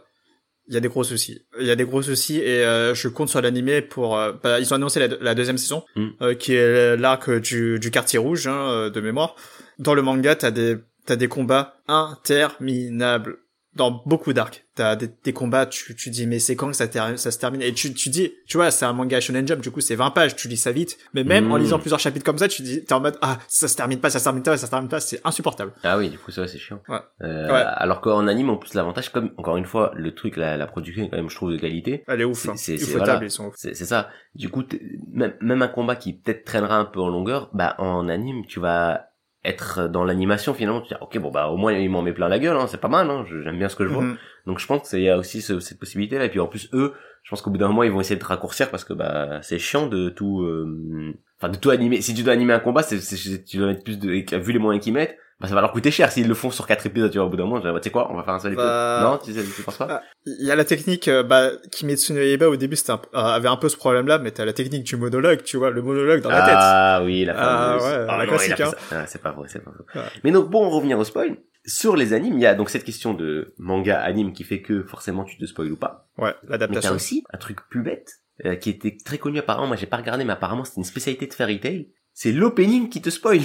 il 0.69 0.75
y 0.75 0.77
a 0.77 0.81
des 0.81 0.89
gros 0.89 1.05
soucis. 1.05 1.43
Il 1.61 1.67
y 1.67 1.71
a 1.71 1.77
des 1.77 1.85
gros 1.85 2.03
soucis 2.03 2.39
et 2.39 2.65
euh, 2.65 2.95
je 2.95 3.09
compte 3.09 3.29
sur 3.29 3.41
l'animé 3.41 3.83
pour... 3.83 4.19
euh, 4.19 4.33
bah, 4.43 4.59
ils 4.61 4.73
ont 4.73 4.77
annoncé 4.77 4.99
la, 5.01 5.09
la 5.21 5.35
deuxième 5.35 5.59
saison, 5.59 5.85
Mm. 5.95 6.07
euh, 6.23 6.35
qui 6.35 6.55
est 6.55 6.97
l'arc 6.97 7.31
du, 7.31 7.79
du 7.79 7.91
quartier 7.91 8.19
rouge, 8.19 8.47
hein, 8.47 8.69
euh, 8.71 8.91
de 8.91 9.01
mémoire. 9.01 9.37
Dans 9.79 9.95
le 9.95 10.03
manga, 10.03 10.35
t'as 10.35 10.51
des, 10.51 10.77
t'as 11.05 11.17
des 11.17 11.29
combats 11.29 11.77
interminables. 11.87 13.39
Dans 13.77 14.03
beaucoup 14.07 14.33
d'arcs, 14.33 14.65
t'as 14.75 14.97
des, 14.97 15.09
des 15.23 15.33
combats, 15.33 15.67
tu, 15.67 15.95
tu 15.95 16.11
dis 16.11 16.27
mais 16.27 16.39
c'est 16.39 16.57
quand 16.57 16.69
que 16.69 16.77
ça, 16.77 16.89
ter- 16.89 17.19
ça 17.19 17.31
se 17.31 17.39
termine? 17.39 17.61
Et 17.63 17.73
tu, 17.75 17.93
tu 17.95 18.09
dis, 18.09 18.33
tu 18.49 18.57
vois, 18.57 18.71
c'est 18.71 18.85
un 18.87 18.93
manga 18.93 19.21
Shonen 19.21 19.47
Jump, 19.47 19.61
du 19.61 19.71
coup 19.71 19.81
c'est 19.81 19.95
20 19.95 20.11
pages, 20.11 20.35
tu 20.35 20.49
lis 20.49 20.57
ça 20.57 20.73
vite. 20.73 20.97
Mais 21.15 21.23
même 21.25 21.53
en 21.53 21.57
Mm. 21.57 21.61
lisant 21.61 21.79
plusieurs 21.79 22.01
chapitres 22.01 22.25
comme 22.25 22.39
ça, 22.39 22.49
tu 22.49 22.63
dis, 22.63 22.85
t'es 22.85 22.93
en 22.95 23.01
mode 23.01 23.19
ah 23.23 23.39
ça 23.49 23.69
se 23.69 23.77
termine 23.77 24.01
pas, 24.01 24.11
ça 24.11 24.19
se 24.19 24.25
termine 24.25 24.43
pas, 24.43 24.57
ça 24.57 24.67
se 24.67 24.71
termine 24.71 24.89
pas, 24.89 24.99
c'est 25.01 25.21
insupportable. 25.25 25.73
Ah 25.85 25.99
oui, 25.99 26.09
du 26.11 26.19
coup, 26.19 26.31
ça, 26.31 26.47
c'est 26.49 26.59
chiant. 26.59 26.81
Ouais. 26.89 26.99
Euh, 27.23 27.47
Ouais. 27.47 27.63
Alors 27.67 28.01
qu'en 28.01 28.27
anime, 28.27 28.51
en 28.51 28.57
plus, 28.57 28.75
l'avantage, 28.75 29.11
comme, 29.13 29.31
encore 29.37 29.57
une 29.59 29.67
fois, 29.67 29.93
le 29.95 30.15
truc, 30.15 30.37
la, 30.37 30.57
la 30.57 30.67
production 30.67 31.05
est 31.05 31.09
quand 31.11 31.17
même, 31.17 31.29
je 31.31 31.37
trouve, 31.37 31.53
de 31.53 31.59
qualité. 31.59 32.03
Elle 32.09 32.23
est 32.23 32.25
ouf. 32.25 32.49
C'est- 32.57 32.75
hein. 32.83 32.87
voilà. 32.97 33.21
C'est 33.55 33.75
ça. 33.75 34.09
Du 34.35 34.49
coup, 34.49 34.65
même, 35.13 35.35
même 35.41 35.63
un 35.63 35.69
combat 35.69 35.97
qui 35.97 36.15
peut-être 36.15 36.45
traînera 36.45 36.77
un 36.79 36.85
peu 36.87 37.01
en 37.01 37.09
longueur, 37.09 37.51
bah, 37.53 37.75
en 37.79 38.09
anime, 38.09 38.45
tu 38.47 38.59
vas 38.61 39.11
être 39.47 39.89
dans 39.89 40.05
l'animation, 40.05 40.53
finalement, 40.55 40.81
tu 40.81 40.89
dis, 40.89 41.01
ok, 41.01 41.19
bon, 41.19 41.31
bah, 41.31 41.49
au 41.49 41.57
moins, 41.57 41.73
il 41.73 41.89
m'en 41.91 42.03
met 42.03 42.13
plein 42.13 42.29
la 42.29 42.39
gueule, 42.39 42.57
hein, 42.57 42.67
c'est 42.67 42.81
pas 42.81 42.89
mal, 42.89 43.09
hein, 43.11 43.25
j'aime 43.45 43.59
bien 43.59 43.69
ce 43.69 43.77
que 43.77 43.85
je 43.85 43.91
vois. 43.91 44.03
Mhm. 44.03 44.17
Donc, 44.47 44.59
je 44.59 44.67
pense 44.67 44.89
qu'il 44.91 45.01
y 45.01 45.09
a 45.11 45.17
aussi 45.19 45.41
ce- 45.43 45.61
cette 45.61 45.79
possibilité-là. 45.79 46.25
Et 46.27 46.29
puis, 46.29 46.41
en 46.41 46.47
plus, 46.47 46.69
eux, 46.73 46.93
je 47.23 47.31
pense 47.31 47.43
qu'au 47.43 47.51
bout 47.51 47.59
d'un 47.59 47.69
moment, 47.69 47.83
ils 47.83 47.91
vont 47.91 48.01
essayer 48.01 48.17
de 48.17 48.21
te 48.21 48.27
raccourcir 48.27 48.71
parce 48.71 48.85
que, 48.85 48.93
bah, 48.93 49.41
c'est 49.43 49.59
chiant 49.59 49.87
de 49.87 50.09
tout, 50.09 50.43
euh, 50.43 51.15
enfin, 51.39 51.49
de 51.51 51.57
tout 51.59 51.71
animer. 51.71 52.01
Si 52.01 52.15
tu 52.15 52.23
dois 52.23 52.33
animer 52.33 52.53
un 52.53 52.61
combat, 52.61 52.83
c'est, 52.83 52.99
c'est- 53.01 53.45
tu 53.45 53.57
dois 53.59 53.69
mettre 53.69 53.83
plus 53.85 53.99
de, 53.99 54.37
vu 54.39 54.53
les 54.53 54.59
moyens 54.59 54.83
qu'ils 54.85 54.93
mettent, 54.93 55.19
bah, 55.41 55.49
ça 55.49 55.55
va 55.55 55.61
leur 55.61 55.73
coûter 55.73 55.91
cher 55.91 56.11
s'ils 56.11 56.27
le 56.29 56.35
font 56.35 56.51
sur 56.51 56.67
quatre 56.67 56.87
épisodes, 56.87 57.11
tu 57.11 57.19
vois, 57.19 57.27
au 57.27 57.31
bout 57.31 57.37
d'un 57.37 57.45
moment, 57.45 57.61
bah, 57.61 57.73
tu 57.81 57.85
sais 57.85 57.91
quoi, 57.91 58.11
on 58.11 58.17
va 58.17 58.23
faire 58.25 58.35
un 58.35 58.39
seul 58.39 58.53
épisode. 58.55 58.69
Bah- 58.71 59.01
Non, 59.03 59.19
tu 59.19 59.33
sais, 59.35 59.43
tu 59.55 59.63
penses 59.63 59.77
pas? 59.77 59.87
Ah, 59.91 60.03
Il 60.27 60.47
y 60.47 60.51
a 60.51 60.57
la 60.57 60.65
technique, 60.65 61.09
euh, 61.09 61.23
bah, 61.23 61.51
Kimetsu 61.71 62.13
no 62.15 62.21
Yaiba 62.21 62.49
au 62.49 62.57
début 62.57 62.77
c'était 62.77 62.93
un- 62.93 63.01
euh, 63.15 63.19
avait 63.19 63.49
un 63.49 63.57
peu 63.57 63.69
ce 63.69 63.77
problème-là, 63.77 64.19
mais 64.19 64.31
t'as 64.31 64.45
la 64.45 64.53
technique 64.53 64.85
du 64.85 64.97
monologue, 64.97 65.43
tu 65.43 65.57
vois, 65.57 65.71
le 65.71 65.83
monologue 65.83 66.21
dans 66.23 66.31
la 66.31 66.43
tête. 66.43 66.55
Ah 66.57 67.03
oui, 67.05 67.25
la 67.25 67.35
Ah, 67.37 67.45
fameuse. 67.79 67.83
ouais, 67.83 67.99
la 67.99 68.07
non, 68.07 68.15
il 68.17 68.21
a 68.23 68.27
classique, 68.27 68.57
fait 68.57 68.63
hein. 68.65 68.71
Ah, 68.93 69.07
c'est 69.07 69.23
pas 69.23 69.33
vrai, 69.33 69.47
c'est 69.49 69.63
pas 69.65 69.71
vrai. 69.71 70.01
Ouais. 70.03 70.09
Mais 70.25 70.31
donc, 70.33 70.51
pour 70.51 70.63
en 70.63 70.71
revenir 70.71 70.99
au 70.99 71.05
spoil, 71.05 71.37
sur 71.65 71.97
les 71.97 72.13
animes, 72.13 72.35
il 72.35 72.41
y 72.43 72.47
a 72.47 72.55
donc 72.55 72.71
cette 72.71 72.85
question 72.85 73.13
de 73.13 73.53
manga 73.59 74.01
anime 74.01 74.33
qui 74.33 74.45
fait 74.45 74.63
que 74.63 74.85
forcément 74.85 75.25
tu 75.25 75.37
te 75.37 75.45
spoil 75.47 75.71
ou 75.73 75.77
pas. 75.77 76.09
Ouais, 76.17 76.29
Mais 76.45 76.49
t'as 76.49 76.53
l'adaptation. 76.53 76.95
aussi 76.95 77.25
un 77.33 77.39
truc 77.39 77.59
plus 77.69 77.83
bête, 77.83 78.11
euh, 78.45 78.55
qui 78.55 78.71
était 78.71 78.97
très 79.05 79.19
connu 79.19 79.39
apparemment, 79.41 79.67
moi 79.67 79.77
j'ai 79.77 79.87
pas 79.87 79.97
regardé, 79.97 80.25
mais 80.25 80.33
apparemment 80.33 80.65
c'est 80.65 80.77
une 80.77 80.85
spécialité 80.85 81.27
de 81.27 81.35
Fairy 81.35 81.59
Tail. 81.61 81.89
C'est 82.15 82.33
l'opening 82.33 82.89
qui 82.89 83.03
te 83.03 83.11
spoil. 83.11 83.41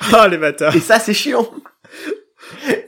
Ah, 0.12 0.28
les 0.28 0.38
bâtards. 0.38 0.74
Et 0.74 0.80
ça 0.80 0.98
c'est 0.98 1.14
chiant. 1.14 1.46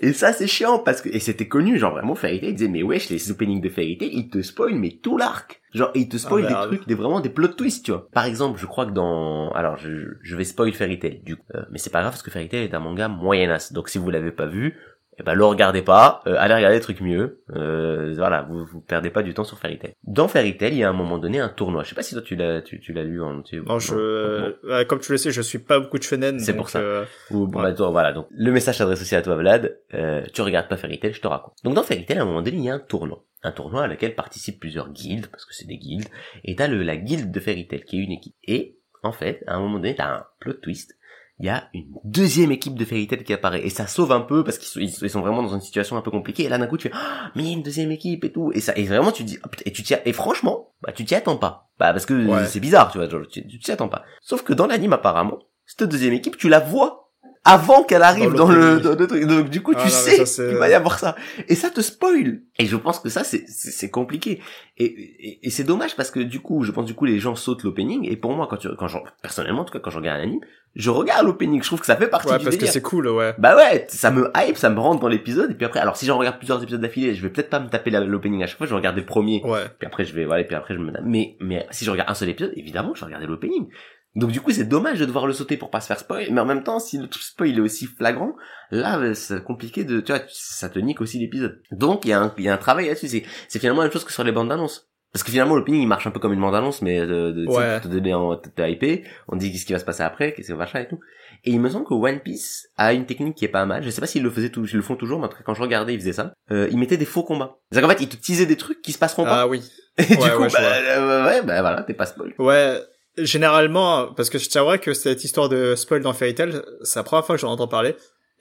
Et 0.01 0.12
ça 0.12 0.33
c'est 0.33 0.46
chiant 0.48 0.79
parce 0.81 1.03
que 1.03 1.09
et 1.11 1.20
c'était 1.20 1.46
connu 1.46 1.79
genre 1.79 1.92
vraiment 1.92 2.14
Fairy 2.16 2.40
Tail 2.40 2.55
disait 2.55 2.68
mais 2.70 2.83
wesh 2.83 3.11
les 3.11 3.31
openings 3.31 3.61
de 3.61 3.68
Fairy 3.68 3.96
Tail 3.96 4.11
ils 4.12 4.29
te 4.29 4.42
spoilent 4.42 4.75
mais 4.75 4.98
tout 5.03 5.16
l'arc 5.16 5.61
genre 5.72 5.90
ils 5.94 6.09
te 6.09 6.16
spoilent 6.16 6.46
Ah, 6.46 6.48
des 6.48 6.55
merde. 6.55 6.68
trucs 6.68 6.88
des 6.88 6.94
vraiment 6.94 7.20
des 7.20 7.29
plot 7.29 7.48
twists 7.48 7.85
tu 7.85 7.92
vois 7.92 8.09
par 8.12 8.25
exemple 8.25 8.59
je 8.59 8.66
crois 8.66 8.87
que 8.87 8.90
dans 8.90 9.51
alors 9.53 9.77
je, 9.77 10.14
je 10.22 10.37
vais 10.37 10.44
spoil 10.44 10.72
Fairy 10.72 10.98
Tail 10.98 11.20
du 11.25 11.37
coup 11.37 11.42
Euh, 11.55 11.62
mais 11.70 11.79
c'est 11.79 11.90
pas 11.90 12.01
grave 12.01 12.12
parce 12.12 12.22
que 12.22 12.31
Fairy 12.33 12.48
Tail 12.48 12.64
est 12.64 12.75
un 12.75 12.81
manga 12.81 13.07
moyenasse 13.09 13.72
donc 13.72 13.88
si 13.88 13.98
vous 13.98 14.11
l'avez 14.11 14.33
pas 14.33 14.46
vu 14.46 14.77
eh 15.18 15.22
ben 15.22 15.35
le 15.35 15.44
regardez 15.44 15.83
pas 15.83 16.22
euh, 16.27 16.37
allez 16.38 16.55
regarder 16.55 16.77
des 16.79 16.83
trucs 16.83 17.01
mieux 17.01 17.42
euh, 17.55 18.14
voilà 18.16 18.42
vous 18.42 18.64
vous 18.64 18.81
perdez 18.81 19.11
pas 19.11 19.22
du 19.22 19.35
temps 19.35 19.44
sur 19.44 19.59
Fairy 19.59 19.79
Tail 19.79 19.94
dans 20.05 20.27
Fairy 20.29 20.57
Tail 20.57 20.72
il 20.72 20.79
y 20.79 20.85
a 20.85 20.87
à 20.87 20.90
un 20.90 20.94
moment 20.94 21.18
donné 21.18 21.38
un 21.40 21.48
tournoi 21.51 21.83
je 21.85 21.90
sais 21.90 21.94
pas 21.94 22.03
si 22.03 22.14
toi 22.14 22.22
tu 22.22 22.35
l'as 22.37 22.62
tu, 22.62 22.81
tu 22.81 22.92
l'as 22.92 23.05
lu 23.05 23.22
en 23.22 23.38
entier 23.38 23.61
Non, 23.61 23.79
je, 23.79 23.94
euh, 23.94 24.85
comme 24.87 25.01
tu 25.01 25.12
le 25.12 25.18
sais, 25.18 25.31
je 25.31 25.42
suis 25.42 25.59
pas 25.59 25.79
beaucoup 25.81 25.98
de 25.98 26.03
shonen. 26.03 26.38
C'est 26.40 26.55
pour 26.57 26.68
ça. 26.70 26.79
euh, 26.79 27.05
Ou, 27.31 27.46
bon, 27.46 27.59
Ouais. 27.59 27.64
bah, 27.70 27.72
toi, 27.75 27.90
voilà, 27.90 28.12
donc 28.12 28.27
le 28.31 28.51
message 28.53 28.79
s'adresse 28.79 29.03
aussi 29.03 29.14
à 29.14 29.22
toi 29.22 29.37
Vlad, 29.37 29.79
euh, 29.94 30.22
tu 30.33 30.40
regardes 30.42 30.68
pas 30.68 30.77
Fairy 30.77 30.98
Tail, 30.98 31.12
je 31.12 31.20
te 31.20 31.29
raconte. 31.29 31.55
Donc 31.64 31.75
dans 31.75 31.83
Fairy 31.83 32.05
Tail, 32.07 32.18
à 32.18 32.22
un 32.22 32.25
moment 32.25 32.42
donné, 32.42 32.57
il 32.57 32.64
y 32.64 32.70
a 32.70 32.75
un 32.75 32.79
tournoi. 32.79 33.25
Un 33.42 33.53
tournoi 33.53 33.83
à 33.85 33.87
laquelle 33.88 34.14
participent 34.14 34.61
plusieurs 34.61 34.90
guildes, 34.90 35.27
parce 35.27 35.44
que 35.44 35.53
c'est 35.55 35.66
des 35.66 35.77
guildes, 35.77 36.09
et 36.44 36.55
t'as 36.57 36.68
le, 36.68 36.83
la 36.83 36.96
guilde 36.96 37.31
de 37.33 37.40
Fairy 37.40 37.66
Tail, 37.66 37.83
qui 37.83 37.98
est 37.98 38.03
une 38.05 38.12
équipe. 38.12 38.35
Et, 38.44 38.79
en 39.03 39.12
fait, 39.12 39.42
à 39.48 39.55
un 39.57 39.61
moment 39.61 39.79
donné, 39.79 39.94
t'as 39.96 40.09
un 40.14 40.25
plot 40.40 40.55
twist, 40.55 40.96
il 41.38 41.46
y 41.46 41.48
a 41.48 41.68
une 41.74 41.86
deuxième 42.04 42.52
équipe 42.52 42.74
de 42.74 42.84
Fairy 42.84 43.06
Tail 43.06 43.24
qui 43.24 43.32
apparaît, 43.32 43.64
et 43.64 43.70
ça 43.70 43.86
sauve 43.86 44.12
un 44.12 44.20
peu, 44.20 44.44
parce 44.44 44.58
qu'ils 44.58 44.90
sont, 44.90 45.02
ils 45.04 45.10
vraiment 45.20 45.42
dans 45.42 45.54
une 45.54 45.60
situation 45.60 45.96
un 45.96 46.02
peu 46.02 46.10
compliquée, 46.10 46.44
et 46.44 46.48
là 46.48 46.58
d'un 46.58 46.66
coup 46.66 46.76
tu 46.76 46.88
fais, 46.88 46.94
Ah, 46.94 47.30
mais 47.34 47.42
il 47.42 47.48
y 47.48 47.50
a 47.50 47.54
une 47.56 47.62
deuxième 47.62 47.90
équipe 47.90 48.24
et 48.24 48.32
tout, 48.32 48.52
et 48.54 48.60
ça, 48.60 48.72
et 48.76 48.84
vraiment 48.84 49.12
tu 49.12 49.24
dis, 49.24 49.38
Ah, 49.42 49.48
et 49.64 49.72
tu 49.72 49.82
t'y, 49.82 49.94
et 50.04 50.12
franchement, 50.12 50.72
bah 50.82 50.92
tu 50.92 51.04
t'y 51.04 51.14
attends 51.14 51.36
pas. 51.36 51.70
Bah 51.78 51.92
parce 51.92 52.06
que 52.06 52.26
Ouais. 52.26 52.46
c'est 52.46 52.60
bizarre, 52.60 52.92
tu 52.92 52.98
vois, 52.98 53.08
tu 53.08 53.58
t'y 53.58 53.72
attends 53.72 53.88
pas. 53.88 54.04
Sauf 54.20 54.42
que 54.42 54.52
dans 54.52 54.66
l'anime 54.66 54.92
apparemment, 54.92 55.38
cette 55.66 55.88
deuxième 55.88 56.12
équipe, 56.12 56.36
tu 56.36 56.48
la 56.48 56.60
vois 56.60 57.01
avant 57.44 57.83
qu'elle 57.83 58.02
arrive 58.02 58.33
Dans 58.33 58.46
dans, 58.46 58.52
le, 58.52 58.81
dans 58.81 58.94
le 58.94 59.07
truc. 59.07 59.24
Donc 59.24 59.50
du 59.50 59.62
coup, 59.62 59.72
Ah 59.74 59.81
tu 59.81 59.87
non, 59.87 59.90
sais 59.90 60.24
qu'il 60.24 60.57
va 60.59 60.68
y 60.68 60.74
avoir 60.74 60.98
ça. 60.98 61.16
Et 61.48 61.55
ça 61.55 61.70
te 61.70 61.81
spoil. 61.81 62.42
Et 62.59 62.66
je 62.66 62.76
pense 62.76 63.00
que 63.00 63.09
ça, 63.09 63.24
c'est, 63.24 63.44
c'est, 63.48 63.70
c'est 63.70 63.90
compliqué. 63.90 64.40
Et, 64.78 64.85
et, 64.85 65.46
et 65.46 65.50
c'est 65.50 65.64
dommage 65.64 65.96
parce 65.96 66.11
que 66.11 66.20
du 66.20 66.40
coup, 66.40 66.62
je 66.62 66.70
pense 66.70 66.85
du 66.87 66.94
coup, 66.94 67.05
les 67.05 67.18
gens 67.18 67.35
sautent 67.35 67.64
l'opening. 67.64 68.09
Et 68.11 68.16
pour 68.16 68.33
moi, 68.33 68.46
quand 68.48 68.59
tu, 68.59 68.68
quand 68.78 68.88
je, 68.88 68.98
personnellement, 69.22 69.62
en 69.62 69.64
tout 69.64 69.72
cas, 69.72 69.81
quand 69.81 69.90
je 69.90 69.98
regarde 69.98 70.20
un 70.20 70.22
anime, 70.22 70.40
je 70.74 70.90
regarde 70.90 71.26
l'opening. 71.26 71.61
Je 71.62 71.66
trouve 71.66 71.81
que 71.81 71.87
ça 71.87 71.96
fait 71.96 72.09
partie 72.09 72.31
ouais, 72.31 72.38
du 72.38 72.44
parce 72.44 72.57
que 72.57 72.66
c'est 72.66 72.81
cool, 72.81 73.09
ouais. 73.09 73.35
Bah 73.38 73.57
ouais, 73.57 73.87
ça 73.88 74.11
me 74.11 74.31
hype, 74.37 74.57
ça 74.57 74.70
me 74.70 74.78
rentre 74.78 75.00
dans 75.00 75.09
l'épisode. 75.09 75.50
Et 75.50 75.55
puis 75.55 75.66
après, 75.66 75.81
alors 75.81 75.96
si 75.96 76.07
j'en 76.07 76.18
regarde 76.18 76.38
plusieurs 76.38 76.62
épisodes 76.62 76.81
d'affilée, 76.81 77.14
je 77.14 77.22
vais 77.22 77.28
peut-être 77.28 77.50
pas 77.50 77.61
me 77.61 77.68
taper 77.68 77.90
l'opening 77.90 78.42
à 78.42 78.46
chaque 78.46 78.59
fois. 78.59 78.66
Je 78.66 78.70
vais 78.72 78.76
regarder 78.76 79.00
le 79.00 79.07
premier. 79.07 79.42
Ouais. 79.44 79.64
Puis 79.78 79.87
après, 79.87 80.05
je 80.05 80.14
vais, 80.14 80.24
voilà, 80.24 80.42
et 80.42 80.46
puis 80.46 80.55
après, 80.55 80.74
je 80.74 80.78
me, 80.78 80.92
mais, 81.05 81.37
mais 81.40 81.66
si 81.70 81.85
je 81.85 81.90
regarde 81.90 82.09
un 82.09 82.14
seul 82.14 82.28
épisode, 82.28 82.52
évidemment, 82.57 82.94
je 82.94 83.00
vais 83.00 83.07
regarder 83.07 83.26
l'opening. 83.26 83.66
Donc 84.14 84.31
du 84.31 84.40
coup, 84.40 84.51
c'est 84.51 84.64
dommage 84.64 84.98
de 84.98 85.07
devoir 85.07 85.27
le 85.27 85.33
sauter 85.33 85.57
pour 85.57 85.70
pas 85.70 85.81
se 85.81 85.87
faire 85.87 85.98
spoil, 85.98 86.27
mais 86.31 86.40
en 86.40 86.44
même 86.44 86.62
temps, 86.64 86.81
si 86.81 86.98
le 86.98 87.09
spoil 87.11 87.57
est 87.57 87.61
aussi 87.61 87.87
flagrant, 87.87 88.35
là, 88.70 88.98
euh, 88.98 89.14
c'est 89.14 89.42
compliqué 89.42 89.85
de, 89.85 90.01
tu 90.01 90.12
vois, 90.12 90.20
ça 90.29 90.68
te 90.68 90.79
nique 90.79 91.01
aussi 91.01 91.18
l'épisode. 91.18 91.61
Donc 91.70 92.05
il 92.05 92.09
y 92.09 92.12
a 92.12 92.20
un, 92.20 92.35
il 92.37 92.44
y 92.44 92.48
a 92.48 92.53
un 92.55 92.59
travail 92.59 92.88
là-dessus. 92.88 93.09
C'est, 93.09 93.25
c'est 93.48 93.59
finalement 93.59 93.81
la 93.81 93.87
même 93.87 93.92
chose 93.92 94.05
que 94.05 94.12
sur 94.12 94.25
les 94.25 94.33
bandes 94.33 94.53
annonces. 94.53 94.88
Parce 95.12 95.25
que 95.25 95.31
finalement, 95.31 95.57
l'opening, 95.57 95.83
il 95.83 95.87
marche 95.88 96.07
un 96.07 96.11
peu 96.11 96.20
comme 96.20 96.33
une 96.33 96.40
bande 96.40 96.55
annonce, 96.55 96.81
mais 96.81 96.98
de, 97.01 97.33
de, 97.33 97.44
sais, 97.46 97.53
Ouais. 97.57 97.72
pour 97.81 97.83
te 97.90 97.94
donner 97.94 98.14
en, 98.14 98.35
te, 98.37 98.48
hyper, 98.66 99.01
on 99.29 99.37
dit 99.37 99.53
qu'est-ce 99.53 99.66
qui 99.66 99.75
va 99.75 99.79
se 99.79 99.85
passer 99.85 100.03
après, 100.03 100.33
qu'est-ce 100.33 100.48
que 100.48 100.55
machin 100.57 100.81
et 100.81 100.88
tout. 100.88 101.01
Et 101.44 101.51
il 101.51 101.61
me 101.61 101.68
semble 101.68 101.85
que 101.87 101.92
One 101.92 102.20
Piece 102.20 102.68
a 102.79 102.94
une 102.94 103.05
technique 103.05 103.35
qui 103.37 103.44
est 103.44 103.48
pas 103.48 103.66
mal. 103.66 103.83
Je 103.83 103.90
sais 103.90 104.01
pas 104.01 104.07
s'ils 104.07 104.22
le 104.22 104.31
faisaient 104.31 104.48
tout, 104.48 104.64
ils 104.64 104.75
le 104.77 104.81
font 104.81 104.96
toujours, 104.96 105.18
mais 105.18 105.27
en 105.27 105.29
tout 105.29 105.37
cas, 105.37 105.42
quand 105.44 105.53
je 105.53 105.61
regardais, 105.61 105.92
ils 105.92 106.01
faisaient 106.01 106.14
ça. 106.14 106.33
Euh, 106.51 106.66
ils 106.70 106.79
mettaient 106.79 106.96
des 106.96 107.05
faux 107.05 107.25
combats. 107.25 107.59
C'est-à-dire 107.70 107.88
qu'en 107.90 107.94
fait, 107.94 108.03
ils 108.05 108.09
te 108.09 108.16
teasaient 108.16 108.46
des 108.46 108.57
trucs 108.57 108.81
qui 108.81 108.92
se 108.92 108.98
passeront 108.98 109.25
pas. 109.25 109.42
Ah 109.42 109.46
oui. 109.48 109.62
Et 109.98 110.05
du 110.05 110.14
Ouais, 110.16 110.31
coup, 110.31 110.42
ouais, 110.44 110.48
bah, 110.51 110.59
euh, 110.62 111.27
ouais, 111.27 111.42
bah 111.42 111.61
voilà, 111.61 111.83
t'es 111.83 111.92
pas 111.92 112.07
spoil. 112.07 112.33
Ouais. 112.38 112.79
Généralement, 113.18 114.14
parce 114.14 114.31
que 114.31 114.38
je 114.38 114.48
t'avouerais 114.48 114.79
que 114.79 114.94
cette 114.94 115.22
histoire 115.22 115.51
de 115.51 115.75
spoil 115.75 116.01
dans 116.01 116.14
Fairy 116.14 116.35
Tail, 116.35 116.62
c'est 116.83 116.98
la 116.98 117.03
première 117.03 117.27
fois 117.27 117.37
que 117.37 117.40
j'en 117.42 117.51
entends 117.53 117.68
parler. 117.68 117.94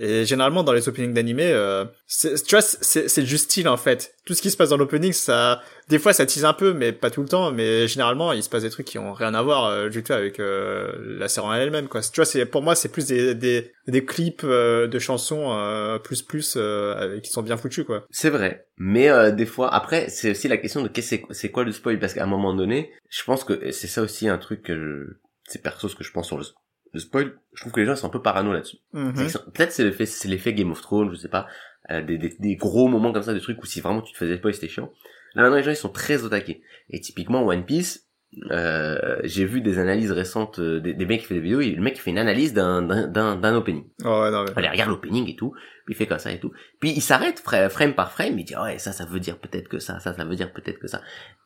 Et 0.04 0.26
généralement, 0.26 0.64
dans 0.64 0.74
les 0.74 0.90
openings 0.90 1.14
d'animé, 1.14 1.52
euh, 1.52 1.86
tu 2.22 2.56
vois, 2.56 2.62
c'est 2.62 3.08
c'est 3.08 3.24
juste 3.26 3.52
style, 3.52 3.70
en 3.70 3.78
fait. 3.78 4.16
Tout 4.26 4.34
ce 4.34 4.42
qui 4.42 4.50
se 4.50 4.58
passe 4.58 4.70
dans 4.70 4.78
l'opening, 4.78 5.14
ça, 5.14 5.62
des 5.90 6.00
fois, 6.00 6.12
ça 6.12 6.26
tease 6.26 6.44
un 6.44 6.54
peu, 6.54 6.74
mais 6.74 6.92
pas 6.92 7.12
tout 7.12 7.22
le 7.22 7.28
temps. 7.28 7.52
Mais 7.52 7.88
généralement, 7.88 8.34
il 8.34 8.42
se 8.42 8.50
passe 8.50 8.64
des 8.64 8.72
trucs 8.72 8.88
qui 8.88 8.98
ont 8.98 9.14
rien 9.14 9.36
à 9.36 9.44
voir, 9.44 9.66
euh, 9.66 9.90
du 9.90 10.02
tout 10.02 10.12
avec 10.14 10.40
euh, 10.40 10.92
la 11.20 11.28
série 11.28 11.46
en 11.46 11.54
elle-même, 11.54 11.88
quoi. 11.88 12.02
Tu 12.02 12.20
vois, 12.20 12.46
pour 12.48 12.64
moi, 12.64 12.74
c'est 12.74 12.90
plus 12.90 13.06
des, 13.06 13.36
des, 13.36 13.72
des 13.88 14.04
clips 14.04 14.42
euh, 14.44 14.88
de 14.88 14.98
chansons, 14.98 15.54
euh, 15.56 16.00
plus, 16.00 16.24
plus, 16.24 16.56
euh, 16.58 16.96
avec- 16.96 17.22
qui 17.22 17.30
sont 17.30 17.44
bien 17.44 17.58
foutus, 17.58 17.86
quoi. 17.86 18.06
C'est 18.10 18.32
vrai. 18.32 18.66
Mais 18.78 19.32
des 19.34 19.46
fois, 19.46 19.72
après, 19.72 20.10
c'est 20.10 20.32
aussi 20.32 20.48
la 20.48 20.58
question 20.58 20.82
de 20.82 20.88
qu'est-ce 20.88 21.16
que 21.18 21.32
c'est 21.34 21.52
quoi 21.52 21.64
le 21.64 21.72
spoil? 21.72 22.00
Parce 22.00 22.16
qu'à 22.16 22.24
un 22.24 22.28
moment 22.28 22.56
donné, 22.56 22.92
je 23.10 23.24
pense 23.24 23.44
que 23.44 23.70
c'est 23.72 23.86
ça 23.88 24.02
aussi 24.02 24.28
un 24.28 24.40
truc 24.40 24.64
que 24.64 25.20
c'est 25.48 25.62
perso 25.62 25.88
ce 25.88 25.96
que 25.96 26.04
je 26.04 26.12
pense 26.12 26.26
sur 26.26 26.40
le, 26.40 26.46
le 26.94 27.00
spoil. 27.00 27.34
Je 27.54 27.62
trouve 27.62 27.74
que 27.74 27.80
les 27.80 27.86
gens 27.86 27.96
sont 27.96 28.08
un 28.08 28.12
peu 28.12 28.22
parano 28.22 28.52
là-dessus. 28.54 28.78
Mhm. 28.94 29.14
Peut-être 29.54 29.72
c'est 29.72 29.84
l'effet 29.84 30.06
c'est 30.06 30.28
l'effet 30.28 30.54
Game 30.54 30.72
of 30.72 30.82
Thrones, 30.82 31.12
je 31.12 31.16
sais 31.18 31.30
pas, 31.30 31.48
euh, 31.90 32.02
des, 32.02 32.18
des, 32.18 32.36
des 32.40 32.56
gros 32.56 32.88
moments 32.88 33.12
comme 33.14 33.24
ça, 33.24 33.34
des 33.34 33.42
trucs 33.42 33.62
où 33.62 33.66
si 33.66 33.82
vraiment 33.82 34.02
tu 34.02 34.14
te 34.14 34.18
faisais 34.18 34.38
spoil, 34.38 34.54
c'était 34.54 34.68
chiant. 34.70 34.92
Là 35.36 35.44
maintenant 35.44 35.58
les 35.58 35.64
gens 35.64 35.72
ils 35.72 35.76
sont 35.78 35.90
très 35.90 36.24
au 36.24 36.30
taquet. 36.30 36.62
Et 36.90 37.00
typiquement 37.00 37.46
One 37.46 37.66
Piece, 37.66 38.08
euh, 38.50 39.20
j'ai 39.24 39.46
vu 39.46 39.62
des 39.62 39.78
analyses 39.80 40.12
récentes 40.12 40.60
euh, 40.60 40.80
des, 40.80 40.94
des 40.94 41.06
mecs 41.06 41.22
qui 41.22 41.28
font 41.28 41.34
des 41.36 41.42
vidéos, 41.42 41.60
et 41.62 41.72
le 41.72 41.82
mec 41.82 41.96
qui 41.96 42.02
fait 42.02 42.12
une 42.12 42.18
analyse 42.18 42.54
d'un 42.54 42.82
d'un 42.82 43.36
d'un 43.36 43.56
opening. 43.56 43.84
Oh, 44.04 44.22
ouais, 44.24 44.32
non, 44.32 44.44
mais... 44.46 44.52
Allez, 44.56 44.70
regarde 44.70 44.90
l'opening 44.90 45.30
et 45.30 45.36
tout, 45.36 45.52
puis 45.86 45.94
il 45.94 45.96
fait 45.96 46.08
comme 46.08 46.20
ça 46.20 46.32
et 46.32 46.40
tout. 46.40 46.52
Puis 46.80 46.92
il 46.92 47.02
s'arrête 47.02 47.40
fra- 47.40 47.70
frame 47.70 47.94
par 47.94 48.12
frame, 48.12 48.40
il 48.40 48.46
dit 48.46 48.56
ouais 48.56 48.80
ça 48.80 48.92
ça 48.94 49.06
veut 49.06 49.20
dire 49.20 49.38
peut-être 49.38 49.68
que 49.68 49.80
ça, 49.80 50.00
ça 50.00 50.14
ça 50.14 50.24
veut 50.26 50.36
dire 50.36 50.52
peut-être 50.54 50.80
que 50.80 50.88
ça. 50.88 51.02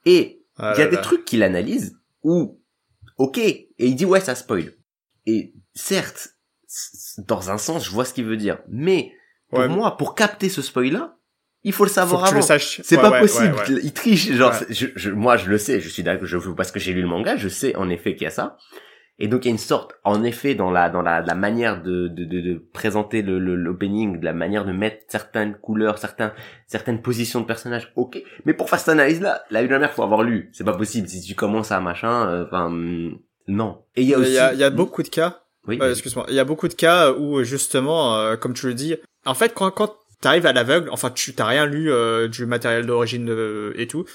Et 0.05 0.41
Ah 0.57 0.73
il 0.75 0.79
y 0.79 0.81
a 0.81 0.85
là 0.85 0.89
des 0.91 0.95
là. 0.97 1.01
trucs 1.01 1.25
qu'il 1.25 1.41
analyse 1.43 1.97
où 2.23 2.59
Ok. 3.17 3.37
Et 3.39 3.69
il 3.79 3.95
dit 3.95 4.05
ouais, 4.05 4.19
ça 4.19 4.35
spoil. 4.35 4.71
Et 5.25 5.53
certes, 5.73 6.29
dans 7.27 7.49
un 7.51 7.57
sens, 7.57 7.85
je 7.85 7.91
vois 7.91 8.05
ce 8.05 8.13
qu'il 8.13 8.25
veut 8.25 8.37
dire. 8.37 8.59
Mais 8.69 9.11
pour 9.49 9.59
Ouais. 9.59 9.67
moi, 9.67 9.97
pour 9.97 10.15
capter 10.15 10.49
ce 10.49 10.61
spoil-là, 10.61 11.17
il 11.63 11.73
faut 11.73 11.83
le 11.83 11.89
Faut 11.89 11.95
savoir 11.95 12.23
que 12.25 12.29
tu 12.29 12.35
avant. 12.51 12.59
C'est 12.59 12.95
Ouais, 12.95 13.01
pas 13.01 13.11
ouais, 13.11 13.19
possible. 13.21 13.55
Il 13.83 13.91
triche. 13.93 14.31
Genre, 14.31 14.53
je, 14.69 14.87
je- 14.95 15.09
moi, 15.09 15.35
je 15.37 15.49
le 15.49 15.57
sais. 15.57 15.79
Je 15.79 15.89
suis 15.89 16.03
d'accord. 16.03 16.27
Je 16.27 16.37
parce 16.51 16.71
que 16.71 16.79
j'ai 16.79 16.93
lu 16.93 17.01
le 17.01 17.07
manga, 17.07 17.37
je 17.37 17.47
sais 17.49 17.75
en 17.75 17.89
effet 17.89 18.13
qu'il 18.13 18.23
y 18.25 18.27
a 18.27 18.31
ça. 18.31 18.57
Et 19.17 19.29
donc 19.29 19.45
il 19.45 19.47
y 19.47 19.51
a 19.51 19.53
une 19.53 19.57
sorte, 19.57 19.93
en 20.03 20.25
effet, 20.25 20.55
dans 20.55 20.69
la 20.71 20.89
dans 20.89 21.01
la, 21.01 21.21
la 21.21 21.35
manière 21.35 21.81
de, 21.81 22.09
de, 22.09 22.25
de, 22.25 22.41
de 22.41 22.69
présenter 22.73 23.21
le 23.21 23.39
l'opening, 23.39 24.19
de 24.19 24.25
la 24.25 24.33
manière 24.33 24.65
de 24.65 24.73
mettre 24.73 25.03
certaines 25.07 25.55
couleurs, 25.55 25.97
certains 25.99 26.33
certaines 26.67 27.01
positions 27.01 27.39
de 27.39 27.45
personnages. 27.45 27.93
Ok. 27.95 28.21
Mais 28.43 28.53
pour 28.53 28.69
faire 28.69 28.77
cette 28.77 28.89
analyse 28.89 29.21
là, 29.21 29.43
la 29.51 29.63
première 29.65 29.93
faut 29.93 30.03
avoir 30.03 30.21
lu. 30.21 30.49
C'est 30.51 30.65
pas 30.65 30.75
possible. 30.75 31.07
Si 31.07 31.21
tu 31.21 31.33
commences 31.33 31.71
à 31.71 31.79
machin, 31.79 32.27
euh, 32.29 32.45
enfin 32.45 32.65
hum, 32.65 33.17
non. 33.47 33.83
Et 33.95 34.01
il 34.01 34.07
y 34.07 34.13
a 34.13 34.17
Il 34.17 34.21
aussi. 34.21 34.33
y 34.33 34.37
a, 34.39 34.53
il 34.53 34.59
y 34.59 34.63
a 34.63 34.69
beaucoup 34.69 35.03
de 35.03 35.09
cas 35.09 35.43
Oui. 35.67 35.77
Euh, 35.81 35.91
excuse-moi. 35.91 36.25
Il 36.29 36.35
y 36.35 36.39
a 36.39 36.45
beaucoup 36.45 36.67
de 36.67 36.73
cas 36.73 37.11
où 37.11 37.43
justement, 37.43 38.15
euh, 38.17 38.35
comme 38.35 38.53
tu 38.53 38.67
le 38.67 38.73
dis, 38.73 38.95
en 39.25 39.33
fait, 39.33 39.53
quand 39.53 39.71
quand 39.71 39.95
t'arrives 40.21 40.45
à 40.45 40.53
l'aveugle, 40.53 40.89
enfin, 40.91 41.09
tu 41.11 41.33
t'as 41.35 41.45
rien 41.45 41.65
lu 41.65 41.91
euh, 41.91 42.27
du 42.27 42.45
matériel 42.45 42.85
d'origine 42.85 43.29
euh, 43.29 43.73
et 43.75 43.87
tout. 43.87 44.05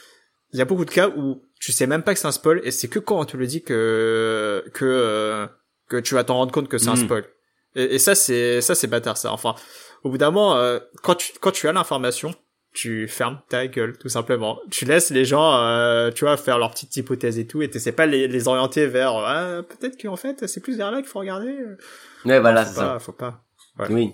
Il 0.52 0.58
y 0.58 0.62
a 0.62 0.64
beaucoup 0.64 0.84
de 0.84 0.90
cas 0.90 1.08
où 1.08 1.42
tu 1.60 1.70
sais 1.72 1.86
même 1.86 2.02
pas 2.02 2.12
que 2.14 2.18
c'est 2.20 2.26
un 2.26 2.32
spoil 2.32 2.60
et 2.64 2.70
c'est 2.72 2.88
que 2.88 2.98
quand 2.98 3.20
on 3.20 3.24
te 3.24 3.36
le 3.36 3.46
dit 3.46 3.62
que 3.62 4.64
que 4.74 4.84
euh, 4.84 5.46
que 5.88 5.96
tu 5.98 6.14
vas 6.14 6.24
t'en 6.24 6.34
rendre 6.36 6.52
compte 6.52 6.68
que 6.68 6.78
c'est 6.78 6.88
un 6.88 6.94
Mhm. 6.96 7.04
spoil. 7.04 7.24
Et, 7.76 7.94
et 7.94 7.98
ça 8.00 8.14
c'est 8.16 8.60
ça 8.60 8.74
c'est 8.74 8.88
bâtard 8.88 9.16
ça. 9.16 9.32
Enfin, 9.32 9.54
au 10.02 10.10
bout 10.10 10.18
d'un 10.18 10.30
moment, 10.32 10.56
euh, 10.56 10.80
quand 11.02 11.14
tu 11.14 11.32
quand 11.40 11.52
tu 11.52 11.68
as 11.68 11.72
l'information, 11.72 12.34
tu 12.72 13.08
fermes 13.08 13.40
ta 13.48 13.66
gueule 13.66 13.98
tout 13.98 14.08
simplement. 14.08 14.58
Tu 14.70 14.84
laisses 14.84 15.10
les 15.10 15.24
gens, 15.24 15.56
euh, 15.58 16.10
tu 16.10 16.24
vois, 16.24 16.36
faire 16.36 16.58
leurs 16.58 16.70
petites 16.70 16.96
hypothèses 16.96 17.38
et 17.38 17.46
tout, 17.46 17.62
et 17.62 17.70
t'essaies 17.70 17.92
pas 17.92 18.06
les, 18.06 18.28
les 18.28 18.48
orienter 18.48 18.86
vers 18.86 19.16
ah, 19.16 19.62
peut-être 19.62 20.00
qu'en 20.00 20.16
fait 20.16 20.46
c'est 20.46 20.60
plus 20.60 20.76
vers 20.76 20.90
là 20.90 20.98
qu'il 20.98 21.08
faut 21.08 21.18
regarder. 21.18 21.56
Ouais, 22.24 22.38
voilà, 22.40 22.64
faut 22.64 22.72
c'est 22.72 22.80
pas, 22.80 22.92
ça. 22.92 22.98
faut 22.98 23.12
pas. 23.12 23.44
Oui. 23.88 24.12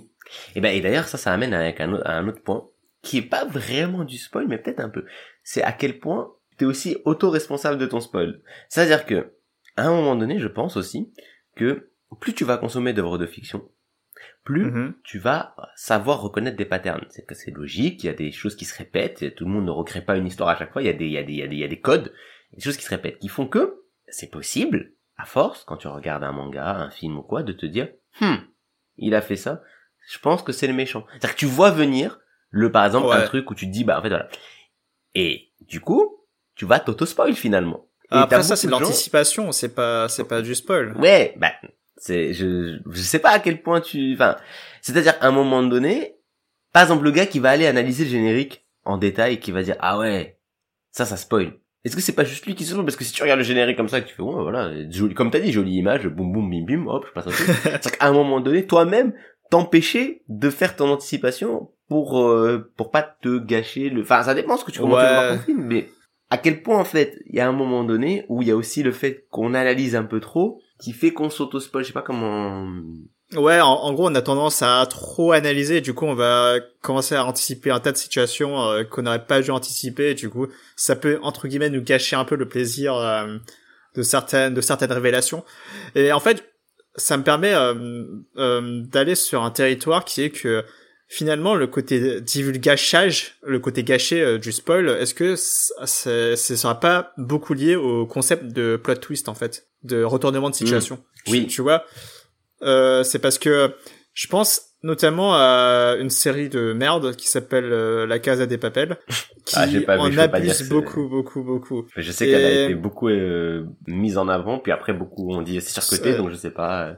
Et 0.55 0.61
ben 0.61 0.75
et 0.75 0.81
d'ailleurs 0.81 1.09
ça 1.09 1.19
ça 1.19 1.33
amène 1.33 1.55
avec 1.55 1.81
un, 1.81 1.95
à 2.05 2.15
un 2.15 2.29
autre 2.29 2.43
point 2.43 2.67
qui 3.03 3.19
est 3.19 3.23
pas 3.23 3.45
vraiment 3.45 4.05
du 4.05 4.19
spoil 4.19 4.47
mais 4.49 4.59
peut-être 4.59 4.81
un 4.81 4.89
peu. 4.89 5.05
C'est 5.45 5.63
à 5.63 5.73
quel 5.73 5.99
point 5.99 6.33
t'es 6.57 6.65
aussi 6.65 6.97
auto-responsable 7.05 7.79
de 7.79 7.87
ton 7.87 8.01
spoil. 8.01 8.41
C'est-à-dire 8.69 9.07
que 9.07 9.33
à 9.77 9.87
un 9.87 9.91
moment 9.91 10.17
donné, 10.17 10.39
je 10.41 10.49
pense 10.49 10.77
aussi 10.77 11.13
que 11.55 11.91
plus 12.21 12.35
tu 12.35 12.45
vas 12.45 12.57
consommer 12.57 12.93
d'œuvres 12.93 13.19
de 13.19 13.27
fiction, 13.27 13.69
plus 14.47 14.65
Mhm. 14.71 14.95
tu 15.05 15.19
vas 15.19 15.55
savoir 15.75 16.23
reconnaître 16.23 16.57
des 16.57 16.65
patterns. 16.65 17.05
C'est 17.11 17.27
que 17.27 17.35
c'est 17.35 17.51
logique, 17.51 18.03
il 18.03 18.07
y 18.07 18.09
a 18.09 18.15
des 18.15 18.33
choses 18.33 18.57
qui 18.57 18.65
se 18.65 18.77
répètent, 18.79 19.35
tout 19.35 19.45
le 19.45 19.51
monde 19.51 19.67
ne 19.67 19.71
recrée 19.71 20.01
pas 20.01 20.17
une 20.17 20.27
histoire 20.27 20.49
à 20.49 20.57
chaque 20.57 20.73
fois, 20.73 20.81
il 20.81 20.87
y 20.87 20.89
a 20.89 20.95
des, 20.95 21.05
il 21.07 21.13
y 21.13 21.19
a 21.19 21.23
des, 21.23 21.33
il 21.35 21.39
y 21.39 21.43
a 21.43 21.47
des, 21.49 21.57
il 21.57 21.61
y 21.61 21.65
a 21.65 21.69
des 21.69 21.81
codes, 21.81 22.15
des 22.55 22.63
choses 22.63 22.79
qui 22.79 22.85
se 22.85 22.91
répètent, 22.91 23.19
qui 23.19 23.29
font 23.29 23.47
que 23.47 23.83
c'est 24.09 24.31
possible, 24.31 24.93
à 25.19 25.27
force, 25.27 25.65
quand 25.65 25.77
tu 25.77 25.89
regardes 25.89 26.23
un 26.25 26.33
manga, 26.33 26.71
un 26.71 26.91
film 26.91 27.19
ou 27.19 27.23
quoi, 27.23 27.43
de 27.43 27.53
te 27.53 27.67
dire, 27.67 27.89
hmm, 28.21 28.37
il 28.97 29.15
a 29.15 29.21
fait 29.21 29.37
ça, 29.37 29.63
je 30.09 30.19
pense 30.19 30.43
que 30.43 30.53
c'est 30.53 30.69
le 30.69 30.73
méchant. 30.75 31.05
C'est-à-dire 31.11 31.35
que 31.35 31.41
tu 31.41 31.47
vois 31.47 31.71
venir 31.73 32.21
le, 32.51 32.71
par 32.71 32.87
exemple, 32.87 33.13
un 33.13 33.27
truc 33.27 33.51
où 33.51 33.55
tu 33.55 33.67
te 33.67 33.73
dis, 33.73 33.85
bah, 33.85 33.99
en 33.99 34.03
fait, 34.03 34.09
voilà. 34.09 34.29
Et, 35.15 35.51
du 35.61 35.81
coup, 35.81 36.17
tu 36.55 36.65
vas 36.65 36.81
t'auto-spoil 36.81 37.35
finalement. 37.35 37.89
Et 38.13 38.15
Après 38.15 38.43
ça 38.45 38.55
c'est 38.55 38.69
de 38.69 38.73
l'anticipation, 38.73 39.51
c'est 39.51 39.75
pas 39.75 40.09
c'est 40.09 40.29
pas 40.29 40.41
du 40.41 40.55
spoil. 40.55 40.97
Ouais, 40.97 41.35
bah, 41.39 41.53
c'est, 41.97 42.33
je, 42.35 42.79
je 42.91 43.01
sais 43.01 43.19
pas 43.19 43.31
à 43.31 43.39
quel 43.39 43.63
point 43.63 43.81
tu, 43.81 44.15
enfin, 44.15 44.37
c'est-à-dire, 44.83 45.15
à 45.21 45.29
un 45.29 45.33
moment 45.33 45.63
donné, 45.63 46.17
par 46.73 46.83
exemple, 46.83 47.05
le 47.05 47.11
gars 47.11 47.27
qui 47.27 47.39
va 47.39 47.51
aller 47.51 47.67
analyser 47.67 48.05
le 48.05 48.11
générique 48.11 48.65
en 48.85 48.99
détail 48.99 49.35
et 49.35 49.39
qui 49.39 49.51
va 49.53 49.63
dire, 49.63 49.77
ah 49.81 49.99
ouais, 49.99 50.39
ça, 50.91 51.05
ça 51.05 51.17
spoil. 51.17 51.55
Est-ce 51.85 51.95
que 51.97 52.03
c'est 52.03 52.15
pas 52.15 52.25
juste 52.25 52.47
lui 52.47 52.55
qui 52.55 52.65
se 52.65 52.71
spoil 52.73 52.85
Parce 52.85 52.97
que 52.97 53.05
si 53.05 53.13
tu 53.13 53.23
regardes 53.23 53.39
le 53.39 53.45
générique 53.45 53.77
comme 53.77 53.89
ça, 53.89 54.01
que 54.01 54.09
tu 54.09 54.15
fais, 54.15 54.23
ouais, 54.23 54.43
voilà, 54.43 54.73
joli, 54.91 55.15
comme 55.15 55.31
t'as 55.31 55.39
dit, 55.41 55.53
jolie 55.53 55.77
image, 55.77 56.07
boum, 56.09 56.33
boum, 56.33 56.51
bim, 56.51 56.65
bim, 56.67 56.87
hop, 56.89 57.07
je 57.09 57.13
passe 57.13 57.27
un 57.29 57.31
truc. 57.31 57.49
c'est 57.81 57.97
qu'à 57.99 58.07
un 58.07 58.13
moment 58.13 58.41
donné, 58.41 58.67
toi-même, 58.67 59.13
t'empêcher 59.51 60.23
de 60.29 60.51
faire 60.51 60.75
ton 60.77 60.91
anticipation 60.91 61.71
pour, 61.89 62.21
euh, 62.21 62.73
pour 62.77 62.91
pas 62.91 63.03
te 63.03 63.39
gâcher 63.39 63.89
le, 63.91 64.03
enfin, 64.03 64.23
ça 64.25 64.35
dépend 64.35 64.57
ce 64.57 64.65
que 64.65 64.73
tu 64.73 64.81
commences 64.81 64.99
à 64.99 65.13
voir 65.13 65.31
Ouais. 65.31 65.37
ton 65.39 65.43
film, 65.45 65.63
mais 65.65 65.89
à 66.31 66.39
quel 66.39 66.63
point, 66.63 66.79
en 66.81 66.85
fait, 66.85 67.17
il 67.27 67.37
y 67.37 67.41
a 67.41 67.49
un 67.49 67.53
moment 67.53 67.85
donné 67.85 68.25
où 68.29 68.43
il 68.43 68.49
y 68.49 68.51
a 68.51 68.57
aussi 68.57 68.83
le 68.83 68.91
fait 68.91 69.27
qu'on 69.31 69.55
analyse 69.55 69.95
un 69.95 70.03
peu 70.03 70.19
trop, 70.19 70.61
qui 70.79 70.93
fait 70.93 71.13
qu'on 71.13 71.31
s'auto-spoil, 71.31 71.83
je 71.83 71.89
sais 71.89 71.93
pas 71.93 72.03
comment... 72.03 72.69
Ouais, 73.35 73.61
en, 73.61 73.67
en 73.67 73.93
gros, 73.93 74.09
on 74.09 74.15
a 74.15 74.23
tendance 74.23 74.63
à 74.63 74.87
trop 74.89 75.33
analyser. 75.33 75.81
Du 75.81 75.95
coup, 75.95 76.07
on 76.07 76.15
va 76.15 76.59
commencer 76.81 77.17
à 77.17 77.25
anticiper 77.25 77.71
un 77.73 77.81
tas 77.81 77.91
de 77.91 77.97
situations 77.97 78.63
euh, 78.63 78.85
qu'on 78.85 79.03
n'aurait 79.03 79.27
pas 79.27 79.43
dû 79.43 79.51
anticiper. 79.51 80.15
Du 80.15 80.31
coup, 80.31 80.47
ça 80.77 80.95
peut 80.95 81.19
entre 81.23 81.49
guillemets 81.49 81.71
nous 81.71 81.83
gâcher 81.83 82.15
un 82.15 82.25
peu 82.25 82.37
le 82.37 82.49
plaisir 82.49 82.95
euh, 82.95 83.37
de 83.97 84.03
certaines 84.03 84.55
de 84.55 84.61
certaines 84.61 84.93
révélations. 84.93 85.45
Et 85.97 86.13
en 86.13 86.21
fait, 86.21 86.45
ça 86.97 87.17
me 87.17 87.23
permet 87.23 87.53
euh, 87.53 88.05
euh, 88.37 88.83
d'aller 88.85 89.15
sur 89.15 89.43
un 89.43 89.51
territoire 89.51 90.05
qui 90.05 90.23
est 90.23 90.31
que 90.31 90.65
finalement 91.09 91.55
le 91.55 91.67
côté 91.67 92.21
divulgachage, 92.21 93.37
le 93.43 93.59
côté 93.59 93.85
gâché 93.85 94.23
euh, 94.23 94.39
du 94.39 94.53
spoil, 94.53 94.89
est-ce 94.89 95.15
que 95.15 95.37
ce 95.37 96.57
sera 96.57 96.81
pas 96.81 97.13
beaucoup 97.17 97.55
lié 97.55 97.77
au 97.77 98.07
concept 98.07 98.47
de 98.47 98.77
plot 98.77 98.97
twist 98.97 99.29
en 99.29 99.35
fait, 99.35 99.69
de 99.83 100.03
retournement 100.03 100.51
de 100.51 100.55
situation. 100.55 101.03
Oui. 101.29 101.43
Tu, 101.43 101.57
tu 101.57 101.63
vois, 101.63 101.85
euh, 102.63 103.03
c'est 103.03 103.19
parce 103.19 103.39
que 103.39 103.75
je 104.15 104.27
pense 104.27 104.66
notamment 104.83 105.35
à 105.35 105.97
une 105.99 106.11
série 106.11 106.49
de 106.49 106.73
merde 106.73 107.17
qui 107.17 107.29
s'appelle 107.29 107.73
euh, 107.73 108.07
La 108.07 108.19
Casa 108.19 108.47
des 108.47 108.59
Papel, 108.59 108.97
qui 109.45 109.55
Ah, 109.57 109.67
pas 109.87 109.99
en 109.99 110.11
je 110.11 110.17
pas 110.17 110.23
abuse 110.25 110.69
beaucoup, 110.69 111.09
beaucoup, 111.09 111.43
beaucoup. 111.43 111.87
Je 111.97 112.11
sais 112.13 112.27
qu'elle 112.27 112.45
a 112.45 112.51
Et- 112.51 112.65
été 112.67 112.75
beaucoup 112.75 113.09
euh, 113.09 113.65
mise 113.87 114.19
en 114.19 114.29
avant, 114.29 114.59
puis 114.59 114.73
après 114.73 114.93
beaucoup 114.93 115.33
on 115.33 115.43
dit 115.43 115.61
c'est 115.61 115.81
surcoté, 115.81 116.17
donc 116.17 116.31
je 116.31 116.37
sais 116.37 116.51
pas. 116.51 116.85
euh, 116.87 116.93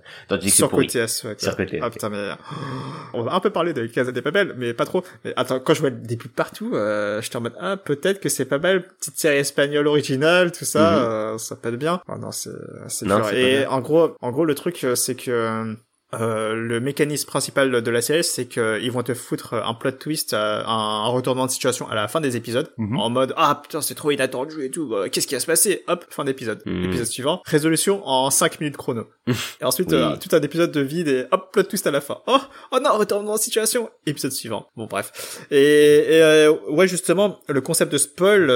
c'est 0.49 0.69
pourri. 0.69 0.88
Surcoté 0.91 0.99
fait. 1.01 1.41
Surcoté, 1.41 1.79
Ah 1.83 1.91
putain, 1.91 2.09
mais... 2.11 2.29
On 3.14 3.23
va 3.23 3.33
un 3.35 3.41
peu 3.41 3.51
parler 3.51 3.73
de 3.73 3.87
Casa 3.87 4.12
des 4.12 4.23
Papel, 4.23 4.55
mais 4.59 4.75
pas 4.75 4.85
trop. 4.85 5.03
Mais 5.25 5.33
attends, 5.37 5.61
quand 5.61 5.75
je 5.75 5.81
vois 5.81 5.91
des 5.91 6.17
pubs 6.17 6.31
partout, 6.33 6.73
euh, 6.75 7.21
j'étais 7.23 7.37
en 7.37 7.41
mode, 7.41 7.55
ah, 7.61 7.77
peut-être 7.77 8.21
que 8.21 8.29
c'est 8.29 8.45
pas 8.45 8.59
mal, 8.59 8.87
petite 8.99 9.19
série 9.19 9.37
espagnole 9.38 9.87
originale, 9.87 10.53
tout 10.53 10.64
ça, 10.64 11.09
euh, 11.11 11.38
ça 11.38 11.57
peut 11.57 11.69
être 11.71 11.77
bien. 11.79 12.01
Oh 12.09 12.17
non, 12.19 12.33
c'est, 12.33 12.51
c'est 12.88 13.07
Et 13.35 13.59
bien. 13.61 13.71
en 13.71 13.81
gros, 13.81 14.17
en 14.21 14.31
gros, 14.31 14.45
le 14.45 14.55
truc, 14.55 14.83
euh, 14.85 14.95
c'est 14.95 15.14
que, 15.14 15.75
euh, 16.14 16.55
le 16.55 16.81
mécanisme 16.81 17.27
principal 17.27 17.83
de 17.83 17.90
la 17.90 18.01
série, 18.01 18.25
c'est 18.25 18.47
qu'ils 18.47 18.90
vont 18.90 19.03
te 19.03 19.12
foutre 19.14 19.55
un 19.55 19.75
plot 19.75 19.90
twist, 19.92 20.33
euh, 20.33 20.62
un, 20.64 21.05
un 21.05 21.09
retournement 21.09 21.47
de 21.47 21.51
situation 21.51 21.88
à 21.88 21.94
la 21.94 22.09
fin 22.09 22.21
des 22.21 22.37
épisodes, 22.37 22.71
Mhm. 22.79 22.99
en 22.99 23.11
mode 23.11 23.35
ah 23.37 23.61
putain 23.62 23.81
c'est 23.83 23.94
trop 23.94 24.11
inattendu 24.11 24.64
et 24.64 24.71
tout, 24.71 24.94
euh, 24.94 25.09
qu'est-ce 25.11 25.27
qui 25.27 25.35
va 25.35 25.40
se 25.40 25.47
passer? 25.47 25.85
Hop, 25.87 26.05
fin 26.11 26.25
d'épisode. 26.25 26.62
Mhm. 26.64 26.85
Épisode 26.85 27.07
suivant, 27.07 27.42
résolution 27.44 28.01
en 28.09 28.31
5 28.31 28.61
minutes 28.61 28.77
chrono. 28.79 29.05
et 29.61 29.64
ensuite 29.64 29.88
Oui. 29.90 29.97
euh, 29.99 30.16
tout 30.16 30.35
un 30.35 30.40
épisode 30.40 30.73
de 30.73 30.81
vide 30.81 31.09
et 31.09 31.25
hop 31.31 31.53
plot 31.53 31.64
twist 31.64 31.87
à 31.87 31.90
la 31.90 32.01
fin. 32.01 32.18
Oh 32.27 32.38
oh 32.73 32.79
non 32.83 32.97
retournement 32.97 33.35
de 33.35 33.40
situation. 33.40 33.90
Épisode 34.07 34.33
suivant. 34.33 34.66
Bon 34.77 34.87
bref. 34.87 35.12
Et, 35.51 35.57
et, 35.59 36.23
euh, 36.23 36.53
ouais 36.71 36.88
justement 36.88 37.38
le 37.49 37.61
concept 37.61 37.92
de 37.92 37.99
spoil, 37.99 38.51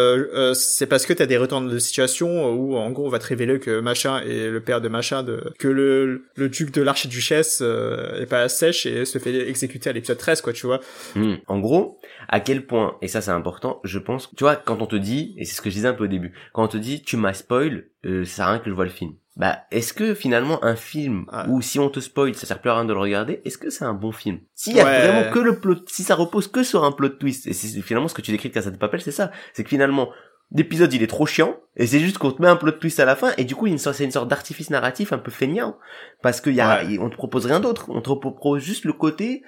c'est 0.54 0.86
parce 0.86 1.04
que 1.06 1.12
t'as 1.12 1.26
des 1.26 1.36
retournements 1.36 1.70
de 1.72 1.78
situation 1.78 2.50
où 2.52 2.76
en 2.76 2.90
gros 2.90 3.06
on 3.06 3.10
va 3.10 3.18
te 3.18 3.26
révéler 3.26 3.58
que 3.60 3.80
machin 3.80 4.20
est 4.20 4.48
le 4.48 4.60
père 4.60 4.80
de 4.80 4.88
machin, 4.88 5.22
de 5.22 5.52
que 5.58 5.68
le 5.68 6.24
le 6.36 6.48
duc 6.48 6.70
de 6.72 6.80
l'archiduchesse 6.82 7.41
euh, 7.62 8.20
est 8.20 8.26
pas 8.26 8.48
sèche 8.48 8.86
et 8.86 9.04
se 9.04 9.18
fait 9.18 9.34
exécuter 9.48 9.90
à 9.90 9.92
l'épisode 9.92 10.18
13 10.18 10.40
quoi 10.42 10.52
tu 10.52 10.66
vois. 10.66 10.80
Hmm. 11.14 11.34
En 11.46 11.58
gros, 11.60 11.98
à 12.28 12.40
quel 12.40 12.66
point, 12.66 12.96
et 13.02 13.08
ça 13.08 13.20
c'est 13.20 13.30
important, 13.30 13.80
je 13.84 13.98
pense, 13.98 14.30
tu 14.36 14.44
vois, 14.44 14.56
quand 14.56 14.80
on 14.80 14.86
te 14.86 14.96
dit, 14.96 15.34
et 15.38 15.44
c'est 15.44 15.54
ce 15.56 15.60
que 15.62 15.70
je 15.70 15.74
disais 15.74 15.88
un 15.88 15.94
peu 15.94 16.04
au 16.04 16.08
début, 16.08 16.32
quand 16.52 16.64
on 16.64 16.68
te 16.68 16.76
dit 16.76 17.02
tu 17.02 17.16
m'as 17.16 17.34
spoil, 17.34 17.86
euh, 18.04 18.24
ça 18.24 18.36
sert 18.36 18.46
à 18.46 18.50
rien 18.52 18.58
que 18.60 18.70
je 18.70 18.74
vois 18.74 18.84
le 18.84 18.90
film. 18.90 19.12
Bah, 19.34 19.60
est-ce 19.70 19.94
que 19.94 20.12
finalement 20.14 20.62
un 20.62 20.76
film 20.76 21.24
Ouais. 21.32 21.44
où 21.48 21.62
si 21.62 21.78
on 21.78 21.88
te 21.88 22.00
spoil, 22.00 22.34
ça 22.34 22.46
sert 22.46 22.60
plus 22.60 22.68
à 22.68 22.74
rien 22.74 22.84
de 22.84 22.92
le 22.92 22.98
regarder, 22.98 23.40
est-ce 23.46 23.56
que 23.56 23.70
c'est 23.70 23.84
un 23.86 23.94
bon 23.94 24.12
film? 24.12 24.40
S'il 24.54 24.76
y 24.76 24.80
a 24.80 24.84
Ouais. 24.84 25.06
vraiment 25.08 25.30
que 25.32 25.38
le 25.38 25.58
plot, 25.58 25.76
si 25.88 26.02
ça 26.02 26.14
repose 26.14 26.48
que 26.48 26.62
sur 26.62 26.84
un 26.84 26.92
plot 26.92 27.08
twist, 27.10 27.46
et 27.46 27.54
c'est 27.54 27.80
finalement 27.80 28.08
ce 28.08 28.14
que 28.14 28.20
tu 28.20 28.30
décris 28.30 28.50
de 28.50 28.54
Casa 28.54 28.70
de 28.70 28.76
Papel, 28.76 29.00
c'est 29.00 29.10
ça, 29.10 29.30
c'est 29.54 29.64
que 29.64 29.70
finalement 29.70 30.10
l'épisode 30.54 30.92
il 30.92 31.02
est 31.02 31.06
trop 31.06 31.26
chiant, 31.26 31.56
et 31.76 31.86
c'est 31.86 32.00
juste 32.00 32.18
qu'on 32.18 32.30
te 32.32 32.42
met 32.42 32.48
un 32.48 32.56
plot 32.56 32.72
twist 32.72 33.00
à 33.00 33.04
la 33.04 33.16
fin, 33.16 33.32
et 33.38 33.44
du 33.44 33.54
coup 33.54 33.66
il 33.66 33.70
y 33.70 33.72
a 33.72 33.74
une 33.74 33.78
sorte- 33.78 33.96
c'est 33.96 34.04
une 34.04 34.10
sorte 34.10 34.28
d'artifice 34.28 34.70
narratif 34.70 35.12
un 35.12 35.18
peu 35.18 35.30
feignant, 35.30 35.76
parce 36.22 36.40
qu'il 36.40 36.54
y 36.54 36.60
a, 36.60 36.82
on 37.00 37.08
te 37.10 37.16
propose 37.16 37.46
rien 37.46 37.60
d'autre, 37.60 37.86
on 37.88 38.00
te 38.00 38.12
propose 38.12 38.62
juste 38.62 38.84
le 38.84 38.92
côté, 38.92 39.42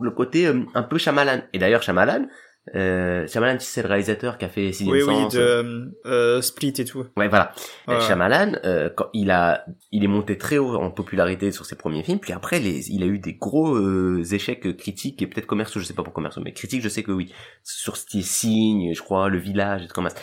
le 0.00 0.10
côté 0.10 0.46
euh, 0.46 0.64
un 0.74 0.82
peu 0.82 0.98
Shyamalan. 0.98 1.42
Et 1.52 1.58
d'ailleurs 1.58 1.82
Shyamalan, 1.82 2.26
euh, 2.74 3.26
Shyamalan 3.26 3.58
c'est 3.60 3.82
le 3.82 3.88
réalisateur 3.88 4.38
qui 4.38 4.44
a 4.44 4.48
fait 4.48 4.72
Sixième 4.72 4.90
Oui 4.96 5.02
oui 5.02 5.28
de 5.32 5.92
euh, 6.06 6.40
Split 6.42 6.74
et 6.78 6.84
tout. 6.84 7.06
Ouais, 7.16 7.28
voilà. 7.28 7.52
Euh, 7.88 7.94
Ouais. 7.94 8.00
Shyamalan, 8.00 8.52
euh, 8.64 8.88
quand 8.94 9.08
il 9.12 9.30
a, 9.30 9.64
il 9.92 10.04
est 10.04 10.08
monté 10.08 10.36
très 10.38 10.58
haut 10.58 10.76
en 10.76 10.90
popularité 10.90 11.52
sur 11.52 11.64
ses 11.66 11.76
premiers 11.76 12.02
films, 12.02 12.18
puis 12.18 12.32
après, 12.32 12.58
les, 12.60 12.90
il 12.90 13.02
a 13.02 13.06
eu 13.06 13.18
des 13.18 13.34
gros 13.34 13.74
euh, 13.76 14.22
échecs 14.32 14.76
critiques 14.76 15.20
et 15.22 15.26
peut-être 15.26 15.46
commerciaux, 15.46 15.80
je 15.80 15.86
sais 15.86 15.94
pas 15.94 16.02
pour 16.02 16.12
commerciaux, 16.12 16.42
mais 16.44 16.52
critiques, 16.52 16.82
je 16.82 16.88
sais 16.88 17.02
que 17.02 17.12
oui. 17.12 17.32
Sur 17.62 17.96
ce 17.96 18.04
qui 18.06 18.20
est 18.20 18.22
signe, 18.22 18.92
je 18.94 19.02
crois, 19.02 19.28
le 19.28 19.38
village, 19.38 19.82
et 19.84 19.86
tout 19.88 19.94
comme 19.94 20.08
ça. 20.08 20.16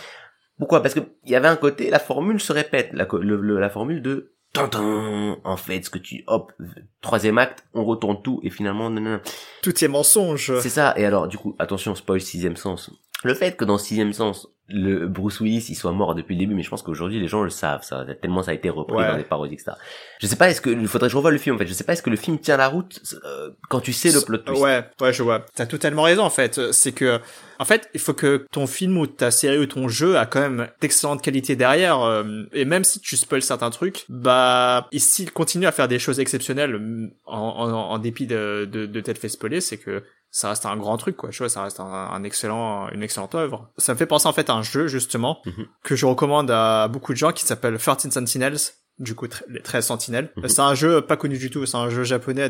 Pourquoi? 0.58 0.82
Parce 0.82 0.94
que 0.94 1.02
il 1.26 1.32
y 1.32 1.36
avait 1.36 1.50
un 1.50 1.58
côté, 1.58 1.90
la 1.90 2.00
formule 2.00 2.40
se 2.40 2.54
répète, 2.54 2.90
la, 2.94 3.08
le- 3.22 3.60
la 3.60 3.70
formule 3.70 4.02
de 4.02 4.35
Tintin, 4.56 5.38
en 5.44 5.58
fait, 5.58 5.84
ce 5.84 5.90
que 5.90 5.98
tu, 5.98 6.24
hop, 6.28 6.54
troisième 7.02 7.38
acte, 7.38 7.66
on 7.74 7.84
retourne 7.84 8.22
tout, 8.22 8.40
et 8.42 8.50
finalement, 8.50 8.90
non. 8.90 9.20
Tout 9.62 9.84
est 9.84 9.88
mensonge. 9.88 10.60
C'est 10.62 10.70
ça. 10.70 10.94
Et 10.98 11.06
alors, 11.06 11.28
du 11.28 11.38
coup, 11.38 11.56
attention, 11.60 11.94
spoil 11.94 12.22
sixième 12.22 12.56
sens. 12.56 12.90
Le 13.24 13.34
fait 13.34 13.58
que 13.58 13.66
dans 13.66 13.78
sixième 13.78 14.14
sens, 14.14 14.48
le 14.68 15.08
Bruce 15.08 15.40
Willis 15.42 15.66
il 15.70 15.76
soit 15.76 15.92
mort 15.92 16.16
depuis 16.16 16.34
le 16.36 16.40
début 16.40 16.56
mais 16.56 16.64
je 16.64 16.70
pense 16.70 16.82
qu'aujourd'hui 16.82 17.20
les 17.20 17.28
gens 17.28 17.44
le 17.44 17.50
savent 17.52 17.84
ça 17.84 18.04
tellement 18.22 18.42
ça 18.42 18.52
a 18.52 18.54
été 18.56 18.70
repris 18.70 18.96
Ouais. 18.98 19.08
dans 19.12 19.18
des 19.18 19.24
parodies 19.24 19.54
etc 19.56 19.74
je 20.20 20.26
sais 20.28 20.36
pas 20.36 20.50
est-ce 20.50 20.62
que 20.62 20.70
il 20.72 20.88
faudrait 20.88 21.08
que 21.08 21.12
je 21.12 21.18
revoie 21.18 21.30
le 21.32 21.38
film 21.38 21.56
en 21.56 21.60
fait 21.60 21.68
je 21.68 21.74
sais 21.74 21.84
pas 21.84 21.94
est-ce 21.94 22.02
que 22.02 22.10
le 22.10 22.16
film 22.16 22.40
tient 22.40 22.58
la 22.58 22.68
route 22.68 23.00
euh, 23.26 23.52
quand 23.70 23.80
tu 23.80 23.94
sais 23.94 24.12
le 24.12 24.22
plot 24.22 24.38
twist? 24.40 24.62
Ouais, 24.64 24.84
ouais, 25.02 25.14
je 25.14 25.22
vois. 25.24 25.46
T'as 25.56 25.66
totalement 25.66 26.04
raison 26.04 26.24
en 26.24 26.30
fait. 26.30 26.72
C'est 26.72 26.92
que, 26.94 27.20
en 27.60 27.66
fait, 27.66 27.90
il 27.94 28.00
faut 28.00 28.14
que 28.14 28.46
ton 28.52 28.66
film 28.68 28.98
ou 28.98 29.08
ta 29.08 29.32
série 29.32 29.58
ou 29.58 29.66
ton 29.66 29.88
jeu 29.88 30.18
a 30.18 30.26
quand 30.26 30.40
même 30.42 30.68
d'excellente 30.82 31.22
qualité 31.22 31.56
derrière. 31.56 32.02
euh, 32.02 32.44
Et 32.54 32.66
même 32.66 32.84
si 32.84 33.00
tu 33.00 33.18
spoil 33.18 33.42
certains 33.42 33.70
trucs, 33.70 34.06
bah, 34.10 34.88
s'il 34.96 35.32
continue 35.32 35.66
à 35.68 35.72
faire 35.72 35.88
des 35.88 36.00
choses 36.00 36.20
exceptionnelles 36.20 36.78
mm, 36.80 37.12
en, 37.26 37.38
en, 37.38 37.72
en 37.72 37.98
dépit 38.00 38.28
de, 38.28 38.68
de, 38.72 38.86
de 38.86 39.02
t'être 39.02 39.20
fait 39.20 39.30
spoiler, 39.30 39.62
c'est 39.62 39.78
que 39.78 40.04
ça 40.38 40.50
reste 40.50 40.66
un 40.66 40.76
grand 40.76 40.98
truc 40.98 41.16
quoi 41.16 41.30
tu 41.30 41.38
vois 41.38 41.48
ça 41.50 41.64
reste 41.64 41.80
un, 41.80 41.86
un 41.86 42.24
excellent 42.24 42.90
une 42.90 43.02
excellente 43.04 43.36
œuvre 43.36 43.70
ça 43.78 43.94
me 43.94 43.98
fait 43.98 44.06
penser 44.06 44.28
en 44.28 44.34
fait 44.34 44.50
à 44.50 44.54
un 44.54 44.64
jeu 44.64 44.88
justement 44.88 45.40
Mhm. 45.46 45.66
que 45.84 45.96
je 45.96 46.06
recommande 46.06 46.52
à 46.52 46.90
beaucoup 46.90 47.14
de 47.14 47.18
gens 47.18 47.32
qui 47.32 47.46
s'appelle 47.46 47.78
13 47.78 48.10
Sentinels 48.12 48.58
du 49.00 49.16
coup 49.16 49.28
les 49.48 49.62
13 49.62 49.86
sentinelles 49.86 50.32
Mhm. 50.36 50.48
c'est 50.50 50.62
un 50.62 50.76
jeu 50.76 51.02
pas 51.02 51.16
connu 51.16 51.38
du 51.38 51.50
tout 51.50 51.66
c'est 51.66 51.78
un 51.78 51.90
jeu 51.90 52.04
japonais 52.04 52.50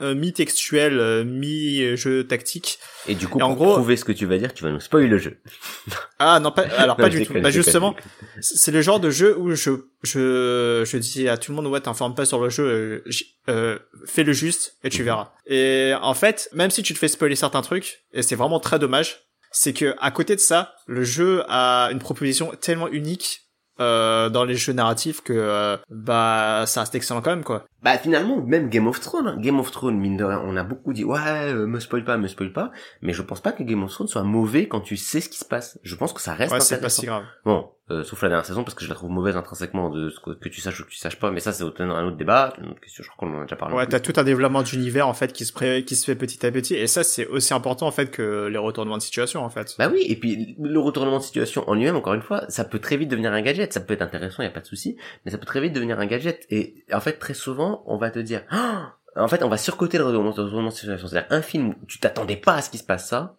euh, 0.00 0.14
mi-textuel 0.14 0.98
euh, 0.98 1.24
mi-jeu 1.24 2.26
tactique. 2.26 2.78
Et 3.08 3.14
du 3.14 3.28
coup 3.28 3.38
Et 3.38 3.42
en 3.42 3.48
pour 3.54 3.64
gros- 3.64 3.74
prouver 3.74 3.96
ce 3.96 4.04
que 4.04 4.12
tu 4.12 4.26
vas 4.26 4.36
dire 4.38 4.52
tu 4.54 4.62
vas 4.64 4.70
nous 4.70 4.80
spoiler 4.80 5.08
le 5.08 5.18
jeu. 5.18 5.38
Ah 6.18 6.40
non 6.40 6.50
pas 6.50 6.62
alors 6.78 6.96
Non, 6.98 7.04
pas 7.04 7.10
du 7.10 7.26
tout. 7.26 7.34
bah 7.40 7.50
justement 7.50 7.94
c'est 8.40 8.72
le 8.72 8.80
genre 8.80 9.00
de 9.00 9.10
jeu 9.10 9.36
où 9.38 9.54
je 9.54 9.70
je 10.02 10.82
je 10.86 10.96
dis 10.96 11.28
à 11.28 11.36
tout 11.36 11.52
le 11.52 11.56
monde 11.56 11.66
ouais 11.66 11.80
t'informes 11.80 12.14
pas 12.14 12.24
sur 12.24 12.40
le 12.42 12.48
jeu 12.48 12.64
euh, 12.64 13.10
euh, 13.50 13.78
fais 14.06 14.24
le 14.24 14.32
juste 14.32 14.76
et 14.82 14.88
tu 14.88 15.02
verras. 15.02 15.32
Et 15.46 15.92
en 16.00 16.14
fait 16.14 16.48
même 16.54 16.70
si 16.70 16.82
tu 16.82 16.94
te 16.94 16.98
fais 16.98 17.08
spoiler 17.08 17.36
certains 17.36 17.62
trucs 17.62 18.04
et 18.12 18.22
c'est 18.22 18.34
vraiment 18.36 18.60
très 18.60 18.78
dommage 18.78 19.26
c'est 19.52 19.72
que 19.74 19.94
à 19.98 20.10
côté 20.10 20.34
de 20.36 20.40
ça 20.40 20.74
le 20.86 21.04
jeu 21.04 21.42
a 21.48 21.90
une 21.92 21.98
proposition 21.98 22.52
tellement 22.60 22.88
unique 22.88 23.42
euh, 23.80 24.28
dans 24.30 24.44
les 24.44 24.54
jeux 24.54 24.72
narratifs 24.72 25.22
que 25.22 25.32
euh, 25.34 25.76
bah 25.90 26.64
ça 26.66 26.80
reste 26.80 26.94
excellent 26.94 27.20
quand 27.20 27.30
même 27.30 27.44
quoi 27.44 27.66
Bah 27.82 27.98
finalement, 27.98 28.40
même 28.42 28.68
Game 28.68 28.86
of 28.86 29.00
Thrones, 29.00 29.26
hein. 29.28 29.36
Game 29.38 29.58
of 29.60 29.70
Thrones, 29.70 29.98
mine 29.98 30.16
de 30.16 30.24
rien, 30.24 30.40
on 30.44 30.56
a 30.56 30.62
beaucoup 30.62 30.92
dit 30.92 31.04
ouais, 31.04 31.18
euh, 31.24 31.66
me 31.66 31.78
spoil 31.80 32.04
pas, 32.04 32.16
me 32.16 32.28
spoil 32.28 32.52
pas, 32.52 32.70
mais 33.02 33.12
je 33.12 33.22
pense 33.22 33.40
pas 33.40 33.52
que 33.52 33.62
Game 33.62 33.82
of 33.82 33.90
Thrones 33.90 34.08
soit 34.08 34.22
mauvais 34.22 34.66
quand 34.68 34.80
tu 34.80 34.96
sais 34.96 35.20
ce 35.20 35.28
qui 35.28 35.38
se 35.38 35.44
passe. 35.44 35.78
Je 35.82 35.94
pense 35.94 36.12
que 36.12 36.20
ça 36.20 36.34
reste 36.34 36.52
ouais 36.52 36.60
c'est 36.60 36.80
pas 36.80 36.88
si 36.88 37.06
grave 37.06 37.24
Bon, 37.44 37.68
euh, 37.90 38.02
sauf 38.02 38.20
la 38.22 38.28
dernière 38.30 38.44
saison 38.46 38.64
parce 38.64 38.74
que 38.74 38.84
je 38.84 38.88
la 38.88 38.94
trouve 38.96 39.10
mauvaise 39.10 39.36
intrinsèquement 39.36 39.90
de 39.90 40.10
ce 40.10 40.18
que, 40.20 40.30
que 40.32 40.48
tu 40.48 40.60
saches 40.60 40.80
ou 40.80 40.84
que 40.84 40.90
tu 40.90 40.96
saches 40.96 41.18
pas, 41.20 41.30
mais 41.30 41.40
ça 41.40 41.52
c'est 41.52 41.62
un 41.62 42.04
autre 42.04 42.16
débat, 42.16 42.52
une 42.60 42.70
autre 42.70 42.80
question, 42.80 43.04
je 43.04 43.08
crois 43.10 43.28
qu'on 43.28 43.36
en 43.36 43.40
a 43.40 43.42
déjà 43.44 43.56
parlé. 43.56 43.76
ouais 43.76 43.86
t'as 43.86 44.00
tout 44.00 44.12
un 44.16 44.24
développement 44.24 44.62
d'univers 44.62 45.06
en 45.06 45.14
fait 45.14 45.32
qui 45.32 45.44
se 45.44 45.52
pré- 45.52 45.84
qui 45.84 45.94
se 45.94 46.04
fait 46.04 46.16
petit 46.16 46.44
à 46.44 46.50
petit 46.50 46.74
et 46.74 46.86
ça 46.88 47.04
c'est 47.04 47.26
aussi 47.28 47.54
important 47.54 47.86
en 47.86 47.92
fait 47.92 48.10
que 48.10 48.46
les 48.48 48.58
retournements 48.58 48.96
de 48.96 49.02
situation 49.02 49.44
en 49.44 49.50
fait 49.50 49.74
Bah 49.78 49.88
oui, 49.92 50.04
et 50.08 50.16
puis 50.16 50.56
le 50.60 50.78
retournement 50.80 51.18
de 51.18 51.22
situation 51.22 51.68
en 51.68 51.74
lui-même, 51.74 51.96
encore 51.96 52.14
une 52.14 52.22
fois, 52.22 52.44
ça 52.48 52.64
peut 52.64 52.78
très 52.80 52.96
vite 52.96 53.08
devenir 53.08 53.32
un 53.32 53.40
gadget. 53.42 53.72
Ça 53.72 53.80
peut 53.80 53.94
être 53.94 54.02
intéressant, 54.02 54.42
y 54.42 54.46
a 54.46 54.50
pas 54.50 54.60
de 54.60 54.66
souci, 54.66 54.96
mais 55.24 55.30
ça 55.30 55.38
peut 55.38 55.46
très 55.46 55.60
vite 55.60 55.72
devenir 55.72 55.98
un 56.00 56.06
gadget. 56.06 56.44
Et 56.50 56.84
en 56.92 57.00
fait, 57.00 57.14
très 57.14 57.34
souvent, 57.34 57.82
on 57.86 57.96
va 57.98 58.10
te 58.10 58.18
dire, 58.18 58.42
Ah 58.50 58.94
en 59.14 59.28
fait, 59.28 59.42
on 59.42 59.48
va 59.48 59.56
surcoter 59.56 59.96
le 59.98 60.04
retournement 60.04 60.34
le 60.36 60.42
retournement 60.42 60.68
de 60.68 60.74
situation. 60.74 61.06
C'est-à-dire 61.08 61.28
un 61.30 61.40
film 61.42 61.68
où 61.80 61.86
tu 61.86 61.98
t'attendais 61.98 62.36
pas 62.36 62.54
à 62.54 62.62
ce 62.62 62.68
qui 62.70 62.78
se 62.78 62.84
passe 62.84 63.08
ça, 63.08 63.36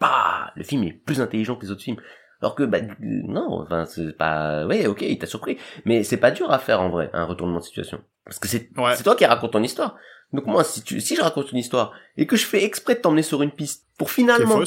bah, 0.00 0.50
le 0.56 0.64
film 0.64 0.84
est 0.84 0.92
plus 0.92 1.20
intelligent 1.20 1.56
que 1.56 1.62
les 1.64 1.70
autres 1.70 1.82
films. 1.82 1.96
Alors 2.42 2.54
que 2.54 2.62
bah 2.64 2.78
non, 3.00 3.62
enfin 3.62 3.84
c'est 3.86 4.12
pas, 4.16 4.66
ouais, 4.66 4.86
ok, 4.86 5.02
il 5.02 5.18
t'a 5.18 5.26
surpris, 5.26 5.56
mais 5.84 6.02
c'est 6.04 6.16
pas 6.18 6.30
dur 6.30 6.50
à 6.52 6.58
faire 6.58 6.80
en 6.80 6.90
vrai 6.90 7.10
un 7.12 7.24
retournement 7.24 7.58
de 7.60 7.64
situation, 7.64 8.00
parce 8.24 8.38
que 8.38 8.48
c'est 8.48 8.68
Ouais. 8.76 8.94
c'est 8.96 9.02
toi 9.04 9.16
qui 9.16 9.24
raconte 9.24 9.52
ton 9.52 9.62
histoire. 9.62 9.96
Donc 10.32 10.46
moi, 10.46 10.64
si 10.64 10.82
tu 10.82 11.00
si 11.00 11.16
je 11.16 11.22
raconte 11.22 11.52
une 11.52 11.58
histoire 11.58 11.92
et 12.16 12.26
que 12.26 12.36
je 12.36 12.44
fais 12.44 12.64
exprès 12.64 12.96
de 12.96 13.00
t'emmener 13.00 13.22
sur 13.22 13.42
une 13.42 13.50
piste 13.52 13.86
pour 13.98 14.10
finalement 14.10 14.60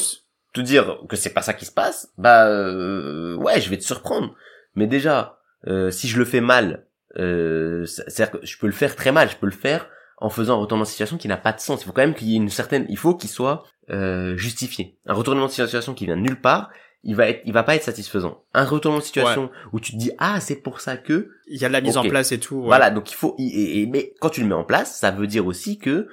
te 0.53 0.61
dire 0.61 0.97
que 1.09 1.15
c'est 1.15 1.33
pas 1.33 1.41
ça 1.41 1.53
qui 1.53 1.65
se 1.65 1.71
passe, 1.71 2.11
bah 2.17 2.47
euh, 2.47 3.35
ouais, 3.35 3.59
je 3.61 3.69
vais 3.69 3.77
te 3.77 3.83
surprendre. 3.83 4.33
Mais 4.75 4.87
déjà, 4.87 5.39
euh, 5.67 5.91
si 5.91 6.07
je 6.07 6.17
le 6.17 6.25
fais 6.25 6.41
mal, 6.41 6.85
euh, 7.17 7.85
c'est- 7.85 8.03
c'est-à-dire 8.09 8.39
que 8.39 8.45
je 8.45 8.57
peux 8.57 8.67
le 8.67 8.73
faire 8.73 8.95
très 8.95 9.11
mal, 9.11 9.29
je 9.29 9.35
peux 9.35 9.45
le 9.47 9.51
faire 9.51 9.87
en 10.19 10.29
faisant 10.29 10.55
un 10.57 10.61
retournement 10.61 10.83
de 10.85 10.89
situation 10.89 11.17
qui 11.17 11.27
n'a 11.27 11.37
pas 11.37 11.51
de 11.51 11.59
sens. 11.59 11.81
Il 11.81 11.85
faut 11.85 11.91
quand 11.91 12.01
même 12.01 12.15
qu'il 12.15 12.29
y 12.29 12.33
ait 12.33 12.37
une 12.37 12.49
certaine, 12.49 12.85
il 12.89 12.97
faut 12.97 13.13
qu'il 13.15 13.29
soit 13.29 13.63
euh, 13.89 14.35
justifié. 14.37 14.97
Un 15.05 15.13
retournement 15.13 15.45
de 15.47 15.51
situation 15.51 15.93
qui 15.93 16.05
vient 16.05 16.17
de 16.17 16.21
nulle 16.21 16.41
part, 16.41 16.69
il 17.07 17.15
va 17.15 17.29
être, 17.29 17.41
il 17.45 17.53
va 17.53 17.63
pas 17.63 17.75
être 17.75 17.83
satisfaisant. 17.83 18.43
Un 18.53 18.65
retournement 18.65 18.99
de 18.99 19.05
situation 19.05 19.49
où 19.73 19.79
tu 19.79 19.93
te 19.93 19.97
dis 19.97 20.11
ah 20.19 20.39
c'est 20.39 20.57
pour 20.57 20.81
ça 20.81 20.97
que, 20.97 21.31
il 21.47 21.59
y 21.59 21.65
a 21.65 21.69
de 21.69 21.73
la 21.73 21.81
mise 21.81 21.97
en 21.97 22.03
place 22.03 22.31
et 22.31 22.39
tout 22.39 22.57
ouais. 22.57 22.65
voilà, 22.65 22.91
donc 22.91 23.09
il 23.11 23.15
faut, 23.15 23.33
et, 23.39 23.81
et- 23.81 23.87
mais 23.87 24.13
quand 24.19 24.29
tu 24.29 24.41
le 24.41 24.47
mets 24.47 24.53
en 24.53 24.63
place, 24.65 24.99
ça 24.99 25.09
veut 25.09 25.25
dire 25.25 25.47
aussi 25.47 25.79
que, 25.79 26.07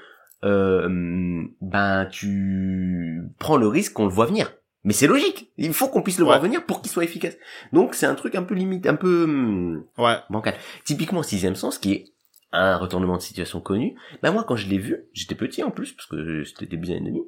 euh, 0.45 1.43
ben 1.61 2.07
tu 2.11 3.23
prends 3.39 3.57
le 3.57 3.67
risque 3.69 3.93
qu'on 3.95 4.05
le 4.07 4.13
voit 4.13 4.27
venir. 4.27 4.53
Mais 4.85 4.93
c'est 4.93 5.07
logique. 5.07 5.51
Il 5.57 5.73
faut 5.73 5.89
qu'on 5.89 6.03
puisse 6.03 6.19
le 6.19 6.25
voir 6.27 6.41
venir 6.41 6.65
pour 6.67 6.83
qu'il 6.83 6.93
soit 6.93 7.05
efficace. 7.05 7.35
Donc 7.73 7.95
c'est 7.95 8.05
un 8.07 8.15
truc 8.15 8.35
un 8.35 8.43
peu 8.43 8.55
limite, 8.55 8.87
un 8.87 8.97
peu 8.97 9.25
hum, 9.25 9.85
ouais 9.99 10.17
bancal. 10.31 10.55
Typiquement 10.85 11.23
sixième 11.23 11.55
sens, 11.57 11.79
qui 11.79 11.93
est 11.93 12.05
un 12.53 12.77
retournement 12.77 13.17
de 13.17 13.23
situation 13.23 13.61
connu. 13.61 13.97
Ben 14.23 14.31
moi 14.31 14.45
quand 14.47 14.57
je 14.57 14.69
l'ai 14.69 14.79
vu, 14.79 15.07
j'étais 15.15 15.35
petit 15.35 15.63
en 15.63 15.71
plus 15.71 15.93
parce 15.93 16.07
que 16.07 16.45
c'était 16.45 16.67
début 16.67 16.87
d'année 16.89 17.01
2000. 17.01 17.23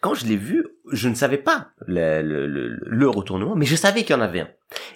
Quand 0.00 0.14
je 0.14 0.26
l'ai 0.26 0.36
vu, 0.36 0.66
je 0.92 1.08
ne 1.08 1.14
savais 1.14 1.38
pas 1.38 1.68
le, 1.86 2.20
le, 2.22 3.08
retournement, 3.08 3.54
mais 3.56 3.64
je 3.64 3.76
savais 3.76 4.02
qu'il 4.02 4.14
y 4.14 4.18
en 4.18 4.22
avait 4.22 4.40
un. 4.40 4.48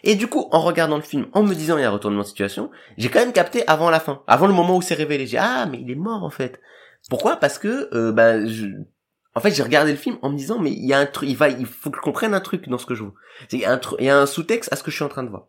Et 0.03 0.17
du 0.17 0.27
coup, 0.27 0.49
en 0.53 0.61
regardant 0.61 0.97
le 0.97 1.03
film, 1.03 1.27
en 1.33 1.43
me 1.43 1.55
disant 1.55 1.79
il 1.79 1.83
y 1.83 1.85
a 1.85 1.89
un 1.89 1.93
retournement 1.93 2.23
de 2.23 2.27
situation, 2.27 2.71
j'ai 2.97 3.09
quand 3.09 3.21
même 3.21 3.33
capté 3.33 3.67
avant 3.67 3.91
la 3.91 4.01
fin, 4.01 4.23
avant 4.27 4.47
le 4.47 4.53
moment 4.53 4.77
où 4.77 4.83
c'est 4.83 4.95
révélé. 4.95 5.27
J'ai 5.27 5.39
ah 5.39 5.67
mais 5.71 5.81
il 5.81 5.91
est 5.91 5.97
mort 5.97 6.25
en 6.25 6.31
fait. 6.31 6.61
Pourquoi? 7.09 7.37
Parce 7.37 7.59
que 7.59 7.89
euh, 7.95 8.13
bah, 8.13 8.35
en 9.35 9.41
fait 9.41 9.53
j'ai 9.53 9.63
regardé 9.63 9.93
le 9.93 9.99
film 9.99 10.19
en 10.23 10.31
me 10.31 10.37
disant 10.37 10.59
mais 10.59 10.73
il 10.73 10.87
y 10.87 10.93
a 10.93 10.99
un 10.99 11.07
truc, 11.07 11.29
il 11.29 11.67
faut 11.67 11.91
que 11.91 11.97
je 11.97 12.03
comprenne 12.03 12.35
un 12.35 12.41
truc 12.41 12.69
dans 12.69 12.79
ce 12.79 12.87
que 12.87 12.95
je 12.95 13.05
vois. 13.05 13.15
Il 13.53 13.61
y 13.61 13.65
a 13.65 13.73
un, 13.73 13.81
il 13.99 14.05
y 14.05 14.11
a 14.11 14.19
un 14.19 14.27
sous-texte 14.27 14.73
à 14.73 14.77
ce 14.77 14.83
que 14.83 14.91
je 14.91 14.97
suis 14.97 15.05
en 15.05 15.09
train 15.09 15.23
de 15.23 15.31
voir. 15.31 15.47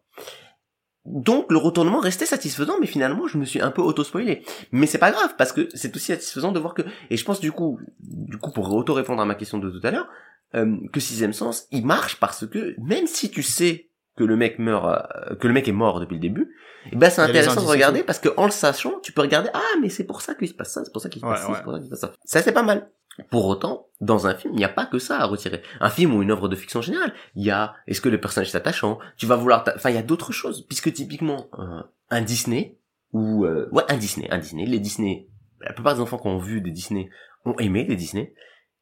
Donc 1.06 1.52
le 1.52 1.58
retournement 1.58 2.00
restait 2.00 2.26
satisfaisant, 2.26 2.76
mais 2.80 2.88
finalement 2.88 3.28
je 3.28 3.38
me 3.38 3.46
suis 3.46 3.62
un 3.62 3.72
peu 3.72 3.82
auto-spoilé. 3.82 4.44
Mais 4.72 4.86
c'est 4.86 4.98
pas 4.98 5.12
grave 5.12 5.34
parce 5.38 5.54
que 5.54 5.68
c'est 5.74 5.96
aussi 5.96 6.08
satisfaisant 6.08 6.52
de 6.52 6.60
voir 6.60 6.74
que 6.74 6.82
et 7.10 7.18
je 7.18 7.26
pense 7.26 7.40
du 7.40 7.52
coup, 7.52 7.80
du 8.00 8.38
coup 8.38 8.52
pour 8.52 8.72
auto-répondre 8.74 9.22
à 9.22 9.26
ma 9.26 9.36
question 9.36 9.58
de 9.60 9.70
tout 9.70 9.86
à 9.88 9.92
l'heure, 9.92 10.08
euh, 10.56 10.76
que 10.92 11.00
sixième 11.00 11.34
sens 11.34 11.68
il 11.72 11.86
marche 11.86 12.18
parce 12.20 12.46
que 12.46 12.76
même 12.80 13.08
si 13.08 13.32
tu 13.32 13.44
sais 13.44 13.90
que 14.18 14.24
le 14.26 14.36
mec 14.36 14.60
meurt, 14.60 14.86
euh, 15.32 15.36
que 15.36 15.48
le 15.48 15.54
mec 15.54 15.68
est 15.68 15.72
mort 15.74 16.00
depuis 16.02 16.16
le 16.16 16.20
début, 16.20 16.54
et 16.92 16.96
ben 16.96 17.10
c'est 17.10 17.22
intéressant 17.22 17.62
de 17.62 17.68
regarder 17.68 18.04
parce 18.04 18.20
que 18.20 18.30
en 18.38 18.46
le 18.46 18.52
sachant, 18.52 19.00
tu 19.02 19.12
peux 19.14 19.22
regarder 19.22 19.50
ah 19.54 19.62
mais 19.82 19.90
c'est 19.90 20.04
pour 20.06 20.22
ça 20.22 20.36
qu'il 20.36 20.48
se 20.50 20.54
passe 20.54 20.74
ça, 20.74 20.84
c'est 20.84 20.92
pour 20.92 21.02
ça 21.02 21.10
qu'il 21.10 21.22
se 21.22 21.26
Ouais, 21.26 21.32
passe 21.34 21.42
ça, 21.44 21.50
ouais. 21.50 21.56
c'est 21.58 21.64
pour 21.64 21.74
ça 21.74 21.80
qu'il 21.80 21.86
se 21.86 21.90
passe 21.92 22.02
ça. 22.02 22.12
Ça 22.26 22.42
c'est 22.42 22.52
pas 22.52 22.64
mal. 22.64 22.90
Pour 23.30 23.48
autant, 23.48 23.88
dans 24.00 24.28
un 24.28 24.34
film, 24.34 24.54
il 24.54 24.58
n'y 24.58 24.66
a 24.66 24.70
pas 24.70 24.86
que 24.86 24.98
ça 24.98 25.20
à 25.20 25.26
retirer. 25.26 25.62
Un 25.82 25.90
film 25.90 26.16
ou 26.16 26.22
une 26.22 26.32
œuvre 26.32 26.48
de 26.48 26.56
fiction 26.56 26.80
en 26.80 26.84
général, 26.84 27.14
il 27.36 27.44
y 27.44 27.52
a 27.52 27.76
est-ce 27.86 28.02
que 28.02 28.10
le 28.10 28.20
personnage 28.20 28.50
est 28.50 28.56
attachant? 28.56 29.00
Tu 29.18 29.26
vas 29.26 29.36
vouloir, 29.36 29.66
enfin 29.76 29.90
il 29.90 29.96
y 29.96 30.00
a 30.00 30.04
d'autres 30.04 30.32
choses, 30.32 30.66
puisque 30.68 30.94
typiquement 30.94 31.50
euh, 31.60 31.82
un 32.10 32.22
Disney 32.22 32.78
ou 33.12 33.46
euh, 33.46 33.68
ouais 33.72 33.84
un 33.90 33.98
Disney, 33.98 34.28
un 34.32 34.38
Disney, 34.38 34.66
les 34.66 34.80
Disney, 34.80 35.28
la 35.60 35.74
plupart 35.74 35.96
des 35.96 36.02
enfants 36.02 36.18
qui 36.18 36.28
ont 36.28 36.38
vu 36.38 36.62
des 36.62 36.72
Disney 36.72 37.10
ont 37.46 37.56
aimé 37.58 37.86
les 37.88 37.96
Disney, 37.96 38.34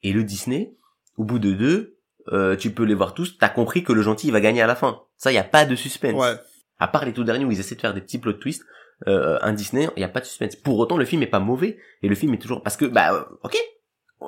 et 0.03 0.13
le 0.13 0.23
Disney, 0.23 0.75
au 1.17 1.23
bout 1.23 1.39
de 1.39 1.53
deux, 1.53 1.97
euh, 2.31 2.55
tu 2.55 2.71
peux 2.71 2.83
les 2.83 2.93
voir 2.93 3.13
tous, 3.13 3.37
t'as 3.37 3.49
compris 3.49 3.83
que 3.83 3.93
le 3.93 4.01
gentil 4.01 4.27
il 4.27 4.33
va 4.33 4.41
gagner 4.41 4.61
à 4.61 4.67
la 4.67 4.75
fin. 4.75 5.01
Ça, 5.17 5.31
il 5.31 5.35
y 5.35 5.39
a 5.39 5.43
pas 5.43 5.65
de 5.65 5.75
suspense. 5.75 6.19
ouais 6.19 6.35
À 6.79 6.87
part 6.87 7.05
les 7.05 7.13
tout 7.13 7.23
derniers 7.23 7.45
où 7.45 7.51
ils 7.51 7.59
essaient 7.59 7.75
de 7.75 7.81
faire 7.81 7.93
des 7.93 8.01
petits 8.01 8.19
plot 8.19 8.33
twists, 8.33 8.65
euh, 9.07 9.37
un 9.41 9.53
Disney, 9.53 9.87
il 9.95 10.01
y 10.01 10.03
a 10.03 10.09
pas 10.09 10.19
de 10.19 10.25
suspense. 10.25 10.55
Pour 10.55 10.77
autant, 10.77 10.97
le 10.97 11.05
film 11.05 11.23
est 11.23 11.27
pas 11.27 11.39
mauvais 11.39 11.77
et 12.01 12.07
le 12.07 12.15
film 12.15 12.33
est 12.33 12.39
toujours 12.39 12.63
parce 12.63 12.77
que 12.77 12.85
bah 12.85 13.13
euh, 13.13 13.23
ok, 13.43 13.57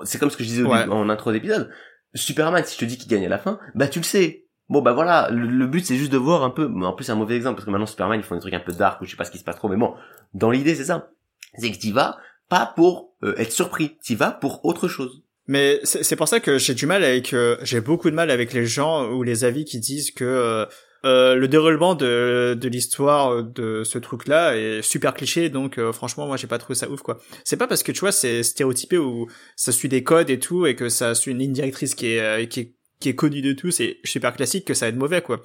c'est 0.03 0.17
comme 0.19 0.29
ce 0.29 0.37
que 0.37 0.43
je 0.43 0.49
disais 0.49 0.63
Ouais. 0.63 0.79
début- 0.79 0.91
en 0.91 1.09
intro 1.09 1.31
d'épisode. 1.31 1.69
Superman, 2.15 2.63
si 2.65 2.75
je 2.75 2.79
te 2.79 2.85
dis 2.85 2.97
qu'il 2.97 3.07
gagne 3.09 3.25
à 3.25 3.29
la 3.29 3.37
fin, 3.37 3.59
bah 3.75 3.87
tu 3.87 3.99
le 3.99 4.03
sais. 4.03 4.45
Bon 4.67 4.81
bah 4.81 4.93
voilà, 4.93 5.29
le, 5.31 5.47
le 5.47 5.67
but 5.67 5.85
c'est 5.85 5.95
juste 5.95 6.11
de 6.11 6.17
voir 6.17 6.43
un 6.43 6.49
peu. 6.51 6.67
mais 6.67 6.85
En 6.85 6.93
plus 6.93 7.05
c'est 7.05 7.11
un 7.11 7.15
mauvais 7.15 7.35
exemple 7.35 7.55
parce 7.55 7.65
que 7.65 7.71
maintenant 7.71 7.85
Superman 7.87 8.19
ils 8.19 8.23
font 8.23 8.35
des 8.35 8.41
trucs 8.41 8.53
un 8.53 8.59
peu 8.59 8.71
dark 8.71 9.01
ou 9.01 9.05
je 9.05 9.11
sais 9.11 9.17
pas 9.17 9.25
ce 9.25 9.31
qui 9.31 9.39
se 9.39 9.43
passe 9.43 9.55
trop, 9.57 9.67
mais 9.69 9.77
bon, 9.77 9.93
dans 10.33 10.51
l'idée 10.51 10.75
c'est 10.75 10.85
ça. 10.85 11.09
C'est 11.57 11.71
que 11.71 11.77
t'y 11.77 11.91
vas 11.91 12.17
pas 12.49 12.71
pour 12.75 13.13
euh, 13.23 13.33
être 13.37 13.51
surpris, 13.51 13.97
t'y 14.03 14.15
vas 14.15 14.31
pour 14.31 14.63
autre 14.65 14.87
chose. 14.87 15.23
Mais 15.47 15.79
c'est 15.83 16.03
c'est 16.03 16.15
pour 16.15 16.27
ça 16.27 16.39
que 16.39 16.59
j'ai 16.59 16.75
du 16.75 16.85
mal 16.85 17.03
avec, 17.03 17.33
euh, 17.33 17.57
j'ai 17.63 17.81
beaucoup 17.81 18.09
de 18.11 18.15
mal 18.15 18.29
avec 18.29 18.53
les 18.53 18.65
gens 18.67 19.09
ou 19.09 19.23
les 19.23 19.43
avis 19.43 19.65
qui 19.65 19.79
disent 19.79 20.11
que 20.11 20.67
euh, 21.05 21.29
euh, 21.29 21.35
le 21.35 21.47
déroulement 21.47 21.95
de, 21.95 22.57
de 22.59 22.69
l'histoire 22.69 23.43
de 23.43 23.83
ce 23.83 23.97
truc-là 23.97 24.55
est 24.55 24.81
super 24.81 25.13
cliché, 25.13 25.49
donc 25.49 25.77
euh, 25.77 25.91
franchement 25.91 26.27
moi 26.27 26.37
j'ai 26.37 26.47
pas 26.47 26.57
trouvé 26.57 26.75
ça 26.75 26.89
ouf 26.89 27.01
quoi. 27.01 27.19
C'est 27.43 27.57
pas 27.57 27.67
parce 27.67 27.83
que 27.83 27.91
tu 27.91 27.99
vois 27.99 28.11
c'est 28.11 28.43
stéréotypé 28.43 28.97
ou 28.97 29.27
ça 29.55 29.71
suit 29.71 29.89
des 29.89 30.03
codes 30.03 30.29
et 30.29 30.39
tout 30.39 30.65
et 30.65 30.75
que 30.75 30.89
ça 30.89 31.15
suit 31.15 31.31
une 31.31 31.39
ligne 31.39 31.53
directrice 31.53 31.95
qui 31.95 32.13
est 32.13 32.19
euh, 32.19 32.45
qui 32.45 32.59
est 32.59 32.75
qui 32.99 33.09
est 33.09 33.15
connue 33.15 33.41
de 33.41 33.53
tous 33.53 33.79
et 33.79 33.99
super 34.03 34.33
classique 34.33 34.65
que 34.65 34.73
ça 34.73 34.85
va 34.85 34.89
être 34.89 34.97
mauvais 34.97 35.21
quoi. 35.21 35.41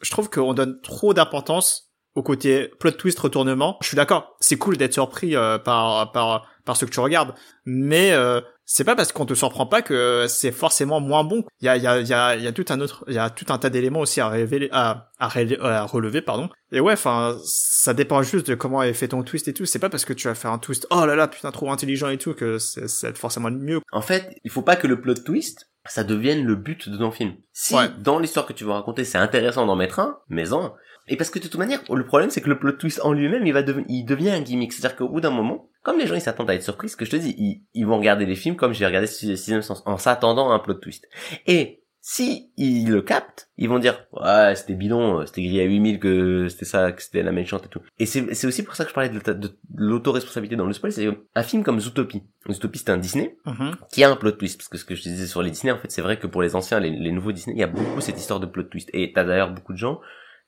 Je 0.00 0.10
trouve 0.10 0.28
qu'on 0.28 0.54
donne 0.54 0.80
trop 0.82 1.14
d'importance 1.14 1.92
au 2.16 2.22
côté 2.22 2.70
plot 2.80 2.92
twist 2.92 3.18
retournement. 3.18 3.76
Je 3.82 3.88
suis 3.88 3.96
d'accord, 3.96 4.36
c'est 4.40 4.56
cool 4.56 4.76
d'être 4.76 4.94
surpris 4.94 5.36
euh, 5.36 5.58
par 5.58 6.12
par 6.12 6.48
par 6.64 6.76
ce 6.76 6.84
que 6.84 6.90
tu 6.90 7.00
regardes, 7.00 7.34
mais 7.64 8.12
euh, 8.12 8.40
c'est 8.68 8.84
pas 8.84 8.96
parce 8.96 9.12
qu'on 9.12 9.24
te 9.26 9.32
surprend 9.34 9.64
pas 9.66 9.80
que 9.80 10.26
c'est 10.28 10.50
forcément 10.52 11.00
moins 11.00 11.24
bon. 11.24 11.44
Il 11.60 11.66
y 11.66 11.68
a, 11.68 11.76
y 11.76 11.86
a, 11.86 12.00
y 12.00 12.12
a, 12.12 12.36
y 12.36 12.46
a 12.46 12.52
tout 12.52 12.64
un 12.68 12.80
autre, 12.80 13.04
il 13.08 13.14
y 13.14 13.18
a 13.18 13.30
tout 13.30 13.46
un 13.50 13.58
tas 13.58 13.70
d'éléments 13.70 14.00
aussi 14.00 14.20
à 14.20 14.28
révéler, 14.28 14.68
à, 14.72 15.10
à, 15.18 15.28
ré- 15.28 15.56
à 15.62 15.84
relever, 15.84 16.20
pardon. 16.20 16.50
Et 16.72 16.80
ouais, 16.80 16.92
enfin, 16.94 17.38
ça 17.44 17.94
dépend 17.94 18.22
juste 18.22 18.48
de 18.50 18.54
comment 18.56 18.82
est 18.82 18.92
fait 18.92 19.08
ton 19.08 19.22
twist 19.22 19.46
et 19.48 19.54
tout. 19.54 19.64
C'est 19.66 19.78
pas 19.78 19.88
parce 19.88 20.04
que 20.04 20.12
tu 20.12 20.26
vas 20.28 20.34
faire 20.34 20.50
un 20.50 20.58
twist, 20.58 20.86
oh 20.90 21.06
là 21.06 21.14
là, 21.14 21.28
putain, 21.28 21.50
trop 21.52 21.70
intelligent 21.70 22.08
et 22.08 22.18
tout, 22.18 22.34
que 22.34 22.58
c'est, 22.58 22.88
c'est 22.88 23.16
forcément 23.16 23.50
mieux. 23.50 23.80
En 23.92 24.02
fait, 24.02 24.36
il 24.44 24.50
faut 24.50 24.62
pas 24.62 24.76
que 24.76 24.86
le 24.88 25.00
plot 25.00 25.14
twist 25.14 25.70
ça 25.88 26.02
devienne 26.02 26.44
le 26.44 26.56
but 26.56 26.88
de 26.88 26.96
ton 26.98 27.12
film. 27.12 27.34
Si 27.52 27.72
Ouais. 27.76 27.88
dans 28.00 28.18
l'histoire 28.18 28.44
que 28.44 28.52
tu 28.52 28.64
veux 28.64 28.72
raconter, 28.72 29.04
c'est 29.04 29.18
intéressant 29.18 29.66
d'en 29.66 29.76
mettre 29.76 30.00
un, 30.00 30.18
mais 30.28 30.52
en. 30.52 30.74
Et 31.06 31.16
parce 31.16 31.30
que 31.30 31.38
de 31.38 31.44
toute 31.44 31.54
manière, 31.60 31.80
le 31.88 32.04
problème 32.04 32.30
c'est 32.30 32.40
que 32.40 32.48
le 32.48 32.58
plot 32.58 32.72
twist 32.72 33.00
en 33.04 33.12
lui-même, 33.12 33.46
il 33.46 33.52
va 33.52 33.62
devenir, 33.62 33.86
il 33.88 34.04
devient 34.04 34.30
un 34.30 34.40
gimmick. 34.40 34.72
C'est-à-dire 34.72 34.96
qu'au 34.96 35.08
bout 35.08 35.20
d'un 35.20 35.30
moment, 35.30 35.70
comme 35.86 35.98
les 35.98 36.06
gens 36.08 36.16
ils 36.16 36.20
s'attendent 36.20 36.50
à 36.50 36.54
être 36.54 36.62
surpris, 36.64 36.88
ce 36.88 36.96
que 36.96 37.04
je 37.04 37.12
te 37.12 37.16
dis, 37.16 37.34
ils, 37.38 37.62
ils 37.74 37.86
vont 37.86 37.96
regarder 37.98 38.26
les 38.26 38.34
films 38.34 38.56
comme 38.56 38.72
j'ai 38.74 38.84
regardé 38.86 39.06
Sixième 39.06 39.62
Sens, 39.62 39.82
en 39.86 39.96
s'attendant 39.98 40.50
à 40.50 40.54
un 40.54 40.58
plot 40.58 40.74
twist. 40.74 41.06
Et 41.46 41.82
si 42.00 42.52
ils 42.56 42.88
le 42.90 43.02
captent, 43.02 43.48
ils 43.56 43.68
vont 43.68 43.78
dire 43.80 44.06
ouais 44.12 44.54
c'était 44.54 44.74
bidon, 44.74 45.20
euh, 45.20 45.26
c'était 45.26 45.42
grillé 45.42 45.62
à 45.62 45.64
8000 45.64 45.98
que 45.98 46.48
c'était 46.48 46.64
ça, 46.64 46.92
que 46.92 47.02
c'était 47.02 47.22
la 47.24 47.32
méchante 47.32 47.64
et 47.66 47.68
tout. 47.68 47.80
Et 47.98 48.06
c'est 48.06 48.32
c'est 48.34 48.46
aussi 48.46 48.62
pour 48.64 48.76
ça 48.76 48.84
que 48.84 48.90
je 48.90 48.94
parlais 48.94 49.08
de, 49.10 49.18
de, 49.18 49.32
de 49.32 49.50
l'autoresponsabilité 49.74 50.56
dans 50.56 50.66
le 50.66 50.72
spoil, 50.72 50.92
c'est 50.92 51.08
un 51.34 51.42
film 51.42 51.62
comme 51.64 51.80
Zootopie. 51.80 52.22
Zootopie 52.50 52.78
c'est 52.78 52.90
un 52.90 52.98
Disney 52.98 53.36
Mhm. 53.46 53.74
qui 53.92 54.04
a 54.04 54.10
un 54.10 54.16
plot 54.16 54.32
twist 54.32 54.58
parce 54.58 54.68
que 54.68 54.78
ce 54.78 54.84
que 54.84 54.94
je 54.94 55.02
disais 55.02 55.26
sur 55.26 55.42
les 55.42 55.50
Disney 55.50 55.72
en 55.72 55.78
fait 55.78 55.90
c'est 55.90 56.02
vrai 56.02 56.18
que 56.18 56.26
pour 56.28 56.42
les 56.42 56.54
anciens 56.54 56.78
les, 56.80 56.90
les 56.90 57.10
nouveaux 57.12 57.32
Disney 57.32 57.56
il 57.56 57.60
y 57.60 57.64
a 57.64 57.68
beaucoup 57.68 58.00
cette 58.00 58.18
histoire 58.18 58.38
de 58.40 58.46
plot 58.46 58.64
twist 58.64 58.88
et 58.92 59.12
t'as 59.12 59.24
d'ailleurs 59.24 59.50
beaucoup 59.52 59.72
de 59.72 59.78
gens 59.78 60.00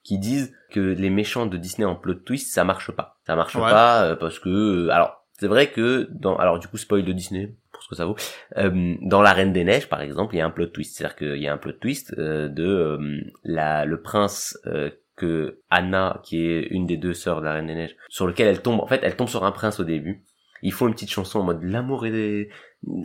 qui 0.04 0.18
disent 0.20 0.54
que 0.70 0.78
les 0.80 1.10
méchants 1.10 1.46
de 1.46 1.56
Disney 1.56 1.84
en 1.84 1.96
plot 1.96 2.14
twist 2.24 2.52
ça 2.54 2.62
marche 2.62 2.92
pas 2.92 3.18
ça 3.26 3.34
marche 3.34 3.56
Ouais. 3.56 3.62
pas 3.62 4.04
euh, 4.04 4.14
parce 4.16 4.38
que 4.38 4.48
euh, 4.48 4.90
alors 4.92 5.17
c'est 5.38 5.46
vrai 5.46 5.70
que 5.70 6.08
dans 6.10 6.36
alors 6.36 6.58
du 6.58 6.66
coup 6.68 6.76
spoil 6.78 7.04
de 7.04 7.12
Disney 7.12 7.54
pour 7.72 7.82
ce 7.82 7.88
que 7.88 7.94
ça 7.96 8.04
vaut 8.06 8.16
euh, 8.56 8.94
dans 9.02 9.22
la 9.22 9.32
Reine 9.32 9.52
des 9.52 9.64
Neiges 9.64 9.88
par 9.88 10.00
exemple 10.02 10.34
il 10.34 10.38
y 10.38 10.40
a 10.40 10.46
un 10.46 10.50
plot 10.50 10.66
twist 10.66 10.96
c'est 10.96 11.04
à 11.04 11.08
dire 11.08 11.16
qu'il 11.16 11.36
y 11.42 11.46
a 11.48 11.52
un 11.52 11.58
plot 11.58 11.72
twist 11.72 12.14
euh, 12.18 12.48
de 12.48 12.64
euh, 12.66 13.20
la 13.44 13.84
le 13.84 14.00
prince 14.00 14.58
euh, 14.66 14.90
que 15.16 15.58
Anna 15.70 16.20
qui 16.24 16.44
est 16.46 16.60
une 16.70 16.86
des 16.86 16.96
deux 16.96 17.14
sœurs 17.14 17.40
de 17.40 17.46
la 17.46 17.52
Reine 17.54 17.66
des 17.66 17.74
Neiges 17.74 17.96
sur 18.08 18.26
lequel 18.26 18.48
elle 18.48 18.62
tombe 18.62 18.80
en 18.80 18.86
fait 18.86 19.00
elle 19.02 19.16
tombe 19.16 19.28
sur 19.28 19.44
un 19.44 19.52
prince 19.52 19.80
au 19.80 19.84
début 19.84 20.22
ils 20.62 20.72
font 20.72 20.88
une 20.88 20.94
petite 20.94 21.10
chanson 21.12 21.38
en 21.38 21.44
mode 21.44 21.62
l'amour 21.62 22.04
et 22.04 22.10
des... 22.10 22.48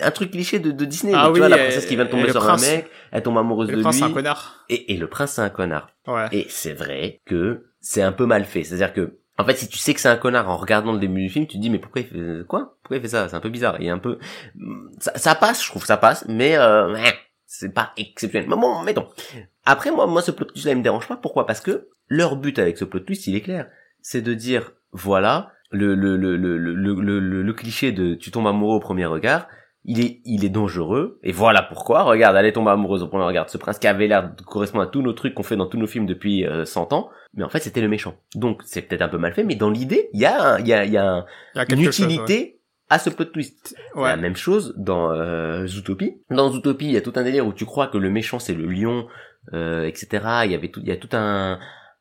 un 0.02 0.10
truc 0.10 0.32
cliché 0.32 0.58
de, 0.58 0.72
de 0.72 0.86
Disney 0.86 1.14
Ah 1.16 1.26
tu 1.28 1.34
oui, 1.34 1.40
vois 1.40 1.50
la 1.50 1.58
princesse 1.60 1.86
qui 1.86 1.96
vient 1.96 2.06
de 2.06 2.10
tomber 2.10 2.24
le 2.24 2.32
sur 2.32 2.42
prince. 2.42 2.68
un 2.68 2.76
mec 2.78 2.90
elle 3.12 3.22
tombe 3.22 3.38
amoureuse 3.38 3.70
Le 3.70 3.78
de 3.78 3.82
prince, 3.84 3.96
lui 3.96 4.02
c'est 4.04 4.10
un 4.10 4.14
connard. 4.14 4.66
et, 4.70 4.94
et 4.94 4.98
le 4.98 5.06
prince 5.08 5.34
c'est 5.34 5.42
un 5.42 5.50
connard 5.52 5.90
Ouais. 6.08 6.28
et 6.32 6.46
c'est 6.50 6.74
vrai 6.74 7.22
que 7.26 7.66
c'est 7.80 8.02
un 8.02 8.12
peu 8.12 8.26
mal 8.26 8.44
fait 8.46 8.64
c'est 8.64 8.74
à 8.74 8.78
dire 8.78 8.94
que 8.94 9.20
en 9.38 9.46
fait 9.46 9.56
si 9.56 9.68
tu 9.68 9.78
sais 9.78 9.94
que 9.94 10.00
c'est 10.00 10.10
un 10.10 10.16
connard 10.18 10.50
en 10.50 10.58
regardant 10.58 10.94
le 10.94 11.00
début 11.00 11.22
du 11.22 11.30
film 11.30 11.48
tu 11.48 11.58
te 11.58 11.62
dis 11.62 11.70
mais 11.70 11.80
pourquoi 11.80 12.02
il 12.02 12.08
fait 12.08 12.46
quoi? 12.48 12.78
Pourquoi 12.84 12.98
il 12.98 13.02
fait 13.02 13.08
ça? 13.10 13.28
C'est 13.30 13.36
un 13.36 13.40
peu 13.40 13.50
bizarre. 13.50 13.78
Il 13.80 13.88
est 13.88 13.90
un 13.90 13.98
peu 13.98 14.20
ça, 15.00 15.12
ça 15.18 15.36
passe 15.36 15.64
je 15.64 15.70
trouve 15.70 15.86
ça 15.86 15.98
passe 15.98 16.26
mais 16.28 16.56
euh, 16.58 16.96
c'est 17.46 17.74
pas 17.74 17.92
exceptionnel. 17.98 18.48
Mais 18.50 18.56
bon 18.56 18.82
mettons. 18.84 19.08
Après 19.66 19.92
moi 19.92 20.08
moi 20.08 20.22
ce 20.22 20.32
plot 20.32 20.46
twist 20.46 20.66
là 20.66 20.72
il 20.74 20.78
me 20.78 20.84
dérange 20.84 21.08
pas. 21.08 21.18
Pourquoi? 21.18 21.46
Parce 21.46 21.62
que 21.62 21.88
leur 22.08 22.36
but 22.36 22.60
avec 22.60 22.78
ce 22.78 22.86
plot 22.86 23.00
twist 23.02 23.28
il 23.28 23.36
est 23.36 23.42
clair. 23.42 23.68
C'est 24.02 24.22
de 24.22 24.34
dire 24.34 24.72
voilà 24.92 25.52
le 25.72 25.96
le 25.96 26.18
le 26.18 26.36
le 26.36 26.58
le 26.58 26.74
le, 27.00 27.20
le- 27.42 27.54
cliché 27.54 27.92
de 27.92 28.14
tu 28.16 28.30
tombes 28.32 28.48
amoureux 28.48 28.76
au 28.76 28.80
premier 28.80 29.06
regard. 29.06 29.48
Il 29.86 30.00
est 30.00 30.22
il 30.26 30.46
est 30.46 30.50
dangereux. 30.50 31.20
Et 31.24 31.32
voilà 31.32 31.64
pourquoi. 31.64 32.04
Regarde 32.04 32.36
elle 32.38 32.46
est 32.46 32.58
amoureuse 32.58 33.02
au 33.04 33.08
premier 33.08 33.26
regard. 33.26 33.50
Ce 33.50 33.58
prince 33.58 33.80
qui 33.80 33.88
avait 33.88 34.08
l'air 34.08 34.34
de 34.36 34.42
correspondre 34.44 34.84
à 34.84 34.88
tous 34.88 35.02
nos 35.02 35.14
trucs 35.14 35.34
qu'on 35.34 35.44
fait 35.44 35.56
dans 35.58 35.66
tous 35.68 35.78
nos 35.78 35.88
films 35.88 36.06
depuis 36.06 36.46
euh, 36.46 36.66
100 36.66 36.94
ans 36.94 37.10
mais 37.34 37.44
en 37.44 37.50
fait 37.50 37.60
c'était 37.60 37.82
le 37.82 37.88
méchant 37.88 38.16
donc 38.36 38.62
c'est 38.66 38.82
peut-être 38.84 39.02
un 39.02 39.10
peu 39.10 39.18
mal 39.18 39.34
fait 39.34 39.44
mais 39.44 39.56
dans 39.56 39.70
l'idée 39.70 40.10
il 40.14 40.20
y 40.20 40.26
a 40.26 40.60
il 40.60 40.68
y 40.68 40.74
a 40.74 40.86
il 40.86 40.92
y 40.92 40.98
a 40.98 41.06
un- 41.12 41.26
y 41.56 41.60
a 41.60 41.66
une 41.70 41.84
chose, 41.84 42.00
utilité 42.00 42.60
à 42.90 43.00
ce 43.00 43.10
plot 43.10 43.26
twist 43.26 43.76
ouais. 43.96 44.10
la 44.10 44.18
même 44.18 44.36
chose 44.36 44.74
dans 44.78 45.12
euh, 45.12 45.66
Zootopie. 45.66 46.22
Dans 46.30 46.52
Zootopie, 46.52 46.86
il 46.86 46.92
y 46.92 46.98
a 46.98 47.02
tout 47.02 47.14
un 47.16 47.24
délire 47.24 47.48
où 47.48 47.54
tu 47.54 47.66
crois 47.66 47.88
que 47.88 47.98
le 47.98 48.12
méchant 48.12 48.38
c'est 48.38 48.54
le 48.54 48.68
lion, 48.68 49.08
euh, 49.54 49.86
etc. 49.88 50.08
Il 50.46 50.52
y 50.52 50.56
avait 50.56 50.68
tout, 50.70 50.80
il 50.82 50.90
y 50.90 50.92
a 50.92 50.98
tout 50.98 51.10
un 51.14 51.60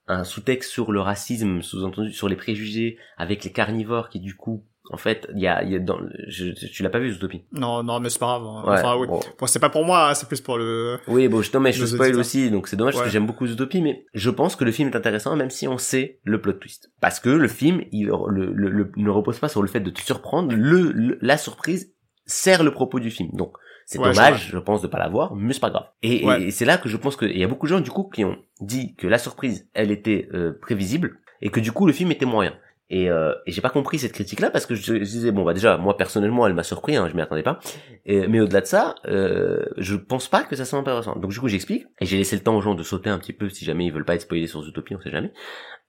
un 0.08 0.24
sous-texte 0.24 0.70
sur 0.70 0.92
le 0.92 1.00
racisme, 1.00 1.62
sous-entendu 1.62 2.12
sur 2.12 2.28
les 2.28 2.36
préjugés 2.36 2.98
avec 3.16 3.44
les 3.44 3.52
carnivores 3.52 4.10
qui 4.10 4.20
du 4.20 4.34
coup, 4.34 4.66
en 4.90 4.96
fait, 4.96 5.28
il 5.34 5.40
y 5.40 5.46
a, 5.46 5.62
y 5.64 5.76
a 5.76 5.78
dans, 5.78 5.98
je, 6.28 6.50
tu 6.66 6.82
l'as 6.82 6.90
pas 6.90 6.98
vu 6.98 7.12
Zootopie? 7.12 7.44
Non, 7.52 7.82
non, 7.82 8.00
mais 8.00 8.10
c'est 8.10 8.18
pas 8.18 8.26
grave. 8.38 8.42
hein. 8.44 8.62
Ouais. 8.66 8.78
Enfin, 8.78 8.96
oui. 8.98 9.06
bon. 9.06 9.20
Bon, 9.38 9.46
c'est 9.46 9.58
pas 9.60 9.68
pour 9.70 9.84
moi, 9.84 10.10
hein, 10.10 10.14
c'est 10.14 10.26
plus 10.28 10.40
pour 10.40 10.58
le... 10.58 10.98
Oui, 11.08 11.28
bon, 11.28 11.40
je, 11.42 11.50
non, 11.54 11.60
mais 11.60 11.72
je 11.72 11.86
spoil 11.86 12.00
auditeurs. 12.08 12.20
aussi, 12.20 12.50
donc 12.50 12.68
c'est 12.68 12.76
dommage 12.76 12.94
parce 12.94 13.06
que 13.06 13.10
j'aime 13.12 13.26
beaucoup 13.26 13.46
Zootopie, 13.46 13.80
mais 13.80 14.04
je 14.14 14.28
pense 14.30 14.56
que 14.56 14.64
le 14.64 14.72
film 14.72 14.88
est 14.90 14.96
intéressant 14.96 15.36
même 15.36 15.50
si 15.50 15.68
on 15.68 15.78
sait 15.78 16.20
le 16.24 16.40
plot 16.40 16.54
twist. 16.54 16.90
Parce 17.00 17.20
que 17.20 17.30
le 17.30 17.48
film, 17.48 17.82
il 17.92 18.06
le, 18.06 18.52
le- 18.52 18.70
le- 18.70 18.92
ne 18.96 19.10
repose 19.10 19.38
pas 19.38 19.48
sur 19.48 19.62
le 19.62 19.68
fait 19.68 19.80
de 19.80 19.90
te 19.90 20.00
surprendre, 20.00 20.52
le, 20.54 20.92
le- 20.92 21.18
la 21.22 21.38
surprise 21.38 21.92
sert 22.26 22.62
le 22.64 22.72
propos 22.72 22.98
du 23.00 23.10
film. 23.10 23.30
Donc, 23.34 23.54
c'est 23.86 23.98
Ouais, 23.98 24.10
dommage, 24.12 24.48
je 24.52 24.58
pense, 24.58 24.80
de 24.80 24.86
pas 24.86 24.98
l'avoir, 24.98 25.34
mais 25.34 25.52
c'est 25.52 25.60
pas 25.60 25.70
grave. 25.70 25.86
Et, 26.02 26.24
et 26.26 26.50
c'est 26.52 26.64
là 26.64 26.78
que 26.78 26.88
je 26.88 26.96
pense 26.96 27.16
que 27.16 27.24
il 27.26 27.36
y 27.38 27.44
a 27.44 27.48
beaucoup 27.48 27.66
de 27.66 27.70
gens 27.72 27.80
du 27.80 27.90
coup 27.90 28.08
qui 28.12 28.24
ont 28.24 28.36
dit 28.60 28.94
que 28.94 29.06
la 29.06 29.18
surprise, 29.18 29.68
elle 29.74 29.90
était 29.90 30.28
euh, 30.34 30.52
prévisible 30.60 31.18
et 31.40 31.50
que 31.50 31.58
du 31.60 31.72
coup 31.72 31.86
le 31.86 31.92
film 31.92 32.10
était 32.12 32.24
moyen. 32.24 32.54
Et, 32.94 33.08
euh, 33.08 33.32
et 33.46 33.52
j'ai 33.52 33.62
pas 33.62 33.70
compris 33.70 33.98
cette 33.98 34.12
critique-là 34.12 34.50
parce 34.50 34.66
que 34.66 34.74
je, 34.74 34.92
disais 34.92 35.32
bon 35.32 35.44
bah 35.44 35.54
déjà 35.54 35.78
moi 35.78 35.96
personnellement 35.96 36.46
elle 36.46 36.52
m'a 36.52 36.62
surpris, 36.62 36.94
hein, 36.94 37.08
je 37.10 37.16
m'y 37.16 37.22
attendais 37.22 37.42
pas. 37.42 37.58
Mais 38.06 38.38
au-delà 38.38 38.60
de 38.60 38.66
ça, 38.66 38.96
euh, 39.06 39.64
je 39.78 39.96
pense 39.96 40.28
pas 40.28 40.42
que 40.42 40.56
ça 40.56 40.66
soit 40.66 40.78
intéressant. 40.78 41.16
Donc 41.16 41.30
du 41.30 41.40
coup 41.40 41.48
j'explique 41.48 41.86
et 42.02 42.04
j'ai 42.04 42.18
laissé 42.18 42.36
le 42.36 42.42
temps 42.42 42.54
aux 42.54 42.60
gens 42.60 42.74
de 42.74 42.82
sauter 42.82 43.08
un 43.08 43.18
petit 43.18 43.32
peu 43.32 43.48
si 43.48 43.64
jamais 43.64 43.86
ils 43.86 43.92
veulent 43.92 44.04
pas 44.04 44.14
être 44.14 44.20
spoilés 44.20 44.46
sur 44.46 44.62
Zootopie, 44.62 44.94
on 44.94 45.00
sait 45.00 45.10
jamais. 45.10 45.32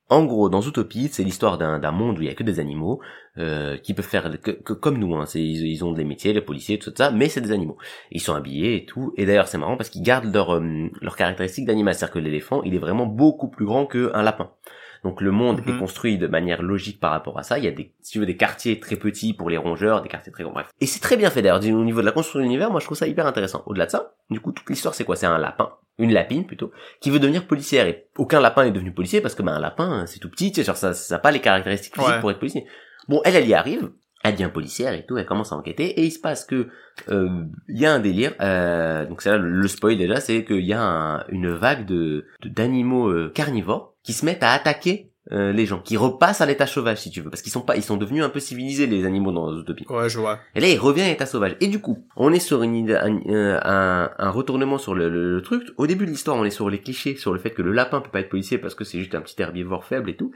En 0.09 0.23
gros, 0.25 0.49
dans 0.49 0.61
Zootopie, 0.61 1.09
c'est 1.11 1.23
l'histoire 1.23 1.57
d'un 1.57 1.91
monde 1.91 2.19
où 2.19 2.21
il 2.21 2.27
y 2.27 2.31
a 2.31 2.35
que 2.35 2.43
des 2.43 2.59
animaux 2.61 3.01
euh, 3.37 3.77
qui 3.77 3.93
peuvent 3.93 4.05
faire 4.05 4.29
que, 4.41 4.51
que- 4.51 4.73
comme 4.73 4.97
nous. 4.97 5.15
Hein, 5.15 5.25
ils, 5.33 5.65
ils 5.65 5.83
ont 5.83 5.91
des 5.91 6.03
métiers, 6.03 6.33
les 6.33 6.41
policiers, 6.41 6.77
tout 6.77 6.93
ça, 6.95 7.11
mais 7.11 7.29
c'est 7.29 7.41
des 7.41 7.51
animaux. 7.51 7.77
Ils 8.11 8.21
sont 8.21 8.35
habillés 8.35 8.75
et 8.75 8.85
tout. 8.85 9.13
Et 9.17 9.25
d'ailleurs, 9.25 9.47
c'est 9.47 9.57
marrant 9.57 9.75
parce 9.75 9.89
qu'ils 9.89 10.03
gardent 10.03 10.31
leurs 10.33 10.55
euh, 10.55 10.89
leurs 11.01 11.15
caractéristiques 11.15 11.65
d'animal. 11.65 11.95
C'est-à-dire 11.95 12.13
que 12.13 12.19
l'éléphant, 12.19 12.61
il 12.63 12.75
est 12.75 12.79
vraiment 12.79 13.05
beaucoup 13.07 13.49
plus 13.49 13.65
grand 13.65 13.85
qu'un 13.87 14.21
lapin. 14.21 14.51
Donc 15.03 15.19
le 15.21 15.31
monde 15.31 15.61
Mhm. 15.65 15.75
est 15.75 15.79
construit 15.79 16.17
de 16.17 16.27
manière 16.27 16.61
logique 16.61 16.99
par 16.99 17.11
rapport 17.11 17.37
à 17.37 17.43
ça. 17.43 17.57
Il 17.57 17.65
y 17.65 17.67
a 17.67 17.71
des, 17.71 17.93
si 18.01 18.13
tu 18.13 18.19
veux, 18.19 18.25
des 18.25 18.37
quartiers 18.37 18.79
très 18.79 18.95
petits 18.95 19.33
pour 19.33 19.49
les 19.49 19.57
rongeurs, 19.57 20.01
des 20.01 20.09
quartiers 20.09 20.31
très 20.31 20.43
grands, 20.43 20.53
bref. 20.53 20.69
Et 20.79 20.85
c'est 20.85 21.01
très 21.01 21.17
bien 21.17 21.29
fait 21.29 21.41
d'ailleurs. 21.41 21.57
Au 21.63 21.83
niveau 21.83 22.01
de 22.01 22.05
la 22.05 22.11
construction 22.11 22.39
de 22.39 22.43
l'univers, 22.45 22.71
moi 22.71 22.79
je 22.79 22.85
trouve 22.85 22.97
ça 22.97 23.07
hyper 23.07 23.25
intéressant. 23.27 23.63
Au-delà 23.65 23.85
de 23.85 23.91
ça, 23.91 24.13
du 24.29 24.39
coup, 24.39 24.51
toute 24.53 24.69
l'histoire 24.69 24.95
c'est 24.95 25.03
quoi? 25.03 25.15
C'est 25.15 25.25
un 25.25 25.37
lapin, 25.37 25.71
une 25.97 26.13
lapine 26.13 26.45
plutôt, 26.45 26.71
qui 27.01 27.09
veut 27.09 27.19
devenir 27.19 27.45
policière. 27.47 27.85
Et 27.87 28.07
aucun 28.17 28.39
lapin 28.39 28.63
n'est 28.63 28.71
devenu 28.71 28.93
policier 28.93 29.19
parce 29.21 29.35
que 29.35 29.43
ben 29.43 29.53
un 29.53 29.59
lapin 29.59 30.05
c'est 30.05 30.19
tout 30.19 30.29
petit, 30.29 30.51
tu 30.51 30.61
sais, 30.61 30.63
genre 30.65 30.77
ça, 30.77 30.93
ça 30.93 31.15
a 31.15 31.19
pas 31.19 31.31
les 31.31 31.39
caractéristiques 31.41 31.95
physiques 31.95 32.09
Ouais. 32.13 32.19
pour 32.21 32.31
être 32.31 32.39
policier. 32.39 32.65
Bon, 33.09 33.21
elle, 33.25 33.35
elle 33.35 33.47
y 33.47 33.53
arrive. 33.53 33.91
Elle 34.25 34.35
devient 34.35 34.49
policière 34.53 34.93
et 34.93 35.05
tout, 35.05 35.17
elle 35.17 35.25
commence 35.25 35.51
à 35.51 35.55
enquêter 35.57 35.99
et 35.99 36.05
il 36.05 36.11
se 36.11 36.19
passe 36.19 36.45
que 36.45 36.69
euh, 37.09 37.43
il 37.67 37.77
y 37.77 37.85
a 37.85 37.93
un 37.93 37.99
délire. 37.99 38.33
euh, 38.39 39.05
donc 39.05 39.21
c'est 39.21 39.29
là 39.29 39.37
le, 39.37 39.67
spoil 39.67 39.97
déjà, 39.97 40.21
c'est 40.21 40.45
qu'il 40.45 40.63
y 40.65 40.71
a 40.71 40.81
un- 40.81 41.25
une 41.27 41.49
vague 41.49 41.85
de 41.85 42.25
de- 42.41 42.47
d'animaux 42.47 43.09
euh, 43.09 43.29
carnivores 43.35 43.92
qui 44.03 44.13
se 44.13 44.25
mettent 44.25 44.43
à 44.43 44.51
attaquer 44.51 45.09
euh, 45.31 45.53
les 45.53 45.65
gens, 45.65 45.79
qui 45.79 45.95
repassent 45.95 46.41
à 46.41 46.45
l'état 46.45 46.67
sauvage 46.67 46.97
si 46.97 47.09
tu 47.09 47.21
veux, 47.21 47.29
parce 47.29 47.41
qu'ils 47.41 47.51
sont 47.53 47.61
pas, 47.61 47.77
ils 47.77 47.81
sont 47.83 47.95
devenus 47.95 48.21
un 48.25 48.29
peu 48.29 48.41
civilisés 48.41 48.87
les 48.87 49.05
animaux 49.05 49.31
dans 49.31 49.49
Zootopie. 49.53 49.85
Ouais, 49.89 50.09
je 50.09 50.19
vois. 50.19 50.39
Et 50.53 50.59
là, 50.59 50.67
il 50.67 50.77
revient 50.77 51.03
à 51.03 51.07
l'état 51.07 51.25
sauvage. 51.25 51.55
Et 51.61 51.67
du 51.67 51.79
coup, 51.79 52.05
on 52.17 52.33
est 52.33 52.39
sur 52.39 52.61
une 52.61 52.91
un, 52.91 53.21
euh, 53.29 53.57
un, 53.63 54.11
un 54.17 54.29
retournement 54.31 54.77
sur 54.77 54.93
le, 54.95 55.07
le- 55.09 55.35
le 55.35 55.41
truc. 55.41 55.63
Au 55.77 55.87
début 55.87 56.05
de 56.05 56.11
l'histoire, 56.11 56.35
on 56.35 56.43
est 56.43 56.49
sur 56.49 56.69
les 56.69 56.81
clichés, 56.81 57.15
sur 57.15 57.31
le 57.31 57.39
fait 57.39 57.51
que 57.51 57.61
le 57.61 57.71
lapin 57.71 58.01
peut 58.01 58.09
pas 58.11 58.19
être 58.19 58.27
policier 58.29 58.57
parce 58.57 58.75
que 58.75 58.83
c'est 58.83 58.99
juste 58.99 59.15
un 59.15 59.21
petit 59.21 59.41
herbivore 59.41 59.85
faible 59.85 60.09
et 60.09 60.17
tout. 60.17 60.33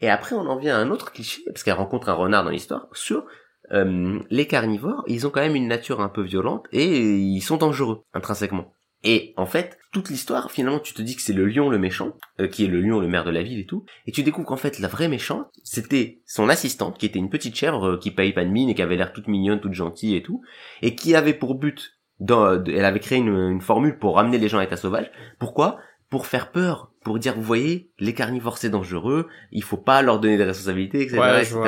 Et 0.00 0.08
après, 0.08 0.34
on 0.34 0.46
en 0.46 0.56
vient 0.56 0.74
à 0.74 0.78
un 0.80 0.90
autre 0.90 1.12
cliché, 1.12 1.42
parce 1.46 1.62
qu'elle 1.62 1.74
rencontre 1.74 2.08
un 2.08 2.14
renard 2.14 2.42
dans 2.42 2.50
l'histoire, 2.50 2.88
sur 2.94 3.26
euh, 3.72 4.18
les 4.30 4.46
carnivores. 4.46 5.04
Ils 5.06 5.26
ont 5.26 5.30
quand 5.30 5.42
même 5.42 5.54
une 5.54 5.68
nature 5.68 6.00
un 6.00 6.08
peu 6.08 6.22
violente 6.22 6.64
et 6.72 6.86
ils 7.18 7.42
sont 7.42 7.58
dangereux, 7.58 8.04
intrinsèquement. 8.14 8.72
Et 9.02 9.32
en 9.36 9.46
fait, 9.46 9.78
toute 9.92 10.10
l'histoire, 10.10 10.50
finalement, 10.50 10.78
tu 10.78 10.92
te 10.92 11.02
dis 11.02 11.16
que 11.16 11.22
c'est 11.22 11.32
le 11.32 11.46
lion 11.46 11.70
le 11.70 11.78
méchant, 11.78 12.16
euh, 12.38 12.48
qui 12.48 12.64
est 12.64 12.68
le 12.68 12.80
lion 12.80 13.00
le 13.00 13.08
maire 13.08 13.24
de 13.24 13.30
la 13.30 13.42
ville 13.42 13.58
et 13.58 13.66
tout, 13.66 13.84
et 14.06 14.12
tu 14.12 14.22
découvres 14.22 14.46
qu'en 14.46 14.56
fait, 14.56 14.78
la 14.78 14.88
vraie 14.88 15.08
méchante, 15.08 15.46
c'était 15.64 16.20
son 16.26 16.48
assistante, 16.48 16.98
qui 16.98 17.06
était 17.06 17.18
une 17.18 17.30
petite 17.30 17.56
chèvre 17.56 17.92
euh, 17.92 17.98
qui 17.98 18.10
paye 18.10 18.32
pas 18.32 18.44
de 18.44 18.50
mine 18.50 18.68
et 18.68 18.74
qui 18.74 18.82
avait 18.82 18.96
l'air 18.96 19.12
toute 19.12 19.26
mignonne, 19.26 19.60
toute 19.60 19.72
gentille 19.72 20.16
et 20.16 20.22
tout, 20.22 20.42
et 20.82 20.94
qui 20.94 21.14
avait 21.14 21.34
pour 21.34 21.54
but, 21.54 21.98
dans, 22.18 22.62
elle 22.64 22.84
avait 22.84 23.00
créé 23.00 23.18
une, 23.18 23.34
une 23.34 23.62
formule 23.62 23.98
pour 23.98 24.16
ramener 24.16 24.36
les 24.38 24.48
gens 24.48 24.58
à 24.58 24.62
l'état 24.62 24.76
sauvage. 24.76 25.10
Pourquoi? 25.38 25.78
Pour 26.10 26.26
faire 26.26 26.50
peur, 26.50 26.92
pour 27.02 27.18
dire, 27.18 27.34
vous 27.34 27.42
voyez, 27.42 27.90
les 27.98 28.12
carnivores 28.12 28.58
c'est 28.58 28.68
dangereux, 28.68 29.28
il 29.52 29.62
faut 29.62 29.76
pas 29.78 30.02
leur 30.02 30.20
donner 30.20 30.36
des 30.36 30.44
responsabilités, 30.44 31.02
etc. 31.02 31.18
Ouais, 31.18 31.42
etc. 31.42 31.60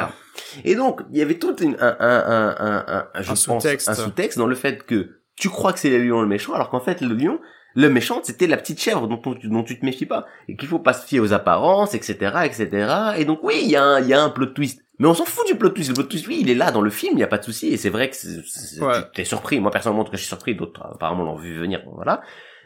Et 0.65 0.75
donc, 0.75 1.01
il 1.13 1.19
y 1.19 1.23
avait 1.23 1.39
tout 1.39 1.57
une, 1.63 1.77
un, 1.81 1.97
un, 1.99 2.25
un, 2.27 2.85
un, 2.89 3.09
un, 3.15 3.35
sous-texte. 3.35 3.89
un 3.89 3.95
sous-texte 3.95 4.39
dans 4.39 4.47
le 4.47 4.55
fait 4.57 4.85
que 4.85 5.22
tu 5.37 5.49
crois 5.49 5.73
que 5.73 5.79
c'est 5.79 5.91
le 5.91 6.05
lion 6.05 6.21
le 6.21 6.27
méchant, 6.29 6.53
alors 6.55 6.69
qu'en 6.71 6.81
fait, 6.81 7.01
le 7.01 7.15
lion, 7.15 7.41
le 7.75 7.89
méchant, 7.89 8.21
c'était 8.23 8.47
la 8.47 8.57
petite 8.59 8.81
chèvre 8.81 9.09
dont, 9.09 9.21
on- 9.25 9.35
dont 9.49 9.63
tu 9.65 9.79
te 9.79 9.85
méfies 9.85 10.05
pas. 10.07 10.27
Et 10.49 10.57
qu'il 10.57 10.69
faut 10.69 10.79
pas 10.79 10.93
se 10.93 11.07
fier 11.07 11.21
aux 11.21 11.33
apparences, 11.33 11.95
etc., 11.95 12.17
etc. 12.45 12.69
Et 13.17 13.25
donc, 13.25 13.41
oui, 13.43 13.55
il 13.63 13.71
y, 13.71 13.77
a 13.77 13.83
un- 13.83 14.01
il 14.01 14.09
y 14.09 14.13
a 14.15 14.23
un 14.23 14.29
plot 14.31 14.47
twist. 14.47 14.83
Mais 14.99 15.09
on 15.09 15.15
s'en 15.15 15.25
fout 15.25 15.47
du 15.47 15.55
plot 15.57 15.71
twist. 15.71 15.89
Le 15.89 15.95
plot 15.95 16.05
twist, 16.05 16.27
oui, 16.29 16.39
il 16.43 16.51
est 16.51 16.55
là 16.55 16.71
dans 16.71 16.83
le 16.83 16.91
film, 16.91 17.15
il 17.17 17.21
y 17.21 17.25
a 17.25 17.27
pas 17.29 17.39
de 17.39 17.45
souci. 17.45 17.69
Et 17.69 17.77
c'est 17.79 17.89
vrai 17.89 18.11
que 18.11 18.85
Ouais. 18.85 19.01
t'es 19.15 19.25
surpris. 19.25 19.59
Moi, 19.59 19.71
personnellement, 19.71 20.03
en 20.03 20.05
tout 20.05 20.11
cas, 20.13 20.17
je 20.19 20.23
suis 20.23 20.29
surpris. 20.29 20.55
D'autres, 20.55 20.83
apparemment, 20.95 21.25
l'ont 21.25 21.35
vu 21.37 21.59
venir. 21.59 21.83
Voilà. 21.95 22.21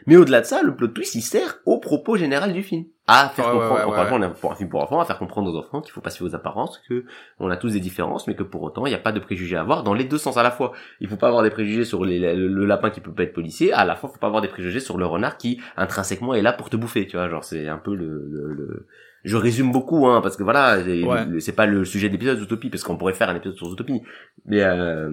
Mais 0.07 0.15
au-delà 0.15 0.41
de 0.41 0.45
ça, 0.45 0.61
le 0.63 0.75
plot 0.75 0.87
twist, 0.87 1.13
il 1.15 1.21
sert 1.21 1.59
au 1.65 1.77
propos 1.79 2.15
général 2.17 2.53
du 2.53 2.63
film. 2.63 2.85
À 3.09 3.29
faire 3.29 3.45
Ouais, 3.47 3.51
comprendre, 3.53 3.73
ouais, 3.73 4.07
on 4.11 4.23
est 4.23 4.39
pour 4.41 4.51
un 4.51 4.55
film 4.55 4.69
pour 4.69 4.81
enfants, 4.81 4.99
à 4.99 5.05
faire 5.05 5.17
comprendre 5.17 5.53
aux 5.53 5.57
enfants 5.57 5.79
qu'il 5.81 5.91
faut 5.93 6.01
pas 6.01 6.09
se 6.09 6.17
fier 6.17 6.25
aux 6.25 6.35
apparences, 6.35 6.81
que 6.89 7.05
on 7.39 7.49
a 7.49 7.55
tous 7.55 7.71
des 7.73 7.79
différences, 7.79 8.27
mais 8.27 8.35
que 8.35 8.43
pour 8.43 8.63
autant, 8.63 8.85
il 8.85 8.89
n'y 8.89 8.95
a 8.95 8.99
pas 8.99 9.13
de 9.13 9.19
préjugés 9.19 9.55
à 9.55 9.61
avoir 9.61 9.83
dans 9.83 9.93
les 9.93 10.03
deux 10.03 10.17
sens 10.17 10.35
à 10.37 10.43
la 10.43 10.51
fois. 10.51 10.73
Il 10.99 11.07
faut 11.07 11.15
pas 11.15 11.27
avoir 11.27 11.43
des 11.43 11.49
préjugés 11.49 11.85
sur 11.85 12.03
les- 12.03 12.19
le, 12.35 12.47
le 12.47 12.65
lapin 12.65 12.89
qui 12.89 12.99
peut 12.99 13.13
pas 13.13 13.23
être 13.23 13.33
policier, 13.33 13.71
à 13.71 13.85
la 13.85 13.95
fois, 13.95 14.09
faut 14.09 14.17
pas 14.19 14.27
avoir 14.27 14.41
des 14.41 14.49
préjugés 14.49 14.79
sur 14.81 14.97
le 14.97 15.05
renard 15.05 15.37
qui, 15.37 15.61
intrinsèquement, 15.77 16.33
est 16.33 16.41
là 16.41 16.51
pour 16.51 16.69
te 16.69 16.75
bouffer, 16.75 17.07
tu 17.07 17.15
vois, 17.15 17.29
genre, 17.29 17.43
c'est 17.45 17.67
un 17.67 17.77
peu 17.77 17.95
le, 17.95 18.27
le, 18.29 18.53
le- 18.53 18.87
je 19.23 19.35
résume 19.35 19.71
beaucoup, 19.73 20.07
hein, 20.07 20.21
parce 20.21 20.37
que 20.37 20.43
voilà, 20.43 20.81
c'est 20.83 21.03
Ouais. 21.03 21.39
c'est 21.39 21.55
pas 21.55 21.65
le 21.65 21.83
sujet 21.85 22.07
de 22.07 22.13
l'épisode 22.13 22.37
Zootopie, 22.39 22.69
parce 22.69 22.83
qu'on 22.83 22.97
pourrait 22.97 23.13
faire 23.13 23.29
un 23.29 23.35
épisode 23.35 23.57
sur 23.57 23.67
Zootopie. 23.67 24.01
Mais, 24.45 24.63
euh, 24.63 25.09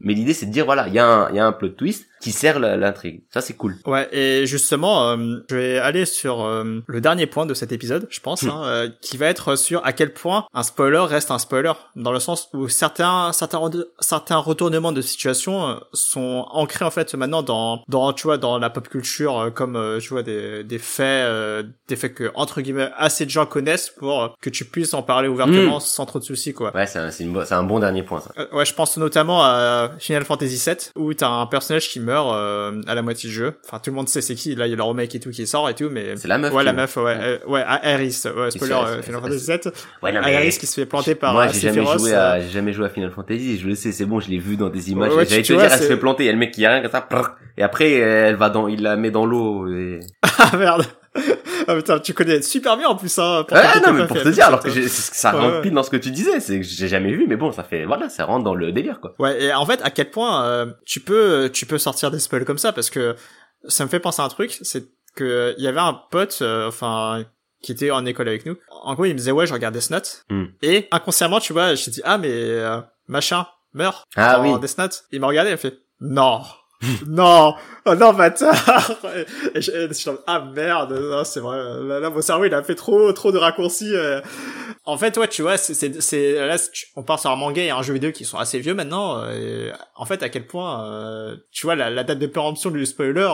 mais 0.00 0.14
l'idée, 0.14 0.32
c'est 0.32 0.46
de 0.46 0.52
dire, 0.52 0.64
voilà, 0.64 0.86
il 0.88 0.94
y 0.94 0.98
a 0.98 1.06
un, 1.06 1.28
il 1.30 1.36
y 1.36 1.38
a 1.38 1.46
un 1.46 1.52
plot 1.52 1.70
twist, 1.70 2.08
qui 2.20 2.32
sert 2.32 2.58
l'intrigue. 2.58 3.22
Ça 3.32 3.40
c'est 3.40 3.54
cool. 3.54 3.76
Ouais, 3.86 4.08
et 4.12 4.46
justement, 4.46 5.10
euh, 5.10 5.38
je 5.50 5.54
vais 5.56 5.78
aller 5.78 6.04
sur 6.04 6.44
euh, 6.44 6.80
le 6.86 7.00
dernier 7.00 7.26
point 7.26 7.46
de 7.46 7.54
cet 7.54 7.72
épisode, 7.72 8.06
je 8.10 8.20
pense, 8.20 8.42
Hmm. 8.42 8.50
hein, 8.50 8.62
euh, 8.64 8.88
qui 9.02 9.16
va 9.16 9.26
être 9.26 9.56
sur 9.56 9.84
à 9.84 9.92
quel 9.92 10.12
point 10.12 10.46
un 10.54 10.62
spoiler 10.62 10.98
reste 11.00 11.30
un 11.30 11.38
spoiler, 11.38 11.72
dans 11.96 12.12
le 12.12 12.20
sens 12.20 12.48
où 12.54 12.68
certains 12.68 13.32
certains 13.32 13.60
certains 14.00 14.36
retournements 14.38 14.92
de 14.92 15.00
situation 15.02 15.80
sont 15.92 16.46
ancrés 16.50 16.84
en 16.84 16.90
fait 16.90 17.14
maintenant 17.14 17.42
dans 17.42 17.82
dans 17.88 18.12
tu 18.12 18.24
vois 18.24 18.38
dans 18.38 18.58
la 18.58 18.70
pop 18.70 18.88
culture 18.88 19.50
comme 19.54 19.98
tu 20.00 20.08
vois 20.10 20.22
des 20.22 20.64
des 20.64 20.78
faits 20.78 21.66
des 21.88 21.96
faits 21.96 22.14
que 22.14 22.30
entre 22.34 22.60
guillemets 22.60 22.90
assez 22.96 23.24
de 23.24 23.30
gens 23.30 23.46
connaissent 23.46 23.90
pour 23.90 24.36
que 24.40 24.50
tu 24.50 24.64
puisses 24.64 24.94
en 24.94 25.02
parler 25.02 25.28
ouvertement 25.28 25.80
sans 25.80 26.06
trop 26.06 26.18
de 26.18 26.24
soucis 26.24 26.52
quoi. 26.54 26.74
Ouais, 26.74 26.86
c'est 26.86 26.98
un, 26.98 27.10
c'est 27.10 27.24
un 27.52 27.62
bon 27.62 27.78
dernier 27.80 28.02
point 28.02 28.20
ça. 28.20 28.32
Ouais, 28.52 28.64
je 28.64 28.74
pense 28.74 28.96
notamment 28.96 29.42
à 29.44 29.90
Final 29.98 30.24
Fantasy 30.24 30.62
VII 30.64 30.76
où 30.96 31.14
t'as 31.14 31.28
un 31.28 31.46
personnage 31.46 31.88
qui 31.88 32.00
meurt 32.08 32.32
euh, 32.34 32.80
à 32.86 32.94
la 32.94 33.02
moitié 33.02 33.28
du 33.28 33.34
jeu. 33.34 33.54
Enfin, 33.64 33.78
tout 33.78 33.90
le 33.90 33.96
monde 33.96 34.08
sait 34.08 34.20
c'est 34.20 34.34
qui. 34.34 34.54
Là, 34.54 34.66
il 34.66 34.70
y 34.70 34.72
a 34.72 34.76
le 34.76 34.82
remake 34.82 35.14
et 35.14 35.20
tout 35.20 35.30
qui 35.30 35.46
sort 35.46 35.68
et 35.68 35.74
tout, 35.74 35.88
mais 35.90 36.16
C'est 36.16 36.28
la 36.28 36.38
meuf. 36.38 36.52
ouais, 36.52 36.64
la 36.64 36.72
meuf, 36.72 36.96
ouais, 36.96 37.16
euh, 37.20 37.38
ouais, 37.46 37.64
Aeris, 37.82 38.22
ouais, 38.36 38.50
spoiler, 38.50 38.74
euh, 38.74 39.02
Final 39.02 39.20
Fantasy 39.20 39.46
VII. 39.46 39.72
Ouais, 40.02 40.12
non, 40.12 40.20
mais- 40.24 40.32
Aeris 40.32 40.56
qui 40.58 40.66
se 40.66 40.74
fait 40.80 40.86
planter 40.86 41.14
par 41.14 41.32
Moi, 41.34 41.48
j'ai 41.48 41.60
jamais 41.60 41.84
joué 41.98 42.12
euh, 42.14 42.32
à, 42.32 42.40
j'ai 42.40 42.48
jamais 42.50 42.72
joué 42.72 42.86
à 42.86 42.88
Final 42.88 43.10
Fantasy. 43.10 43.58
Je 43.58 43.68
le 43.68 43.74
sais, 43.74 43.92
c'est 43.92 44.06
bon, 44.06 44.20
je 44.20 44.28
l'ai 44.30 44.38
vu 44.38 44.56
dans 44.56 44.70
des 44.70 44.90
images. 44.90 45.12
Ouais, 45.14 45.26
J'allais 45.26 45.42
te 45.42 45.46
tu 45.46 45.52
dire, 45.56 45.64
elle 45.64 45.78
se 45.78 45.84
fait 45.84 45.96
planter. 45.96 46.24
Il 46.24 46.26
y 46.26 46.30
a 46.30 46.32
le 46.32 46.38
mec 46.38 46.50
qui 46.52 46.64
a 46.66 46.70
rien 46.72 46.82
comme 46.82 46.90
ça. 46.90 47.06
et 47.56 47.62
après, 47.62 47.92
elle 47.92 48.36
va 48.36 48.50
dans, 48.50 48.68
il 48.68 48.82
la 48.82 48.96
met 48.96 49.10
dans 49.10 49.26
l'eau. 49.26 49.68
Et... 49.68 50.00
Ah 50.40 50.56
merde. 50.56 50.84
Ah 51.70 51.76
putain, 51.76 51.98
tu 52.00 52.14
connais 52.14 52.40
super 52.42 52.76
bien 52.76 52.88
en 52.88 52.96
plus, 52.96 53.16
hein. 53.18 53.44
pour 53.46 53.56
qui 53.58 53.80
non, 53.86 53.92
mais 53.92 54.06
pour 54.06 54.16
te 54.20 54.28
dire, 54.30 54.46
alors 54.46 54.60
que 54.60 54.70
ça 54.88 55.34
Ouais, 55.34 55.40
rentre 55.40 55.60
pile 55.60 55.74
dans 55.74 55.82
ce 55.82 55.90
que 55.90 55.96
tu 55.98 56.10
disais. 56.10 56.40
C'est 56.40 56.58
que 56.60 56.66
j'ai 56.66 56.88
jamais 56.88 57.12
vu, 57.12 57.26
mais 57.28 57.36
bon, 57.36 57.52
ça 57.52 57.62
fait, 57.62 57.84
voilà, 57.84 58.08
ça 58.08 58.24
rentre 58.24 58.42
dans 58.44 58.54
le 58.54 58.72
délire, 58.72 59.00
quoi. 59.00 59.14
Ouais, 59.18 59.42
et 59.44 59.52
en 59.54 59.66
fait, 59.66 59.80
à 59.82 59.90
quel 59.90 60.10
point 60.10 60.44
euh, 60.46 60.66
tu 60.86 61.00
peux 61.00 61.50
tu 61.52 61.66
peux 61.66 61.78
sortir 61.78 62.10
des 62.10 62.18
spoils 62.18 62.44
comme 62.46 62.58
ça 62.58 62.72
parce 62.72 62.88
que 62.90 63.14
ça 63.66 63.84
me 63.84 63.88
fait 63.90 64.00
penser 64.00 64.22
à 64.22 64.24
un 64.24 64.28
truc, 64.28 64.58
c'est 64.62 64.88
que 65.14 65.54
il 65.58 65.64
y 65.64 65.68
avait 65.68 65.78
un 65.80 65.92
pote, 66.10 66.38
euh, 66.42 66.66
enfin 66.68 67.24
qui 67.62 67.72
était 67.72 67.90
en 67.90 68.06
école 68.06 68.28
avec 68.28 68.46
nous. 68.46 68.56
En 68.70 68.94
gros, 68.94 69.04
il 69.04 69.12
me 69.12 69.18
disait 69.18 69.32
ouais, 69.32 69.46
je 69.46 69.52
regarde 69.52 69.74
Death 69.74 69.90
Note 69.90 70.24
Hmm. 70.30 70.44
et 70.62 70.88
inconsciemment, 70.92 71.40
tu 71.40 71.52
vois, 71.52 71.74
j'ai 71.74 71.90
dit 71.90 72.00
ah 72.04 72.16
mais 72.16 72.30
euh, 72.32 72.80
machin 73.08 73.46
meurt 73.74 74.04
Ah 74.16 74.36
dans 74.38 74.54
oui. 74.54 74.60
Death 74.60 74.78
Note. 74.78 75.04
Il 75.12 75.20
m'a 75.20 75.26
regardé, 75.26 75.50
il 75.50 75.54
m'a 75.54 75.58
fait 75.58 75.78
non. 76.00 76.40
Non, 77.08 77.54
oh 77.86 77.94
non 77.96 78.12
bâtard. 78.12 78.92
Ah 80.26 80.44
merde, 80.54 81.24
c'est 81.24 81.40
vrai. 81.40 81.58
Là, 82.00 82.08
mon 82.08 82.20
cerveau 82.20 82.44
il 82.44 82.54
a 82.54 82.62
fait 82.62 82.76
trop 82.76 83.12
trop 83.12 83.32
de 83.32 83.38
raccourcis. 83.38 83.94
euh. 83.94 84.20
En 84.84 84.96
fait, 84.96 85.16
ouais, 85.16 85.26
tu 85.26 85.42
vois, 85.42 85.56
c'est 85.56 86.00
c'est 86.00 86.32
là 86.34 86.56
on 86.94 87.02
part 87.02 87.18
sur 87.18 87.30
un 87.30 87.36
manga 87.36 87.62
et 87.62 87.70
un 87.70 87.82
jeu 87.82 87.94
vidéo 87.94 88.12
qui 88.12 88.24
sont 88.24 88.38
assez 88.38 88.60
vieux 88.60 88.74
maintenant. 88.74 89.20
euh, 89.24 89.72
en 89.96 90.04
fait, 90.04 90.22
à 90.22 90.28
quel 90.28 90.46
point, 90.46 90.86
euh, 90.86 91.36
tu 91.50 91.66
vois, 91.66 91.74
la, 91.74 92.04
date 92.04 92.18
de 92.18 92.26
péremption 92.28 92.70
du 92.70 92.86
spoiler, 92.86 93.28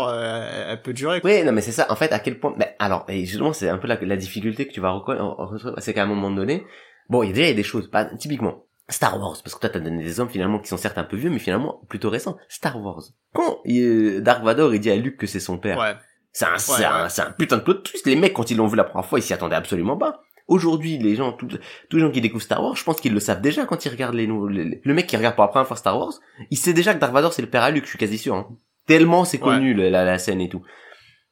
elle, 0.68 0.80
peut 0.80 0.94
durer. 0.94 1.20
Oui, 1.22 1.44
non, 1.44 1.52
mais 1.52 1.60
c'est 1.60 1.72
ça. 1.72 1.86
En 1.90 1.96
fait, 1.96 2.12
à 2.12 2.20
quel 2.20 2.40
point. 2.40 2.54
Mais 2.56 2.74
alors, 2.78 3.04
justement, 3.08 3.52
c'est 3.52 3.68
un 3.68 3.78
peu 3.78 3.88
la, 3.88 4.16
difficulté 4.16 4.66
que 4.66 4.72
tu 4.72 4.80
vas 4.80 4.90
retrouver, 4.92 5.70
c'est 5.78 5.92
qu'à 5.92 6.04
un 6.04 6.06
moment 6.06 6.30
donné, 6.30 6.64
bon, 7.10 7.22
il 7.22 7.28
y 7.28 7.32
a 7.32 7.34
déjà 7.34 7.52
des 7.52 7.62
choses. 7.62 7.90
Pas 7.90 8.06
typiquement 8.06 8.64
Star 8.90 9.18
Wars, 9.18 9.38
parce 9.42 9.54
que 9.54 9.60
toi, 9.60 9.70
t'as 9.70 9.80
donné 9.80 10.04
des 10.04 10.20
hommes 10.20 10.28
finalement 10.28 10.58
qui 10.58 10.68
sont 10.68 10.76
certes 10.76 10.98
un 10.98 11.04
peu 11.04 11.16
vieux, 11.16 11.30
mais 11.30 11.38
finalement 11.38 11.80
plutôt 11.88 12.10
récents. 12.10 12.36
Star 12.48 12.80
Wars. 12.82 13.02
Quand 13.32 13.60
euh, 13.66 14.20
Dark 14.20 14.42
Vador 14.44 14.74
il 14.74 14.80
dit 14.80 14.90
à 14.90 14.96
Luke 14.96 15.16
que 15.16 15.26
c'est 15.26 15.40
son 15.40 15.56
père, 15.58 15.78
Ouais. 15.78 15.94
c'est 16.32 16.44
un, 16.44 16.58
c'est 16.58 16.80
Ouais, 16.80 16.84
un, 16.84 17.02
ouais. 17.04 17.08
c'est 17.08 17.22
un 17.22 17.30
putain 17.32 17.56
de 17.56 17.62
plot 17.62 17.74
twist. 17.74 18.06
Les 18.06 18.16
mecs, 18.16 18.34
quand 18.34 18.50
ils 18.50 18.56
l'ont 18.56 18.66
vu 18.66 18.76
la 18.76 18.84
première 18.84 19.06
fois, 19.06 19.18
ils 19.18 19.22
s'y 19.22 19.32
attendaient 19.32 19.56
absolument 19.56 19.96
pas. 19.96 20.20
Aujourd'hui, 20.46 20.98
les 20.98 21.14
gens, 21.14 21.32
tous 21.32 21.48
tous 21.88 21.96
les 21.96 22.02
gens 22.02 22.10
qui 22.10 22.20
découvrent 22.20 22.42
Star 22.44 22.62
Wars, 22.62 22.76
je 22.76 22.84
pense 22.84 23.00
qu'ils 23.00 23.14
le 23.14 23.20
savent 23.20 23.40
déjà 23.40 23.64
quand 23.64 23.82
ils 23.86 23.88
regardent 23.88 24.14
les 24.16 24.26
le 24.26 24.94
mec 24.94 25.06
qui 25.06 25.16
regarde 25.16 25.34
pour 25.36 25.44
la 25.44 25.48
première 25.48 25.66
fois 25.66 25.78
Star 25.78 25.98
Wars, 25.98 26.12
il 26.50 26.58
sait 26.58 26.74
déjà 26.74 26.92
que 26.92 26.98
Dark 27.00 27.14
Vador 27.14 27.32
c'est 27.32 27.40
le 27.40 27.48
père 27.48 27.62
à 27.62 27.70
Luke, 27.70 27.84
je 27.84 27.88
suis 27.90 27.98
quasi 27.98 28.18
sûr. 28.18 28.34
hein. 28.34 28.48
Tellement 28.86 29.24
c'est 29.24 29.38
connu 29.38 29.72
la, 29.72 30.04
la 30.04 30.18
scène 30.18 30.42
et 30.42 30.50
tout. 30.50 30.62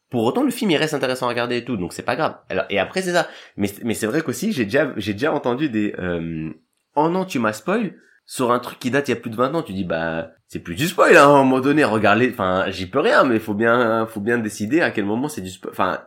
Pour 0.08 0.24
autant, 0.24 0.42
le 0.42 0.50
film 0.50 0.70
il 0.70 0.76
reste 0.78 0.94
intéressant 0.94 1.26
à 1.26 1.28
regarder 1.28 1.58
et 1.58 1.64
tout, 1.66 1.76
donc 1.76 1.92
c'est 1.92 2.02
pas 2.02 2.16
grave. 2.16 2.36
Alors 2.48 2.64
et 2.70 2.78
après 2.78 3.02
c'est 3.02 3.12
ça. 3.12 3.28
Mais 3.58 3.70
mais 3.84 3.92
c'est 3.92 4.06
vrai 4.06 4.22
qu'aussi 4.22 4.52
j'ai 4.52 4.64
déjà 4.64 4.94
j'ai 4.96 5.12
déjà 5.12 5.34
entendu 5.34 5.68
des 5.68 5.94
euh, 5.98 6.50
oh 6.94 7.08
non 7.08 7.24
tu 7.24 7.38
m'as 7.38 7.52
spoil 7.52 7.94
sur 8.24 8.52
un 8.52 8.60
truc 8.60 8.78
qui 8.78 8.90
date 8.90 9.08
il 9.08 9.12
y 9.12 9.14
a 9.14 9.20
plus 9.20 9.30
de 9.30 9.36
20 9.36 9.54
ans. 9.54 9.62
Tu 9.62 9.72
dis 9.72 9.84
bah 9.84 10.30
c'est 10.48 10.60
plus 10.60 10.74
du 10.74 10.86
spoil 10.86 11.16
hein, 11.16 11.22
à 11.22 11.26
un 11.26 11.44
moment 11.44 11.60
donné. 11.60 11.84
Regarde 11.84 12.18
les, 12.18 12.30
enfin 12.30 12.66
j'y 12.68 12.86
peux 12.86 13.00
rien, 13.00 13.24
mais 13.24 13.38
faut 13.38 13.54
bien 13.54 14.06
faut 14.06 14.20
bien 14.20 14.38
décider 14.38 14.80
à 14.80 14.90
quel 14.90 15.04
moment 15.04 15.28
c'est 15.28 15.40
du 15.40 15.50
spoil. 15.50 15.72
Enfin 15.72 16.00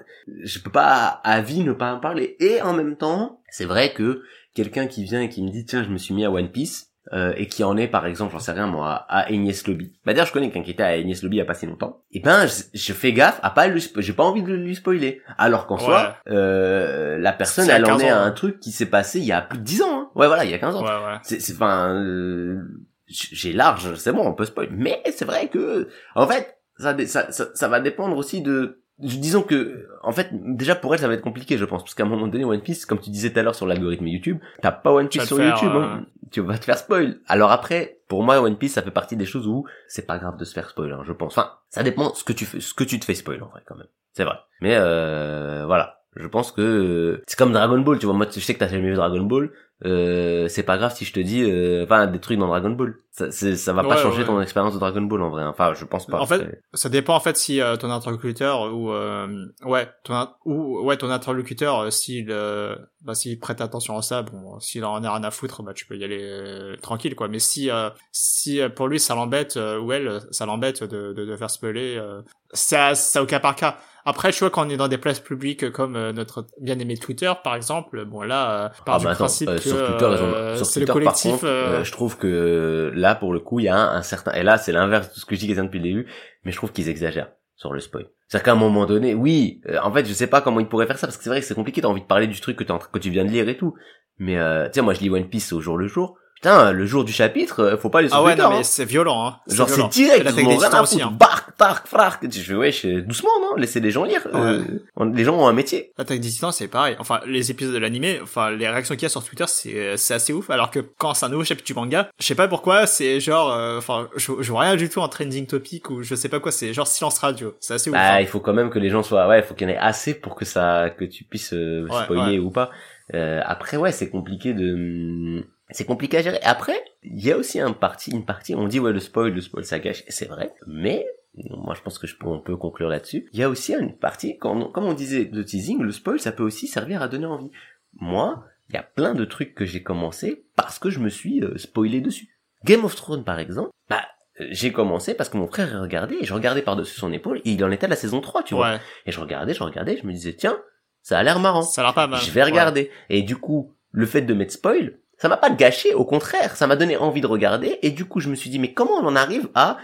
je 0.44 0.60
peux 0.60 0.72
pas 0.72 1.22
à 1.24 1.42
vie 1.42 1.64
ne 1.64 1.74
pas 1.74 1.94
en 1.94 2.00
parler. 2.00 2.36
Et 2.40 2.62
en 2.62 2.74
même 2.74 2.98
temps 2.98 3.42
c'est 3.50 3.66
vrai 3.66 3.94
que 3.94 4.24
quelqu'un 4.54 4.88
qui 4.88 5.04
vient 5.04 5.22
et 5.22 5.30
qui 5.30 5.44
me 5.44 5.50
dit 5.50 5.66
tiens 5.66 5.84
je 5.84 5.90
me 5.90 5.98
suis 5.98 6.14
mis 6.14 6.26
à 6.26 6.32
One 6.32 6.50
Piece 6.50 6.92
euh, 7.14 7.34
et 7.38 7.47
qui 7.47 7.64
en 7.64 7.78
est 7.78 7.88
par 7.88 8.06
exemple 8.08 8.34
j'en 8.34 8.39
sais 8.39 8.51
rien 8.51 8.68
moi 8.68 9.06
à, 9.10 9.30
Enies 9.32 9.62
Lobby 9.68 9.93
bah 10.06 10.14
d'ailleurs 10.14 10.26
je 10.28 10.34
connais 10.34 10.47
quelqu'un 10.47 10.64
qui 10.66 10.72
était 10.72 10.84
à 10.84 10.97
Enies 10.97 11.20
Lobby 11.22 11.36
il 11.36 11.39
y 11.39 11.41
a 11.41 11.45
pas 11.45 11.53
si 11.53 11.66
longtemps 11.68 12.01
et 12.12 12.20
ben 12.20 12.47
je, 12.47 12.64
je 12.74 12.93
fais 12.93 13.14
gaffe 13.14 13.39
à 13.43 13.49
pas 13.51 13.68
lui 13.68 13.88
j'ai 13.97 14.14
pas 14.14 14.24
envie 14.24 14.41
de 14.41 14.53
lui 14.53 14.76
spoiler 14.76 15.22
alors 15.38 15.68
qu'en 15.68 15.76
Ouais. 15.78 15.84
soi 15.84 16.16
euh, 16.30 17.18
la 17.20 17.32
personne 17.34 17.70
elle 17.70 17.84
en 17.86 17.89
15 17.97 18.01
est 18.03 18.10
à 18.10 18.20
un 18.22 18.28
hein. 18.28 18.32
truc 18.32 18.60
qui 18.60 18.72
s'est 18.72 18.86
passé 18.88 19.20
il 19.20 19.26
y 19.26 19.32
a 19.32 19.41
plus 19.41 19.60
de 19.60 19.64
10 19.64 19.82
ans 19.84 19.99
hein. 19.99 20.10
ouais 20.16 20.28
voilà 20.28 20.45
il 20.45 20.51
y 20.51 20.53
a 20.53 20.58
15 20.60 20.76
ans 20.76 20.82
Ouais, 20.84 20.89
ouais. 20.89 21.18
c'est 21.24 21.53
enfin 21.53 21.93
euh, 21.95 22.62
j'ai 23.08 23.53
large 23.53 23.93
c'est 23.95 24.12
bon 24.12 24.26
on 24.26 24.34
peut 24.34 24.45
spoiler 24.45 24.72
mais 24.74 25.01
c'est 25.16 25.26
vrai 25.26 25.47
que 25.47 25.89
en 26.16 26.28
fait 26.28 26.58
ça 26.80 26.95
ça 27.06 27.28
ça 27.53 27.68
va 27.68 27.80
dépendre 27.80 28.18
aussi 28.18 28.41
de 28.41 28.82
disons 29.00 29.41
que 29.41 29.88
en 30.04 30.12
fait 30.12 30.30
déjà 30.32 30.76
pour 30.76 30.93
elle 30.93 31.00
ça 31.00 31.08
va 31.08 31.14
être 31.14 31.22
compliqué 31.22 31.58
je 31.58 31.66
pense. 31.66 31.84
Parce 31.84 31.93
qu'à 31.93 32.04
un 32.04 32.08
moment 32.08 32.28
donné 32.28 32.46
One 32.46 32.62
Piece 32.62 32.86
comme 32.86 33.00
tu 33.00 33.10
disais 33.10 33.32
tout 33.32 33.39
à 33.39 33.43
l'heure 33.43 33.56
sur 33.56 33.66
l'algorithme 33.66 34.08
YouTube 34.08 34.39
t'as 34.62 34.72
pas 34.72 34.91
One 34.91 35.10
Piece 35.10 35.26
sur 35.26 35.38
faire, 35.38 35.56
YouTube 35.56 35.72
euh, 35.76 35.82
hein. 35.82 36.06
tu 36.32 36.41
vas 36.41 36.58
te 36.58 36.66
faire 36.66 36.78
spoil. 36.78 37.20
Alors 37.28 37.52
après 37.52 38.00
pour 38.08 38.24
moi 38.24 38.39
One 38.41 38.58
Piece 38.58 38.74
ça 38.74 38.82
fait 38.82 38.91
partie 38.91 39.18
des 39.18 39.26
choses 39.26 39.48
où 39.48 39.66
c'est 39.88 40.06
pas 40.06 40.18
grave 40.18 40.38
de 40.38 40.46
se 40.46 40.54
faire 40.54 40.70
spoil 40.70 40.93
hein, 40.93 41.04
je 41.06 41.12
pense. 41.12 41.38
Enfin 41.38 41.52
ça 41.70 41.84
dépend 41.84 42.14
ce 42.14 42.24
que 42.24 42.34
tu 42.34 42.46
fais 42.46 42.62
ce 42.62 42.74
que 42.74 42.84
tu 42.84 43.00
te 43.00 43.06
fais 43.06 43.16
spoil 43.16 43.43
en 43.43 43.48
vrai 43.48 43.62
quand 43.66 43.76
même. 43.76 43.88
C'est 44.14 44.24
vrai. 44.24 44.38
Mais 44.62 44.76
euh, 44.76 45.64
voilà. 45.66 46.02
Je 46.16 46.28
pense 46.28 46.54
que 46.54 47.22
c'est 47.28 47.38
comme 47.38 47.52
Dragon 47.52 47.80
Ball 47.80 48.00
tu 48.00 48.06
vois. 48.06 48.16
Moi 48.16 48.28
je 48.34 48.39
sais 48.39 48.54
que 48.54 48.60
t'as 48.60 48.70
jamais 48.70 48.89
vu 48.89 48.96
Dragon 48.96 49.24
Ball 49.24 49.52
euh, 49.84 50.48
c'est 50.48 50.64
pas 50.64 50.78
grave 50.78 50.96
si 50.96 51.04
je 51.04 51.12
te 51.12 51.20
dis 51.20 51.44
euh, 51.44 51.84
enfin 51.84 52.08
des 52.08 52.20
trucs 52.20 52.40
dans 52.40 52.48
Dragon 52.48 52.70
Ball 52.70 52.96
ça 53.12 53.30
ça 53.32 53.74
va 53.74 53.84
pas 53.84 53.98
changer 53.98 54.20
ouais. 54.20 54.26
ton 54.26 54.40
expérience 54.40 54.74
de 54.74 54.80
Dragon 54.80 55.02
Ball 55.02 55.22
en 55.22 55.30
vrai 55.30 55.44
hein. 55.44 55.50
enfin 55.50 55.74
je 55.74 55.84
pense 55.84 56.06
pas 56.06 56.20
En 56.20 56.26
fait, 56.26 56.62
ça 56.74 56.88
dépend 56.88 57.14
en 57.14 57.20
fait 57.20 57.36
si 57.36 57.60
euh, 57.60 57.76
ton 57.76 57.92
interlocuteur 57.92 58.74
ou 58.74 58.92
euh, 58.92 59.48
ouais 59.66 59.90
ton 60.06 60.30
ou 60.46 60.82
ouais 60.82 60.96
ton 60.96 61.10
interlocuteur 61.10 61.80
euh, 61.80 61.90
s'il 61.90 62.28
euh, 62.30 62.76
bah 63.02 63.16
s'il 63.16 63.38
prête 63.38 63.60
attention 63.60 63.98
à 63.98 64.02
ça 64.02 64.22
bon 64.22 64.60
s'il 64.62 64.86
en 64.86 65.04
a 65.04 65.12
rien 65.12 65.24
à 65.26 65.32
foutre 65.32 65.62
bah 65.62 65.74
tu 65.74 65.86
peux 65.86 65.98
y 65.98 66.06
aller 66.06 66.22
euh, 66.22 66.78
tranquille 66.78 67.16
quoi 67.16 67.28
mais 67.28 67.40
si 67.40 67.70
euh, 67.70 67.90
si 68.14 68.62
pour 68.78 68.88
lui 68.88 69.00
ça 69.00 69.14
l'embête 69.14 69.58
euh, 69.58 69.78
ou 69.80 69.92
elle 69.92 70.22
ça 70.32 70.46
l'embête 70.46 70.86
de, 70.86 71.12
de 71.12 71.26
de 71.26 71.36
faire 71.36 71.50
spoiler 71.50 71.98
euh, 71.98 72.22
ça 72.54 72.96
ça 72.96 73.22
au 73.22 73.26
cas 73.26 73.42
par 73.42 73.56
cas 73.56 73.78
après 74.06 74.32
tu 74.32 74.39
vois 74.39 74.49
quand 74.49 74.66
on 74.66 74.70
est 74.70 74.78
dans 74.78 74.88
des 74.88 74.97
places 74.97 75.20
publiques 75.20 75.72
comme 75.72 75.95
euh, 75.95 76.14
notre 76.14 76.47
bien 76.62 76.80
aimé 76.80 76.95
Twitter 76.97 77.32
par 77.43 77.56
exemple 77.56 78.06
bon 78.06 78.22
là 78.22 78.66
euh, 78.66 78.70
par 78.86 78.95
Ah 78.95 78.99
du 78.99 79.06
bah 79.06 79.12
attends, 79.12 79.26
principe 79.26 79.49
euh, 79.49 79.58
que 79.58 79.62
sur 79.62 79.78
Twitter, 79.86 80.16
c'est 80.64 80.80
le 80.80 80.86
Twitter, 80.86 80.93
collectif 80.93 81.32
par 81.32 81.39
contre, 81.41 81.84
je 81.84 81.91
trouve 81.91 82.18
que 82.18 82.91
là, 82.95 83.16
pour 83.16 83.34
le 83.34 83.39
coup, 83.39 83.60
il 83.60 83.66
y 83.66 83.68
a 83.68 83.76
un, 83.76 83.97
un 83.97 84.01
certain, 84.01 84.32
et 84.34 84.43
là, 84.43 84.58
c'est 84.58 84.72
l'inverse 84.72 85.10
de 85.10 85.14
tout 85.14 85.20
ce 85.20 85.26
que 85.26 85.36
je 85.36 85.39
dis 85.41 85.47
depuis 85.53 85.80
le 85.80 85.84
début, 85.84 86.08
mais 86.43 86.51
je 86.51 86.58
trouve 86.58 86.72
qu'ils 86.72 86.89
exagèrent 86.89 87.32
sur 87.56 87.74
le 87.74 87.80
spoil. 87.80 88.08
C'est-à-dire 88.28 88.43
qu'à 88.43 88.51
un 88.53 88.56
moment 88.56 88.86
donné, 88.86 89.14
oui, 89.14 89.62
euh, 89.70 89.78
en 89.84 89.91
fait, 89.93 90.06
je 90.06 90.14
sais 90.14 90.28
pas 90.28 90.41
comment 90.41 90.60
ils 90.60 90.68
pourraient 90.68 90.88
faire 90.88 90.97
ça, 90.97 91.08
parce 91.08 91.18
que 91.18 91.24
c'est 91.24 91.30
vrai 91.30 91.41
que 91.41 91.45
c'est 91.45 91.56
compliqué, 91.56 91.82
t'as 91.82 91.88
envie 91.88 92.01
de 92.01 92.06
parler 92.06 92.28
du 92.28 92.39
truc 92.39 92.58
que, 92.58 92.64
que 92.64 92.99
tu 92.99 93.10
viens 93.10 93.26
de 93.26 93.30
lire 93.30 93.47
et 93.49 93.58
tout. 93.58 93.76
Mais, 94.18 94.38
euh, 94.38 94.66
tu 94.68 94.74
sais, 94.74 94.82
moi, 94.82 94.93
je 94.93 95.01
lis 95.01 95.10
One 95.10 95.28
Piece 95.28 95.53
au 95.53 95.62
jour 95.62 95.78
le 95.78 95.88
jour. 95.88 96.18
Putain, 96.36 96.72
le 96.74 96.86
jour 96.86 97.04
du 97.06 97.12
chapitre, 97.14 97.62
euh, 97.62 97.78
faut 97.78 97.90
pas 97.90 98.00
aller 98.00 98.10
sur 98.10 98.18
ah 98.18 98.24
ouais 98.24 98.36
non 98.36 98.46
hein. 98.46 98.50
mais 98.58 98.64
c'est 98.64 98.86
violent 98.86 99.26
hein 99.28 99.38
Genre 99.48 99.68
c'est 99.70 99.88
direct, 99.90 100.26
ils 100.30 100.36
tech 100.36 100.46
ont 100.46 100.50
des 100.50 100.58
rien 100.58 100.70
à 100.74 100.82
aussi, 100.84 100.96
foutre. 101.00 101.08
hein. 101.08 101.18
Bark, 101.18 101.50
bark, 101.58 101.88
frark. 101.88 102.24
Je 102.30 102.40
fais, 102.42 102.54
ouais, 102.54 102.72
je- 102.72 103.00
doucement, 103.00 103.30
non? 103.42 103.56
Laissez 103.56 103.80
les 103.80 103.90
gens 103.90 104.04
lire. 104.04 104.22
Euh, 104.34 104.62
on- 104.96 105.06
les 105.06 105.24
gens 105.24 105.36
ont 105.38 105.48
un 105.48 105.54
métier. 105.54 105.92
L'attaque 105.98 106.20
des 106.20 106.30
Titans, 106.30 106.52
c'est 106.52 106.68
pareil. 106.68 106.96
Enfin, 107.00 107.22
les 107.26 107.50
épisodes 107.52 107.74
de 107.74 107.80
l'animé, 107.80 108.20
enfin, 108.22 108.52
les 108.52 108.68
réactions 108.68 108.96
qu'il 108.96 109.04
y 109.04 109.06
a 109.06 109.10
sur 109.10 109.24
Twitter, 109.24 109.46
c'est, 109.48 109.98
c'est 109.98 110.14
assez 110.14 110.34
ouf. 110.34 110.50
Alors 110.52 110.70
que 110.72 110.80
quand 110.80 111.14
c'est 111.14 111.26
un 111.26 111.30
nouveau 111.30 111.44
chapitre 111.46 111.66
du 111.66 111.74
manga, 111.74 112.10
je 112.20 112.26
sais 112.26 112.36
pas 112.36 112.48
pourquoi, 112.48 112.86
c'est 112.86 113.20
genre, 113.20 113.52
euh, 113.52 113.78
enfin, 113.80 114.08
je, 114.16 114.32
je 114.40 114.52
vois 114.52 114.62
rien 114.62 114.76
du 114.76 114.90
tout 114.90 115.00
en 115.00 115.08
trending 115.08 115.48
topic 115.48 115.90
ou 115.90 116.04
je 116.04 116.14
sais 116.14 116.30
pas 116.30 116.40
quoi, 116.40 116.52
c'est 116.52 116.74
genre 116.74 116.86
silence 116.88 117.18
radio. 117.20 117.56
C'est 117.60 117.74
assez 117.76 117.90
ouf. 117.90 117.96
Bah, 117.96 118.16
hein. 118.16 118.20
il 118.20 118.28
faut 118.28 118.40
quand 118.42 118.54
même 118.54 118.70
que 118.70 118.78
les 118.80 118.90
gens 118.90 119.02
soient, 119.02 119.28
ouais, 119.28 119.40
il 119.40 119.44
faut 119.44 119.56
qu'il 119.56 119.68
y 119.68 119.72
en 119.72 119.74
ait 119.74 119.78
assez 119.80 120.14
pour 120.14 120.36
que 120.36 120.46
ça, 120.46 120.90
que 120.96 121.06
tu 121.06 121.24
puisses 121.24 121.54
euh, 121.54 121.88
Ouais, 121.90 122.04
spoiler 122.04 122.40
ou 122.40 122.52
pas. 122.52 122.70
Euh, 123.14 123.42
après, 123.46 123.78
ouais, 123.78 123.92
c'est 123.92 124.10
compliqué 124.10 124.54
de, 124.54 125.44
c'est 125.72 125.86
compliqué 125.86 126.18
à 126.18 126.22
gérer. 126.22 126.39
Après, 126.43 126.80
il 127.03 127.24
y 127.24 127.32
a 127.32 127.38
aussi 127.38 127.59
un 127.59 127.74
parti, 127.74 128.11
une 128.11 128.26
partie, 128.26 128.55
on 128.55 128.68
dit 128.68 128.80
ouais, 128.80 128.93
le 128.93 128.99
spoil, 128.99 129.34
le 129.34 129.41
spoil, 129.41 129.66
ça 129.66 129.80
gâche, 129.80 130.03
et 130.07 130.11
c'est 130.11 130.28
vrai. 130.28 130.53
Mais, 130.68 131.05
moi, 131.36 131.74
je 131.76 131.82
pense 131.82 131.97
que 131.97 132.07
je 132.07 132.16
peux, 132.18 132.28
on 132.28 132.39
peut 132.39 132.55
conclure 132.57 132.89
là-dessus. 132.89 133.28
Il 133.34 133.39
y 133.39 133.43
a 133.43 133.49
aussi 133.49 133.74
une 133.74 133.95
partie, 133.95 134.38
quand 134.38 134.72
comme 134.72 134.86
on 134.86 134.93
disait, 134.93 135.26
de 135.26 135.43
teasing, 135.43 135.82
le 135.82 135.91
spoil, 135.91 136.20
ça 136.20 136.32
peut 136.32 136.43
aussi 136.43 136.68
servir 136.68 137.01
à 137.01 137.07
donner 137.07 137.26
envie. 137.26 137.51
Moi, 137.93 138.43
il 138.70 138.76
y 138.76 138.78
a 138.78 138.84
plein 138.84 139.13
de 139.13 139.26
trucs 139.26 139.53
que 139.55 139.66
j'ai 139.66 139.84
commencé 139.84 140.45
parce 140.55 140.80
que 140.80 140.89
je 140.89 140.99
me 140.99 141.09
suis 141.09 141.43
euh, 141.43 141.57
spoilé 141.57 142.01
dessus. 142.01 142.30
Game 142.63 142.84
of 142.84 142.95
Thrones, 142.95 143.24
par 143.24 143.39
exemple, 143.39 143.70
bah, 143.89 144.01
euh, 144.41 144.47
j'ai 144.51 144.72
commencé 144.72 145.13
parce 145.13 145.30
que 145.30 145.38
mon 145.38 145.47
frère 145.47 145.82
regardait, 145.82 146.18
et 146.20 146.26
je 146.26 146.34
regardais 146.34 146.61
par-dessus 146.61 146.99
son 146.99 147.11
épaule, 147.13 147.39
et 147.45 147.51
il 147.51 147.63
en 147.63 147.72
était 147.72 147.86
à 147.86 147.89
la 147.89 147.95
saison 147.95 148.22
3, 148.22 148.43
tu 148.43 148.55
vois. 148.55 148.72
ouais, 148.72 148.80
Et 149.05 149.11
je 149.11 149.20
regardais, 149.20 149.53
je 149.53 149.63
regardais, 149.63 149.97
je 149.97 150.05
me 150.05 150.11
disais, 150.11 150.34
tiens, 150.34 150.57
ça 151.01 151.20
a 151.20 151.24
l'air 151.24 151.39
marrant. 151.39 151.61
ça 151.61 151.82
a 151.82 151.84
l'air 151.86 151.93
pas 151.93 152.07
mal. 152.07 152.20
Je 152.22 152.32
vais 152.32 152.43
regarder. 152.43 152.91
Et 153.09 153.22
du 153.22 153.36
coup, 153.36 153.76
le 153.91 154.05
fait 154.05 154.22
de 154.22 154.34
mettre 154.34 154.53
spoil, 154.53 154.97
ça 155.18 155.30
m'a 155.30 155.38
pas 155.38 155.49
gâché, 155.49 155.93
au 155.93 156.05
contraire, 156.05 156.55
ça 156.55 156.68
m'a 156.68 156.76
donné 156.76 156.97
envie 156.97 157.22
de 157.22 157.28
regarder, 157.28 157.80
et 157.82 157.91
du 157.91 158.05
coup, 158.05 158.20
je 158.20 158.30
me 158.30 158.36
suis 158.36 158.49
dit, 158.49 158.59
mais 158.59 158.74
comment 158.74 158.93
on 159.01 159.05
en 159.05 159.16
arrive 159.16 159.49
à 159.55 159.78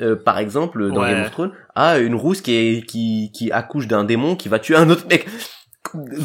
euh, 0.00 0.14
par 0.16 0.38
exemple 0.38 0.90
dans 0.90 1.00
Ouais. 1.02 1.10
Game 1.12 1.22
of 1.22 1.30
Thrones 1.30 1.52
à 1.74 1.98
une 1.98 2.14
rousse 2.14 2.42
qui 2.42 2.54
est 2.54 2.82
qui 2.86 3.30
qui 3.32 3.50
accouche 3.50 3.86
d'un 3.86 4.04
démon 4.04 4.36
qui 4.36 4.48
va 4.50 4.58
tuer 4.58 4.76
un 4.76 4.90
autre 4.90 5.06
mec? 5.08 5.26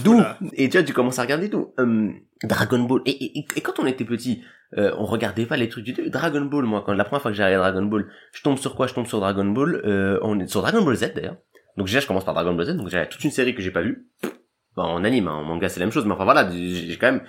D'où? 0.03 0.13
Voilà. 0.15 0.37
et 0.53 0.67
tu 0.67 0.77
vois 0.77 0.85
tu 0.85 0.91
commences 0.93 1.19
à 1.19 1.21
regarder 1.21 1.49
tout 1.49 1.73
Hum, 1.77 2.13
Dragon 2.43 2.79
Ball. 2.79 3.01
Et, 3.05 3.39
et, 3.39 3.45
et 3.55 3.61
quand 3.61 3.79
on 3.79 3.85
était 3.85 4.03
petit 4.03 4.41
euh, 4.77 4.91
on 4.97 5.05
regardait 5.05 5.45
pas 5.45 5.55
les 5.55 5.69
trucs 5.69 5.85
du 5.85 5.93
début. 5.93 6.09
Dragon 6.09 6.41
Ball 6.41 6.65
moi 6.65 6.83
quand 6.85 6.93
la 6.93 7.05
première 7.05 7.21
fois 7.21 7.31
que 7.31 7.37
j'ai 7.37 7.45
regardé 7.45 7.61
Dragon 7.71 7.85
Ball 7.85 8.07
je 8.33 8.41
tombe 8.41 8.57
sur 8.57 8.75
quoi? 8.75 8.87
Je 8.87 8.93
tombe 8.93 9.07
sur 9.07 9.19
Dragon 9.21 9.45
Ball 9.45 9.81
euh, 9.85 10.19
on 10.23 10.37
est 10.39 10.47
sur 10.47 10.61
Dragon 10.61 10.81
Ball 10.81 10.95
Z 10.97 11.13
d'ailleurs. 11.15 11.37
Donc 11.77 11.87
déjà 11.87 11.99
je 12.01 12.07
commence 12.07 12.25
par 12.25 12.33
Dragon 12.33 12.53
Ball 12.53 12.65
Z 12.65 12.75
donc 12.75 12.89
j'ai 12.89 13.07
toute 13.09 13.23
une 13.23 13.31
série 13.31 13.55
que 13.55 13.61
j'ai 13.61 13.71
pas 13.71 13.83
vue. 13.83 14.07
Bon, 14.75 14.83
en 14.83 15.03
anime 15.05 15.27
hein, 15.29 15.33
en 15.35 15.43
manga 15.43 15.69
c'est 15.69 15.79
la 15.79 15.85
même 15.85 15.93
chose 15.93 16.05
mais 16.05 16.13
enfin 16.13 16.25
voilà 16.25 16.49
j'ai 16.51 16.97
quand 16.97 17.11
même 17.11 17.21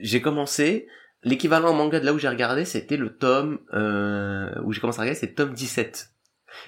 j'ai 0.00 0.20
commencé 0.20 0.86
l'équivalent 1.22 1.70
en 1.70 1.74
manga 1.74 2.00
de 2.00 2.04
là 2.04 2.12
où 2.12 2.18
j'ai 2.18 2.28
regardé 2.28 2.64
c'était 2.64 2.96
le 2.96 3.16
tome 3.16 3.58
euh, 3.72 4.50
où 4.64 4.72
j'ai 4.72 4.80
commencé 4.80 4.98
à 4.98 5.02
regarder 5.02 5.18
c'est 5.18 5.28
le 5.28 5.34
tome 5.34 5.52
17 5.52 6.10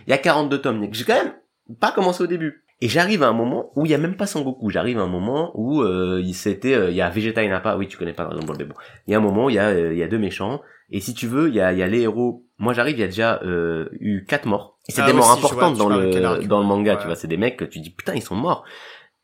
il 0.07 0.11
y 0.11 0.14
a 0.14 0.18
42 0.18 0.61
tomes 0.61 0.81
donc 0.81 0.95
j'ai 0.95 1.05
quand 1.05 1.14
même 1.14 1.35
pas 1.81 1.93
commencé 1.93 2.22
au 2.22 2.27
début. 2.27 2.62
Et 2.83 2.89
j'arrive 2.89 3.22
à 3.22 3.29
un 3.29 3.33
moment 3.33 3.72
où 3.74 3.87
il 3.87 3.91
y 3.91 3.95
a 3.95 3.99
même 3.99 4.16
pas 4.16 4.27
Son 4.27 4.43
Goku 4.43 4.68
j'arrive 4.70 4.99
à 4.99 5.03
un 5.03 5.09
moment 5.09 5.51
où 5.55 5.83
euh, 5.83 6.20
il 6.22 6.35
c'était 6.35 6.74
euh, 6.74 6.91
il 6.91 6.97
y 6.97 7.01
a 7.01 7.09
Vegeta 7.09 7.43
et 7.43 7.49
Nappa. 7.49 7.77
Oui 7.77 7.89
tu 7.89 7.97
connais 7.97 8.12
pas 8.12 8.24
Dragon 8.24 8.45
Ball 8.45 8.57
mais 8.59 8.64
bon. 8.66 8.74
Il 9.07 9.12
y 9.12 9.14
a 9.14 9.18
un 9.18 9.22
moment 9.22 9.47
où 9.47 9.51
il 9.51 9.57
y 9.57 9.59
a 9.59 9.68
euh, 9.68 9.93
il 9.93 9.99
y 9.99 10.03
a 10.03 10.09
deux 10.09 10.18
méchants. 10.18 10.61
Et 10.91 11.01
si 11.01 11.14
tu 11.14 11.27
veux 11.27 11.49
il 11.49 11.55
y 11.55 11.61
a 11.61 11.72
il 11.72 11.79
y 11.79 11.83
a 11.83 11.87
les 11.87 12.03
héros. 12.03 12.45
Moi 12.59 12.74
j'arrive 12.74 12.97
il 12.99 13.01
y 13.01 13.05
a 13.05 13.07
déjà 13.07 13.41
euh, 13.43 13.89
eu 13.99 14.24
quatre 14.27 14.47
morts. 14.47 14.79
Et 14.89 14.93
c'est 14.93 15.01
Ah, 15.01 15.07
des 15.07 15.14
morts 15.14 15.31
aussi, 15.31 15.39
importantes 15.39 15.77
vois, 15.77 15.89
dans 15.89 15.97
le 15.97 16.47
dans 16.47 16.61
le 16.61 16.66
manga 16.66 16.95
ouais. 16.95 17.01
tu 17.01 17.07
vois. 17.07 17.16
C'est 17.16 17.29
des 17.29 17.39
mecs 17.39 17.57
que 17.57 17.64
tu 17.64 17.81
dis 17.81 17.91
putain 17.91 18.14
ils 18.14 18.22
sont 18.22 18.37
morts. 18.37 18.64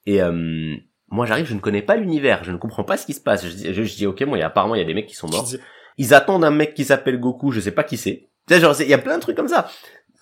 Et 0.07 0.22
euh, 0.22 0.74
moi 1.12 1.26
j'arrive 1.26 1.46
je 1.46 1.54
ne 1.54 1.60
connais 1.60 1.82
pas 1.82 1.94
l'univers 1.96 2.42
je 2.42 2.50
ne 2.50 2.56
comprends 2.56 2.82
pas 2.82 2.96
ce 2.96 3.06
qui 3.06 3.12
se 3.14 3.20
passe 3.20 3.46
je 3.46 3.52
dis, 3.52 3.72
je, 3.72 3.82
je 3.84 3.94
dis 3.94 4.06
ok 4.06 4.20
moi 4.22 4.36
il 4.36 4.40
y 4.40 4.44
a 4.44 4.48
apparemment 4.48 4.74
il 4.74 4.78
y 4.80 4.82
a 4.82 4.86
des 4.86 4.94
mecs 4.94 5.06
qui 5.06 5.14
sont 5.14 5.28
morts 5.28 5.46
ils 5.98 6.12
attendent 6.14 6.44
un 6.44 6.50
mec 6.50 6.74
qui 6.74 6.84
s'appelle 6.84 7.20
Goku 7.20 7.52
je 7.52 7.60
sais 7.60 7.70
pas 7.70 7.84
qui 7.84 7.96
c'est 7.96 8.28
tu 8.48 8.54
sais 8.54 8.60
genre 8.60 8.74
il 8.80 8.88
y 8.88 8.94
a 8.94 8.98
plein 8.98 9.16
de 9.16 9.22
trucs 9.22 9.36
comme 9.36 9.48
ça 9.48 9.70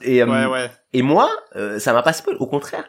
et 0.03 0.22
euh, 0.22 0.26
Ouais, 0.26 0.47
ouais. 0.47 0.70
et 0.95 1.03
moi, 1.03 1.28
euh, 1.57 1.78
ça 1.78 1.93
m'a 1.93 2.03
pas 2.03 2.14
spoil. 2.14 2.36
Au 2.41 2.47
contraire, 2.47 2.88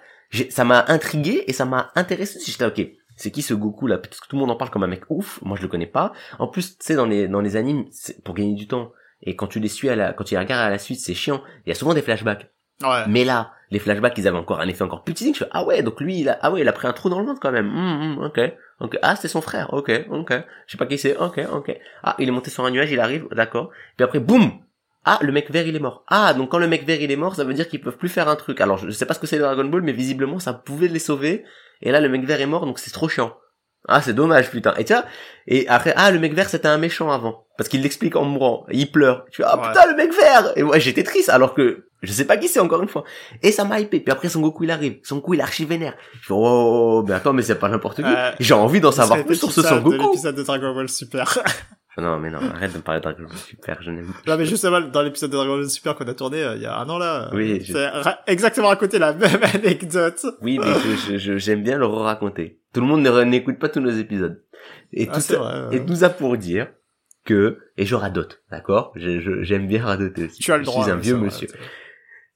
ça 0.49 0.64
m'a 0.64 0.86
intrigué 0.88 1.43
et 1.47 1.52
ça 1.52 1.66
m'a 1.66 1.91
intéressé. 1.95 2.39
J'étais 2.45 2.64
ok. 2.66 2.88
C'est 3.18 3.32
qui 3.32 3.41
ce 3.41 3.54
Goku 3.54 3.86
là? 3.88 3.97
Parce 3.97 4.22
que 4.22 4.28
tout 4.30 4.38
le 4.38 4.39
monde 4.39 4.52
en 4.52 4.56
parle 4.56 4.72
comme 4.72 4.84
un 4.84 4.88
mec 4.88 5.04
ouf. 5.10 5.39
Moi, 5.41 5.58
je 5.58 5.62
le 5.62 5.68
connais 5.68 5.88
pas. 5.88 6.14
En 6.39 6.47
plus, 6.47 6.78
tu 6.78 6.86
sais, 6.86 6.95
dans 6.95 7.06
les 7.06 7.28
dans 7.28 7.41
les 7.41 7.58
animes, 7.58 7.86
c'est 7.91 8.24
pour 8.24 8.34
gagner 8.34 8.54
du 8.56 8.66
temps. 8.68 8.93
Et 9.24 9.36
quand 9.36 9.47
tu 9.47 9.60
les 9.60 9.68
suis 9.68 9.89
à 9.89 9.97
la, 9.97 10.14
quand 10.14 10.24
tu 10.24 10.36
les 10.36 10.39
regardes 10.39 10.66
à 10.66 10.70
la 10.70 10.80
suite, 10.80 11.02
c'est 11.02 11.14
chiant. 11.14 11.41
Il 11.66 11.70
y 11.70 11.72
a 11.74 11.76
souvent 11.76 11.93
des 11.93 12.02
flashbacks. 12.02 12.49
Ouais. 12.84 13.04
Mais 13.08 13.24
là, 13.24 13.52
les 13.72 13.80
flashbacks, 13.80 14.18
ils 14.18 14.28
avaient 14.28 14.38
encore 14.38 14.60
un 14.60 14.68
effet 14.68 14.84
encore 14.84 15.04
plus 15.04 15.14
petit. 15.14 15.34
Je 15.34 15.40
fais 15.40 15.50
ah 15.52 15.64
ouais, 15.66 15.82
donc 15.84 16.00
lui, 16.02 16.20
il 16.20 16.30
a, 16.30 16.38
ah 16.42 16.52
ouais, 16.52 16.62
il 16.62 16.68
a 16.68 16.74
pris 16.74 16.88
un 16.88 16.94
trou 16.94 17.10
dans 17.10 17.20
le 17.20 17.26
ventre 17.26 17.40
quand 17.40 17.52
même. 17.52 17.68
Hum, 17.70 18.18
hum, 18.18 18.24
ok, 18.26 18.40
ok. 18.80 18.98
Ah, 19.02 19.16
c'est 19.16 19.28
son 19.28 19.42
frère. 19.42 19.74
Ok, 19.74 19.92
ok. 20.10 20.34
Je 20.68 20.72
sais 20.72 20.78
pas 20.78 20.86
qui 20.86 20.98
c'est. 20.98 21.16
Ok, 21.18 21.40
ok. 21.52 21.78
Ah, 22.04 22.16
il 22.20 22.28
est 22.28 22.32
monté 22.32 22.50
sur 22.50 22.66
un 22.66 22.72
nuage, 22.72 22.92
il 22.92 23.00
arrive. 23.00 23.28
D'accord. 23.32 23.70
Puis 23.98 24.04
après, 24.04 24.20
boum. 24.20 24.52
Ah, 25.04 25.18
le 25.22 25.32
mec 25.32 25.50
vert, 25.50 25.66
il 25.66 25.76
est 25.76 25.80
mort. 25.80 26.04
Ah, 26.08 26.34
donc 26.36 26.50
quand 26.52 26.60
le 26.60 26.68
mec 26.68 26.86
vert, 26.86 27.02
il 27.02 27.12
est 27.12 27.16
mort, 27.16 27.36
ça 27.36 27.44
veut 27.44 27.56
dire 27.56 27.68
qu'ils 27.68 27.82
peuvent 27.82 27.98
plus 27.98 28.10
faire 28.10 28.28
un 28.30 28.36
truc. 28.36 28.62
Alors, 28.62 28.78
je 28.78 28.92
sais 28.92 29.06
pas 29.08 29.16
ce 29.16 29.20
que 29.20 29.26
c'est 29.26 29.38
le 29.38 29.42
Dragon 29.44 29.66
Ball, 29.66 29.82
mais 29.82 29.94
visiblement, 29.94 30.38
ça 30.38 30.54
pouvait 30.54 30.88
les 30.90 31.00
sauver. 31.00 31.44
Et 31.82 31.92
là, 31.92 32.00
le 32.02 32.10
mec 32.10 32.24
vert 32.24 32.40
est 32.40 32.46
mort, 32.46 32.68
donc 32.68 32.78
c'est 32.78 32.92
trop 32.92 33.10
chiant. 33.10 33.34
Ah, 33.88 34.00
c'est 34.04 34.14
dommage, 34.14 34.52
putain. 34.52 34.76
Et 34.78 34.86
tu 34.86 34.94
vois, 34.94 35.06
et 35.48 35.68
après, 35.68 35.94
ah, 35.98 36.12
le 36.12 36.20
mec 36.20 36.36
vert, 36.36 36.48
c'était 36.50 36.68
un 36.68 36.78
méchant 36.78 37.10
avant. 37.10 37.48
Parce 37.58 37.68
qu'il 37.68 37.82
l'explique 37.82 38.16
en 38.16 38.26
mourant. 38.26 38.68
Il 38.72 38.92
pleure. 38.92 39.26
Tu 39.32 39.42
vois, 39.42 39.50
ah, 39.54 39.60
Ouais. 39.60 39.68
putain, 39.70 39.90
le 39.90 39.96
mec 39.98 40.12
vert! 40.14 40.52
Et 40.56 40.62
moi, 40.62 40.78
j'étais 40.78 41.02
triste, 41.04 41.30
alors 41.30 41.56
que 41.56 41.88
je 42.02 42.12
sais 42.12 42.26
pas 42.26 42.38
qui 42.38 42.47
c'est 42.47 42.60
encore 42.60 42.82
une 42.82 42.89
fois. 42.89 43.04
Et 43.41 43.52
ça 43.52 43.64
m'a 43.66 43.80
hypé. 43.80 43.99
Puis 43.99 44.12
après, 44.12 44.30
Son 44.30 44.41
Goku, 44.41 44.64
il 44.64 44.72
arrive. 44.72 44.99
Son 45.04 45.16
Goku, 45.18 45.34
il 45.36 45.39
est 45.39 45.43
archi 45.43 45.66
vénère. 45.66 45.93
Je 46.22 46.28
fais, 46.28 46.34
oh, 46.36 47.04
mais 47.08 47.14
attends, 47.14 47.34
mais 47.34 47.41
c'est 47.41 47.56
pas 47.60 47.70
n'importe 47.70 47.97
qui. 47.97 48.04
Ouais. 48.04 48.32
J'ai 48.39 48.54
envie 48.54 48.80
d'en 48.82 48.91
savoir 48.91 49.24
plus 49.26 49.36
sur 49.36 49.52
ce 49.52 49.62
Son 49.62 49.82
Goku. 49.82 50.12
L'épisode 50.12 50.36
de 50.36 50.43
Dragon 50.43 50.74
Ball 50.74 50.89
Super. 50.89 51.38
Non, 51.97 52.18
mais 52.20 52.30
non, 52.32 52.39
arrête 52.56 52.72
de 52.72 52.78
me 52.78 52.82
parler 52.82 53.02
de 53.02 53.04
Dragon 53.04 53.24
Ball 53.24 53.36
Super, 53.38 53.78
je 53.82 53.91
n'aime 53.91 54.14
non, 54.26 54.38
mais 54.38 54.45
justement, 54.45 54.80
dans 54.80 55.02
l'épisode 55.02 55.30
de 55.30 55.36
Dragon 55.36 55.58
Ball 55.58 55.70
Super 55.70 55.93
qu'on 55.93 56.08
a 56.08 56.14
tourné 56.14 56.41
euh, 56.41 56.56
il 56.56 56.62
y 56.62 56.66
a 56.66 56.78
un 56.78 56.88
an 56.89 56.97
là. 56.97 57.26
euh, 57.28 57.36
Oui, 57.36 57.62
je- 57.66 58.10
exactement 58.28 58.70
à 58.70 58.78
côté 58.78 58.97
la 58.97 59.12
même 59.14 59.41
anecdote. 59.54 60.26
Oui, 60.41 60.58
mais 60.58 60.68
je- 60.74 61.12
je- 61.12 61.18
je- 61.18 61.38
j'aime 61.38 61.64
bien 61.64 61.78
le 61.78 61.86
raconter. 61.86 62.62
Tout 62.74 62.80
le 62.80 62.88
monde 62.88 63.02
n'écoute 63.28 63.60
pas 63.60 63.68
tous 63.68 63.82
nos 63.82 63.91
épides. 63.91 64.41
Et 64.93 65.10
Ah, 65.12 65.16
tout 65.16 65.20
ça, 65.20 65.38
vrai, 65.38 65.68
ouais. 65.68 65.76
et 65.78 65.86
tout 65.86 65.95
ça 65.95 66.10
pour 66.10 66.38
dire 66.38 66.68
que, 67.26 67.60
et 67.76 67.86
je 67.86 67.93
radote, 67.95 68.41
d'accord? 68.49 68.93
Je- 68.95 69.20
je- 69.20 69.43
J'aime 69.43 69.68
bien 69.68 69.84
radoter 69.84 70.26
aussi. 70.28 70.39
Tu 70.41 70.52
as 70.54 70.58
le 70.58 70.64
Je 70.64 70.68
droit. 70.68 70.84
suis 70.84 70.93
un 70.93 70.95
vieux 70.95 71.16
vrai. 71.16 71.28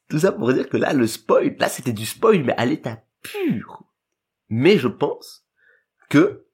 Tout 0.09 0.19
ça 0.19 0.31
pour 0.31 0.53
dire 0.53 0.69
que 0.69 0.77
là, 0.77 0.93
le 0.93 1.07
spoil, 1.07 1.55
là, 1.57 1.67
c'était 1.67 1.93
du 1.93 2.05
spoil, 2.05 2.43
mais 2.43 2.55
à 2.57 2.65
l'état 2.65 3.03
pur. 3.21 3.83
Mais 4.49 4.77
je 4.77 4.87
pense 4.87 5.45
que 6.09 6.45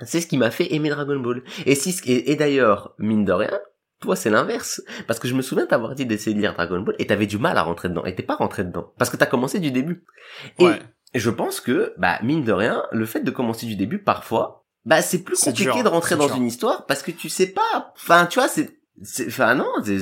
c'est 0.00 0.20
ce 0.20 0.26
qui 0.26 0.36
m'a 0.38 0.50
fait 0.50 0.74
aimer 0.74 0.90
Dragon 0.90 1.18
Ball. 1.18 1.42
Et 1.66 1.74
si, 1.74 1.98
et, 2.04 2.32
et 2.32 2.36
d'ailleurs, 2.36 2.94
mine 2.98 3.24
de 3.24 3.32
rien, 3.32 3.60
toi, 4.00 4.16
c'est 4.16 4.30
l'inverse. 4.30 4.82
Parce 5.06 5.20
que 5.20 5.28
je 5.28 5.34
me 5.34 5.42
souviens 5.42 5.66
t'avoir 5.66 5.94
dit 5.94 6.06
d'essayer 6.06 6.34
de 6.34 6.40
lire 6.40 6.54
DragonAll 6.54 6.94
et 6.98 7.06
t'avais 7.06 7.26
du 7.26 7.38
mal 7.38 7.56
à 7.56 7.62
rentrer 7.62 7.88
dedans. 7.88 8.04
Et 8.04 8.14
t'es 8.14 8.22
pas 8.22 8.34
rentré 8.34 8.64
dedans. 8.64 8.92
Parce 8.98 9.10
que 9.10 9.16
t'as 9.16 9.26
commencé 9.26 9.60
du 9.60 9.70
début. 9.70 10.04
Et 10.58 10.70
je 11.14 11.30
pense 11.30 11.60
que, 11.60 11.94
bah, 11.98 12.18
mine 12.22 12.42
de 12.42 12.52
rien, 12.52 12.84
le 12.92 13.04
fait 13.04 13.20
de 13.20 13.30
commencer 13.30 13.66
du 13.66 13.76
début, 13.76 13.98
parfois, 13.98 14.64
bah, 14.86 15.02
c'est 15.02 15.22
plus 15.22 15.38
compliqué 15.38 15.72
dur, 15.72 15.82
de 15.82 15.88
rentrer 15.88 16.16
dans 16.16 16.26
dur. 16.26 16.36
une 16.36 16.46
histoire 16.46 16.86
parce 16.86 17.02
que 17.02 17.10
tu 17.10 17.28
sais 17.28 17.48
pas, 17.48 17.92
enfin, 17.94 18.26
tu 18.26 18.38
vois, 18.38 18.48
c'est, 18.48 18.79
enfin, 19.28 19.54
non, 19.54 19.66
c'est, 19.84 19.94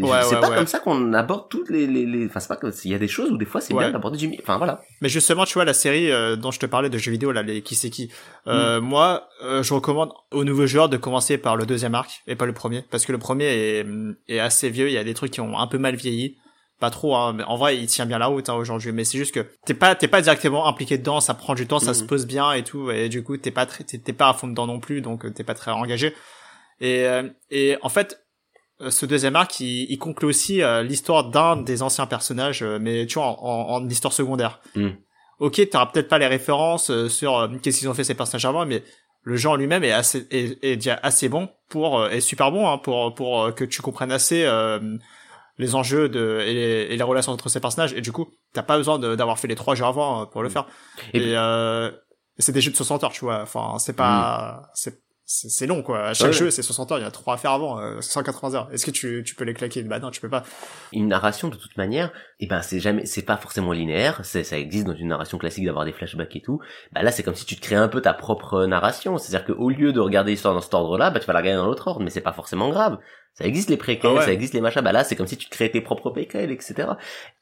ouais, 0.02 0.40
pas 0.40 0.48
ouais. 0.50 0.56
comme 0.56 0.66
ça 0.66 0.78
qu'on 0.80 1.12
aborde 1.12 1.48
toutes 1.48 1.70
les, 1.70 1.86
les, 1.86 2.04
les, 2.06 2.26
enfin, 2.26 2.40
c'est 2.40 2.48
pas 2.48 2.56
que, 2.56 2.66
il 2.84 2.90
y 2.90 2.94
a 2.94 2.98
des 2.98 3.08
choses 3.08 3.30
où 3.30 3.36
des 3.36 3.44
fois 3.44 3.60
c'est 3.60 3.74
bien 3.74 3.90
d'aborder 3.90 4.18
du, 4.18 4.36
enfin, 4.42 4.58
voilà. 4.58 4.80
Mais 5.00 5.08
justement, 5.08 5.44
tu 5.44 5.54
vois, 5.54 5.64
la 5.64 5.74
série 5.74 6.10
euh, 6.10 6.36
dont 6.36 6.50
je 6.50 6.58
te 6.58 6.66
parlais 6.66 6.90
de 6.90 6.98
jeux 6.98 7.12
vidéo, 7.12 7.32
là, 7.32 7.42
les 7.42 7.62
qui 7.62 7.74
c'est 7.74 7.90
qui, 7.90 8.06
Mm. 8.46 8.50
euh, 8.50 8.80
moi, 8.80 9.28
euh, 9.44 9.62
je 9.62 9.74
recommande 9.74 10.10
aux 10.32 10.44
nouveaux 10.44 10.66
joueurs 10.66 10.88
de 10.88 10.96
commencer 10.96 11.38
par 11.38 11.56
le 11.56 11.66
deuxième 11.66 11.94
arc 11.94 12.22
et 12.26 12.34
pas 12.34 12.46
le 12.46 12.52
premier, 12.54 12.82
parce 12.90 13.04
que 13.06 13.12
le 13.12 13.18
premier 13.18 13.44
est, 13.46 13.86
est 14.28 14.38
assez 14.38 14.70
vieux, 14.70 14.88
il 14.88 14.92
y 14.94 14.98
a 14.98 15.04
des 15.04 15.14
trucs 15.14 15.32
qui 15.32 15.40
ont 15.40 15.58
un 15.58 15.66
peu 15.66 15.78
mal 15.78 15.94
vieilli. 15.96 16.36
Pas 16.80 16.90
trop, 16.90 17.16
hein, 17.16 17.32
mais 17.32 17.42
en 17.42 17.56
vrai, 17.56 17.76
il 17.76 17.88
tient 17.88 18.06
bien 18.06 18.18
la 18.18 18.26
route 18.26 18.48
hein, 18.48 18.54
aujourd'hui. 18.54 18.92
Mais 18.92 19.02
c'est 19.02 19.18
juste 19.18 19.34
que 19.34 19.44
t'es 19.66 19.74
pas, 19.74 19.96
t'es 19.96 20.06
pas 20.06 20.20
directement 20.22 20.68
impliqué 20.68 20.96
dedans, 20.96 21.20
ça 21.20 21.34
prend 21.34 21.54
du 21.54 21.66
temps, 21.66 21.80
ça 21.80 21.92
se 21.92 22.04
pose 22.04 22.24
bien 22.24 22.52
et 22.52 22.62
tout, 22.62 22.92
et 22.92 23.08
du 23.08 23.24
coup, 23.24 23.36
t'es 23.36 23.50
pas, 23.50 23.66
très- 23.66 23.82
t'es 23.82 23.98
t'es 23.98 24.12
pas 24.12 24.28
à 24.28 24.32
fond 24.32 24.46
dedans 24.46 24.68
non 24.68 24.78
plus, 24.78 25.00
donc 25.00 25.24
euh, 25.24 25.30
t'es 25.32 25.42
pas 25.42 25.54
très 25.54 25.72
engagé. 25.72 26.14
Et, 26.80 27.06
euh, 27.06 27.28
et 27.50 27.76
en 27.82 27.88
fait, 27.88 28.24
euh, 28.80 28.90
ce 28.90 29.06
deuxième 29.06 29.36
arc, 29.36 29.60
il, 29.60 29.90
il 29.90 29.98
conclut 29.98 30.28
aussi 30.28 30.62
euh, 30.62 30.82
l'histoire 30.82 31.30
d'un 31.30 31.56
des 31.56 31.82
anciens 31.82 32.06
personnages, 32.06 32.62
mais 32.62 33.06
tu 33.06 33.14
vois, 33.18 33.26
en, 33.26 33.36
en, 33.42 33.74
en 33.76 33.88
histoire 33.88 34.12
secondaire. 34.12 34.60
Mm. 34.74 34.90
Ok, 35.40 35.68
t'auras 35.70 35.86
peut-être 35.86 36.08
pas 36.08 36.18
les 36.18 36.26
références 36.26 37.08
sur 37.08 37.38
euh, 37.38 37.48
qu'est-ce 37.62 37.78
qu'ils 37.78 37.88
ont 37.88 37.94
fait 37.94 38.04
ces 38.04 38.14
personnages 38.14 38.44
avant, 38.44 38.66
mais 38.66 38.82
le 39.22 39.36
genre 39.36 39.56
lui-même 39.56 39.84
est 39.84 39.92
assez 39.92 40.26
est, 40.30 40.62
est 40.64 40.76
déjà 40.76 40.98
assez 41.02 41.28
bon 41.28 41.48
pour 41.68 42.06
est 42.06 42.20
super 42.20 42.50
bon 42.50 42.68
hein, 42.68 42.78
pour 42.78 43.14
pour 43.14 43.54
que 43.54 43.64
tu 43.64 43.82
comprennes 43.82 44.10
assez 44.10 44.44
euh, 44.44 44.96
les 45.58 45.74
enjeux 45.74 46.08
de 46.08 46.40
et 46.44 46.54
les, 46.54 46.94
et 46.94 46.96
les 46.96 47.02
relations 47.02 47.32
entre 47.32 47.48
ces 47.48 47.60
personnages. 47.60 47.92
Et 47.92 48.00
du 48.00 48.10
coup 48.10 48.28
t'as 48.52 48.62
pas 48.62 48.76
besoin 48.76 48.98
d'avoir 48.98 49.38
fait 49.38 49.48
les 49.48 49.54
trois 49.54 49.74
jeux 49.74 49.84
avant 49.84 50.26
pour 50.26 50.42
le 50.42 50.48
faire. 50.48 50.66
Et 51.12 51.36
euh, 51.36 51.90
c'est 52.38 52.52
des 52.52 52.60
jeux 52.60 52.70
de 52.70 52.76
60 52.76 53.04
heures 53.04 53.12
tu 53.12 53.24
vois. 53.24 53.42
Enfin 53.42 53.78
c'est 53.78 53.94
pas 53.94 54.70
c'est 54.74 55.02
c'est 55.07 55.07
c'est 55.30 55.66
long 55.66 55.82
quoi 55.82 56.04
à 56.04 56.14
chaque 56.14 56.28
Ouais. 56.28 56.32
jeu 56.32 56.50
c'est 56.50 56.62
60 56.62 56.90
heures 56.90 56.98
il 56.98 57.02
y 57.02 57.04
a 57.06 57.10
trois 57.10 57.34
à 57.34 57.36
faire 57.36 57.50
avant 57.50 57.78
euh, 57.78 58.00
180 58.00 58.54
heures 58.54 58.68
est-ce 58.72 58.86
que 58.86 58.90
tu 58.90 59.22
tu 59.26 59.34
peux 59.34 59.44
les 59.44 59.52
claquer 59.52 59.82
bah 59.82 59.98
non 59.98 60.10
tu 60.10 60.22
peux 60.22 60.30
pas 60.30 60.42
Une 60.92 61.08
narration, 61.08 61.48
de 61.48 61.56
toute 61.56 61.76
manière, 61.76 62.10
eh 62.40 62.46
ben, 62.46 62.62
c'est 62.62 62.80
jamais, 62.80 63.04
c'est 63.04 63.22
pas 63.22 63.36
forcément 63.36 63.72
linéaire, 63.72 64.20
c'est, 64.24 64.42
ça 64.42 64.56
existe 64.58 64.86
dans 64.86 64.94
une 64.94 65.08
narration 65.08 65.36
classique 65.36 65.66
d'avoir 65.66 65.84
des 65.84 65.92
flashbacks 65.92 66.34
et 66.34 66.40
tout. 66.40 66.60
Bah 66.92 67.02
là, 67.02 67.10
c'est 67.10 67.22
comme 67.22 67.34
si 67.34 67.44
tu 67.44 67.56
te 67.56 67.60
crées 67.60 67.74
un 67.76 67.88
peu 67.88 68.00
ta 68.00 68.14
propre 68.14 68.64
narration. 68.64 69.18
C'est-à-dire 69.18 69.44
qu'au 69.54 69.68
lieu 69.68 69.92
de 69.92 70.00
regarder 70.00 70.30
l'histoire 70.30 70.54
dans 70.54 70.62
cet 70.62 70.72
ordre-là, 70.72 71.10
bah 71.10 71.20
tu 71.20 71.26
vas 71.26 71.34
la 71.34 71.40
regarder 71.40 71.58
dans 71.58 71.66
l'autre 71.66 71.86
ordre, 71.88 72.00
mais 72.00 72.08
c'est 72.10 72.22
pas 72.22 72.32
forcément 72.32 72.70
grave. 72.70 72.98
Ça 73.34 73.44
existe 73.44 73.68
les 73.68 73.76
préquels, 73.76 74.10
Ah 74.14 74.18
ouais. 74.20 74.24
ça 74.24 74.32
existe 74.32 74.54
les 74.54 74.60
machins. 74.62 74.80
Bah 74.82 74.92
là, 74.92 75.04
c'est 75.04 75.14
comme 75.14 75.26
si 75.26 75.36
tu 75.36 75.44
te 75.46 75.50
créais 75.50 75.70
tes 75.70 75.82
propres 75.82 76.08
préquels, 76.10 76.50
etc. 76.50 76.88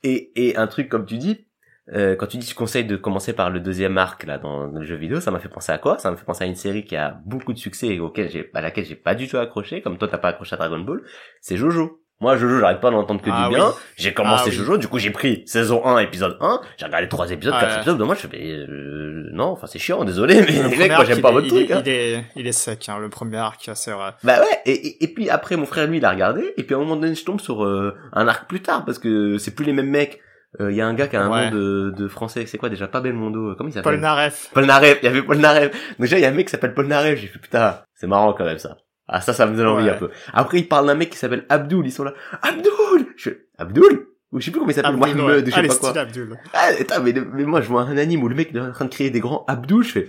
Et, 0.02 0.32
et 0.34 0.56
un 0.56 0.66
truc 0.66 0.88
comme 0.88 1.06
tu 1.06 1.18
dis, 1.18 1.46
euh, 1.94 2.16
quand 2.16 2.26
tu 2.26 2.36
dis 2.38 2.46
tu 2.46 2.54
conseilles 2.54 2.84
de 2.84 2.96
commencer 2.96 3.32
par 3.32 3.50
le 3.50 3.60
deuxième 3.60 3.96
arc 3.98 4.24
là 4.24 4.38
dans, 4.38 4.68
dans 4.68 4.80
le 4.80 4.84
jeu 4.86 4.96
vidéo, 4.96 5.20
ça 5.20 5.30
m'a 5.30 5.38
fait 5.38 5.48
penser 5.48 5.72
à 5.72 5.78
quoi? 5.78 5.98
Ça 5.98 6.10
m'a 6.10 6.16
fait 6.16 6.24
penser 6.24 6.44
à 6.44 6.46
une 6.46 6.56
série 6.56 6.84
qui 6.84 6.96
a 6.96 7.18
beaucoup 7.24 7.52
de 7.52 7.58
succès 7.58 7.88
et 7.88 8.00
auquel 8.00 8.30
j'ai, 8.30 8.50
à 8.54 8.60
laquelle 8.60 8.84
j'ai 8.84 8.96
pas 8.96 9.14
du 9.14 9.28
tout 9.28 9.36
accroché, 9.38 9.82
comme 9.82 9.96
toi 9.98 10.08
t'as 10.08 10.18
pas 10.18 10.28
accroché 10.28 10.54
à 10.54 10.56
Dragon 10.56 10.80
Ball. 10.80 11.02
C'est 11.40 11.56
Jojo. 11.56 12.00
Moi, 12.18 12.34
Jojo, 12.38 12.60
j'arrive 12.60 12.78
pas 12.80 12.88
à 12.88 12.92
l'entendre 12.92 13.20
que 13.20 13.28
Ah 13.30 13.46
du 13.46 13.54
bien. 13.54 13.66
oui. 13.66 13.72
J'ai 13.98 14.14
commencé 14.14 14.44
Ah 14.46 14.48
oui. 14.48 14.52
Jojo, 14.56 14.78
du 14.78 14.88
coup 14.88 14.98
j'ai 14.98 15.10
pris 15.10 15.42
saison 15.44 15.84
1, 15.84 15.98
épisode 15.98 16.38
1, 16.40 16.60
j'ai 16.78 16.86
regardé 16.86 17.08
trois 17.10 17.30
épisodes, 17.30 17.52
Ah 17.54 17.60
quatre 17.60 17.72
ouais. 17.72 17.76
épisodes, 17.80 17.98
de 17.98 18.04
moi 18.04 18.14
je 18.14 18.26
fais, 18.26 18.40
euh, 18.42 19.28
non, 19.32 19.48
enfin 19.48 19.66
c'est 19.66 19.78
chiant, 19.78 20.02
désolé, 20.02 20.36
mais 20.40 20.62
Le 20.62 20.68
mecs, 20.78 20.92
moi 20.92 21.04
j'aime 21.04 21.20
pas 21.20 21.28
est- 21.28 21.32
votre 21.32 21.46
il 21.46 21.50
truc, 21.50 21.70
est, 21.70 21.74
hein. 21.74 21.82
il 21.84 21.88
est 21.92 22.24
il 22.36 22.46
est 22.46 22.52
sec 22.52 22.88
hein, 22.88 22.98
le 22.98 23.10
premier 23.10 23.36
arc 23.36 23.70
c'est 23.74 23.90
vrai 23.92 24.12
Bah 24.24 24.40
ouais, 24.40 24.60
et, 24.64 24.72
et, 24.72 25.04
et 25.04 25.08
puis 25.08 25.28
après 25.28 25.56
mon 25.56 25.66
frère 25.66 25.86
lui 25.86 25.98
il 25.98 26.04
a 26.06 26.10
regardé, 26.10 26.54
et 26.56 26.62
puis 26.62 26.74
à 26.74 26.78
un 26.78 26.80
moment 26.80 26.96
donné 26.96 27.14
je 27.14 27.22
tombe 27.24 27.38
sur 27.40 27.62
euh, 27.64 27.94
un 28.14 28.26
arc 28.28 28.48
plus 28.48 28.60
tard, 28.62 28.86
parce 28.86 28.98
que 28.98 29.36
c'est 29.36 29.54
plus 29.54 29.66
les 29.66 29.74
mêmes 29.74 29.90
mecs. 29.90 30.20
Il 30.58 30.74
y 30.74 30.80
a 30.80 30.86
un 30.86 30.94
gars 30.94 31.06
qui 31.08 31.16
a 31.16 31.22
un 31.22 31.30
Ouais. 31.30 31.50
nom 31.50 31.56
de, 31.56 31.90
de 31.96 32.08
français, 32.08 32.46
c'est 32.46 32.58
quoi 32.58 32.68
déjà? 32.68 32.86
Pas 32.88 33.00
Belmondo, 33.00 33.50
euh, 33.50 33.54
comment 33.56 33.68
il 33.68 33.72
s'appelle? 33.72 33.92
Paul 33.94 34.00
Naref 34.00 34.50
Paul 34.54 34.64
Narev, 34.66 34.98
il 35.02 35.04
y 35.04 35.08
avait 35.08 35.22
Paul 35.22 35.36
Narev. 35.38 35.70
Donc 35.70 36.00
déjà, 36.00 36.18
il 36.18 36.22
y 36.22 36.24
a 36.24 36.28
un 36.28 36.32
mec 36.32 36.46
qui 36.46 36.50
s'appelle 36.52 36.74
Paul 36.74 36.86
Narev, 36.86 37.16
j'ai 37.16 37.26
fait 37.26 37.38
putain, 37.38 37.80
c'est 37.94 38.06
marrant 38.06 38.32
quand 38.32 38.44
même 38.44 38.58
ça. 38.58 38.78
Ah 39.08 39.20
ça, 39.20 39.32
ça 39.32 39.46
me 39.46 39.56
donne 39.56 39.66
envie 39.68 39.84
Ouais. 39.84 39.90
un 39.90 39.94
peu. 39.94 40.10
Après, 40.32 40.58
il 40.58 40.66
parle 40.68 40.86
d'un 40.86 40.94
mec 40.94 41.10
qui 41.10 41.16
s'appelle 41.18 41.44
Abdul, 41.48 41.86
ils 41.86 41.92
sont 41.92 42.04
là. 42.04 42.14
Abdul 42.42 43.06
Je 43.16 43.30
fais, 43.30 43.46
Abdul 43.58 44.06
Ou 44.32 44.40
je 44.40 44.44
sais 44.46 44.50
plus 44.50 44.58
comment 44.58 44.70
il 44.70 44.74
s'appelle, 44.74 44.96
Mohamed, 44.96 45.20
ouais. 45.20 45.40
je 45.46 45.50
sais 45.50 45.58
Allez, 45.58 45.68
pas 45.68 45.74
quoi. 45.76 45.96
Abdul. 45.98 46.36
Ah, 46.52 46.68
attends, 46.80 47.02
mais, 47.02 47.12
mais 47.32 47.44
moi, 47.44 47.60
je 47.60 47.68
vois 47.68 47.82
un 47.82 47.96
anime 47.96 48.22
où 48.24 48.28
le 48.28 48.34
mec 48.34 48.52
est 48.54 48.58
en 48.58 48.72
train 48.72 48.84
de 48.86 48.90
créer 48.90 49.10
des 49.10 49.20
grands 49.20 49.44
Abdul, 49.46 49.84
je 49.84 49.92
fais, 49.92 50.08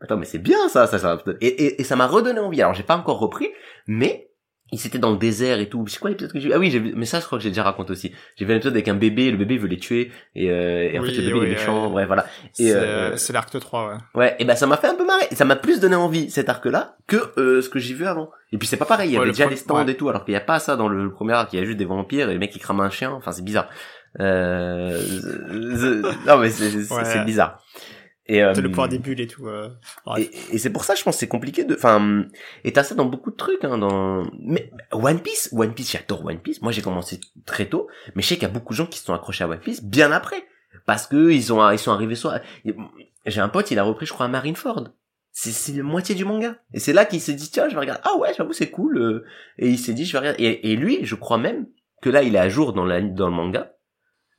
attends, 0.00 0.16
mais 0.16 0.24
c'est 0.24 0.38
bien 0.38 0.68
ça, 0.68 0.86
ça, 0.86 0.98
ça. 0.98 1.22
Et, 1.42 1.46
et, 1.48 1.80
et 1.80 1.84
ça 1.84 1.96
m'a 1.96 2.06
redonné 2.06 2.40
envie. 2.40 2.62
Alors, 2.62 2.74
j'ai 2.74 2.82
pas 2.82 2.96
encore 2.96 3.18
repris, 3.18 3.50
mais 3.86 4.28
ils 4.74 4.86
étaient 4.86 4.98
dans 4.98 5.12
le 5.12 5.18
désert 5.18 5.60
et 5.60 5.68
tout. 5.68 5.86
C'est 5.86 6.00
quoi 6.00 6.10
l'épisode 6.10 6.32
que 6.32 6.40
j'ai 6.40 6.48
vu? 6.48 6.54
Ah 6.54 6.58
oui, 6.58 6.68
vu, 6.70 6.92
mais 6.96 7.06
ça 7.06 7.20
je 7.20 7.26
crois 7.26 7.38
que 7.38 7.44
j'ai 7.44 7.50
déjà 7.50 7.62
raconté 7.62 7.92
aussi. 7.92 8.12
J'ai 8.36 8.44
vu 8.44 8.52
un 8.52 8.56
épisode 8.56 8.74
avec 8.74 8.88
un 8.88 8.94
bébé, 8.94 9.30
le 9.30 9.36
bébé 9.36 9.56
veut 9.56 9.68
les 9.68 9.78
tuer 9.78 10.10
et, 10.34 10.50
euh, 10.50 10.90
et 10.92 10.98
en 10.98 11.02
Oui, 11.02 11.10
fait 11.10 11.20
le 11.20 11.28
bébé 11.28 11.38
oui, 11.38 11.46
est 11.46 11.50
méchant, 11.50 11.92
ouais. 11.92 12.06
voilà. 12.06 12.26
C'est 12.52 12.72
euh, 12.74 13.16
l'arc 13.32 13.58
3, 13.58 13.88
ouais. 13.88 13.94
ouais, 14.14 14.36
et 14.38 14.44
ben 14.44 14.56
ça 14.56 14.66
m'a 14.66 14.76
fait 14.76 14.88
un 14.88 14.94
peu 14.94 15.06
marrer. 15.06 15.26
Ça 15.32 15.44
m'a 15.44 15.56
plus 15.56 15.78
donné 15.78 15.94
envie 15.94 16.30
cet 16.30 16.48
arc-là 16.48 16.96
que 17.06 17.16
euh, 17.38 17.62
ce 17.62 17.68
que 17.68 17.78
j'ai 17.78 17.94
vu 17.94 18.06
avant. 18.06 18.30
Et 18.52 18.58
puis 18.58 18.66
c'est 18.66 18.76
pas 18.76 18.84
pareil, 18.84 19.10
il 19.10 19.14
y 19.14 19.16
avait 19.16 19.26
déjà 19.26 19.46
des 19.46 19.56
stands 19.56 19.84
ouais. 19.84 19.92
et 19.92 19.96
tout, 19.96 20.08
alors 20.08 20.24
qu'il 20.24 20.34
y 20.34 20.36
a 20.36 20.40
pas 20.40 20.58
ça 20.58 20.76
dans 20.76 20.88
le, 20.88 21.10
premier 21.10 21.34
arc. 21.34 21.52
Il 21.52 21.60
y 21.60 21.62
a 21.62 21.64
juste 21.64 21.78
des 21.78 21.84
vampires 21.84 22.28
et 22.30 22.32
les 22.32 22.38
mecs 22.38 22.52
qui 22.52 22.58
crament 22.58 22.80
un 22.80 22.90
chien. 22.90 23.12
Enfin 23.12 23.30
c'est 23.30 23.44
bizarre. 23.44 23.68
Euh... 24.20 25.00
non 26.26 26.38
mais 26.38 26.50
c'est 26.50 27.24
bizarre. 27.24 27.62
Et 28.26 28.42
euh, 28.42 28.54
le 28.54 28.70
pouvoir 28.70 28.88
des 28.88 28.98
bulles 28.98 29.20
et 29.20 29.26
tout. 29.26 29.46
euh. 29.48 29.68
Et, 30.16 30.30
et 30.52 30.58
c'est 30.58 30.70
pour 30.70 30.84
ça, 30.84 30.94
je 30.94 31.02
pense, 31.02 31.18
c'est 31.18 31.28
compliqué 31.28 31.64
de. 31.64 31.74
Enfin, 31.74 32.24
et 32.64 32.72
t'as 32.72 32.82
ça 32.82 32.94
dans 32.94 33.04
beaucoup 33.04 33.30
de 33.30 33.36
trucs, 33.36 33.62
hein, 33.64 33.76
dans. 33.76 34.22
Mais 34.40 34.70
One 34.92 35.20
Piece, 35.20 35.50
One 35.52 35.74
Piece, 35.74 35.92
j'adore 35.92 36.24
One 36.24 36.38
Piece. 36.38 36.62
Moi, 36.62 36.72
j'ai 36.72 36.80
commencé 36.80 37.20
très 37.44 37.66
tôt, 37.66 37.86
mais 38.14 38.22
je 38.22 38.28
sais 38.28 38.34
qu'il 38.36 38.44
y 38.44 38.50
a 38.50 38.54
beaucoup 38.54 38.72
de 38.72 38.78
gens 38.78 38.86
qui 38.86 38.98
se 38.98 39.04
sont 39.04 39.12
accrochés 39.14 39.44
à 39.44 39.48
One 39.48 39.60
Piece 39.60 39.84
bien 39.84 40.10
après, 40.10 40.42
parce 40.86 41.06
que 41.06 41.30
ils 41.30 41.52
ont, 41.52 41.70
ils 41.70 41.78
sont 41.78 41.92
arrivés 41.92 42.14
sur. 42.14 42.32
J'ai 43.26 43.40
un 43.42 43.48
pote, 43.48 43.70
il 43.70 43.78
a 43.78 43.82
repris, 43.82 44.06
je 44.06 44.12
crois, 44.14 44.28
Marineford. 44.28 44.88
C'est 45.32 45.50
c'est 45.50 45.72
la 45.72 45.82
moitié 45.82 46.14
du 46.14 46.24
manga. 46.24 46.56
Et 46.72 46.78
c'est 46.78 46.92
là 46.94 47.04
qu'il 47.04 47.20
s'est 47.20 47.34
dit 47.34 47.50
tiens, 47.50 47.68
je 47.68 47.74
vais 47.74 47.80
regarder. 47.80 48.00
Ah 48.04 48.16
ouais, 48.18 48.32
j'avoue, 48.36 48.52
c'est 48.54 48.70
cool. 48.70 48.96
euh. 48.98 49.24
Et 49.58 49.68
il 49.68 49.78
s'est 49.78 49.92
dit 49.92 50.06
je 50.06 50.12
vais 50.12 50.18
regarder. 50.20 50.42
Et, 50.44 50.72
et 50.72 50.76
lui, 50.76 51.00
je 51.02 51.14
crois 51.14 51.36
même 51.38 51.66
que 52.00 52.08
là, 52.08 52.22
il 52.22 52.36
est 52.36 52.38
à 52.38 52.48
jour 52.48 52.72
dans 52.72 52.84
la 52.84 53.02
dans 53.02 53.28
le 53.28 53.34
manga, 53.34 53.73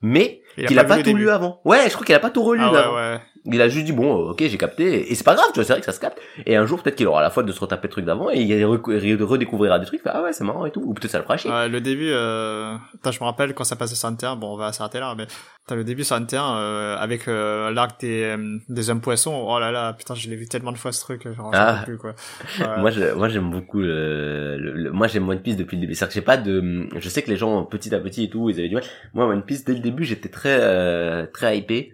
mais 0.06 0.42
Il 0.58 0.66
qu'il 0.68 0.80
a 0.80 0.84
pas 0.86 1.02
tout 1.02 1.16
lu 1.16 1.30
avant. 1.30 1.60
Ouais, 1.66 1.86
je 1.88 1.94
crois 1.94 2.06
qu'il 2.06 2.16
a 2.16 2.20
pas 2.20 2.30
tout 2.30 2.44
relu 2.44 2.62
Ah 2.64 2.72
là. 2.72 2.92
ouais, 2.94 2.96
ouais. 3.14 3.20
Il 3.48 3.62
a 3.62 3.68
juste 3.70 3.86
dit 3.86 3.92
bon, 3.92 4.30
ok, 4.32 4.40
j'ai 4.40 4.58
capté, 4.58 5.12
et 5.12 5.14
c'est 5.14 5.24
pas 5.24 5.36
grave, 5.36 5.46
tu 5.54 5.60
vois, 5.60 5.64
c'est 5.66 5.74
vrai 5.74 5.80
que 5.80 5.86
ça 5.86 5.92
se 5.92 6.00
capte. 6.00 6.18
Et 6.48 6.56
un 6.56 6.66
jour, 6.66 6.82
peut-être 6.82 6.96
qu'il 6.96 7.06
aura 7.06 7.22
la 7.22 7.30
foi 7.30 7.44
de 7.44 7.52
se 7.52 7.60
retaper 7.60 7.88
le 7.88 7.92
truc 7.92 8.04
d'avant, 8.06 8.32
et 8.32 8.40
il 8.42 8.66
redécouvrira 8.66 9.78
des 9.78 9.86
trucs, 9.86 10.02
ah 10.06 10.24
ouais, 10.24 10.34
c'est 10.34 10.44
marrant 10.44 10.66
et 10.66 10.72
tout, 10.72 10.82
ou 10.84 10.96
peut-être 10.96 11.12
ça 11.12 11.20
le 11.20 11.24
fera 11.26 11.38
chier. 11.38 11.52
Ouais, 11.52 11.68
le 11.70 11.80
début, 11.80 12.10
euh... 12.10 12.76
Attends, 12.96 13.12
je 13.12 13.20
me 13.20 13.26
rappelle 13.26 13.54
quand 13.54 13.64
ça 13.64 13.76
passait 13.76 13.94
sur 13.94 14.08
Inter, 14.10 14.32
bon, 14.38 14.54
on 14.54 14.58
va 14.58 14.72
s'arrêter 14.74 15.00
là, 15.00 15.14
mais 15.16 15.28
t'as 15.68 15.76
le 15.76 15.84
début 15.84 16.04
sur 16.04 16.16
Inter, 16.16 16.42
euh, 16.42 16.98
avec 16.98 17.28
euh, 17.28 17.70
l'arc 17.70 18.00
des, 18.00 18.24
euh, 18.24 18.58
des 18.68 18.90
hommes 18.90 19.02
poissons, 19.02 19.46
oh 19.48 19.60
là 19.60 19.72
là, 19.72 19.94
putain, 19.94 20.16
je 20.16 20.28
l'ai 20.28 20.36
vu 20.36 20.48
tellement 20.48 20.72
de 20.72 20.78
fois 20.80 20.92
ce 20.92 21.02
truc, 21.02 21.32
genre, 21.32 21.52
Ah. 21.54 21.82
plus, 21.86 22.00
quoi. 22.00 22.14
Moi, 22.80 22.90
je, 22.90 23.14
moi, 23.14 23.30
j'aime 23.30 23.52
beaucoup 23.52 23.80
le, 23.80 24.58
le- 24.58 24.72
le- 24.74 24.92
moi, 24.92 25.06
j'aime 25.06 25.30
One 25.30 25.40
Piece 25.42 25.56
depuis 25.58 25.76
le 25.76 25.82
début. 25.82 25.94
C'est-à-dire 25.94 26.10
que 26.16 26.20
j'ai 26.20 26.26
pas 26.26 26.38
de, 26.38 26.88
je 26.98 27.10
sais 27.10 27.22
que 27.22 27.30
les 27.30 27.38
gens, 27.38 27.64
petit 27.64 27.94
à 27.94 28.00
petit 28.00 28.24
et 28.24 28.30
tout, 28.30 28.50
ils 28.50 28.58
avaient 28.58 28.70
du 28.70 28.76
mal. 28.76 28.84
Moi, 29.14 29.26
One 29.28 29.44
Piece, 29.44 29.66
dès 29.66 29.74
le 29.74 29.80
début, 29.80 29.95
j'étais 30.04 30.30
très, 30.30 30.58
euh, 30.62 31.26
très 31.28 31.58
hypé. 31.58 31.94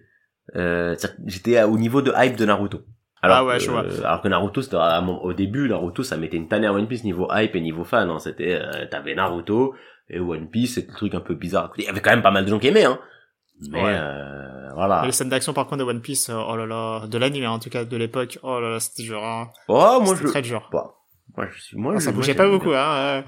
Euh, 0.56 0.96
j'étais 1.28 1.62
au 1.64 1.78
niveau 1.78 2.02
de 2.02 2.12
hype 2.16 2.36
de 2.36 2.46
Naruto. 2.46 2.82
Alors, 3.22 3.38
Ah 3.38 3.46
ouais, 3.46 3.58
que, 3.58 3.64
je 3.64 3.70
vois. 3.72 3.84
euh, 3.86 4.04
alors 4.04 4.22
que 4.22 4.28
Naruto, 4.28 4.62
c'était 4.64 4.78
au 4.78 5.34
début, 5.34 5.70
Naruto, 5.70 6.02
ça 6.04 6.18
mettait 6.18 6.38
une 6.38 6.48
tannée 6.48 6.68
à 6.68 6.74
One 6.74 6.88
Piece 6.88 7.04
niveau 7.04 7.28
hype 7.32 7.56
et 7.56 7.62
niveau 7.62 7.84
fan. 7.84 8.10
Hein. 8.10 8.18
C'était, 8.20 8.60
t'avais 8.90 9.14
Naruto 9.14 9.76
et 10.10 10.20
One 10.20 10.50
Piece, 10.50 10.74
c'était 10.76 10.90
le 10.92 10.98
truc 10.98 11.14
un 11.16 11.20
peu 11.22 11.36
bizarre. 11.36 11.72
Il 11.78 11.84
y 11.84 11.88
avait 11.88 12.02
quand 12.02 12.10
même 12.10 12.24
pas 12.24 12.32
mal 12.32 12.44
de 12.46 12.50
gens 12.50 12.60
qui 12.60 12.68
aimaient, 12.68 12.86
hein. 12.86 13.00
Mais 13.70 13.84
Ouais. 13.84 13.94
euh, 13.96 14.70
voilà. 14.74 15.04
Les 15.06 15.12
scènes 15.12 15.30
d'action, 15.30 15.54
par 15.54 15.68
contre, 15.68 15.78
de 15.86 15.90
One 15.90 16.02
Piece, 16.02 16.32
oh 16.34 16.56
là 16.56 16.66
là, 16.66 17.06
de 17.08 17.18
l'anime, 17.20 17.46
en 17.46 17.60
tout 17.60 17.70
cas, 17.70 17.86
de 17.86 17.96
l'époque, 17.96 18.40
oh 18.42 18.60
là 18.60 18.72
là, 18.72 18.80
c'était 18.80 19.04
dur, 19.04 19.24
hein. 19.24 19.50
Oh, 19.68 20.00
moi 20.04 20.16
je, 20.20 20.26
très 20.28 20.42
dur. 20.42 20.68
Bah, 20.74 20.96
moi 21.38 21.48
je 21.54 21.62
suis, 21.62 21.78
moi, 21.78 21.94
Ah, 21.96 22.00
je- 22.00 22.06
ça 22.06 22.12
bougeait 22.12 22.34
pas 22.34 22.50
beaucoup, 22.50 22.74
hein. 22.74 23.24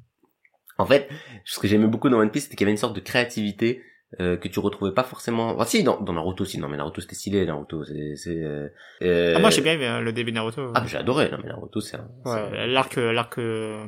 En 0.80 0.88
fait, 0.88 1.08
ce 1.46 1.60
que 1.60 1.68
j'aimais 1.68 1.86
beaucoup 1.86 2.10
dans 2.10 2.18
One 2.18 2.32
Piece, 2.32 2.46
c'était 2.46 2.56
qu'il 2.56 2.66
y 2.66 2.68
avait 2.68 2.72
une 2.72 2.78
sorte 2.78 2.96
de 2.96 3.00
créativité 3.00 3.84
euh, 4.20 4.38
que 4.38 4.48
tu 4.48 4.60
retrouvais 4.60 4.94
pas 4.94 5.04
forcément. 5.04 5.50
Enfin, 5.56 5.66
si, 5.66 5.84
dans, 5.84 6.00
dans 6.02 6.14
Naruto, 6.14 6.46
si, 6.46 6.60
non, 6.60 6.68
mais 6.70 6.78
Naruto 6.78 7.02
c'était 7.02 7.16
stylé, 7.16 7.46
Naruto, 7.46 7.84
c'est, 7.84 8.16
c'est. 8.16 8.44
Euh... 8.44 8.68
euh, 9.02 9.34
Ah, 9.36 9.40
moi, 9.40 9.50
j'ai 9.50 9.62
bien 9.62 9.74
aimé 9.74 9.88
hein, 9.88 10.02
le 10.02 10.14
début 10.14 10.32
de 10.32 10.36
Naruto. 10.36 10.72
Ah, 10.76 10.84
j'ai 10.88 10.98
adoré, 10.98 11.30
non, 11.32 11.38
mais 11.44 11.50
Naruto, 11.50 11.80
c'est. 11.82 11.98
Un... 11.98 12.08
Ouais, 12.26 12.68
l'arc, 12.68 12.96
l'arc 12.98 13.38
euh, 13.40 13.86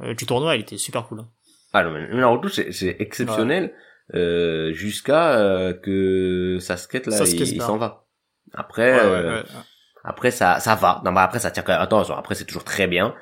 euh, 0.00 0.14
du 0.14 0.26
tournoi, 0.26 0.56
il 0.56 0.62
était 0.62 0.78
super 0.78 1.06
cool. 1.06 1.20
hein. 1.20 1.28
Ah 1.72 1.84
non, 1.84 1.92
mais 1.92 2.08
Naruto, 2.14 2.48
c'est, 2.48 2.72
c'est 2.72 2.96
exceptionnel 2.98 3.72
euh, 4.14 4.72
jusqu'à 4.72 5.38
euh, 5.38 5.72
que 5.72 6.58
Sasuke 6.60 7.06
là, 7.06 7.12
Sasuke 7.12 7.40
il, 7.40 7.54
il 7.56 7.62
s'en 7.62 7.78
va. 7.78 8.04
Après, 8.52 8.92
Ouais, 8.94 9.00
ouais, 9.00 9.06
euh, 9.06 9.36
ouais. 9.42 9.48
après 10.04 10.30
ça, 10.30 10.58
ça 10.60 10.74
va. 10.74 11.00
Non, 11.04 11.12
mais 11.12 11.20
après 11.20 11.38
ça 11.38 11.50
tient. 11.50 11.62
Attention, 11.66 12.14
après 12.16 12.34
c'est 12.34 12.44
toujours 12.44 12.64
très 12.64 12.86
bien. 12.86 13.14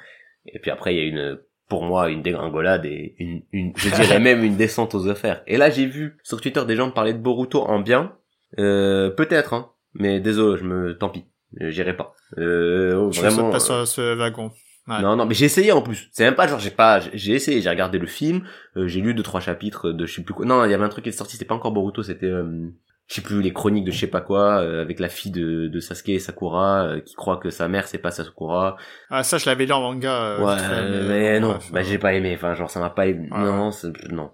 Et 0.46 0.58
puis 0.58 0.70
après, 0.72 0.94
il 0.94 0.98
y 0.98 1.00
a 1.02 1.04
une, 1.04 1.38
pour 1.70 1.84
moi, 1.84 2.10
une 2.10 2.20
dégringolade 2.20 2.84
et 2.84 3.14
une, 3.18 3.42
une 3.52 3.72
je 3.76 3.88
dirais 3.88 4.18
même 4.28 4.44
une 4.44 4.56
descente 4.56 4.94
aux 4.94 5.08
affaires. 5.08 5.42
Et 5.46 5.56
là, 5.56 5.70
j'ai 5.70 5.86
vu 5.86 6.18
sur 6.22 6.40
Twitter 6.42 6.62
des 6.66 6.76
gens 6.76 6.90
parler 6.90 7.14
de 7.14 7.18
Boruto 7.18 7.62
en 7.62 7.80
bien. 7.80 8.12
Euh, 8.58 9.08
peut-être, 9.08 9.54
hein. 9.54 9.70
Mais 9.94 10.20
désolé, 10.20 10.58
je 10.58 10.64
me, 10.64 10.98
tant 10.98 11.08
pis, 11.08 11.24
Euh, 11.60 11.70
j'irai 11.70 11.96
pas. 11.96 12.14
Euh, 12.38 13.10
Je 13.10 13.20
vraiment. 13.20 13.50
pas 13.50 13.60
sur 13.60 13.86
ce 13.86 14.14
wagon. 14.14 14.50
Ouais. 14.88 15.00
Non, 15.02 15.14
non, 15.16 15.26
mais 15.26 15.34
j'ai 15.34 15.44
essayé 15.46 15.72
en 15.72 15.82
plus. 15.82 16.08
C'est 16.12 16.24
même 16.24 16.34
pas 16.34 16.46
genre 16.48 16.58
j'ai 16.58 16.70
pas, 16.70 17.00
j'ai 17.12 17.34
essayé, 17.34 17.60
j'ai 17.60 17.68
regardé 17.70 17.98
le 17.98 18.06
film, 18.06 18.42
euh, 18.76 18.88
j'ai 18.88 19.00
lu 19.00 19.14
deux 19.14 19.22
trois 19.22 19.40
chapitres 19.40 19.92
de 19.92 20.06
je 20.06 20.14
sais 20.14 20.22
plus 20.22 20.34
quoi. 20.34 20.46
Non, 20.46 20.64
il 20.64 20.70
y 20.70 20.74
avait 20.74 20.84
un 20.84 20.88
truc 20.88 21.04
qui 21.04 21.10
est 21.10 21.12
sorti, 21.12 21.34
c'était 21.36 21.44
pas 21.44 21.54
encore 21.54 21.72
Boruto, 21.72 22.02
c'était 22.02 22.26
euh, 22.26 22.68
je 23.10 23.16
sais 23.16 23.22
plus 23.22 23.42
les 23.42 23.52
chroniques 23.52 23.84
de 23.84 23.90
je 23.90 23.98
sais 23.98 24.06
pas 24.06 24.20
quoi 24.20 24.60
euh, 24.60 24.82
avec 24.82 25.00
la 25.00 25.08
fille 25.08 25.32
de, 25.32 25.66
de 25.66 25.80
Sasuke 25.80 26.10
et 26.10 26.18
Sakura 26.20 26.84
euh, 26.84 27.00
qui 27.00 27.14
croit 27.14 27.38
que 27.38 27.50
sa 27.50 27.66
mère 27.66 27.88
c'est 27.88 27.98
pas 27.98 28.12
Sakura. 28.12 28.76
Ah, 29.10 29.24
ça, 29.24 29.36
je 29.36 29.46
l'avais 29.46 29.66
lu 29.66 29.72
en 29.72 29.80
manga. 29.80 30.12
euh, 30.12 30.44
ouais, 30.44 31.08
mais, 31.08 31.40
non, 31.40 31.58
bah 31.72 31.82
j'ai 31.82 31.98
pas 31.98 32.14
aimé. 32.14 32.34
Enfin, 32.36 32.54
genre 32.54 32.70
ça 32.70 32.78
m'a 32.78 32.90
pas 32.90 33.08
aimé. 33.08 33.28
Non, 33.32 33.72
non, 34.12 34.30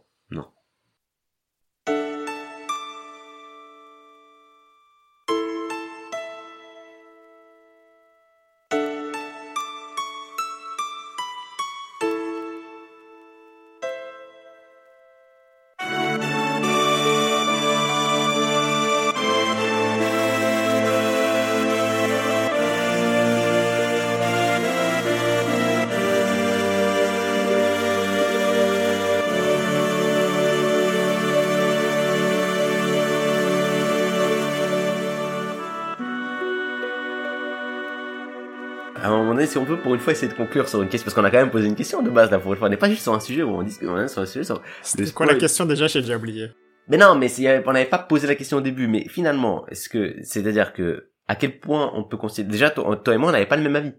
si 39.57 39.63
on 39.63 39.65
peut 39.65 39.79
pour 39.79 39.95
une 39.95 40.01
fois 40.01 40.13
essayer 40.13 40.31
de 40.31 40.37
conclure 40.37 40.69
sur 40.69 40.83
une 40.83 40.89
question, 40.91 41.07
parce 41.07 41.15
qu'on 41.15 41.25
a 41.25 41.31
quand 41.31 41.39
même 41.39 41.51
posé 41.51 41.67
une 41.67 41.75
question 41.77 42.03
de 42.03 42.11
base 42.11 42.31
là 42.31 42.39
pour 42.39 42.53
une 42.53 42.59
fois, 42.59 42.69
on 42.69 42.71
n'est 42.71 42.77
pas 42.77 42.91
juste 42.91 43.03
sur 43.03 43.15
un 43.15 43.21
sujet 43.21 43.43
où 43.43 43.49
on 43.51 43.63
dit 43.63 43.75
qu'on 43.79 43.99
est 43.99 44.09
sur 44.09 44.21
un 44.21 44.27
sujet 44.27 44.45
sur 44.45 44.61
C'était 44.83 45.11
quoi 45.13 45.25
la 45.25 45.35
question 45.37 45.65
déjà? 45.65 45.87
J'ai 45.87 46.03
déjà 46.03 46.17
oublié. 46.17 46.49
Mais 46.89 46.99
non, 46.99 47.15
mais 47.17 47.27
avait- 47.47 47.63
on 47.67 47.73
n'avait 47.73 47.87
pas 47.87 47.99
posé 47.99 48.27
la 48.27 48.35
question 48.35 48.59
au 48.59 48.61
début, 48.61 48.87
mais 48.87 49.09
finalement, 49.09 49.67
est-ce 49.69 49.89
que, 49.89 50.15
c'est-à-dire 50.23 50.75
que, 50.75 51.09
à 51.27 51.37
quel 51.37 51.59
point 51.59 51.91
on 51.95 52.05
peut 52.05 52.19
considérer, 52.19 52.53
déjà, 52.53 52.71
toi, 52.71 52.97
toi 52.97 53.15
et 53.15 53.17
moi, 53.17 53.31
on 53.31 53.33
n'avait 53.33 53.47
pas 53.47 53.57
le 53.57 53.63
même 53.63 53.77
avis. 53.77 53.95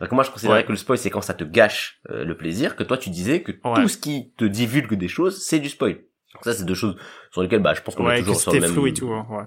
Donc 0.00 0.10
moi, 0.12 0.24
je 0.24 0.30
considérais 0.30 0.60
Ouais. 0.60 0.64
que 0.64 0.72
le 0.72 0.76
spoil, 0.78 0.96
c'est 0.98 1.10
quand 1.10 1.20
ça 1.20 1.34
te 1.34 1.44
gâche 1.44 2.00
euh, 2.10 2.24
le 2.24 2.36
plaisir, 2.36 2.74
que 2.74 2.82
toi, 2.82 2.96
tu 2.96 3.10
disais 3.10 3.42
que 3.42 3.52
Ouais. 3.52 3.74
tout 3.82 3.88
ce 3.88 3.98
qui 3.98 4.32
te 4.38 4.44
divulgue 4.46 4.94
des 4.94 5.08
choses, 5.08 5.44
c'est 5.44 5.58
du 5.60 5.68
spoil. 5.68 5.96
Donc 6.34 6.44
ça, 6.44 6.54
c'est 6.54 6.64
deux 6.64 6.74
choses 6.74 6.96
sur 7.30 7.42
lesquelles, 7.42 7.60
bah, 7.62 7.74
je 7.74 7.82
pense 7.82 7.94
qu'on 7.94 8.10
est 8.10 8.14
que 8.16 8.20
toujours 8.20 8.40
sur 8.40 8.52
le 8.54 8.60
même... 8.60 8.70
flou 8.72 8.86
et 8.86 8.94
tout, 8.94 9.10
hein, 9.12 9.26
ouais. 9.30 9.44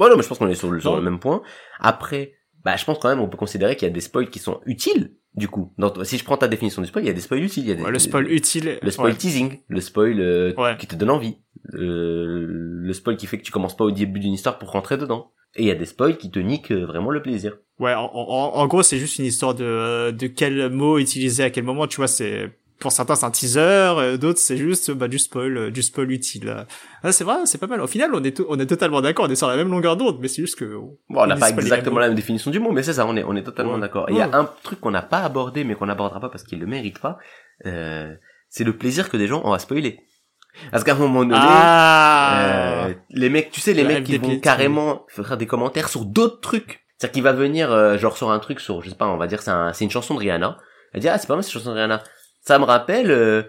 Ouais, 0.00 0.08
non, 0.10 0.16
mais 0.16 0.22
je 0.22 0.28
pense 0.28 0.38
qu'on 0.38 0.46
est 0.48 0.54
sur 0.54 0.70
le, 0.70 0.78
sur 0.80 0.92
Non. 0.92 0.96
le 0.98 1.02
même 1.02 1.18
point. 1.18 1.42
Après, 1.80 2.34
bah, 2.64 2.76
je 2.76 2.84
pense 2.84 2.98
quand 2.98 3.08
même, 3.08 3.20
on 3.20 3.28
peut 3.28 3.36
considérer 3.36 3.76
qu'il 3.76 3.86
y 3.88 3.90
a 3.90 3.94
des 3.94 4.00
spoils 4.00 4.28
qui 4.30 4.38
sont 4.38 4.60
utiles, 4.66 5.12
du 5.34 5.48
coup. 5.48 5.72
Donc, 5.78 5.94
si 6.04 6.18
je 6.18 6.24
prends 6.24 6.36
ta 6.36 6.48
définition 6.48 6.82
du 6.82 6.88
spoil, 6.88 7.04
il 7.04 7.06
y 7.06 7.10
a 7.10 7.14
des 7.14 7.20
spoils 7.20 7.42
utiles. 7.42 7.64
Il 7.64 7.68
y 7.68 7.72
a 7.72 7.74
des, 7.76 7.82
Ouais, 7.82 7.90
le 7.90 7.98
spoil 7.98 8.30
utile. 8.30 8.78
le 8.82 8.90
spoil 8.90 9.12
ouais. 9.12 9.16
teasing, 9.18 9.58
le 9.68 9.80
spoil 9.80 10.20
euh, 10.20 10.52
Ouais. 10.56 10.76
qui 10.78 10.86
te 10.86 10.94
donne 10.96 11.10
envie, 11.10 11.36
euh, 11.74 12.44
le 12.48 12.92
spoil 12.92 13.16
qui 13.16 13.26
fait 13.26 13.38
que 13.38 13.42
tu 13.44 13.52
commences 13.52 13.76
pas 13.76 13.84
au 13.84 13.90
début 13.90 14.20
d'une 14.20 14.32
histoire 14.32 14.58
pour 14.58 14.70
rentrer 14.70 14.96
dedans. 14.96 15.32
Et 15.56 15.62
il 15.62 15.66
y 15.68 15.70
a 15.70 15.74
des 15.74 15.86
spoils 15.86 16.18
qui 16.18 16.30
te 16.30 16.38
niquent 16.38 16.72
euh, 16.72 16.84
vraiment 16.84 17.10
le 17.10 17.22
plaisir. 17.22 17.56
Ouais, 17.78 17.94
en, 17.94 18.04
en, 18.12 18.52
en 18.54 18.66
gros, 18.66 18.82
c'est 18.82 18.98
juste 18.98 19.18
une 19.18 19.24
histoire 19.24 19.54
de, 19.54 19.64
euh, 19.64 20.12
de 20.12 20.26
quel 20.26 20.68
mot 20.70 20.98
utiliser 20.98 21.42
à 21.44 21.50
quel 21.50 21.64
moment, 21.64 21.86
tu 21.86 21.96
vois, 21.96 22.06
c'est, 22.08 22.50
pour 22.80 22.92
certains, 22.92 23.14
c'est 23.16 23.24
un 23.26 23.30
teaser, 23.30 23.60
euh, 23.60 24.16
d'autres, 24.16 24.38
c'est 24.38 24.56
juste, 24.56 24.90
bah, 24.92 25.08
du 25.08 25.18
spoil, 25.18 25.56
euh, 25.56 25.70
du 25.70 25.82
spoil 25.82 26.10
utile. 26.12 26.64
Ah, 27.02 27.12
c'est 27.12 27.24
vrai, 27.24 27.36
c'est 27.44 27.58
pas 27.58 27.66
mal. 27.66 27.80
Au 27.80 27.86
final, 27.86 28.10
on 28.14 28.22
est, 28.22 28.40
on 28.48 28.58
est 28.58 28.66
totalement 28.66 29.00
d'accord, 29.00 29.26
on 29.26 29.30
est 29.30 29.36
sur 29.36 29.48
la 29.48 29.56
même 29.56 29.70
longueur 29.70 29.96
d'onde, 29.96 30.18
mais 30.20 30.28
c'est 30.28 30.42
juste 30.42 30.58
que, 30.58 30.64
Bon, 30.64 30.94
on 31.10 31.26
n'a 31.26 31.36
pas 31.36 31.50
exactement 31.50 31.98
la 31.98 32.06
même 32.06 32.16
définition 32.16 32.50
du 32.50 32.60
mot, 32.60 32.70
mais 32.70 32.82
c'est 32.82 32.92
ça, 32.94 33.06
on 33.06 33.16
est, 33.16 33.24
on 33.24 33.34
est 33.36 33.42
totalement 33.42 33.74
Ouais. 33.74 33.80
d'accord. 33.80 34.08
Et 34.08 34.12
il 34.12 34.18
y 34.18 34.22
a 34.22 34.30
un 34.32 34.48
truc 34.62 34.80
qu'on 34.80 34.90
n'a 34.90 35.02
pas 35.02 35.20
abordé, 35.20 35.64
mais 35.64 35.74
qu'on 35.74 35.86
n'abordera 35.86 36.20
pas 36.20 36.28
parce 36.28 36.44
qu'il 36.44 36.60
le 36.60 36.66
mérite 36.66 36.98
pas, 37.00 37.18
euh, 37.66 38.14
c'est 38.48 38.64
le 38.64 38.76
plaisir 38.76 39.10
que 39.10 39.16
des 39.16 39.26
gens 39.26 39.42
ont 39.44 39.52
à 39.52 39.58
spoiler. 39.58 40.00
Parce 40.72 40.82
qu'à 40.82 40.92
un 40.92 40.98
moment 40.98 41.24
donné, 41.24 41.34
ah, 41.38 42.86
euh, 42.88 42.94
les 43.10 43.28
mecs, 43.28 43.50
tu 43.50 43.60
sais, 43.60 43.74
les 43.74 43.82
Le 43.82 43.88
mecs 43.88 44.04
qui 44.04 44.18
vont 44.18 44.38
carrément 44.40 45.04
faire 45.08 45.36
des 45.36 45.46
commentaires 45.46 45.88
sur 45.88 46.04
d'autres 46.04 46.40
trucs. 46.40 46.84
C'est-à-dire 46.96 47.12
qu'il 47.12 47.22
va 47.22 47.32
venir, 47.32 47.70
euh, 47.70 47.96
genre 47.96 48.16
sur 48.16 48.30
un 48.30 48.38
truc 48.40 48.58
sur, 48.60 48.82
je 48.82 48.90
sais 48.90 48.96
pas, 48.96 49.06
on 49.06 49.16
va 49.16 49.26
dire 49.28 49.40
c'est 49.40 49.50
un, 49.52 49.72
c'est 49.72 49.84
une 49.84 49.90
chanson 49.90 50.14
de 50.14 50.18
Rihanna. 50.20 50.58
Elle 50.92 51.00
dit 51.00 51.08
ah 51.08 51.18
c'est 51.18 51.28
pas 51.28 51.34
mal 51.34 51.44
cette 51.44 51.52
chanson 51.52 51.70
de 51.70 51.74
Rihanna. 51.74 52.02
Ça 52.48 52.58
me 52.58 52.64
rappelle 52.64 53.10
euh, 53.10 53.42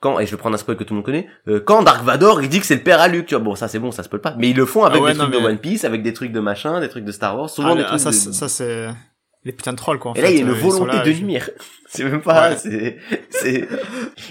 quand 0.00 0.20
et 0.20 0.26
je 0.26 0.30
vais 0.30 0.36
prendre 0.36 0.54
un 0.54 0.58
spoil 0.58 0.76
que 0.76 0.84
tout 0.84 0.94
le 0.94 0.98
monde 0.98 1.04
connaît. 1.04 1.26
euh, 1.48 1.58
quand 1.58 1.82
Dark 1.82 2.04
Vador 2.04 2.40
il 2.40 2.48
dit 2.48 2.60
que 2.60 2.66
c'est 2.66 2.76
le 2.76 2.84
père 2.84 3.00
à 3.00 3.08
Luke. 3.08 3.26
Tu 3.26 3.34
vois 3.34 3.42
bon 3.42 3.56
ça 3.56 3.66
c'est 3.66 3.80
bon 3.80 3.90
ça 3.90 4.04
spoil 4.04 4.20
pas. 4.20 4.36
Mais 4.38 4.50
ils 4.50 4.56
le 4.56 4.64
font 4.64 4.84
avec 4.84 5.00
Ah 5.00 5.02
ouais, 5.04 5.12
des 5.12 5.18
non, 5.18 5.24
trucs 5.28 5.40
de 5.40 5.44
One 5.44 5.58
Piece, 5.58 5.84
avec 5.84 6.04
des 6.04 6.12
trucs 6.12 6.30
de 6.30 6.38
machin, 6.38 6.78
des 6.78 6.88
trucs 6.88 7.04
de 7.04 7.10
Star 7.10 7.36
Wars, 7.36 7.50
souvent 7.50 7.72
Ah, 7.72 7.74
des 7.74 7.82
ah, 7.82 7.86
trucs 7.86 8.00
ça, 8.00 8.10
de... 8.10 8.14
ça, 8.14 8.48
c'est, 8.48 8.88
les 9.44 9.52
putains 9.52 9.72
de 9.72 9.76
trolls 9.78 9.98
quoi. 9.98 10.12
En 10.12 10.14
Et 10.14 10.22
là, 10.22 10.30
il 10.30 10.36
y 10.36 10.38
a 10.38 10.42
une 10.42 10.50
euh, 10.50 10.54
volonté 10.54 10.96
là, 10.96 11.02
de 11.04 11.12
je- 11.12 11.22
nuire. 11.22 11.50
C'est 11.86 12.02
même 12.02 12.22
pas, 12.22 12.50
Ouais. 12.50 12.56
c'est, 12.56 12.96
c'est, 13.30 13.68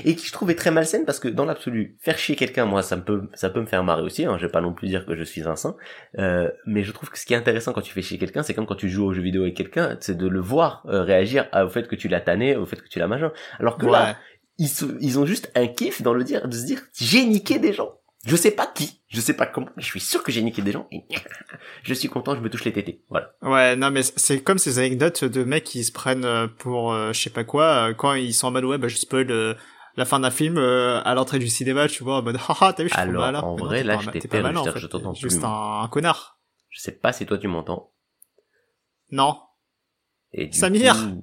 et 0.03 0.15
qui 0.17 0.27
je 0.27 0.33
trouve 0.33 0.51
est 0.51 0.55
très 0.55 0.69
malsaine 0.69 1.05
parce 1.05 1.19
que 1.21 1.29
dans 1.29 1.45
l'absolu, 1.45 1.95
faire 2.01 2.17
chier 2.17 2.35
quelqu'un, 2.35 2.65
moi, 2.65 2.81
ça 2.83 2.97
me 2.97 3.03
peut, 3.03 3.21
ça 3.35 3.49
peut 3.49 3.61
me 3.61 3.65
faire 3.67 3.85
marrer 3.85 4.01
aussi, 4.01 4.25
hein. 4.25 4.35
Je 4.37 4.45
vais 4.47 4.51
pas 4.51 4.59
non 4.59 4.73
plus 4.73 4.89
dire 4.89 5.05
que 5.05 5.15
je 5.15 5.23
suis 5.23 5.43
un 5.47 5.55
saint. 5.55 5.77
Euh, 6.19 6.49
mais 6.65 6.83
je 6.83 6.91
trouve 6.91 7.09
que 7.09 7.17
ce 7.17 7.25
qui 7.25 7.33
est 7.33 7.37
intéressant 7.37 7.71
quand 7.71 7.79
tu 7.81 7.93
fais 7.93 8.01
chier 8.01 8.17
quelqu'un, 8.17 8.43
c'est 8.43 8.53
comme 8.53 8.65
quand 8.65 8.75
tu 8.75 8.89
joues 8.89 9.05
aux 9.05 9.13
jeux 9.13 9.21
vidéo 9.21 9.43
avec 9.43 9.55
quelqu'un, 9.55 9.95
c'est 10.01 10.17
de 10.17 10.27
le 10.27 10.41
voir 10.41 10.83
euh, 10.89 11.03
réagir 11.03 11.47
au 11.53 11.69
fait 11.69 11.87
que 11.87 11.95
tu 11.95 12.09
l'as 12.09 12.19
tanné, 12.19 12.57
au 12.57 12.65
fait 12.65 12.75
que 12.81 12.89
tu 12.89 12.99
l'as 12.99 13.07
machin. 13.07 13.31
Alors 13.59 13.77
que 13.77 13.85
là, 13.85 14.17
ils, 14.57 14.67
ils 14.99 15.17
ont 15.19 15.25
juste 15.25 15.49
un 15.55 15.67
kiff 15.67 16.01
dans 16.01 16.13
le 16.13 16.25
dire, 16.25 16.45
de 16.49 16.55
se 16.57 16.65
dire, 16.65 16.81
j'ai 16.99 17.23
niqué 17.23 17.59
des 17.59 17.71
gens. 17.71 17.93
Je 18.25 18.35
sais 18.37 18.51
pas 18.51 18.67
qui, 18.67 19.01
je 19.09 19.19
sais 19.19 19.33
pas 19.33 19.45
comment, 19.45 19.67
mais 19.75 19.83
je 19.83 19.87
suis 19.87 19.99
sûr 19.99 20.23
que 20.23 20.31
j'ai 20.31 20.41
niqué 20.41 20.61
des 20.61 20.71
gens 20.71 20.87
et 20.91 21.03
je 21.83 21.93
suis 21.93 22.07
content, 22.07 22.35
je 22.35 22.39
me 22.41 22.49
touche 22.49 22.63
les 22.63 22.71
tétés. 22.71 23.03
Voilà. 23.09 23.33
Ouais, 23.41 23.75
non, 23.75 23.91
mais 23.91 24.01
c'est 24.03 24.41
comme 24.41 24.57
ces 24.57 24.79
anecdotes 24.79 25.25
de 25.25 25.43
mecs 25.43 25.65
qui 25.65 25.83
se 25.83 25.91
prennent 25.91 26.23
euh, 26.23 26.47
pour 26.47 26.93
euh, 26.93 27.11
je 27.11 27.19
sais 27.21 27.29
pas 27.29 27.43
quoi, 27.43 27.89
euh, 27.89 27.93
quand 27.93 28.13
ils 28.13 28.33
sont 28.33 28.47
en 28.47 28.51
mode 28.51 28.63
ouais, 28.63 28.77
bah 28.77 28.87
je 28.87 28.95
spoil 28.95 29.29
euh, 29.29 29.53
la 29.97 30.05
fin 30.05 30.21
d'un 30.21 30.31
film 30.31 30.57
euh, 30.57 31.01
à 31.03 31.15
l'entrée 31.15 31.37
du 31.37 31.49
cinéma, 31.49 31.89
tu 31.89 32.03
vois, 32.03 32.19
en 32.19 32.21
mode 32.23 32.37
haha, 32.47 32.71
t'as 32.71 32.83
vu, 32.83 32.89
je 32.89 32.93
suis 32.93 33.01
Alors, 33.01 33.23
malin. 33.25 33.41
en 33.41 33.57
non, 33.57 33.65
vrai, 33.65 33.79
t'es 33.81 33.83
là, 33.87 33.99
t'es 34.13 34.27
pas 34.29 34.41
malin, 34.41 34.59
en 34.59 34.63
c'est-à-dire 34.63 34.73
fait. 34.73 34.79
je 34.79 34.87
t'entends 34.87 35.13
T'es 35.13 35.19
Juste 35.19 35.39
plus. 35.39 35.45
un, 35.45 35.81
un 35.83 35.87
connard. 35.89 36.39
Je 36.69 36.79
sais 36.79 36.93
pas 36.93 37.11
si 37.11 37.25
toi 37.25 37.37
tu 37.37 37.49
m'entends. 37.49 37.91
Non. 39.11 39.37
Et 40.31 40.49
Samir 40.53 40.95
coup- 40.95 41.21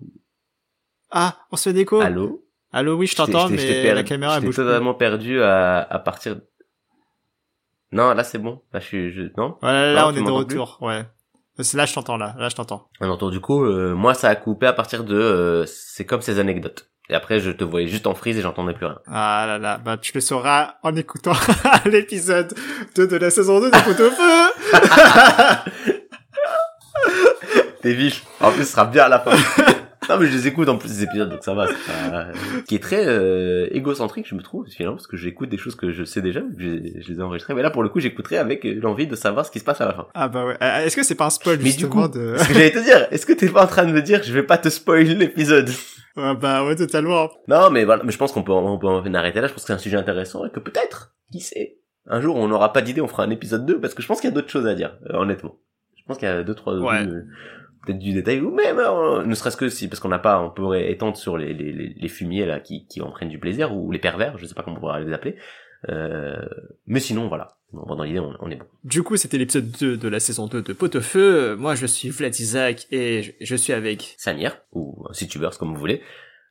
Ah, 1.11 1.39
on 1.51 1.57
se 1.57 1.71
fait 1.71 1.73
d'écho. 1.73 2.01
Allô? 2.01 2.47
Allô, 2.73 2.95
oui, 2.95 3.07
je 3.09 3.17
t'entends, 3.17 3.49
mais 3.49 3.93
la 3.95 4.05
caméra 4.05 4.37
elle 4.37 4.45
bouge 4.45 4.55
plus. 4.55 4.65
totalement 4.65 4.95
perdu 4.95 5.43
à, 5.43 5.79
à 5.81 5.99
partir. 5.99 6.41
Non, 7.93 8.15
là 8.15 8.25
c'est 8.25 8.39
bon. 8.39 8.63
Là 8.73 8.81
je 8.81 8.87
suis, 8.87 9.13
je... 9.13 9.23
non? 9.37 9.59
Voilà, 9.61 9.93
là, 9.93 10.03
Non, 10.03 10.09
on 10.09 10.17
est 10.17 10.23
de 10.23 10.31
retour, 10.31 10.79
ouais. 10.81 11.05
Là, 11.75 11.85
je 11.85 11.93
t'entends, 11.93 12.17
là. 12.17 12.35
Là, 12.39 12.49
je 12.49 12.57
t'entends. 12.57 12.89
Alors 13.01 13.31
du 13.31 13.41
coup, 13.41 13.65
euh, 13.65 13.95
moi 13.95 14.15
ça 14.15 14.29
a 14.29 14.37
coupé 14.37 14.67
à 14.67 14.73
partir 14.73 15.05
de, 15.05 15.15
euh, 15.15 15.67
c'est 15.67 16.07
comme 16.07 16.23
ces 16.23 16.39
anecdotes. 16.39 16.91
Et 17.11 17.15
après 17.15 17.41
je 17.41 17.51
te 17.51 17.65
voyais 17.65 17.89
juste 17.89 18.07
en 18.07 18.15
frise 18.15 18.39
et 18.39 18.41
j'entendais 18.41 18.73
plus 18.73 18.87
rien. 18.87 19.01
Ah 19.09 19.45
là 19.45 19.59
là, 19.59 19.79
bah 19.79 19.97
tu 19.97 20.13
le 20.15 20.21
sauras 20.21 20.77
en 20.85 20.95
écoutant 20.95 21.33
l'épisode 21.85 22.55
2 22.95 23.09
de 23.09 23.17
la 23.17 23.31
saison 23.31 23.61
2 23.61 23.69
de 23.69 23.77
au 23.77 24.11
Feu 24.13 24.53
T'es 27.83 27.95
vif. 27.95 28.25
En 28.41 28.53
plus 28.53 28.65
ce 28.65 28.73
sera 28.73 28.85
bien 28.85 29.03
à 29.05 29.09
la 29.09 29.19
fin. 29.19 29.33
non 30.11 30.19
mais 30.19 30.27
je 30.27 30.33
les 30.33 30.47
écoute 30.49 30.69
en 30.69 30.77
plus 30.77 30.89
des 30.91 31.03
épisodes 31.05 31.31
donc 31.31 31.43
ça 31.43 31.55
va. 31.55 31.67
c'est 31.69 32.11
pas- 32.11 32.27
Qui 32.67 32.75
est 32.75 32.79
très 32.83 33.07
euh, 33.07 33.69
égocentrique 33.71 34.27
je 34.29 34.35
me 34.35 34.43
trouve 34.43 34.67
finalement 34.67 34.97
parce 34.97 35.07
que 35.07 35.17
j'écoute 35.17 35.49
des 35.49 35.57
choses 35.57 35.75
que 35.77 35.91
je 35.93 36.05
sais 36.05 36.21
déjà, 36.21 36.41
que 36.41 36.47
je 36.59 36.67
les 37.13 37.19
ai 37.19 37.23
enregistrées. 37.23 37.55
Mais 37.55 37.63
là 37.63 37.71
pour 37.71 37.83
le 37.83 37.89
coup 37.89 38.01
j'écouterai 38.01 38.37
avec 38.37 38.67
euh, 38.67 38.79
l'envie 38.83 39.07
de 39.07 39.17
savoir 39.17 39.47
ce 39.47 39.51
qui 39.51 39.59
se 39.61 39.65
passe 39.65 39.81
à 39.81 39.87
la 39.87 39.95
fin. 39.95 40.07
Ah 40.15 40.29
bah 40.29 40.45
ouais. 40.45 40.57
Euh, 40.63 40.85
Est-ce 40.85 40.97
que 40.97 41.03
c'est 41.03 41.15
pas 41.15 41.27
un 41.27 41.31
spoil, 41.31 41.57
Mais 41.59 41.63
du 41.65 41.71
justement, 41.71 42.09
coup, 42.09 42.19
de... 42.19 42.35
Ce 42.39 42.49
que 42.49 42.55
j'allais 42.55 42.71
te 42.73 42.79
dire, 42.85 43.07
est-ce 43.11 43.25
que 43.25 43.33
t'es 43.33 43.49
pas 43.49 43.65
en 43.65 43.69
train 43.69 43.85
de 43.87 43.93
me 43.93 44.03
dire 44.03 44.23
je 44.23 44.33
vais 44.33 44.43
pas 44.43 44.59
te 44.59 44.69
spoiler 44.69 45.15
l'épisode? 45.15 45.71
Ah 46.17 46.35
bah 46.35 46.65
ouais, 46.67 46.75
totalement. 46.77 47.31
Non, 47.47 47.71
mais 47.71 47.85
voilà, 47.85 48.03
mais 48.05 48.11
je 48.13 48.19
pense 48.19 48.33
qu'on 48.33 48.43
peut, 48.43 48.53
on 48.53 48.79
peut 48.79 48.89
en 48.89 49.15
arrêter 49.15 49.41
là. 49.41 49.47
Je 49.47 49.53
pense 49.53 49.63
que 49.63 49.69
c'est 49.69 49.73
un 49.73 49.79
sujet 49.79 49.97
intéressant 49.97 50.45
et 50.45 50.51
que 50.51 50.59
peut-être, 50.59 51.15
qui 51.33 51.41
sait, 51.41 51.79
un 52.07 52.21
jour 52.21 52.35
on 52.37 52.49
n'aura 52.49 52.73
pas 52.73 52.83
d'idée, 52.83 53.01
on 53.01 53.07
fera 53.07 53.23
un 53.23 53.31
épisode 53.31 53.65
2 53.65 53.81
parce 53.81 53.95
que 53.95 54.03
je 54.03 54.09
pense 54.09 54.21
qu'il 54.21 54.29
y 54.29 54.33
a 54.33 54.35
d'autres 54.35 54.51
choses 54.51 54.67
à 54.67 54.75
dire, 54.75 54.99
euh, 55.09 55.19
honnêtement. 55.19 55.57
Je 55.97 56.03
pense 56.07 56.19
qu'il 56.19 56.27
y 56.27 56.31
a 56.31 56.43
deux 56.43 56.55
trois 56.55 56.77
Ouais. 56.79 57.07
Euh, 57.83 57.87
peut-être 57.87 57.99
du 57.99 58.13
détail 58.13 58.41
ou 58.41 58.55
même 58.55 58.79
euh, 58.79 59.25
ne 59.25 59.35
serait-ce 59.35 59.57
que 59.57 59.69
si 59.69 59.89
parce 59.89 60.01
qu'on 60.01 60.09
n'a 60.09 60.19
pas, 60.19 60.41
on 60.43 60.51
pourrait 60.51 60.91
étendre 60.91 61.17
sur 61.17 61.37
les, 61.37 61.55
les, 61.55 61.73
les, 61.73 62.09
fumiers 62.09 62.47
là 62.47 62.61
qui 62.61 62.87
qui 62.87 63.01
en 63.01 63.11
prennent 63.11 63.29
du 63.29 63.39
plaisir 63.39 63.75
ou 63.75 63.91
les 63.91 63.99
pervers, 63.99 64.39
je 64.39 64.47
sais 64.47 64.55
pas 64.55 64.63
comment 64.63 64.77
on 64.77 64.81
pourrait 64.81 65.05
les 65.05 65.13
appeler. 65.13 65.37
Euh, 65.89 66.37
mais 66.87 67.01
sinon 67.01 67.29
voilà, 67.29 67.57
dans 67.73 68.03
l'idée 68.03 68.21
on, 68.21 68.35
on 68.41 68.51
est 68.51 68.57
bon. 68.57 68.67
Du 68.85 69.03
coup, 69.03 69.17
c'était 69.17 69.39
l'épisode 69.39 69.71
2 69.71 69.97
de 69.97 70.09
la 70.09 70.21
saison 70.21 70.47
2 70.47 70.63
de 70.63 70.73
Pot 70.73 70.95
au 70.95 71.01
Feu. 71.01 71.57
Moi, 71.57 71.75
je 71.75 71.87
suis 71.87 72.11
Vlad 72.11 72.39
Isaac 72.39 72.87
et 72.91 73.23
je, 73.23 73.33
je 73.41 73.57
suis 73.57 73.73
avec... 73.73 74.15
Samir 74.19 74.59
ou 74.73 75.07
un 75.09 75.13
YouTubers 75.19 75.57
comme 75.59 75.73
vous 75.73 75.81
voulez. 75.81 76.03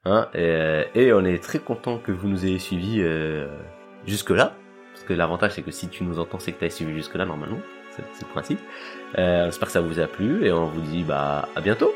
Hein, 0.06 0.30
et, 0.34 0.86
et 0.96 1.14
on 1.14 1.26
est 1.26 1.44
très 1.44 1.60
content 1.60 2.00
que 2.00 2.12
vous 2.12 2.30
nous 2.30 2.46
ayez 2.46 2.60
suivis 2.60 3.02
euh, 3.02 3.48
jusque 4.06 4.30
là, 4.30 4.56
parce 4.94 5.04
que 5.06 5.14
l'avantage 5.14 5.52
c'est 5.54 5.62
que 5.62 5.72
si 5.72 5.90
tu 5.90 6.04
nous 6.04 6.20
entends, 6.20 6.40
c'est 6.40 6.54
que 6.54 6.60
tu 6.60 6.66
as 6.66 6.70
suivi 6.70 6.94
jusque 6.94 7.16
là 7.16 7.26
normalement, 7.26 7.60
c'est 7.92 8.04
c'est 8.14 8.26
le 8.26 8.32
principe. 8.32 8.60
Euh, 9.18 9.46
on 9.46 9.50
espère 9.50 9.68
que 9.68 9.74
ça 9.74 9.82
vous 9.82 10.00
a 10.00 10.08
plu 10.08 10.46
et 10.46 10.52
on 10.52 10.66
vous 10.66 10.82
dit 10.82 11.04
bah 11.04 11.50
à 11.56 11.62
bientôt. 11.62 11.94